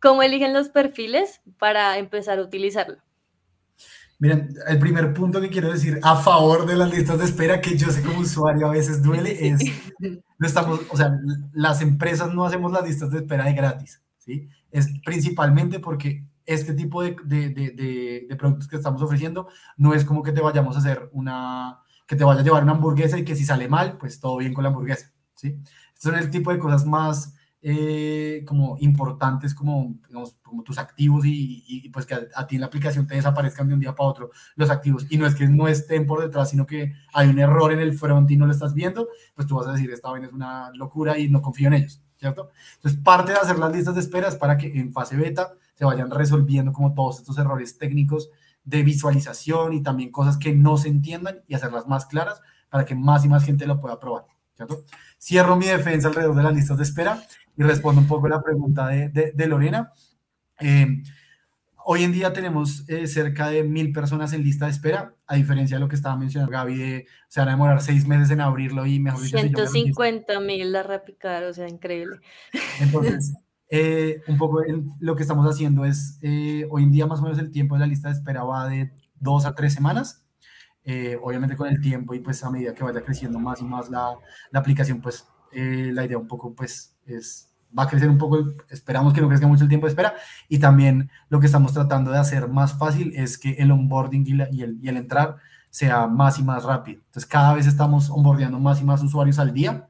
¿Cómo 0.02 0.24
eligen 0.24 0.54
los 0.54 0.70
perfiles 0.70 1.42
para 1.58 1.98
empezar 1.98 2.40
a 2.40 2.44
utilizarlo? 2.44 2.98
Miren, 4.18 4.50
el 4.68 4.80
primer 4.80 5.14
punto 5.14 5.40
que 5.40 5.50
quiero 5.50 5.72
decir 5.72 6.00
a 6.04 6.18
favor 6.18 6.66
de 6.66 6.76
las 6.76 6.92
listas 6.92 7.20
de 7.20 7.26
espera, 7.26 7.62
que 7.62 7.78
yo 7.78 7.90
sé 7.90 8.02
como 8.02 8.20
usuario 8.20 8.68
a 8.68 8.72
veces 8.72 9.02
duele, 9.02 9.48
es, 9.48 9.62
no 10.00 10.48
estamos, 10.48 10.82
o 10.90 10.98
sea, 10.98 11.18
las 11.54 11.82
empresas 11.82 12.34
no 12.34 12.46
hacemos 12.46 12.72
las 12.72 12.86
listas 12.86 13.12
de 13.12 13.20
espera 13.20 13.46
de 13.46 13.54
gratis, 13.54 14.02
¿sí? 14.18 14.50
Es 14.72 14.90
principalmente 15.06 15.80
porque 15.80 16.26
este 16.46 16.74
tipo 16.74 17.04
de, 17.04 17.16
de, 17.26 17.50
de, 17.50 18.26
de, 18.28 18.36
productos 18.36 18.68
que 18.68 18.76
estamos 18.76 19.02
ofreciendo 19.02 19.48
no 19.78 19.94
es 19.94 20.06
como 20.06 20.24
que 20.24 20.32
te 20.32 20.42
vayamos 20.42 20.76
a 20.76 20.80
hacer 20.80 21.10
una, 21.14 21.80
que 22.08 22.16
te 22.16 22.24
vaya 22.24 22.42
a 22.42 22.44
llevar 22.44 22.64
una 22.64 22.74
hamburguesa 22.74 23.18
y 23.18 23.26
que 23.26 23.36
si 23.36 23.46
sale 23.46 23.68
mal, 23.68 23.98
pues 23.98 24.20
todo 24.20 24.38
bien 24.38 24.54
con 24.54 24.64
la 24.64 24.70
hamburguesa, 24.70 25.12
¿sí? 25.36 25.60
Estos 25.94 26.12
son 26.12 26.16
el 26.16 26.30
tipo 26.32 26.52
de 26.52 26.60
cosas 26.60 26.86
más 26.86 27.36
eh, 27.62 28.46
como 28.48 28.78
importantes 28.80 29.54
como, 29.54 29.98
digamos, 30.08 30.38
como 30.42 30.64
tus 30.64 30.78
activos 30.78 31.26
y, 31.26 31.62
y 31.68 31.90
pues 31.90 32.06
que 32.06 32.14
a, 32.14 32.48
ti 32.48 32.56
en 32.56 32.62
la 32.62 32.68
aplicación 32.68 33.06
te 33.06 33.16
desaparezcan 33.16 33.68
de 33.68 33.74
un 33.74 33.82
día 33.82 33.94
para 33.94 34.10
otro 34.10 34.32
los 34.56 34.70
activos 34.70 35.06
y 35.10 35.18
no 35.18 35.28
es 35.28 35.36
que 35.36 35.46
no 35.46 35.68
estén 35.68 36.08
por 36.08 36.22
detrás, 36.22 36.52
sino 36.52 36.66
que 36.66 36.94
hay 37.14 37.28
un 37.28 37.38
error 37.38 37.74
en 37.74 37.80
el 37.80 37.98
front 37.98 38.32
y 38.32 38.38
no 38.38 38.46
lo 38.46 38.54
estás 38.54 38.74
viendo, 38.74 39.10
pues 39.36 39.46
tú 39.46 39.56
vas 39.56 39.68
a 39.68 39.74
decir, 39.74 39.92
esta 39.92 40.10
vaina 40.10 40.28
es 40.28 40.34
una 40.34 40.72
locura 40.74 41.18
y 41.18 41.28
no 41.28 41.42
confío 41.42 41.68
en 41.68 41.74
ellos, 41.74 42.02
¿cierto? 42.16 42.50
Entonces, 42.76 43.02
parte 43.04 43.34
de 43.34 43.40
hacer 43.40 43.60
las 43.60 43.74
listas 43.74 43.96
de 43.96 44.02
espera 44.02 44.30
es 44.30 44.38
para 44.38 44.58
que 44.58 44.68
en 44.80 44.94
fase 44.94 45.18
beta 45.18 45.54
se 45.80 45.86
vayan 45.86 46.12
resolviendo 46.12 46.74
como 46.74 46.94
todos 46.94 47.20
estos 47.20 47.38
errores 47.38 47.78
técnicos 47.78 48.30
de 48.66 48.84
visualización 48.84 49.72
y 49.72 49.82
también 49.82 50.12
cosas 50.12 50.36
que 50.36 50.52
no 50.52 50.76
se 50.76 50.90
entiendan 50.90 51.40
y 51.48 51.56
hacerlas 51.56 51.88
más 51.88 52.06
claras 52.06 52.42
para 52.68 52.84
que 52.84 52.96
más 52.96 53.24
y 53.24 53.30
más 53.30 53.46
gente 53.46 53.66
lo 53.66 53.80
pueda 53.80 53.98
probar, 53.98 54.26
¿cierto? 54.58 54.84
Cierro 55.18 55.56
mi 55.56 55.68
defensa 55.68 56.10
alrededor 56.10 56.36
de 56.36 56.44
las 56.44 56.54
listas 56.54 56.76
de 56.76 56.84
espera 56.84 57.24
y 57.56 57.64
respondo 57.64 58.02
un 58.02 58.08
poco 58.08 58.28
la 58.28 58.44
pregunta 58.44 58.88
de, 58.88 59.08
de, 59.34 59.48
Lorena. 59.48 59.94
Eh, 60.60 61.02
hoy 61.86 62.04
en 62.04 62.12
día 62.12 62.34
tenemos 62.34 62.84
eh, 62.90 63.08
cerca 63.08 63.50
de 63.50 63.64
mil 63.64 63.94
personas 63.94 64.34
en 64.34 64.44
lista 64.44 64.66
de 64.66 64.72
espera, 64.72 65.16
a 65.28 65.36
diferencia 65.36 65.78
de 65.78 65.82
lo 65.82 65.88
que 65.88 65.96
estaba 65.96 66.18
mencionando 66.18 66.52
Gaby, 66.52 66.76
de, 66.76 67.08
se 67.30 67.40
van 67.40 67.48
a 67.48 67.52
demorar 67.52 67.82
seis 67.82 68.06
meses 68.06 68.30
en 68.32 68.42
abrirlo 68.42 68.86
y 68.86 69.00
mejor 69.00 69.22
dicho... 69.22 69.38
150 69.38 70.42
mil 70.42 70.74
la 70.74 70.84
Rapicar, 70.84 71.46
o 71.46 71.54
sea, 71.54 71.70
increíble. 71.70 72.20
Entonces, 72.82 73.34
eh, 73.70 74.22
un 74.28 74.38
poco 74.38 74.62
lo 75.00 75.16
que 75.16 75.22
estamos 75.22 75.46
haciendo 75.50 75.86
es, 75.86 76.20
hoy 76.70 76.84
en 76.84 76.92
día 76.92 77.08
más 77.08 77.20
o 77.20 77.24
menos 77.24 77.40
el 77.40 77.52
tiempo 77.52 77.76
de 77.76 77.82
la 77.82 77.88
lista 77.88 78.10
de 78.10 78.16
espera 78.16 78.44
va 78.44 78.68
de 78.68 78.92
dos 79.20 79.46
a 79.46 79.56
tres 79.56 79.74
semanas. 79.74 80.26
obviamente 81.22 81.56
con 81.56 81.68
el 81.68 81.80
tiempo 81.82 82.14
y 82.14 82.20
pues 82.20 82.44
a 82.44 82.50
medida 82.50 82.74
que 82.74 82.84
vaya 82.84 83.02
creciendo 83.02 83.40
más 83.40 83.62
y 83.62 83.66
más 83.66 83.90
la, 83.90 84.16
la 84.52 84.60
aplicación, 84.60 85.02
pues 85.02 85.28
la 85.52 86.06
idea 86.06 86.18
un 86.18 86.28
poco 86.28 86.54
pues 86.54 86.96
es 87.06 87.50
va 87.78 87.84
a 87.84 87.88
crecer 87.88 88.10
un 88.10 88.18
poco, 88.18 88.44
esperamos 88.70 89.14
que 89.14 89.22
no 89.22 89.28
crezca 89.28 89.48
mucho 89.48 89.64
el 89.64 89.70
tiempo 89.70 89.86
de 89.88 89.92
espera 89.92 90.16
y 90.48 90.60
también 90.60 91.10
lo 91.30 91.40
que 91.40 91.46
estamos 91.46 91.74
tratando 91.74 92.12
de 92.12 92.18
hacer 92.18 92.48
más 92.48 92.78
fácil 92.78 93.14
es 93.16 93.38
que 93.38 93.52
el 93.54 93.72
onboarding 93.72 94.26
y, 94.26 94.62
el, 94.62 94.80
y 94.82 94.88
el, 94.90 94.98
entrar 94.98 95.38
sea 95.70 96.08
más 96.08 96.40
y 96.40 96.44
más 96.44 96.64
rápido. 96.64 97.02
Entonces 97.06 97.30
cada 97.30 97.54
vez 97.54 97.68
estamos 97.68 98.10
onboardeando 98.10 98.60
más 98.60 98.82
y 98.82 98.86
más 98.86 99.04
usuarios 99.04 99.38
al 99.40 99.54
día. 99.54 99.89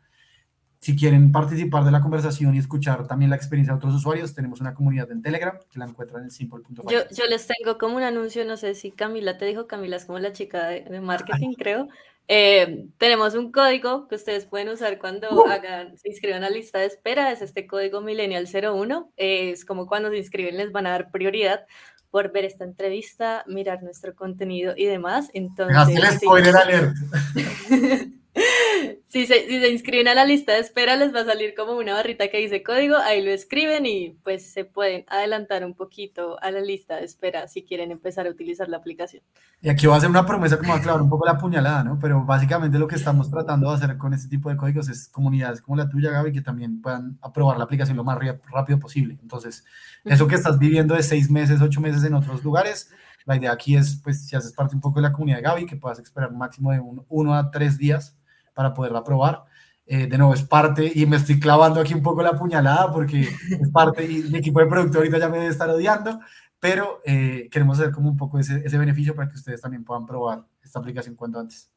Si 0.80 0.96
quieren 0.96 1.32
participar 1.32 1.84
de 1.84 1.92
la 1.92 2.02
conversación 2.02 2.56
y 2.56 2.60
escuchar 2.60 3.06
también 3.06 3.30
la 3.30 3.36
experiencia 3.36 3.74
de 3.74 3.78
otros 3.78 3.96
usuarios, 3.96 4.34
tenemos 4.34 4.62
una 4.62 4.74
comunidad 4.74 5.12
en 5.12 5.22
Telegram 5.22 5.58
que 5.70 5.78
la 5.78 5.86
encuentran 5.86 6.24
en 6.24 6.32
simple.com. 6.32 6.88
Yo, 6.90 7.00
yo 7.12 7.26
les 7.30 7.48
tengo 7.48 7.78
como 7.78 7.98
un 7.98 8.04
anuncio, 8.04 8.46
no 8.46 8.56
sé 8.56 8.76
si 8.76 8.92
Camila 8.92 9.38
te 9.38 9.46
dijo, 9.46 9.68
Camila 9.68 9.98
es 9.98 10.06
como 10.06 10.20
la 10.20 10.32
chica 10.32 10.68
de, 10.68 10.82
de 10.82 11.02
marketing, 11.02 11.54
creo. 11.58 11.90
Eh, 12.32 12.86
tenemos 13.00 13.34
un 13.34 13.52
código 13.52 14.08
que 14.08 14.14
ustedes 14.14 14.46
pueden 14.46 14.70
usar 14.70 15.00
cuando 15.00 15.32
uh. 15.32 15.50
hagan, 15.50 15.98
se 15.98 16.10
inscriban 16.10 16.44
a 16.44 16.50
la 16.52 16.56
lista 16.56 16.78
de 16.78 16.86
espera, 16.86 17.32
es 17.32 17.42
este 17.42 17.66
código 17.66 18.02
Millennial 18.02 18.48
01, 18.48 19.14
es 19.18 19.66
como 19.66 19.88
cuando 19.88 20.12
se 20.12 20.18
inscriben 20.18 20.56
les 20.56 20.72
van 20.72 20.86
a 20.86 20.92
dar 20.92 21.10
prioridad 21.10 21.66
por 22.12 22.32
ver 22.32 22.46
esta 22.46 22.66
entrevista, 22.66 23.44
mirar 23.48 23.82
nuestro 23.82 24.16
contenido 24.16 24.76
y 24.78 24.86
demás. 24.86 25.30
Entonces, 25.34 26.20
spoiler 26.22 26.56
alert. 26.56 26.96
si, 29.08 29.26
se, 29.26 29.48
si 29.48 29.60
se 29.60 29.70
inscriben 29.70 30.08
a 30.08 30.16
la 30.16 30.26
lista 30.26 30.54
de 30.54 30.60
espera, 30.60 30.96
les 30.96 31.14
va 31.14 31.22
a 31.22 31.26
salir 31.26 31.54
como 31.56 31.74
una 31.74 31.94
barrita 31.94 32.30
que 32.30 32.38
dice 32.38 32.64
código, 32.64 32.96
ahí 32.98 33.24
lo 33.24 33.32
escriben 33.32 33.86
y 33.86 34.18
pues 34.24 34.52
se 34.52 34.66
pueden 34.66 35.06
adelantar 35.08 35.66
un 35.66 35.74
poquito 35.74 36.42
a 36.42 36.52
la 36.52 36.62
lista 36.62 36.98
de 36.98 37.06
espera 37.06 37.48
si 37.48 37.64
quieren 37.64 37.92
empezar 37.92 38.28
a 38.28 38.30
utilizar 38.30 38.70
la 38.70 38.78
aplicación. 38.78 39.24
Y 39.62 39.70
aquí 39.70 39.88
voy 39.88 39.96
a 39.96 39.98
hacer 39.98 40.10
una 40.10 40.26
promesa 40.26 40.58
como 40.58 40.74
a 40.74 40.82
clavar 40.82 41.02
un 41.02 41.10
poco 41.10 41.26
la 41.26 41.38
puñalada, 41.38 41.84
¿no? 41.84 42.00
Pero 42.00 42.24
básicamente 42.24 42.80
lo 42.80 42.88
que 42.88 42.96
estamos 42.96 43.30
tratando 43.30 43.70
de 43.70 43.76
hacer 43.76 43.98
con 43.98 44.14
este 44.14 44.30
tipo 44.30 44.50
de 44.50 44.58
códigos 44.58 44.90
es 44.90 45.08
comunidades 45.08 45.62
como 45.62 45.78
la 45.78 45.90
tuya, 45.90 46.12
Gaby, 46.12 46.32
que 46.32 46.42
también 46.42 46.82
puedan 46.82 47.18
aprobar 47.22 47.58
la 47.58 47.66
aplicación 47.66 47.98
lo 47.98 48.04
más 48.04 48.18
rápido 48.52 48.80
posible. 48.80 49.18
Entonces, 49.22 49.66
eso 50.06 50.28
que 50.28 50.36
estás 50.36 50.58
viviendo 50.60 50.96
de 50.96 51.04
seis 51.04 51.30
meses, 51.30 51.62
ocho 51.62 51.82
meses 51.82 52.04
en 52.04 52.14
otros 52.14 52.44
lugares, 52.44 52.92
la 53.26 53.36
idea 53.36 53.52
aquí 53.52 53.76
es, 53.76 54.00
pues, 54.04 54.26
si 54.26 54.36
haces 54.36 54.54
parte 54.54 54.76
un 54.76 54.82
poco 54.82 55.00
de 55.00 55.04
la 55.08 55.12
comunidad 55.12 55.38
de 55.38 55.44
Gaby, 55.44 55.66
que 55.66 55.76
puedas 55.76 56.00
esperar 56.00 56.32
un 56.32 56.38
máximo 56.38 56.72
de 56.72 56.82
uno 57.10 57.36
a 57.36 57.52
tres 57.52 57.78
días 57.78 58.19
para 58.60 58.74
poderla 58.74 59.06
probar. 59.06 59.46
Eh, 59.86 60.08
de 60.08 60.18
nuevo, 60.18 60.34
es 60.34 60.44
parte, 60.44 60.92
y 60.94 61.06
me 61.06 61.16
estoy 61.16 61.40
clavando 61.40 61.80
aquí 61.80 61.94
un 61.94 62.04
poco 62.04 62.22
la 62.22 62.34
puñalada 62.34 62.92
porque 62.92 63.22
es 63.62 63.70
parte, 63.72 64.04
y 64.04 64.24
mi 64.24 64.40
equipo 64.40 64.60
de 64.60 64.66
producto 64.66 64.98
ahorita 64.98 65.18
ya 65.18 65.30
me 65.30 65.38
debe 65.38 65.50
estar 65.50 65.70
odiando, 65.70 66.20
pero 66.60 67.00
eh, 67.06 67.48
queremos 67.50 67.80
hacer 67.80 67.94
como 67.94 68.10
un 68.10 68.18
poco 68.18 68.38
ese, 68.38 68.62
ese, 68.66 68.78
beneficio 68.78 69.16
para 69.16 69.30
que 69.30 69.36
ustedes 69.36 69.62
también 69.62 69.86
puedan 69.86 70.06
probar 70.06 70.44
esta 70.62 70.80
aplicación 70.80 71.16
cuanto 71.16 71.40
antes. 71.40 71.70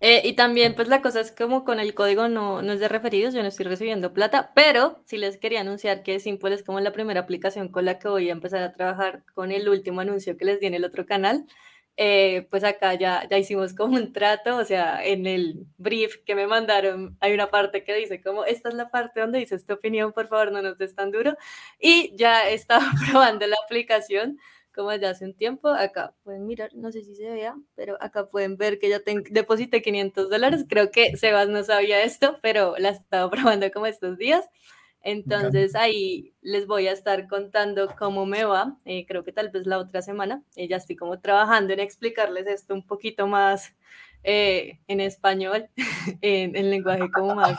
Eh, 0.00 0.22
y 0.24 0.32
también, 0.32 0.74
pues 0.74 0.88
la 0.88 1.02
cosa 1.02 1.20
es 1.20 1.30
como 1.30 1.64
con 1.64 1.78
el 1.78 1.94
código 1.94 2.26
no, 2.26 2.62
no 2.62 2.72
es 2.72 2.80
de 2.80 2.88
referidos, 2.88 3.32
yo 3.32 3.42
no 3.42 3.48
estoy 3.48 3.66
recibiendo 3.66 4.12
plata, 4.12 4.50
pero 4.56 5.00
sí 5.04 5.18
les 5.18 5.38
quería 5.38 5.60
anunciar 5.60 6.02
que 6.02 6.18
Simple 6.18 6.52
es 6.52 6.64
como 6.64 6.80
la 6.80 6.90
primera 6.90 7.20
aplicación 7.20 7.68
con 7.68 7.84
la 7.84 8.00
que 8.00 8.08
voy 8.08 8.28
a 8.28 8.32
empezar 8.32 8.64
a 8.64 8.72
trabajar 8.72 9.22
con 9.34 9.52
el 9.52 9.68
último 9.68 10.00
anuncio 10.00 10.36
que 10.36 10.46
les 10.46 10.58
di 10.58 10.66
en 10.66 10.74
el 10.74 10.84
otro 10.84 11.06
canal, 11.06 11.46
eh, 11.96 12.46
pues 12.50 12.64
acá 12.64 12.94
ya, 12.94 13.26
ya 13.30 13.38
hicimos 13.38 13.74
como 13.74 13.96
un 13.96 14.12
trato, 14.12 14.56
o 14.56 14.64
sea, 14.64 15.04
en 15.04 15.26
el 15.26 15.66
brief 15.78 16.16
que 16.24 16.34
me 16.34 16.46
mandaron 16.46 17.16
hay 17.20 17.32
una 17.32 17.50
parte 17.50 17.84
que 17.84 17.94
dice 17.94 18.20
como, 18.20 18.44
esta 18.44 18.68
es 18.68 18.74
la 18.74 18.90
parte 18.90 19.20
donde 19.20 19.38
dices 19.38 19.64
tu 19.66 19.74
opinión, 19.74 20.12
por 20.12 20.28
favor, 20.28 20.52
no 20.52 20.62
nos 20.62 20.78
des 20.78 20.94
tan 20.94 21.10
duro. 21.10 21.36
Y 21.78 22.14
ya 22.16 22.48
estaba 22.50 22.84
probando 23.10 23.46
la 23.46 23.56
aplicación 23.64 24.38
como 24.74 24.94
ya 24.94 25.10
hace 25.10 25.24
un 25.24 25.34
tiempo. 25.34 25.68
Acá 25.68 26.14
pueden 26.22 26.46
mirar, 26.46 26.70
no 26.74 26.92
sé 26.92 27.02
si 27.02 27.14
se 27.16 27.30
vea, 27.30 27.56
pero 27.74 27.96
acá 28.00 28.26
pueden 28.28 28.56
ver 28.58 28.78
que 28.78 28.90
ya 28.90 29.00
deposité 29.30 29.80
500 29.82 30.28
dólares. 30.30 30.66
Creo 30.68 30.90
que 30.90 31.16
Sebas 31.16 31.48
no 31.48 31.64
sabía 31.64 32.02
esto, 32.02 32.38
pero 32.42 32.76
la 32.78 32.90
he 32.90 32.92
estado 32.92 33.30
probando 33.30 33.70
como 33.72 33.86
estos 33.86 34.18
días. 34.18 34.44
Entonces 35.06 35.76
ahí 35.76 36.34
les 36.42 36.66
voy 36.66 36.88
a 36.88 36.92
estar 36.92 37.28
contando 37.28 37.94
cómo 37.96 38.26
me 38.26 38.42
va. 38.42 38.76
Eh, 38.84 39.06
creo 39.06 39.22
que 39.22 39.30
tal 39.30 39.50
vez 39.50 39.64
la 39.64 39.78
otra 39.78 40.02
semana. 40.02 40.42
Eh, 40.56 40.66
ya 40.66 40.78
estoy 40.78 40.96
como 40.96 41.20
trabajando 41.20 41.72
en 41.72 41.78
explicarles 41.78 42.48
esto 42.48 42.74
un 42.74 42.84
poquito 42.84 43.28
más 43.28 43.72
eh, 44.24 44.80
en 44.88 45.00
español, 45.00 45.68
en, 46.22 46.56
en, 46.56 46.70
lenguaje 46.70 47.08
como 47.12 47.36
más 47.36 47.56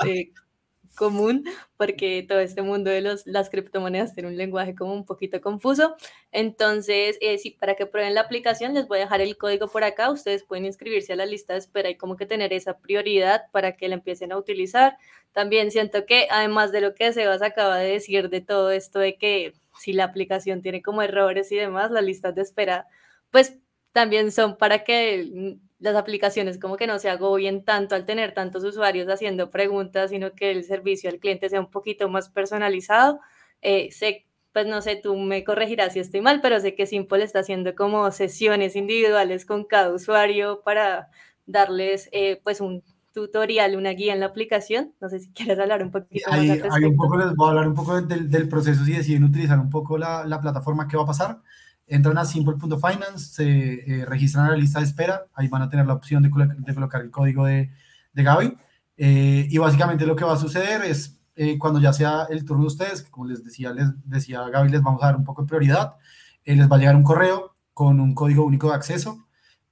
común, 0.97 1.45
porque 1.77 2.25
todo 2.27 2.39
este 2.39 2.61
mundo 2.61 2.89
de 2.89 3.01
los, 3.01 3.25
las 3.25 3.49
criptomonedas 3.49 4.13
tiene 4.13 4.27
un 4.29 4.35
lenguaje 4.35 4.75
como 4.75 4.93
un 4.93 5.05
poquito 5.05 5.39
confuso. 5.39 5.95
Entonces, 6.31 7.17
eh, 7.21 7.37
sí, 7.37 7.51
para 7.51 7.75
que 7.75 7.85
prueben 7.85 8.15
la 8.15 8.21
aplicación, 8.21 8.73
les 8.73 8.87
voy 8.87 8.97
a 8.97 9.01
dejar 9.01 9.21
el 9.21 9.37
código 9.37 9.67
por 9.69 9.83
acá. 9.83 10.11
Ustedes 10.11 10.43
pueden 10.43 10.65
inscribirse 10.65 11.13
a 11.13 11.15
la 11.15 11.25
lista 11.25 11.53
de 11.53 11.59
espera 11.59 11.89
y 11.89 11.95
como 11.95 12.17
que 12.17 12.25
tener 12.25 12.51
esa 12.51 12.79
prioridad 12.79 13.43
para 13.51 13.77
que 13.77 13.87
la 13.87 13.95
empiecen 13.95 14.31
a 14.33 14.37
utilizar. 14.37 14.97
También 15.31 15.71
siento 15.71 16.05
que, 16.05 16.27
además 16.31 16.71
de 16.71 16.81
lo 16.81 16.95
que 16.95 17.13
Sebas 17.13 17.43
acaba 17.43 17.77
de 17.77 17.91
decir 17.91 18.29
de 18.29 18.41
todo 18.41 18.71
esto 18.71 18.99
de 18.99 19.17
que 19.17 19.53
si 19.79 19.93
la 19.93 20.05
aplicación 20.05 20.61
tiene 20.61 20.81
como 20.81 21.03
errores 21.03 21.51
y 21.51 21.55
demás, 21.55 21.91
las 21.91 22.03
listas 22.03 22.33
de 22.33 22.41
espera, 22.41 22.87
pues 23.29 23.59
también 23.91 24.31
son 24.31 24.57
para 24.57 24.83
que 24.83 25.59
las 25.80 25.95
aplicaciones 25.95 26.59
como 26.59 26.78
que 26.78 26.88
no 26.88 26.99
se 26.99 27.09
agobien 27.09 27.63
tanto 27.63 27.95
al 27.95 28.05
tener 28.05 28.34
tantos 28.34 28.63
usuarios 28.63 29.07
haciendo 29.09 29.49
preguntas, 29.49 30.09
sino 30.09 30.34
que 30.34 30.51
el 30.51 30.63
servicio 30.63 31.09
al 31.09 31.19
cliente 31.19 31.49
sea 31.49 31.59
un 31.59 31.69
poquito 31.69 32.09
más 32.09 32.30
personalizado. 32.30 33.19
Eh, 33.61 33.89
sé, 33.91 34.25
pues 34.53 34.65
no 34.65 34.82
sé, 34.82 34.95
tú 34.95 35.15
me 35.15 35.43
corregirás 35.43 35.93
si 35.93 35.99
estoy 35.99 36.21
mal, 36.21 36.41
pero 36.41 36.59
sé 36.59 36.73
que 36.73 36.88
Simple 36.88 37.23
está 37.23 37.39
haciendo 37.39 37.75
como 37.75 38.09
sesiones 38.11 38.75
individuales 38.75 39.45
con 39.45 39.65
cada 39.65 39.93
usuario 39.93 40.61
para 40.63 41.09
darles 41.45 42.09
eh, 42.11 42.41
pues 42.43 42.59
un 42.59 42.84
tutorial, 43.13 43.75
una 43.75 43.91
guía 43.91 44.13
en 44.13 44.19
la 44.19 44.28
aplicación. 44.28 44.93
No 44.99 45.09
sé 45.09 45.19
si 45.19 45.32
quieres 45.32 45.59
hablar 45.59 45.84
un 45.84 45.91
poquito 45.91 46.30
más 46.30 46.39
al 46.39 46.86
un 46.86 46.97
poco, 46.97 47.17
les 47.17 47.36
voy 47.36 47.47
a 47.47 47.49
hablar 47.49 47.67
un 47.67 47.75
poco 47.75 48.01
del, 48.01 48.30
del 48.32 48.49
proceso 48.49 48.84
si 48.84 48.93
deciden 48.93 49.23
utilizar 49.23 49.59
un 49.59 49.69
poco 49.69 49.97
la, 49.97 50.25
la 50.25 50.39
plataforma 50.39 50.88
que 50.88 50.97
va 50.97 51.03
a 51.03 51.07
pasar 51.07 51.41
entran 51.88 52.17
a 52.17 52.25
simple.finance, 52.25 53.33
se 53.33 53.73
eh, 54.01 54.05
registran 54.05 54.45
a 54.45 54.51
la 54.51 54.57
lista 54.57 54.79
de 54.79 54.85
espera, 54.85 55.25
ahí 55.33 55.47
van 55.47 55.61
a 55.61 55.69
tener 55.69 55.85
la 55.85 55.93
opción 55.93 56.21
de, 56.21 56.29
colocar 56.29 57.01
el 57.01 57.09
código 57.09 57.45
de, 57.45 57.71
Gaby. 58.13 58.57
Eh, 58.97 59.47
y 59.49 59.57
básicamente 59.57 60.05
lo 60.05 60.15
que 60.15 60.25
va 60.25 60.33
a 60.33 60.38
suceder 60.38 60.83
es, 60.83 61.19
eh, 61.35 61.57
cuando 61.57 61.79
ya 61.79 61.93
sea 61.93 62.25
el 62.29 62.43
turno 62.45 62.63
de 62.63 62.67
ustedes, 62.67 63.03
como 63.03 63.27
les 63.27 63.43
decía, 63.43 63.71
les 63.71 63.88
decía 64.03 64.47
Gaby, 64.49 64.69
les 64.69 64.81
vamos 64.81 65.01
a 65.03 65.07
dar 65.07 65.15
un 65.15 65.23
poco 65.23 65.43
de 65.43 65.47
prioridad, 65.47 65.95
les 66.43 66.69
va 66.69 66.75
a 66.77 66.79
llegar 66.79 66.95
un 66.95 67.03
correo 67.03 67.53
con 67.73 67.99
un 67.99 68.13
código 68.15 68.43
único 68.45 68.69
de 68.69 68.75
acceso. 68.75 69.25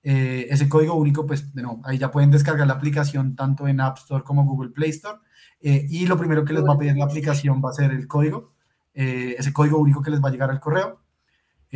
ese 0.03 0.69
código 0.69 0.93
único, 0.95 1.25
pues, 1.25 1.53
de 1.55 1.63
no, 1.63 1.81
ahí 1.83 1.97
ya 1.97 2.11
pueden 2.11 2.31
descargar 2.31 2.67
la 2.67 2.73
aplicación 2.73 3.35
tanto 3.35 3.67
en 3.67 3.81
App 3.81 3.97
Store 3.97 4.23
como 4.23 4.45
Google 4.45 4.69
Play 4.69 4.91
Store. 4.91 5.19
y 5.61 6.05
lo 6.05 6.17
primero 6.17 6.45
que 6.45 6.53
les 6.53 6.63
va 6.63 6.73
a 6.73 6.77
pedir 6.77 6.95
la 6.95 7.05
aplicación 7.05 7.61
va 7.63 7.71
a 7.71 7.73
ser 7.73 7.91
el 7.91 8.07
código, 8.07 8.53
ese 8.93 9.51
código 9.53 9.79
único 9.79 10.01
que 10.01 10.11
les 10.11 10.21
va 10.21 10.29
a 10.29 10.31
llegar 10.31 10.51
al 10.51 10.59
correo 10.59 11.04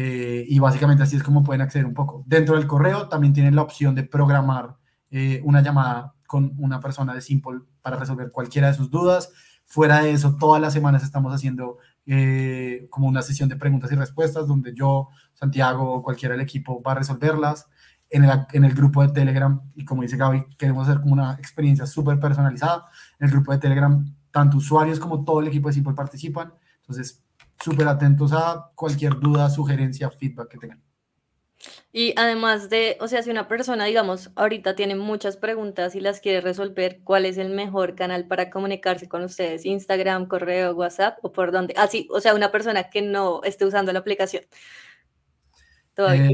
eh, 0.02 0.46
y 0.48 0.60
básicamente 0.60 1.04
así 1.04 1.18
es 1.18 1.24
como 1.24 1.44
pueden 1.44 1.60
acceder 1.60 1.86
un 1.86 1.94
poco. 1.94 2.24
Dentro 2.26 2.56
del 2.56 2.68
correo 2.68 3.10
también 3.10 3.34
tienen 3.34 3.54
la 3.54 3.64
opción 3.64 3.96
de 3.96 4.04
programar 4.04 4.78
eh, 5.12 5.42
una 5.44 5.62
llamada 5.62 6.16
con 6.26 6.54
una 6.58 6.80
persona 6.80 7.14
de 7.14 7.20
Simple 7.20 7.60
para 7.82 7.98
resolver 7.98 8.32
cualquiera 8.32 8.70
de 8.70 8.76
sus 8.76 8.90
dudas. 8.90 9.30
Fuera 9.66 10.02
de 10.02 10.12
eso, 10.12 10.38
todas 10.38 10.62
las 10.62 10.72
semanas 10.72 11.04
estamos 11.04 11.34
haciendo 11.34 11.80
eh, 12.06 12.88
como 12.90 13.10
una 13.10 13.22
sesión 13.22 13.50
de 13.50 13.58
preguntas 13.58 13.92
y 13.92 13.96
respuestas 13.96 14.48
donde 14.48 14.74
yo, 14.74 15.10
Santiago 15.34 15.92
o 15.92 16.02
cualquiera 16.02 16.32
del 16.32 16.44
equipo 16.44 16.82
va 16.82 16.94
a 16.94 16.96
resolverlas. 16.96 17.68
En 18.10 18.24
el, 18.24 18.32
en 18.54 18.64
el 18.64 18.74
grupo 18.74 19.06
de 19.06 19.10
Telegram, 19.10 19.62
y 19.76 19.84
como 19.84 20.04
dice 20.04 20.16
Gaby, 20.16 20.46
queremos 20.58 20.88
hacer 20.88 21.02
como 21.02 21.12
una 21.12 21.34
experiencia 21.34 21.86
súper 21.86 22.22
personalizada. 22.22 22.86
En 23.20 23.26
el 23.26 23.34
grupo 23.34 23.52
de 23.52 23.58
Telegram, 23.58 24.16
tanto 24.32 24.60
usuarios 24.60 24.98
como 24.98 25.26
todo 25.26 25.42
el 25.42 25.50
equipo 25.50 25.68
de 25.68 25.74
Simple 25.74 25.94
participan. 25.94 26.54
Entonces, 26.84 27.22
súper 27.64 27.88
atentos 27.88 28.32
a 28.34 28.72
cualquier 28.76 29.20
duda, 29.20 29.50
sugerencia, 29.50 30.10
feedback 30.10 30.50
que 30.50 30.58
tengan. 30.58 30.82
Y 31.92 32.14
además 32.18 32.70
de, 32.70 32.98
o 33.02 33.08
sea, 33.08 33.22
si 33.22 33.32
una 33.32 33.48
persona, 33.48 33.86
digamos, 33.86 34.32
ahorita 34.36 34.76
tiene 34.76 34.96
muchas 34.96 35.36
preguntas 35.36 35.96
y 35.96 36.00
las 36.00 36.22
quiere 36.22 36.40
resolver, 36.40 37.02
¿cuál 37.04 37.26
es 37.26 37.38
el 37.38 37.50
mejor 37.50 37.96
canal 37.96 38.28
para 38.28 38.50
comunicarse 38.50 39.10
con 39.10 39.24
ustedes? 39.24 39.66
¿Instagram, 39.66 40.28
correo, 40.28 40.74
WhatsApp 40.74 41.18
o 41.22 41.32
por 41.32 41.52
dónde? 41.52 41.74
Así, 41.78 42.08
ah, 42.10 42.16
o 42.16 42.22
sea, 42.22 42.34
una 42.34 42.52
persona 42.52 42.90
que 42.90 43.02
no 43.02 43.44
esté 43.44 43.66
usando 43.66 43.92
la 43.92 44.00
aplicación. 44.00 44.44
Eh, 45.98 46.30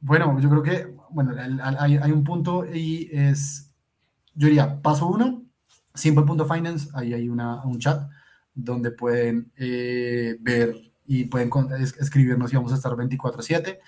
bueno, 0.00 0.38
yo 0.40 0.48
creo 0.48 0.62
que, 0.62 0.94
bueno, 1.10 1.34
hay, 1.78 1.96
hay, 1.96 2.10
un 2.10 2.24
punto 2.24 2.64
y 2.64 3.10
es, 3.12 3.70
yo 4.34 4.46
diría, 4.46 4.80
paso 4.80 5.08
uno, 5.08 5.44
simple.finance, 5.94 6.88
ahí 6.94 7.12
hay 7.12 7.28
una, 7.28 7.62
un 7.64 7.78
chat 7.78 8.08
donde 8.54 8.90
pueden 8.90 9.50
eh, 9.56 10.36
ver 10.40 10.76
y 11.06 11.24
pueden 11.24 11.50
escribirnos 12.00 12.52
y 12.52 12.56
vamos 12.56 12.72
a 12.72 12.76
estar 12.76 12.92
24/7. 12.92 13.78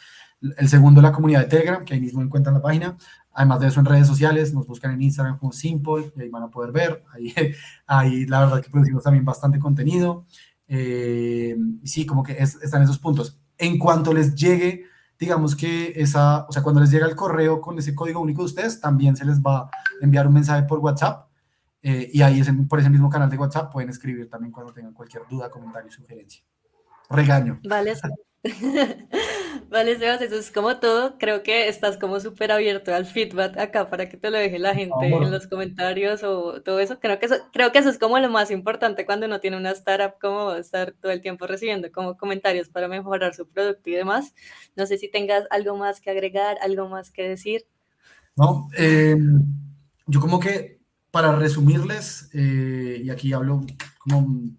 El 0.59 0.69
segundo, 0.69 1.01
la 1.01 1.13
comunidad 1.13 1.41
de 1.41 1.47
Telegram, 1.47 1.85
que 1.85 1.95
ahí 1.95 2.01
mismo 2.01 2.21
encuentran 2.21 2.55
la 2.55 2.61
página. 2.61 2.97
Además 3.33 3.61
de 3.61 3.69
eso, 3.69 3.81
en 3.81 3.87
redes 3.87 4.07
sociales, 4.07 4.53
nos 4.53 4.67
buscan 4.67 4.93
en 4.93 5.03
Instagram 5.03 5.39
como 5.39 5.53
Simple, 5.53 6.13
y 6.17 6.21
ahí 6.21 6.29
van 6.29 6.43
a 6.43 6.51
poder 6.51 6.71
ver. 6.73 7.03
Ahí, 7.13 7.33
ahí 7.87 8.27
la 8.27 8.41
verdad 8.41 8.63
que 8.63 8.71
producimos 8.71 9.03
también 9.03 9.25
bastante 9.25 9.59
contenido. 9.59 10.27
Eh, 10.69 11.57
sí, 11.85 12.05
como 12.05 12.23
que 12.23 12.33
están 12.33 12.83
esos 12.83 12.99
puntos. 12.99 13.41
En 13.57 13.79
cuanto 13.79 14.13
les 14.13 14.35
llegue, 14.35 14.85
digamos 15.19 15.57
que 15.57 15.93
esa, 15.97 16.47
o 16.47 16.53
sea, 16.53 16.63
cuando 16.63 16.81
les 16.81 16.91
llega 16.91 17.07
el 17.07 17.17
correo 17.17 17.61
con 17.61 17.79
ese 17.79 17.95
código 17.95 18.21
único 18.21 18.43
de 18.43 18.47
ustedes, 18.47 18.81
también 18.81 19.17
se 19.17 19.25
les 19.25 19.41
va 19.41 19.61
a 19.61 19.71
enviar 20.01 20.27
un 20.27 20.35
mensaje 20.35 20.65
por 20.65 20.81
WhatsApp 20.81 21.29
eh, 21.87 22.09
y 22.15 22.23
ahí 22.23 22.43
por 22.67 22.81
ese 22.81 22.89
mismo 22.89 23.11
canal 23.11 23.29
de 23.29 23.37
WhatsApp 23.37 23.71
pueden 23.71 23.91
escribir 23.91 24.31
también 24.31 24.51
cuando 24.51 24.73
tengan 24.73 24.95
cualquier 24.95 25.25
duda, 25.29 25.51
comentario, 25.51 25.91
sugerencia. 25.91 26.43
Regaño. 27.11 27.61
Vale, 27.69 27.93
vale, 29.71 29.99
Sebas, 29.99 30.23
eso 30.23 30.37
es 30.37 30.51
como 30.51 30.79
todo. 30.79 31.19
Creo 31.19 31.43
que 31.43 31.69
estás 31.69 31.99
como 31.99 32.21
súper 32.21 32.53
abierto 32.53 32.95
al 32.95 33.05
feedback 33.05 33.59
acá 33.59 33.91
para 33.91 34.09
que 34.09 34.17
te 34.17 34.31
lo 34.31 34.39
deje 34.39 34.59
la 34.59 34.75
gente 34.75 34.95
en 35.03 35.31
los 35.31 35.47
comentarios 35.47 36.23
o 36.23 36.63
todo 36.63 36.81
eso. 36.81 36.99
Creo 37.01 37.19
que 37.19 37.27
eso, 37.27 37.37
creo 37.53 37.71
que 37.71 37.81
eso 37.81 37.91
es 37.91 37.99
como 37.99 38.19
lo 38.19 38.31
más 38.31 38.51
importante 38.51 39.05
cuando 39.05 39.27
uno 39.27 39.41
tiene 39.41 39.59
una 39.59 39.73
startup, 39.73 40.19
como 40.19 40.53
estar 40.53 40.93
todo 40.93 41.13
el 41.13 41.21
tiempo 41.21 41.47
recibiendo 41.47 41.93
como 41.93 42.17
comentarios 42.17 42.71
para 42.71 42.89
mejorar 42.89 43.35
su 43.35 43.47
producto 43.47 43.91
y 43.91 43.93
demás. 43.93 44.35
No 44.75 44.87
sé 44.87 44.97
si 44.97 45.11
tengas 45.11 45.45
algo 45.51 45.77
más 45.77 46.01
que 46.01 46.09
agregar, 46.09 46.57
algo 46.63 46.89
más 46.89 47.11
que 47.11 47.29
decir. 47.29 47.67
No, 48.37 48.71
eh, 48.79 49.19
yo 50.07 50.21
como 50.21 50.41
que 50.41 50.84
para 51.15 51.37
resumirles, 51.37 52.29
eh, 52.33 53.01
y 53.05 53.09
aquí 53.09 53.33
hablo 53.33 53.65
como 53.99 54.51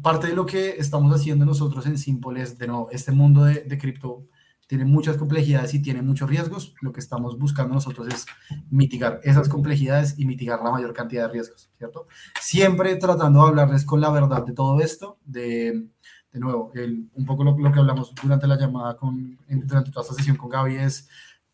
parte 0.00 0.28
de 0.28 0.34
lo 0.34 0.46
que 0.46 0.76
estamos 0.78 1.12
haciendo 1.12 1.44
nosotros 1.44 1.84
en 1.86 1.98
Simple 1.98 2.40
es, 2.40 2.56
de 2.58 2.68
nuevo, 2.68 2.88
este 2.92 3.10
mundo 3.10 3.42
de, 3.42 3.64
de 3.64 3.76
cripto 3.76 4.28
tiene 4.68 4.84
muchas 4.84 5.16
complejidades 5.16 5.74
y 5.74 5.82
tiene 5.82 6.00
muchos 6.00 6.30
riesgos. 6.30 6.76
Lo 6.80 6.92
que 6.92 7.00
estamos 7.00 7.36
buscando 7.40 7.74
nosotros 7.74 8.06
es 8.06 8.24
mitigar 8.70 9.18
esas 9.24 9.48
complejidades 9.48 10.16
y 10.16 10.26
mitigar 10.26 10.62
la 10.62 10.70
mayor 10.70 10.92
cantidad 10.92 11.26
de 11.26 11.32
riesgos, 11.32 11.68
¿cierto? 11.76 12.06
Siempre 12.40 12.94
tratando 12.94 13.42
de 13.42 13.48
hablarles 13.48 13.84
con 13.84 14.00
la 14.00 14.10
verdad 14.10 14.46
de 14.46 14.52
todo 14.52 14.80
esto, 14.80 15.18
de, 15.24 15.88
de 16.32 16.38
nuevo, 16.38 16.70
un 17.14 17.24
poco 17.26 17.42
lo, 17.42 17.58
lo, 17.58 17.72
que 17.72 17.80
hablamos 17.80 18.14
durante 18.22 18.46
la 18.46 18.56
llamada, 18.56 18.96
con, 18.96 19.36
durante 19.48 19.90
toda 19.90 20.04
esta 20.04 20.14
sesión 20.14 20.36
con 20.36 20.50
Gaby 20.50 20.76
es 20.76 21.08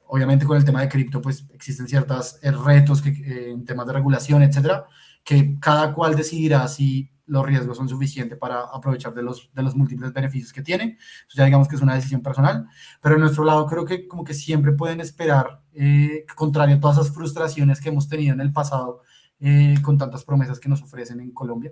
obviamente 0.08 0.46
con 0.46 0.56
el 0.56 0.64
tema 0.64 0.80
de 0.80 0.88
cripto, 0.88 1.20
pues 1.20 1.46
existen 1.52 1.88
ciertos 1.88 2.38
eh, 2.42 2.50
retos 2.50 3.02
que, 3.02 3.10
eh, 3.10 3.50
en 3.50 3.64
temas 3.64 3.86
de 3.86 3.92
regulación, 3.92 4.42
etcétera, 4.42 4.86
que 5.24 5.58
cada 5.60 5.92
cual 5.92 6.14
decidirá 6.14 6.66
si 6.68 7.10
los 7.26 7.44
riesgos 7.44 7.76
son 7.76 7.88
suficientes 7.88 8.38
para 8.38 8.60
aprovechar 8.60 9.12
de 9.12 9.22
los, 9.22 9.50
de 9.52 9.62
los 9.62 9.74
múltiples 9.74 10.12
beneficios 10.12 10.52
que 10.52 10.62
tiene. 10.62 10.96
ya 11.34 11.44
digamos 11.44 11.66
que 11.66 11.74
es 11.74 11.82
una 11.82 11.94
decisión 11.94 12.22
personal, 12.22 12.68
pero 13.00 13.16
en 13.16 13.22
nuestro 13.22 13.44
lado 13.44 13.66
creo 13.66 13.84
que 13.84 14.06
como 14.06 14.22
que 14.22 14.32
siempre 14.32 14.72
pueden 14.72 15.00
esperar, 15.00 15.60
eh, 15.74 16.24
contrario 16.36 16.76
a 16.76 16.80
todas 16.80 16.98
esas 16.98 17.12
frustraciones 17.12 17.80
que 17.80 17.88
hemos 17.88 18.08
tenido 18.08 18.34
en 18.34 18.40
el 18.40 18.52
pasado 18.52 19.02
con 19.82 19.98
tantas 19.98 20.24
promesas 20.24 20.58
que 20.58 20.68
nos 20.70 20.80
ofrecen 20.80 21.20
en 21.20 21.30
Colombia, 21.30 21.70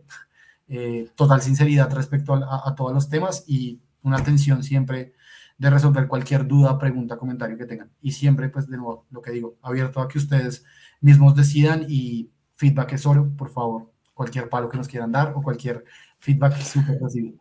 total 1.15 1.41
sinceridad 1.41 1.91
respecto 1.95 2.35
a 2.35 2.75
todos 2.75 2.93
los 2.93 3.09
temas 3.09 3.45
y 3.47 3.81
una 4.03 4.19
atención 4.19 4.63
siempre 4.63 5.15
de 5.57 5.71
resolver 5.71 6.09
cualquier 6.09 6.47
duda, 6.47 6.79
pregunta, 6.79 7.17
comentario 7.17 7.57
que 7.57 7.67
tengan. 7.67 7.91
Y 8.01 8.13
siempre, 8.13 8.49
pues, 8.49 8.69
de 8.69 8.77
nuevo, 8.77 9.07
lo 9.11 9.23
que 9.23 9.31
digo, 9.31 9.57
abierto 9.63 10.01
a 10.01 10.09
que 10.09 10.19
ustedes 10.19 10.65
mismos 11.01 11.35
decidan 11.35 11.87
y 11.89 12.31
feedback 12.57 12.93
es 12.93 13.07
oro, 13.07 13.33
por 13.37 13.51
favor, 13.51 13.93
cualquier 14.15 14.49
palo 14.49 14.69
que 14.69 14.77
nos 14.77 14.89
quieran 14.89 15.13
dar 15.13 15.33
o 15.37 15.43
cualquier 15.43 15.85
feedback 16.19 16.57
súper 16.61 17.01
recibido. 17.01 17.39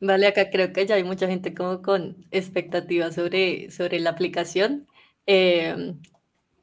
Vale, 0.00 0.26
acá 0.26 0.50
creo 0.50 0.72
que 0.72 0.84
ya 0.84 0.96
hay 0.96 1.04
mucha 1.04 1.28
gente 1.28 1.54
como 1.54 1.80
con 1.80 2.26
expectativas 2.32 3.14
sobre, 3.14 3.70
sobre 3.70 4.00
la 4.00 4.10
aplicación. 4.10 4.88
Em, 5.26 6.00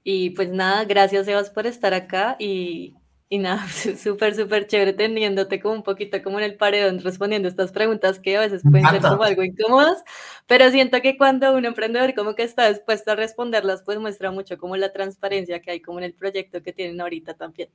y 0.03 0.31
pues 0.31 0.49
nada, 0.49 0.83
gracias 0.83 1.25
Sebas 1.25 1.49
por 1.49 1.65
estar 1.65 1.93
acá 1.93 2.35
y, 2.37 2.95
y 3.29 3.37
nada, 3.37 3.67
súper, 3.97 4.35
súper 4.35 4.67
chévere 4.67 4.93
teniéndote 4.93 5.61
como 5.61 5.75
un 5.75 5.83
poquito 5.83 6.21
como 6.23 6.39
en 6.39 6.45
el 6.45 6.55
paredón 6.55 6.99
respondiendo 6.99 7.47
estas 7.47 7.71
preguntas 7.71 8.19
que 8.19 8.35
a 8.35 8.41
veces 8.41 8.63
pueden 8.63 8.89
ser 8.89 9.01
como 9.01 9.23
algo 9.23 9.43
incómodas, 9.43 10.03
pero 10.47 10.69
siento 10.71 10.99
que 11.01 11.17
cuando 11.17 11.55
un 11.55 11.65
emprendedor 11.65 12.15
como 12.15 12.33
que 12.33 12.43
está 12.43 12.67
dispuesto 12.67 13.11
a 13.11 13.15
responderlas, 13.15 13.83
pues 13.83 13.99
muestra 13.99 14.31
mucho 14.31 14.57
como 14.57 14.75
la 14.75 14.91
transparencia 14.91 15.61
que 15.61 15.71
hay 15.71 15.81
como 15.81 15.99
en 15.99 16.05
el 16.05 16.13
proyecto 16.13 16.63
que 16.63 16.73
tienen 16.73 16.99
ahorita 16.99 17.35
también. 17.35 17.69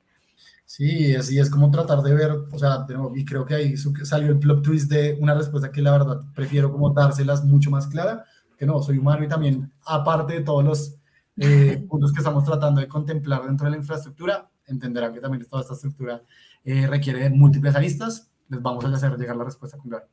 Sí, 0.66 1.14
así 1.14 1.38
es 1.38 1.50
como 1.50 1.70
tratar 1.70 2.00
de 2.00 2.14
ver, 2.14 2.32
o 2.50 2.58
sea, 2.58 2.86
y 3.14 3.24
creo 3.24 3.44
que 3.44 3.54
ahí 3.54 3.76
salió 3.76 4.30
el 4.30 4.38
plot 4.38 4.62
twist 4.62 4.90
de 4.90 5.16
una 5.20 5.34
respuesta 5.34 5.70
que 5.70 5.82
la 5.82 5.92
verdad 5.92 6.20
prefiero 6.34 6.72
como 6.72 6.90
dárselas 6.90 7.44
mucho 7.44 7.70
más 7.70 7.86
clara, 7.86 8.24
que 8.58 8.66
no, 8.66 8.82
soy 8.82 8.98
humano 8.98 9.22
y 9.22 9.28
también, 9.28 9.70
aparte 9.84 10.32
de 10.32 10.40
todos 10.40 10.64
los 10.64 10.96
eh, 11.36 11.84
puntos 11.88 12.12
que 12.12 12.18
estamos 12.18 12.44
tratando 12.44 12.80
de 12.80 12.88
contemplar 12.88 13.44
dentro 13.46 13.66
de 13.66 13.72
la 13.72 13.76
infraestructura, 13.76 14.50
entenderán 14.66 15.12
que 15.12 15.20
también 15.20 15.46
toda 15.46 15.62
esta 15.62 15.74
estructura 15.74 16.22
eh, 16.64 16.86
requiere 16.86 17.28
múltiples 17.30 17.74
aristas, 17.74 18.30
les 18.48 18.60
vamos 18.62 18.84
a 18.84 18.88
hacer 18.88 19.16
llegar 19.16 19.36
la 19.36 19.44
respuesta 19.44 19.78
con 19.78 19.90
Gary. 19.90 20.06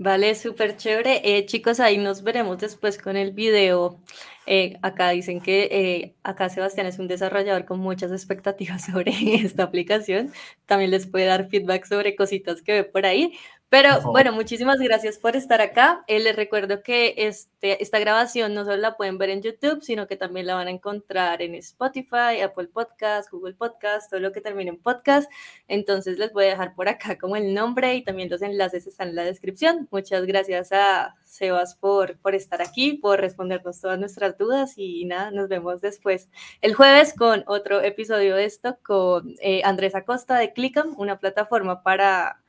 Vale, 0.00 0.36
súper 0.36 0.76
chévere. 0.76 1.22
Eh, 1.24 1.44
chicos, 1.46 1.80
ahí 1.80 1.98
nos 1.98 2.22
veremos 2.22 2.58
después 2.58 2.98
con 2.98 3.16
el 3.16 3.32
video. 3.32 4.00
Eh, 4.46 4.78
acá 4.80 5.10
dicen 5.10 5.40
que 5.40 5.64
eh, 5.72 6.16
acá 6.22 6.48
Sebastián 6.48 6.86
es 6.86 7.00
un 7.00 7.08
desarrollador 7.08 7.64
con 7.64 7.80
muchas 7.80 8.12
expectativas 8.12 8.84
sobre 8.92 9.12
esta 9.42 9.64
aplicación. 9.64 10.32
También 10.66 10.92
les 10.92 11.08
puede 11.08 11.26
dar 11.26 11.48
feedback 11.48 11.84
sobre 11.84 12.14
cositas 12.14 12.62
que 12.62 12.72
ve 12.72 12.84
por 12.84 13.06
ahí. 13.06 13.32
Pero 13.70 14.00
bueno, 14.00 14.32
muchísimas 14.32 14.78
gracias 14.78 15.18
por 15.18 15.36
estar 15.36 15.60
acá. 15.60 16.02
Eh, 16.06 16.20
les 16.20 16.34
recuerdo 16.34 16.82
que 16.82 17.14
este, 17.18 17.82
esta 17.82 17.98
grabación 17.98 18.54
no 18.54 18.64
solo 18.64 18.78
la 18.78 18.96
pueden 18.96 19.18
ver 19.18 19.28
en 19.28 19.42
YouTube, 19.42 19.82
sino 19.82 20.06
que 20.06 20.16
también 20.16 20.46
la 20.46 20.54
van 20.54 20.68
a 20.68 20.70
encontrar 20.70 21.42
en 21.42 21.54
Spotify, 21.54 22.40
Apple 22.42 22.68
Podcast, 22.68 23.30
Google 23.30 23.52
Podcast, 23.52 24.10
todo 24.10 24.20
lo 24.20 24.32
que 24.32 24.40
termine 24.40 24.70
en 24.70 24.78
podcast. 24.78 25.30
Entonces 25.66 26.18
les 26.18 26.32
voy 26.32 26.46
a 26.46 26.48
dejar 26.48 26.74
por 26.74 26.88
acá 26.88 27.18
como 27.18 27.36
el 27.36 27.52
nombre 27.52 27.94
y 27.94 28.02
también 28.02 28.30
los 28.30 28.40
enlaces 28.40 28.86
están 28.86 29.08
en 29.08 29.16
la 29.16 29.24
descripción. 29.24 29.86
Muchas 29.90 30.24
gracias 30.24 30.72
a 30.72 31.16
Sebas 31.24 31.74
por, 31.74 32.16
por 32.20 32.34
estar 32.34 32.62
aquí, 32.62 32.94
por 32.94 33.20
respondernos 33.20 33.82
todas 33.82 33.98
nuestras 33.98 34.38
dudas 34.38 34.78
y 34.78 35.04
nada, 35.04 35.30
nos 35.30 35.48
vemos 35.48 35.82
después 35.82 36.30
el 36.62 36.72
jueves 36.72 37.12
con 37.12 37.44
otro 37.46 37.82
episodio 37.82 38.34
de 38.34 38.46
esto 38.46 38.78
con 38.82 39.34
eh, 39.42 39.60
Andrés 39.62 39.94
Acosta 39.94 40.38
de 40.38 40.54
Clickam, 40.54 40.94
una 40.98 41.18
plataforma 41.18 41.82
para 41.82 42.40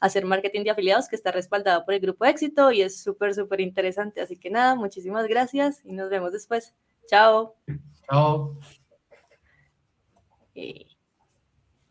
hacer 0.00 0.24
marketing 0.24 0.64
de 0.64 0.70
afiliados 0.70 1.08
que 1.08 1.16
está 1.16 1.30
respaldado 1.30 1.84
por 1.84 1.94
el 1.94 2.00
grupo 2.00 2.24
éxito 2.24 2.72
y 2.72 2.82
es 2.82 3.02
súper, 3.02 3.34
súper 3.34 3.60
interesante. 3.60 4.20
Así 4.20 4.36
que 4.36 4.50
nada, 4.50 4.74
muchísimas 4.74 5.26
gracias 5.26 5.80
y 5.84 5.92
nos 5.92 6.10
vemos 6.10 6.32
después. 6.32 6.74
Chao. 7.06 7.56
Chao. 8.08 8.58
Eh, 10.54 10.86